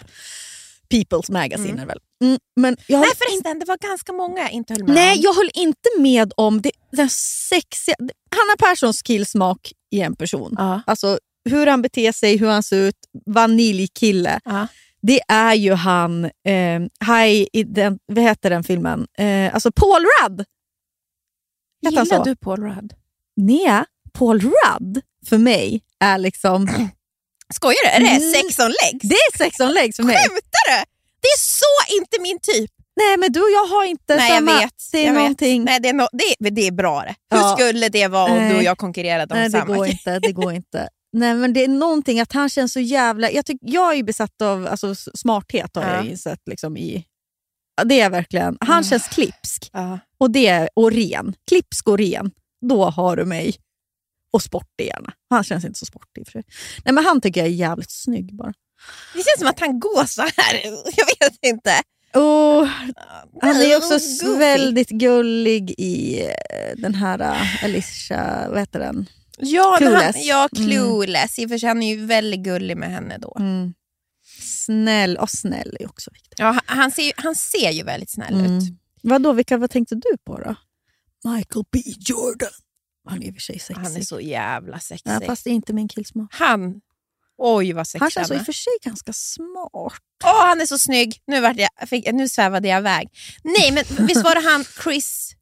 People's 0.88 1.32
Magazine 1.32 1.72
Mm. 1.72 1.86
väl. 1.86 1.98
Mm, 2.24 2.38
men 2.60 2.76
jag 2.86 3.00
Nej 3.00 3.08
förresten, 3.18 3.58
det 3.58 3.64
var 3.66 3.76
ganska 3.78 4.12
många 4.12 4.40
jag 4.40 4.50
inte 4.50 4.72
höll 4.74 4.84
med 4.84 4.94
Nej, 4.94 5.16
om. 5.16 5.22
jag 5.22 5.34
höll 5.34 5.50
inte 5.54 5.88
med 5.98 6.32
om 6.36 6.62
det, 6.62 6.70
den 6.92 7.08
sexiga... 7.48 7.94
Hanna 8.30 8.56
Perssons 8.70 9.02
killsmak 9.02 9.72
i 9.90 10.00
en 10.00 10.16
person. 10.16 10.54
Ja. 10.58 10.80
Alltså 10.86 11.18
hur 11.50 11.66
han 11.66 11.82
beter 11.82 12.12
sig, 12.12 12.36
hur 12.36 12.48
han 12.48 12.62
ser 12.62 12.76
ut, 12.76 12.96
vaniljkille. 13.26 14.40
Ja. 14.44 14.66
Det 15.02 15.20
är 15.28 15.54
ju 15.54 15.72
han, 15.72 16.24
eh, 16.24 16.80
high 17.06 17.46
i 17.52 17.64
den, 17.66 17.98
vad 18.06 18.24
heter 18.24 18.50
den 18.50 18.64
filmen? 18.64 19.06
Eh, 19.18 19.54
alltså 19.54 19.72
Paul 19.72 20.04
Rudd. 20.22 20.44
Gillar 21.82 22.24
du 22.24 22.36
Paul 22.36 22.62
Rudd? 22.62 22.94
Nej, 23.36 23.84
Paul 24.12 24.40
Rudd 24.40 25.00
för 25.26 25.38
mig 25.38 25.82
är 26.00 26.18
liksom... 26.18 26.68
Skojar 27.54 27.76
du? 27.84 27.90
Är 27.90 28.00
det 28.00 28.16
Mm. 28.24 28.32
sex 28.32 28.58
on 28.58 28.68
legs? 28.68 29.02
Det 29.02 29.14
är 29.14 29.38
sex 29.38 29.60
on 29.60 29.72
legs 29.72 29.96
för 29.96 30.02
mig. 30.02 30.16
Skämtar 30.16 30.64
du? 30.70 30.84
Det 31.22 31.28
är 31.28 31.38
så 31.38 31.96
inte 32.00 32.20
min 32.20 32.38
typ. 32.42 32.70
Nej, 32.96 33.16
men 33.16 33.32
du 33.32 33.40
och 33.40 33.50
jag 33.50 33.66
har 33.66 33.84
inte 33.84 34.16
Nej, 34.16 34.28
jag 34.28 34.36
samma... 34.38 34.58
vet. 34.58 34.72
Det 34.92 34.98
är 34.98 35.06
jag 35.06 35.14
någonting... 35.14 35.60
Vet. 35.64 35.70
Nej, 35.70 35.80
det, 35.80 35.88
är 35.88 35.92
no, 35.92 36.08
det, 36.12 36.24
är, 36.48 36.50
det 36.50 36.66
är 36.66 36.70
bra 36.72 37.00
det. 37.02 37.14
Hur 37.36 37.42
Ja. 37.42 37.56
skulle 37.58 37.88
det 37.88 38.08
vara 38.08 38.32
om 38.32 38.38
Nej. 38.38 38.50
du 38.50 38.56
och 38.56 38.62
jag 38.62 38.78
konkurrerade 38.78 39.34
om 39.34 39.40
Nej, 39.40 39.48
det 39.48 39.58
samma 39.58 39.74
går 39.76 39.84
grej? 39.84 39.92
inte. 39.92 40.18
Det 40.18 40.32
går 40.32 40.52
inte. 40.52 40.88
Nej, 41.12 41.34
men 41.34 41.52
det 41.52 41.64
är 41.64 41.68
någonting 41.68 42.20
att 42.20 42.32
han 42.32 42.48
känns 42.48 42.72
så 42.72 42.80
jävla... 42.80 43.30
Jag, 43.30 43.46
tyck, 43.46 43.58
jag 43.60 43.92
är 43.92 43.96
ju 43.96 44.02
besatt 44.02 44.42
av 44.42 44.66
alltså, 44.66 44.94
smarthet 44.94 45.76
har 45.76 45.82
Ja. 45.82 45.94
jag 45.94 46.06
insett. 46.06 46.40
Liksom, 46.50 46.76
i, 46.76 47.04
det 47.84 48.00
är 48.00 48.10
verkligen... 48.10 48.56
Han 48.60 48.82
Ja. 48.84 48.90
känns 48.90 49.08
klipsk 49.08 49.70
Ja. 49.72 49.98
och, 50.18 50.30
det, 50.30 50.68
och 50.76 50.92
ren. 50.92 51.34
Klipsk 51.48 51.88
och 51.88 51.98
ren. 51.98 52.30
Då 52.68 52.84
har 52.84 53.16
du 53.16 53.24
mig. 53.24 53.56
Och 54.32 54.42
sportig 54.42 54.86
gärna. 54.86 55.12
Han 55.30 55.44
känns 55.44 55.64
inte 55.64 55.78
så 55.78 55.86
sportig 55.86 56.28
för. 56.28 56.42
Nej, 56.84 56.94
men 56.94 57.04
han 57.04 57.20
tycker 57.20 57.40
jag 57.40 57.48
är 57.48 57.52
jävligt 57.54 57.90
snygg 57.90 58.34
bara. 58.36 58.52
Det 59.14 59.18
känns 59.24 59.38
som 59.38 59.48
att 59.48 59.60
han 59.60 59.80
går 59.80 60.04
så 60.04 60.22
här. 60.22 60.60
Jag 60.96 61.06
vet 61.20 61.38
inte. 61.42 61.82
Och 62.14 62.66
han 63.42 63.56
är 63.56 63.76
också 63.76 63.94
Goofy. 64.26 64.38
väldigt 64.38 64.88
gullig 64.88 65.70
i 65.78 66.20
eh, 66.24 66.76
den 66.76 66.94
här 66.94 67.20
uh, 67.22 67.64
Alicia, 67.64 68.46
vad 68.50 68.58
heter 68.58 68.78
den? 68.78 69.06
Ja, 69.38 69.78
men 69.80 69.92
han, 69.92 70.00
Clueless. 70.02 70.26
ja, 70.26 70.48
Mm. 70.56 70.66
clueless. 70.68 71.38
I 71.38 71.46
och 71.46 71.50
för 71.50 71.58
sig 71.58 71.68
han 71.68 71.82
är 71.82 71.94
ju 71.96 72.06
väldigt 72.06 72.40
gullig 72.40 72.76
med 72.76 72.90
henne 72.90 73.18
då. 73.18 73.36
Mm. 73.40 73.74
Snäll, 74.64 75.16
och 75.16 75.30
snäll 75.30 75.76
är 75.80 75.86
också 75.88 76.10
viktigt. 76.12 76.38
Ja, 76.38 76.58
han, 76.66 76.90
ser, 76.90 77.12
han 77.16 77.34
ser 77.34 77.70
ju 77.70 77.82
väldigt 77.82 78.10
snäll 78.10 78.34
Mm. 78.34 78.58
ut. 78.58 78.64
Vadå, 79.02 79.32
vilka, 79.32 79.56
vad 79.56 79.70
tänkte 79.70 79.94
du 79.94 80.16
på 80.26 80.38
då? 80.40 80.54
Michael 81.30 81.64
B 81.72 81.82
Jordan. 81.84 82.48
Han 83.06 83.22
är 83.22 83.26
i 83.26 83.30
och 83.30 83.34
för 83.34 83.40
sig 83.40 83.58
sexig. 83.58 83.74
Han 83.82 83.96
är 83.96 84.00
så 84.00 84.20
jävla 84.20 84.78
sexig. 84.80 85.10
ja, 85.10 85.20
fast 85.26 85.44
det 85.44 85.50
är 85.50 85.54
inte 85.54 85.72
min 85.72 85.88
killsmak. 85.88 86.28
Han, 86.34 86.74
oj 87.38 87.72
vad 87.72 87.86
sexig 87.86 88.00
Han 88.00 88.10
känns 88.10 88.28
han 88.28 88.28
så 88.28 88.34
i 88.34 88.36
är. 88.36 88.40
och 88.40 88.46
för 88.46 88.52
sig 88.52 88.72
ganska 88.84 89.12
smart. 89.12 89.72
Åh, 90.24 90.46
han 90.46 90.60
är 90.60 90.66
så 90.66 90.78
snygg. 90.78 91.20
Nu, 91.26 91.40
vart 91.40 91.56
jag, 91.56 91.88
fick, 91.88 92.12
nu 92.12 92.28
svävade 92.28 92.68
jag 92.68 92.78
iväg. 92.78 93.08
Nej, 93.44 93.72
men 93.72 94.06
visst 94.06 94.24
var 94.24 94.34
det 94.34 94.40
han 94.50 94.64
Chris 94.82 95.32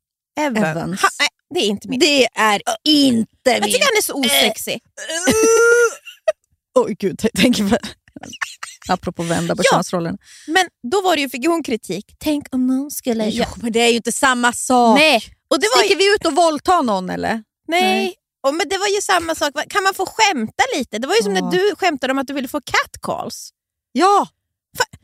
Evans? 0.40 0.64
Evans. 0.66 1.00
Han, 1.00 1.10
nej, 1.20 1.28
det 1.54 1.60
är 1.60 1.68
inte 1.68 1.88
min. 1.88 2.00
Det 2.00 2.24
är 2.34 2.62
inte 2.84 3.50
jag 3.50 3.62
tycker 3.62 3.78
han 3.80 3.98
är 3.98 4.02
så 4.02 4.14
osexig. 4.14 4.80
Oj 6.74 6.96
gud, 6.98 7.18
t- 7.18 7.28
tänk 7.34 7.58
på... 7.70 7.76
Apropå 8.88 9.22
vända 9.22 9.56
på 9.56 9.62
Ja. 9.64 9.76
könsrollen. 9.76 10.18
Men 10.46 10.66
då 10.92 11.00
var 11.02 11.16
det 11.16 11.22
ju, 11.22 11.28
fick 11.28 11.46
hon 11.46 11.62
kritik. 11.62 12.14
Tänk 12.18 12.54
om 12.54 12.66
någon 12.66 12.90
skulle... 12.90 13.28
Jo, 13.28 13.44
men 13.56 13.72
det 13.72 13.80
är 13.80 13.88
ju 13.88 13.96
inte 13.96 14.12
samma 14.12 14.52
sak. 14.52 14.98
Nej, 14.98 15.22
och 15.50 15.60
det 15.60 15.66
var 15.76 15.82
Sticker 15.82 15.96
vi 15.98 16.14
ut 16.14 16.26
och 16.26 16.32
våldtar 16.36 16.82
någon 16.82 17.10
eller? 17.10 17.42
Nej. 17.68 18.14
Och, 18.42 18.54
men 18.54 18.68
det 18.68 18.78
var 18.78 18.86
ju 18.88 19.00
samma 19.00 19.34
sak. 19.34 19.52
Kan 19.68 19.82
man 19.82 19.94
få 19.94 20.06
skämta 20.06 20.62
lite? 20.76 20.98
Det 20.98 21.06
var 21.06 21.14
ju 21.14 21.22
som 21.22 21.36
Ja. 21.36 21.44
när 21.44 21.50
du 21.58 21.74
skämtade 21.76 22.12
om 22.12 22.18
att 22.18 22.26
du 22.26 22.32
ville 22.32 22.48
få 22.48 22.60
catcalls. 22.60 23.50
Ja! 23.92 24.28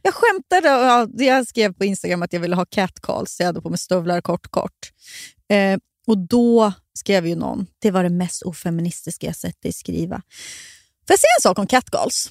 Jag 0.03 0.15
skämtade 0.15 0.75
och 0.77 0.83
ja, 0.85 1.25
jag 1.25 1.47
skrev 1.49 1.73
på 1.73 1.85
Instagram 1.85 2.23
att 2.23 2.33
jag 2.33 2.41
ville 2.41 2.57
ha 2.57 2.65
catcalls. 2.65 3.37
Jag 3.41 3.47
hade 3.47 3.61
på 3.63 3.71
mig 3.71 3.79
stövlar 3.79 4.21
kort 4.21 4.51
kort. 4.51 4.93
Eh, 5.49 5.79
och 6.07 6.19
då 6.19 6.73
skrev 6.99 7.27
ju 7.27 7.35
någon, 7.37 7.67
det 7.79 7.91
var 7.91 8.03
det 8.03 8.11
mest 8.11 8.43
ofeministiska 8.43 9.27
jag 9.27 9.37
sett 9.37 9.63
dig 9.63 9.73
skriva. 9.73 10.17
Får 11.07 11.13
jag 11.13 11.19
säga 11.19 11.31
en 11.39 11.43
sak 11.43 11.59
om 11.59 11.67
catcalls? 11.67 12.31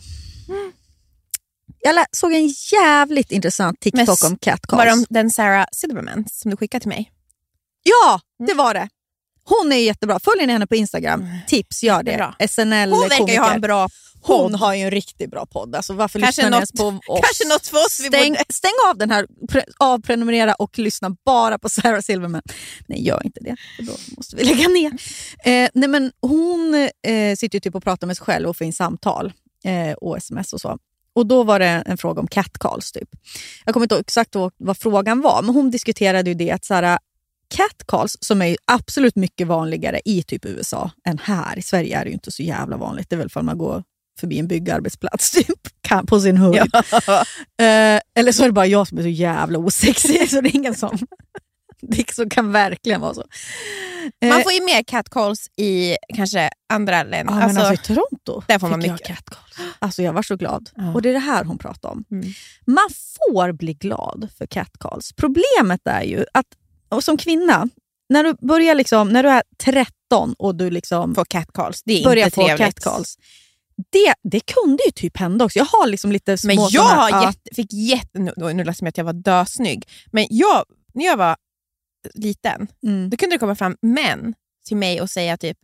Jag 1.82 1.96
lä- 1.96 2.06
såg 2.12 2.34
en 2.34 2.48
jävligt 2.72 3.32
intressant 3.32 3.80
TikTok 3.80 4.08
Mest- 4.08 4.26
om 4.26 4.38
catcalls. 4.38 4.78
Var 4.78 4.86
det 4.86 5.06
den 5.10 5.30
Sarah 5.30 5.66
Silverman 5.72 6.26
som 6.32 6.52
du 6.52 6.58
skickade 6.58 6.82
till 6.82 6.90
mig? 6.90 7.12
Ja, 7.84 8.22
Mm. 8.40 8.48
det 8.48 8.54
var 8.54 8.74
det. 8.74 8.90
Hon 9.44 9.72
är 9.72 9.76
jättebra. 9.78 10.20
Följer 10.20 10.48
ni 10.48 10.54
henne 10.54 10.68
på 10.68 10.76
Instagram? 10.76 11.28
Tips, 11.48 11.84
gör 11.84 12.04
det. 12.04 12.12
Jättebra. 12.12 12.36
SNL 12.48 12.92
Hon 12.92 13.10
verkar 13.10 13.34
ju 13.34 13.40
ha 13.40 13.54
en 13.54 13.62
bra 13.62 13.90
Hon 14.22 14.52
podd. 14.52 14.60
har 14.60 14.74
ju 14.76 14.82
en 14.84 14.92
riktigt 14.92 15.32
bra 15.32 15.46
podd. 15.46 15.76
Alltså, 15.76 15.94
varför 15.94 16.20
Kanske 16.20 16.42
lyssnar 16.42 16.50
ni 16.52 16.56
ens 16.56 16.74
något- 16.74 17.06
på 17.06 17.14
oss? 17.14 17.20
Kanske 17.24 17.48
något 17.54 17.68
för 17.68 17.78
oss. 17.78 17.92
Stäng, 17.94 18.32
borde... 18.34 18.44
stäng 18.50 18.72
av 18.90 18.98
den 18.98 19.12
här, 19.12 19.28
pre, 19.52 19.64
avprenumerera 19.78 20.54
och 20.54 20.80
lyssna 20.80 21.16
bara 21.26 21.60
på 21.60 21.70
Sarah 21.70 22.02
Silverman. 22.02 22.42
Nej, 22.88 23.06
gör 23.08 23.22
inte 23.26 23.40
det. 23.44 23.56
För 23.76 23.84
då 23.84 23.92
måste 24.18 24.36
vi 24.36 24.44
lägga 24.44 24.68
ner. 24.68 24.92
Eh, 25.46 25.70
nej, 25.74 25.90
men 25.90 26.12
hon 26.22 26.74
eh, 27.08 27.36
sitter 27.38 27.56
ju 27.56 27.60
typ 27.60 27.76
och 27.76 27.84
pratar 27.84 28.08
med 28.08 28.18
sig 28.18 28.26
själv 28.26 28.50
och 28.50 28.58
får 28.58 28.68
in 28.68 28.74
samtal 28.74 29.34
eh, 29.66 29.94
och 29.94 30.18
sms 30.18 30.54
och 30.54 30.62
så. 30.62 30.78
Och 31.16 31.26
Då 31.26 31.44
var 31.44 31.60
det 31.60 31.84
en 31.86 31.98
fråga 31.98 32.22
om 32.22 32.28
catcalls. 32.28 32.92
Typ. 32.92 33.10
Jag 33.66 33.74
kommer 33.74 33.86
inte 33.86 33.96
ihåg 33.96 34.02
exakt 34.02 34.36
vad 34.58 34.78
frågan 34.78 35.22
var, 35.22 35.42
men 35.42 35.56
hon 35.56 35.72
diskuterade 35.72 36.30
ju 36.30 36.34
det 36.34 36.52
att 36.52 36.66
så 36.66 36.74
här, 36.74 37.00
catcalls, 37.56 38.18
som 38.22 38.42
är 38.42 38.58
absolut 38.66 39.16
mycket 39.16 39.48
vanligare 39.48 40.00
i 40.06 40.24
typ 40.24 40.46
USA 40.46 40.92
än 41.08 41.20
här. 41.24 41.60
I 41.60 41.62
Sverige 41.62 41.98
är 42.00 42.04
det 42.04 42.10
ju 42.10 42.14
inte 42.14 42.32
så 42.32 42.44
jävla 42.44 42.78
vanligt. 42.78 43.10
Det 43.10 43.16
är 43.16 43.18
väl 43.18 43.30
för 43.30 43.42
man 43.42 43.58
går 43.58 43.84
förbi 44.20 44.40
en 44.40 44.48
byggarbetsplats 44.48 45.32
typ, 45.36 45.60
på 46.08 46.20
sin 46.20 46.38
höjd. 46.38 46.62
Eh, 47.62 48.00
eller 48.16 48.32
så 48.32 48.44
är 48.44 48.48
det 48.48 48.54
bara 48.54 48.66
jag 48.66 48.88
som 48.88 48.98
är 48.98 49.02
så 49.02 49.08
jävla 49.08 49.60
osexig, 49.60 50.30
så 50.30 50.42
det 50.42 50.50
är 50.50 50.56
ingen 50.56 50.76
som... 50.76 50.98
Det 51.82 52.14
så 52.14 52.30
kan 52.30 52.52
verkligen 52.52 53.02
vara 53.02 53.14
så. 53.14 53.24
Eh, 54.22 54.30
Man 54.30 54.44
får 54.44 54.52
ju 54.52 54.66
mer 54.66 54.84
catcalls 54.84 55.48
i 55.58 55.96
kanske 56.16 56.50
andra 56.74 57.04
länder. 57.04 57.34
ja, 57.34 57.48
men 57.48 57.58
alltså, 57.58 57.74
i 57.74 57.78
Toronto 57.78 58.42
där 58.48 58.60
får 58.60 58.68
man 58.70 58.80
mycket. 58.80 59.00
jag 59.00 59.08
catcalls. 59.08 59.56
Alltså 59.80 60.04
jag 60.04 60.14
var 60.14 60.24
så 60.24 60.36
glad. 60.36 60.70
Ja. 60.76 60.94
Och 60.94 61.02
det 61.02 61.10
är 61.10 61.14
det 61.14 61.20
här 61.20 61.44
hon 61.44 61.58
pratar 61.58 61.90
om. 61.90 62.04
Mm. 62.12 62.34
Man 62.68 62.90
får 62.90 63.52
bli 63.52 63.74
glad 63.74 64.30
för 64.38 64.46
catcalls. 64.46 65.14
Problemet 65.14 65.82
är 65.86 66.04
ju 66.04 66.26
att 66.34 66.48
och 66.90 67.04
som 67.04 67.18
kvinna, 67.18 67.70
när 68.10 68.24
du, 68.24 68.34
börjar 68.48 68.76
liksom, 68.76 69.10
när 69.10 69.24
du 69.24 69.30
är 69.30 69.44
13 69.64 70.34
och 70.34 70.56
du 70.56 70.70
liksom 70.70 71.16
Få 71.16 71.26
catcalls. 71.26 71.84
Det 71.86 72.00
är 72.00 72.04
börjar 72.04 72.26
inte 72.26 72.36
få 72.36 72.46
trevligt. 72.48 72.66
catcalls. 72.66 73.18
Det, 73.92 74.14
det 74.24 74.40
kunde 74.40 74.84
ju 74.86 74.92
typ 74.92 75.18
hända 75.18 75.46
också. 75.46 75.60
Jag 75.60 75.66
har 75.66 75.88
liksom 75.88 76.12
lite 76.12 76.38
små 76.38 76.48
Men 76.48 76.56
jag 76.58 76.72
såna 76.72 77.02
har 77.02 77.26
jätte, 77.26 77.56
fick 77.56 77.74
jätte... 77.74 78.20
Nu, 78.20 78.34
nu 78.38 78.54
lät 78.64 78.66
det 78.66 78.74
som 78.78 78.88
att 78.88 78.98
jag 78.98 79.06
var 79.06 79.14
dösnygg. 79.14 79.84
Men 80.12 80.28
jag, 80.30 80.64
när 80.94 81.06
jag 81.06 81.18
var 81.18 81.36
liten, 82.14 82.68
Mm. 82.84 83.10
då 83.10 83.18
kunde 83.18 83.36
det 83.36 83.40
komma 83.40 83.56
fram 83.56 83.78
män 83.82 84.34
till 84.68 84.78
mig 84.78 85.02
och 85.02 85.10
säga 85.10 85.38
typ 85.38 85.58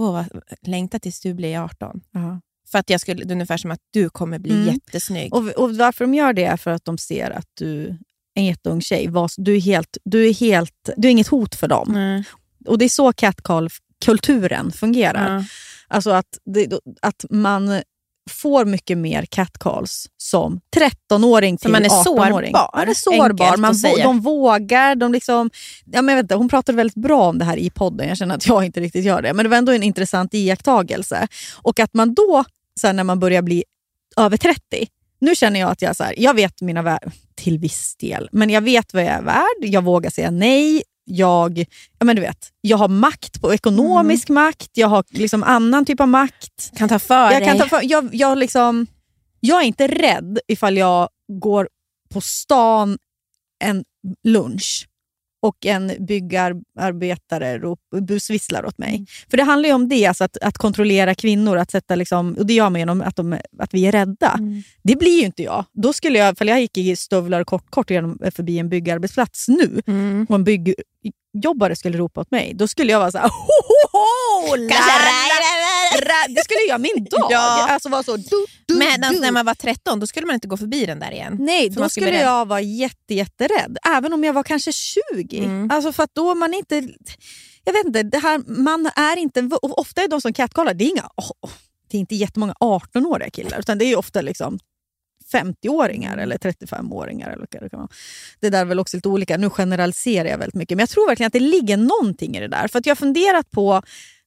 Åh, 0.00 0.22
längta 0.66 0.98
tills 0.98 1.20
du 1.20 1.34
blir 1.34 1.58
18. 1.64 2.00
Ja. 2.12 2.40
För 2.70 2.78
att 2.78 2.90
jag 2.90 3.00
skulle, 3.00 3.24
det 3.24 3.30
är 3.30 3.34
ungefär 3.34 3.56
som 3.56 3.70
att 3.70 3.80
du 3.90 4.10
kommer 4.10 4.38
bli 4.38 4.52
Mm. 4.52 4.66
jättesnygg. 4.74 5.34
Och, 5.34 5.48
och 5.48 5.76
varför 5.76 6.04
de 6.04 6.14
gör 6.14 6.32
det 6.32 6.44
är 6.44 6.56
för 6.56 6.70
att 6.70 6.84
de 6.84 6.98
ser 6.98 7.30
att 7.30 7.46
du 7.54 7.98
en 8.34 8.44
jätteung 8.44 8.80
tjej. 8.80 9.10
Du 9.36 9.56
är, 9.56 9.60
helt, 9.60 9.96
du, 10.04 10.28
är 10.28 10.34
helt, 10.34 10.88
du 10.96 11.08
är 11.08 11.12
inget 11.12 11.28
hot 11.28 11.54
för 11.54 11.68
dem. 11.68 11.90
Mm. 11.90 12.22
Och 12.66 12.78
Det 12.78 12.84
är 12.84 12.88
så 12.88 13.12
catcall-kulturen 13.12 14.72
fungerar. 14.72 15.34
Ja. 15.34 15.44
Alltså 15.88 16.10
att, 16.10 16.38
det, 16.44 16.78
att 17.02 17.24
man 17.30 17.82
får 18.30 18.64
mycket 18.64 18.98
mer 18.98 19.24
catcalls 19.24 20.06
som 20.16 20.60
13-åring 20.76 21.58
till 21.58 21.70
man 21.70 21.84
är 21.84 21.88
18-åring. 21.88 22.04
sårbar, 22.04 22.70
Man 22.72 22.88
är 22.88 22.94
sårbar. 22.94 23.56
Man, 23.56 23.74
de 24.02 24.20
vågar. 24.20 24.94
De 24.94 25.12
liksom, 25.12 25.50
ja, 25.84 26.02
men 26.02 26.18
inte, 26.18 26.34
hon 26.34 26.48
pratade 26.48 26.76
väldigt 26.76 26.96
bra 26.96 27.28
om 27.28 27.38
det 27.38 27.44
här 27.44 27.56
i 27.56 27.70
podden. 27.70 28.08
Jag 28.08 28.16
känner 28.16 28.34
att 28.34 28.46
jag 28.46 28.64
inte 28.64 28.80
riktigt 28.80 29.04
gör 29.04 29.22
det. 29.22 29.34
Men 29.34 29.44
det 29.44 29.48
var 29.48 29.56
ändå 29.56 29.72
en 29.72 29.82
intressant 29.82 30.34
iakttagelse. 30.34 31.28
Och 31.62 31.80
att 31.80 31.94
man 31.94 32.14
då, 32.14 32.44
sen 32.80 32.96
när 32.96 33.04
man 33.04 33.20
börjar 33.20 33.42
bli 33.42 33.64
över 34.16 34.36
30, 34.36 34.60
nu 35.22 35.34
känner 35.34 35.60
jag 35.60 35.70
att 35.70 35.82
jag, 35.82 35.96
så 35.96 36.04
här, 36.04 36.14
jag 36.16 36.34
vet 36.34 36.60
mina 36.60 36.82
värd 36.82 37.12
till 37.34 37.58
viss 37.58 37.96
del, 37.96 38.28
men 38.32 38.50
jag 38.50 38.60
vet 38.60 38.94
vad 38.94 39.02
jag 39.02 39.10
är 39.10 39.22
värd. 39.22 39.58
Jag 39.60 39.84
vågar 39.84 40.10
säga 40.10 40.30
nej. 40.30 40.82
Jag, 41.04 41.64
ja, 41.98 42.04
men 42.04 42.16
du 42.16 42.22
vet, 42.22 42.48
jag 42.60 42.76
har 42.76 42.88
makt, 42.88 43.40
på 43.40 43.54
ekonomisk 43.54 44.28
makt, 44.28 44.70
jag 44.72 44.88
har 44.88 45.04
liksom 45.08 45.42
annan 45.42 45.84
typ 45.84 46.00
av 46.00 46.08
makt. 46.08 46.70
Kan 46.76 46.88
ta 46.88 46.98
för 46.98 47.30
Jag, 47.32 47.44
kan 47.44 47.58
dig. 47.58 47.58
ta 47.58 47.66
för, 47.66 47.80
jag, 47.90 48.14
jag, 48.14 48.38
liksom, 48.38 48.86
jag 49.40 49.62
är 49.62 49.66
inte 49.66 49.86
rädd 49.86 50.38
ifall 50.48 50.76
jag 50.76 51.08
går 51.32 51.68
på 52.10 52.20
stan 52.20 52.98
en 53.64 53.84
lunch 54.24 54.88
och 55.42 55.66
en 55.66 55.92
byggarbetare 56.06 57.60
busvisslar 58.00 58.66
åt 58.66 58.78
mig. 58.78 59.06
För 59.30 59.36
det 59.36 59.42
handlar 59.42 59.68
ju 59.68 59.74
om 59.74 59.88
det, 59.88 60.06
alltså 60.06 60.24
att, 60.24 60.36
att 60.36 60.58
kontrollera 60.58 61.14
kvinnor, 61.14 61.56
att 61.58 61.70
sätta 61.70 61.94
liksom, 61.94 62.34
och 62.34 62.46
det 62.46 62.54
gör 62.54 62.70
man 62.70 62.78
genom 62.78 63.00
att, 63.02 63.16
de, 63.16 63.38
att 63.58 63.74
vi 63.74 63.86
är 63.86 63.92
rädda. 63.92 64.38
Det 64.82 64.96
blir 64.96 65.18
ju 65.20 65.26
inte 65.26 65.42
jag. 65.42 65.64
Då 65.72 65.92
skulle 65.92 66.18
jag, 66.18 66.32
ifall 66.32 66.48
jag 66.48 66.60
gick 66.60 66.78
i 66.78 66.96
stövlar 66.96 67.44
kort, 67.44 67.70
kort 67.70 67.90
genom, 67.90 68.18
förbi 68.34 68.58
en 68.58 68.68
byggarbetsplats 68.68 69.48
nu 69.48 69.82
Mm. 69.86 70.26
och 70.28 70.34
en 70.34 70.44
byggjobbare 70.44 71.76
skulle 71.76 71.98
ropa 71.98 72.20
åt 72.20 72.30
mig, 72.30 72.52
då 72.54 72.68
skulle 72.68 72.92
jag 72.92 72.98
vara 72.98 73.10
så 73.10 73.18
här... 73.18 73.28
Ho, 73.28 73.30
ho, 73.92 73.98
ho, 74.50 74.56
la, 74.56 74.62
la. 74.64 75.51
Det 76.28 76.44
skulle 76.44 76.60
göra 76.68 76.78
min 76.78 77.04
dag. 77.04 77.28
Ja. 77.30 77.66
Alltså 77.70 77.88
vara 77.88 78.02
så... 78.02 78.16
Du, 78.16 78.46
du, 78.66 78.74
Medan 78.74 79.12
du. 79.12 79.20
när 79.20 79.32
man 79.32 79.46
var 79.46 79.54
13 79.54 80.00
då 80.00 80.06
skulle 80.06 80.26
man 80.26 80.34
inte 80.34 80.48
gå 80.48 80.56
förbi 80.56 80.86
den 80.86 80.98
där 80.98 81.12
igen. 81.12 81.36
Nej, 81.40 81.68
då 81.68 81.88
skulle 81.88 82.20
jag 82.20 82.48
vara 82.48 82.60
jätte, 82.60 83.14
jätterädd. 83.14 83.78
Även 83.96 84.12
om 84.12 84.24
jag 84.24 84.32
var 84.32 84.42
kanske 84.42 84.72
20. 84.72 85.38
Mm. 85.38 85.70
Alltså 85.70 85.92
för 85.92 86.08
då 86.12 86.34
man 86.34 86.54
inte... 86.54 86.88
Jag 87.64 87.72
vet 87.72 87.86
inte, 87.86 88.02
det 88.02 88.18
här, 88.18 88.42
man 88.46 88.90
är 88.96 89.16
inte... 89.16 89.50
Ofta 89.62 90.02
är 90.02 90.08
de 90.08 90.20
som 90.20 90.32
catcallar, 90.32 90.74
det 90.74 90.84
är 90.84 90.90
inga... 90.90 91.08
åh, 91.16 91.50
det 91.90 91.96
är 91.96 92.00
inte 92.00 92.14
jättemånga 92.14 92.54
18-åriga 92.60 93.30
killar, 93.30 93.58
utan 93.58 93.78
det 93.78 93.84
är 93.84 93.96
ofta 93.96 94.20
liksom 94.20 94.58
50-åringar 95.32 96.16
eller 96.18 96.38
35-åringar. 96.38 97.30
Eller 97.30 97.46
vad 97.70 97.70
det, 97.70 97.88
det 98.40 98.50
där 98.50 98.60
är 98.60 98.64
väl 98.64 98.78
också 98.78 98.96
lite 98.96 99.08
olika. 99.08 99.36
Nu 99.36 99.50
generaliserar 99.50 100.28
jag 100.28 100.38
väldigt 100.38 100.54
mycket, 100.54 100.76
men 100.76 100.82
jag 100.82 100.88
tror 100.88 101.06
verkligen 101.06 101.26
att 101.26 101.32
det 101.32 101.40
ligger 101.40 101.76
någonting 101.76 102.36
i 102.36 102.40
det 102.40 102.48
där. 102.48 102.68
För 102.68 102.78
att 102.78 102.86
jag 102.86 102.90
har 102.90 102.96
funderat 102.96 103.50
på, 103.50 103.82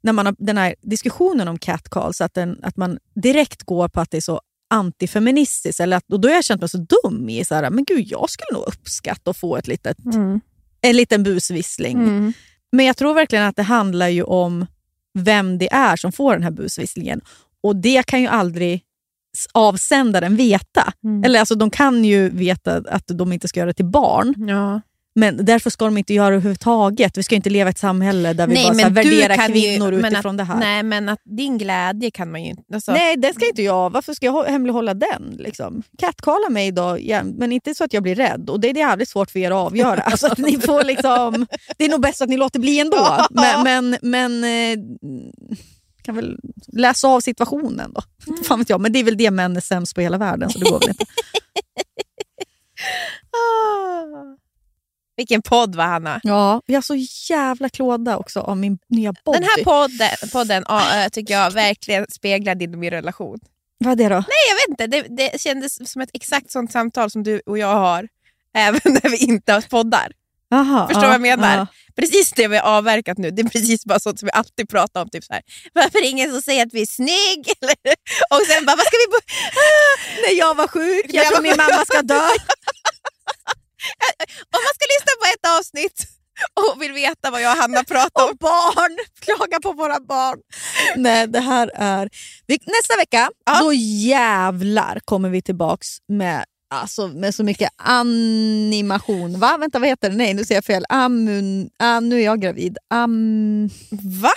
när 0.06 0.14
man 0.14 0.26
har 0.26 0.36
den 0.40 0.58
här 0.58 0.76
diskussionen 0.82 1.48
om 1.48 1.60
catcalls, 1.60 2.22
att, 2.22 2.34
den, 2.34 2.60
att 2.64 2.78
man 2.78 2.98
direkt 3.16 3.64
går 3.64 3.88
på 3.88 4.02
att 4.02 4.12
det 4.12 4.18
är 4.18 4.22
så 4.22 4.42
antifeministiskt. 4.70 5.80
Eller 5.80 5.98
att, 5.98 6.12
och 6.12 6.20
då 6.20 6.28
har 6.28 6.36
jag 6.36 6.44
känt 6.44 6.62
mig 6.62 6.70
så 6.70 6.78
dum 7.04 7.30
i 7.30 7.46
så 7.46 7.56
här, 7.56 7.70
men 7.70 7.84
gud, 7.84 8.06
jag 8.08 8.30
skulle 8.30 8.58
nog 8.60 8.68
uppskatta 8.68 9.32
att 9.32 9.38
få 9.38 9.58
ett 9.58 9.68
litet, 9.68 10.06
Mm. 10.06 10.40
en 10.82 10.96
liten 10.98 11.24
busvissling. 11.24 11.98
Mm. 11.98 12.34
Men 12.72 12.86
jag 12.86 12.98
tror 12.98 13.14
verkligen 13.14 13.46
att 13.46 13.56
det 13.56 13.64
handlar 13.64 14.08
ju 14.08 14.24
om 14.24 14.66
vem 15.20 15.58
det 15.58 15.74
är 15.74 15.96
som 15.96 16.12
får 16.12 16.34
den 16.34 16.44
här 16.44 16.52
busvisslingen. 16.52 17.22
Och 17.64 17.76
det 17.76 18.06
kan 18.06 18.22
ju 18.22 18.28
aldrig 18.28 18.82
avsändaren 19.54 20.36
veta. 20.36 20.94
Mm. 21.04 21.24
Eller 21.24 21.40
alltså, 21.40 21.56
De 21.56 21.70
kan 21.70 22.06
ju 22.06 22.30
veta 22.30 22.84
att 22.90 23.08
de 23.08 23.34
inte 23.34 23.48
ska 23.48 23.60
göra 23.60 23.68
det 23.68 23.74
till 23.74 23.86
barn, 23.86 24.36
Ja. 24.50 24.82
Men 25.18 25.46
därför 25.46 25.70
ska 25.70 25.86
de 25.86 25.98
inte 25.98 26.14
göra 26.14 26.30
det 26.30 26.36
överhuvudtaget. 26.36 27.18
Vi 27.18 27.24
ska 27.24 27.36
inte 27.36 27.50
leva 27.50 27.70
i 27.70 27.72
ett 27.72 27.78
samhälle 27.78 28.34
där 28.34 28.48
vi 28.48 28.54
Nej, 28.54 28.64
bara 28.66 28.84
här, 28.84 28.90
värderar 28.90 29.48
ju- 29.48 29.54
kvinnor 29.54 29.92
men 29.92 30.14
utifrån 30.14 30.32
att, 30.32 30.38
det 30.38 30.44
här. 30.44 30.60
Nej, 30.60 30.84
men 30.84 31.10
att 31.10 31.20
din 31.24 31.58
glädje 31.58 32.12
kan 32.12 32.32
man 32.32 32.44
ju 32.44 32.50
inte... 32.50 32.64
Alltså, 32.74 32.92
Nej, 32.92 33.18
det 33.18 33.34
ska 33.34 33.48
inte 33.48 33.62
jag. 33.62 33.90
Varför 33.90 34.14
ska 34.14 34.26
jag 34.26 34.34
hå- 34.34 34.48
hemlighålla 34.50 34.94
den? 34.94 35.36
Liksom? 35.40 35.84
Catcalla 35.98 36.50
mig 36.50 36.72
då, 36.72 36.98
ja, 37.02 37.24
men 37.24 37.52
inte 37.52 37.76
så 37.76 37.84
att 37.84 37.94
jag 37.94 38.04
blir 38.04 38.16
rädd. 38.16 38.50
Och 38.50 38.60
Det 38.60 38.70
är 38.70 38.76
jävligt 38.78 39.10
svårt 39.10 39.32
för 39.32 39.40
er 39.40 39.52
att 39.52 39.58
avgöra. 39.58 40.02
Alltså, 40.16 40.28
att 40.28 40.38
ni 40.38 40.58
får 40.60 40.84
liksom, 40.84 41.46
det 41.78 41.86
är 41.86 41.90
nog 41.90 42.02
bäst 42.02 42.22
att 42.22 42.30
ni 42.30 42.38
låter 42.38 42.60
bli 42.60 42.80
ändå. 42.80 43.18
Men, 43.30 43.64
men, 43.64 43.98
men 44.02 44.44
eh, 44.44 44.78
kan 46.04 46.16
väl 46.16 46.38
läsa 46.68 47.08
av 47.08 47.20
situationen 47.20 47.94
då. 47.94 48.02
Fan 48.44 48.60
vet 48.60 48.70
jag, 48.70 48.82
men 48.82 48.94
det 48.94 49.00
är 49.00 49.04
väl 49.04 49.18
det 49.18 49.32
män 49.32 49.58
är 49.58 49.62
sämst 49.62 49.96
på 49.96 50.02
hela 50.02 50.18
världen. 50.18 50.50
Så 50.50 50.60
det 50.60 50.66
går 50.70 50.80
väl 50.80 50.90
inte. 50.90 51.06
Ah. 53.32 54.45
Vilken 55.18 55.42
podd 55.42 55.76
va 55.76 55.84
Hanna? 55.84 56.20
Ja, 56.24 56.62
vi 56.66 56.74
har 56.76 56.82
så 56.82 56.96
jävla 57.30 57.70
klåda 57.70 58.18
också 58.18 58.40
av 58.40 58.58
min 58.58 58.78
nya 58.90 59.14
body. 59.26 59.40
Den 59.40 59.50
här 59.50 59.64
podden, 59.64 60.30
podden 60.32 60.64
ja, 60.68 61.04
äh, 61.04 61.10
tycker 61.10 61.34
jag 61.34 61.52
verkligen 61.52 62.06
speglar 62.12 62.56
din 62.56 62.74
och 62.74 62.80
min 62.80 62.92
relation. 62.92 63.40
Vad 63.78 64.02
är 64.02 64.10
det 64.10 64.16
då? 64.16 64.24
Nej 64.28 64.44
jag 64.50 64.56
vet 64.56 64.70
inte, 64.70 64.88
det, 64.88 65.16
det 65.32 65.42
kändes 65.42 65.92
som 65.92 66.02
ett 66.02 66.10
exakt 66.14 66.52
sånt 66.52 66.72
samtal 66.72 67.12
som 67.12 67.24
du 67.24 67.42
och 67.46 67.58
jag 67.58 67.76
har 67.76 68.08
även 68.58 68.82
när 68.86 69.10
vi 69.10 69.18
inte 69.18 69.54
har 69.54 69.62
poddar. 69.62 70.12
Aha, 70.54 70.88
Förstår 70.88 71.04
ja, 71.04 71.08
vad 71.08 71.14
jag 71.16 71.22
menar? 71.22 71.58
ja. 71.58 71.68
Precis 71.96 72.32
det 72.32 72.48
vi 72.48 72.58
har 72.58 72.78
avverkat 72.78 73.18
nu, 73.18 73.32
det 73.32 73.42
är 73.42 73.50
precis 73.50 73.86
bara 73.86 74.00
sånt 74.00 74.20
som 74.20 74.26
vi 74.26 74.32
alltid 74.32 74.70
pratar 74.70 75.02
om. 75.02 75.10
Typ 75.10 75.24
så 75.24 75.34
här, 75.34 75.42
Varför 75.74 75.98
är 75.98 76.02
det 76.02 76.08
ingen 76.08 76.32
som 76.32 76.42
säger 76.42 76.66
att 76.66 76.74
vi 76.74 76.82
är 76.82 76.86
snygg? 76.86 77.46
Och 78.30 78.42
sen 78.48 78.66
bara, 78.66 78.76
vad 78.76 78.86
ska 78.86 78.96
vi... 78.98 79.08
bo- 79.12 79.32
När 80.28 80.40
jag 80.40 80.56
var 80.56 80.68
sjuk, 80.68 81.06
jag 81.10 81.26
tror 81.28 81.42
min 81.42 81.58
mamma 81.58 81.86
ska 81.86 82.02
dö. 82.02 82.22
Om 84.56 84.62
man 84.66 84.74
ska 84.76 84.86
lyssna 84.96 85.12
på 85.22 85.26
ett 85.34 85.58
avsnitt 85.60 86.08
och 86.54 86.82
vill 86.82 86.92
veta 86.92 87.32
vad 87.32 87.42
jag 87.42 87.52
och 87.52 87.58
Hanna 87.62 87.84
pratar 87.84 88.24
om. 88.24 88.30
Och 88.30 88.38
barn, 88.38 88.98
klaga 89.20 89.60
på 89.60 89.72
våra 89.74 90.00
barn. 90.00 90.40
Nej, 90.96 91.28
det 91.28 91.40
här 91.40 91.72
är... 91.76 92.10
Nästa 92.48 92.96
vecka, 92.98 93.30
Ja. 93.46 93.60
då 93.60 93.74
jävlar 93.74 95.00
kommer 95.06 95.30
vi 95.30 95.42
tillbaks 95.42 95.88
med, 96.08 96.46
alltså, 96.74 97.08
med 97.08 97.36
så 97.36 97.44
mycket 97.44 97.70
animation. 97.78 99.40
Va? 99.40 99.58
Vänta, 99.58 99.80
vad 99.80 99.90
heter 99.90 100.10
det? 100.10 100.16
Nej, 100.16 100.34
nu 100.34 100.46
säger 100.46 100.58
jag 100.58 100.66
fel. 100.66 100.86
Amun, 100.90 101.70
ah, 101.80 102.00
nu 102.00 102.20
är 102.20 102.26
jag 102.26 102.42
gravid. 102.42 102.78
Am... 102.90 103.68
Va? 104.22 104.34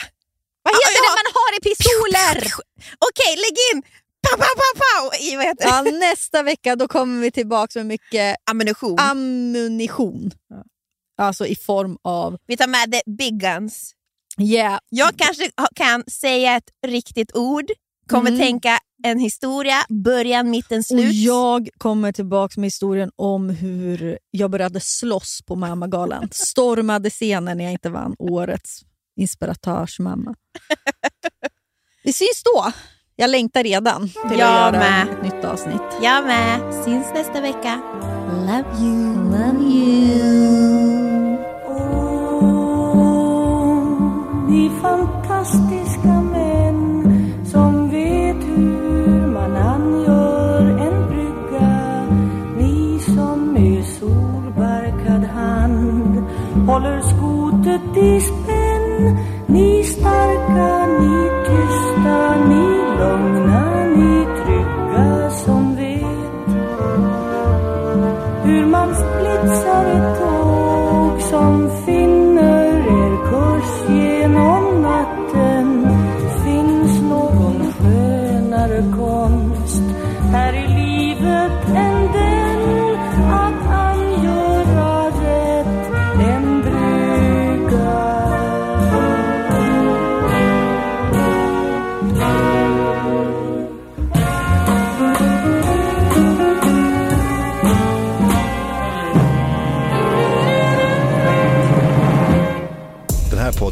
Vad 0.62 0.74
Ah, 0.74 0.78
heter 0.78 1.02
ja. 1.04 1.10
det 1.10 1.18
man 1.22 1.32
har 1.34 1.56
i 1.56 1.60
pistoler? 1.60 2.52
Okej, 3.08 3.36
lägg 3.36 3.56
in 3.72 3.82
pow, 4.30 4.38
pow, 4.38 4.54
pow, 4.56 5.10
pow, 5.10 5.20
i 5.20 5.36
vad 5.36 5.44
heter 5.44 5.64
det? 5.64 5.90
ja, 5.90 5.98
nästa 5.98 6.42
vecka 6.42 6.76
då 6.76 6.88
kommer 6.88 7.20
vi 7.20 7.30
tillbaka 7.30 7.78
med 7.78 7.86
mycket 7.86 8.36
ammunition. 8.50 8.96
ammunition. 8.98 10.30
Alltså 11.18 11.46
i 11.46 11.56
form 11.56 11.98
av... 12.04 12.38
vi 12.46 12.56
tar 12.56 12.66
med 12.66 12.92
the 12.92 13.00
big 13.10 13.40
guns. 13.40 13.92
Yeah. 14.40 14.78
Jag 14.88 15.16
kanske 15.16 15.50
kan 15.74 16.04
säga 16.10 16.56
ett 16.56 16.70
riktigt 16.86 17.36
ord, 17.36 17.64
kommer 18.08 18.30
Mm. 18.30 18.40
tänka 18.40 18.78
en 19.04 19.18
historia, 19.18 19.84
början, 19.88 20.50
mitten, 20.50 20.78
Och 20.78 20.84
slut. 20.84 21.14
jag 21.14 21.68
kommer 21.78 22.12
tillbaka 22.12 22.60
med 22.60 22.66
historien 22.66 23.10
om 23.16 23.50
hur 23.50 24.18
jag 24.30 24.50
började 24.50 24.80
slåss 24.80 25.40
på 25.46 25.56
Mammagalan. 25.56 26.28
Stormade 26.32 27.10
scenen 27.10 27.58
när 27.58 27.64
jag 27.64 27.72
inte 27.72 27.90
vann 27.90 28.14
årets 28.18 28.80
inspiratörsmamma. 29.16 30.34
Vi 32.04 32.12
syns 32.12 32.42
då. 32.44 32.72
Jag 33.20 33.30
längtar 33.30 33.62
redan 33.62 34.08
till 34.08 34.38
Jag 34.38 34.66
att 34.66 34.74
göra 34.74 34.80
med. 34.80 35.02
ett 35.02 35.22
nytt 35.22 35.44
avsnitt. 35.44 35.82
Jag 36.02 36.24
med. 36.24 36.60
Syns 36.84 37.06
nästa 37.14 37.40
vecka. 37.40 37.80
Love 38.30 38.64
you. 38.80 39.14
Love 39.14 39.62
you. 39.62 41.38
Ni 44.48 44.70
fantastiska 44.82 46.20
män 46.32 47.04
som 47.52 47.90
vet 47.90 48.36
hur 48.56 49.26
man 49.26 49.56
angör 49.56 50.60
en 50.60 51.08
brygga 51.08 52.06
Ni 52.58 52.98
som 53.14 53.52
med 53.52 53.84
solbarkad 53.84 55.24
hand 55.24 56.24
håller 56.66 57.00
skotet 57.00 57.96
i 57.96 58.20
spänn 58.20 58.77
ni 59.48 59.84
starka, 59.84 60.86
ni 61.00 61.14
tysta, 61.46 62.18
ni 62.48 62.64
lugna, 62.98 63.64
ni 63.96 64.26
trygga 64.38 65.30
som 65.30 65.76
vet 65.76 66.48
hur 68.44 68.66
man 68.66 68.94
splitsar 68.94 69.84
ett 69.86 70.18
tåg 70.20 71.20
som 71.20 71.67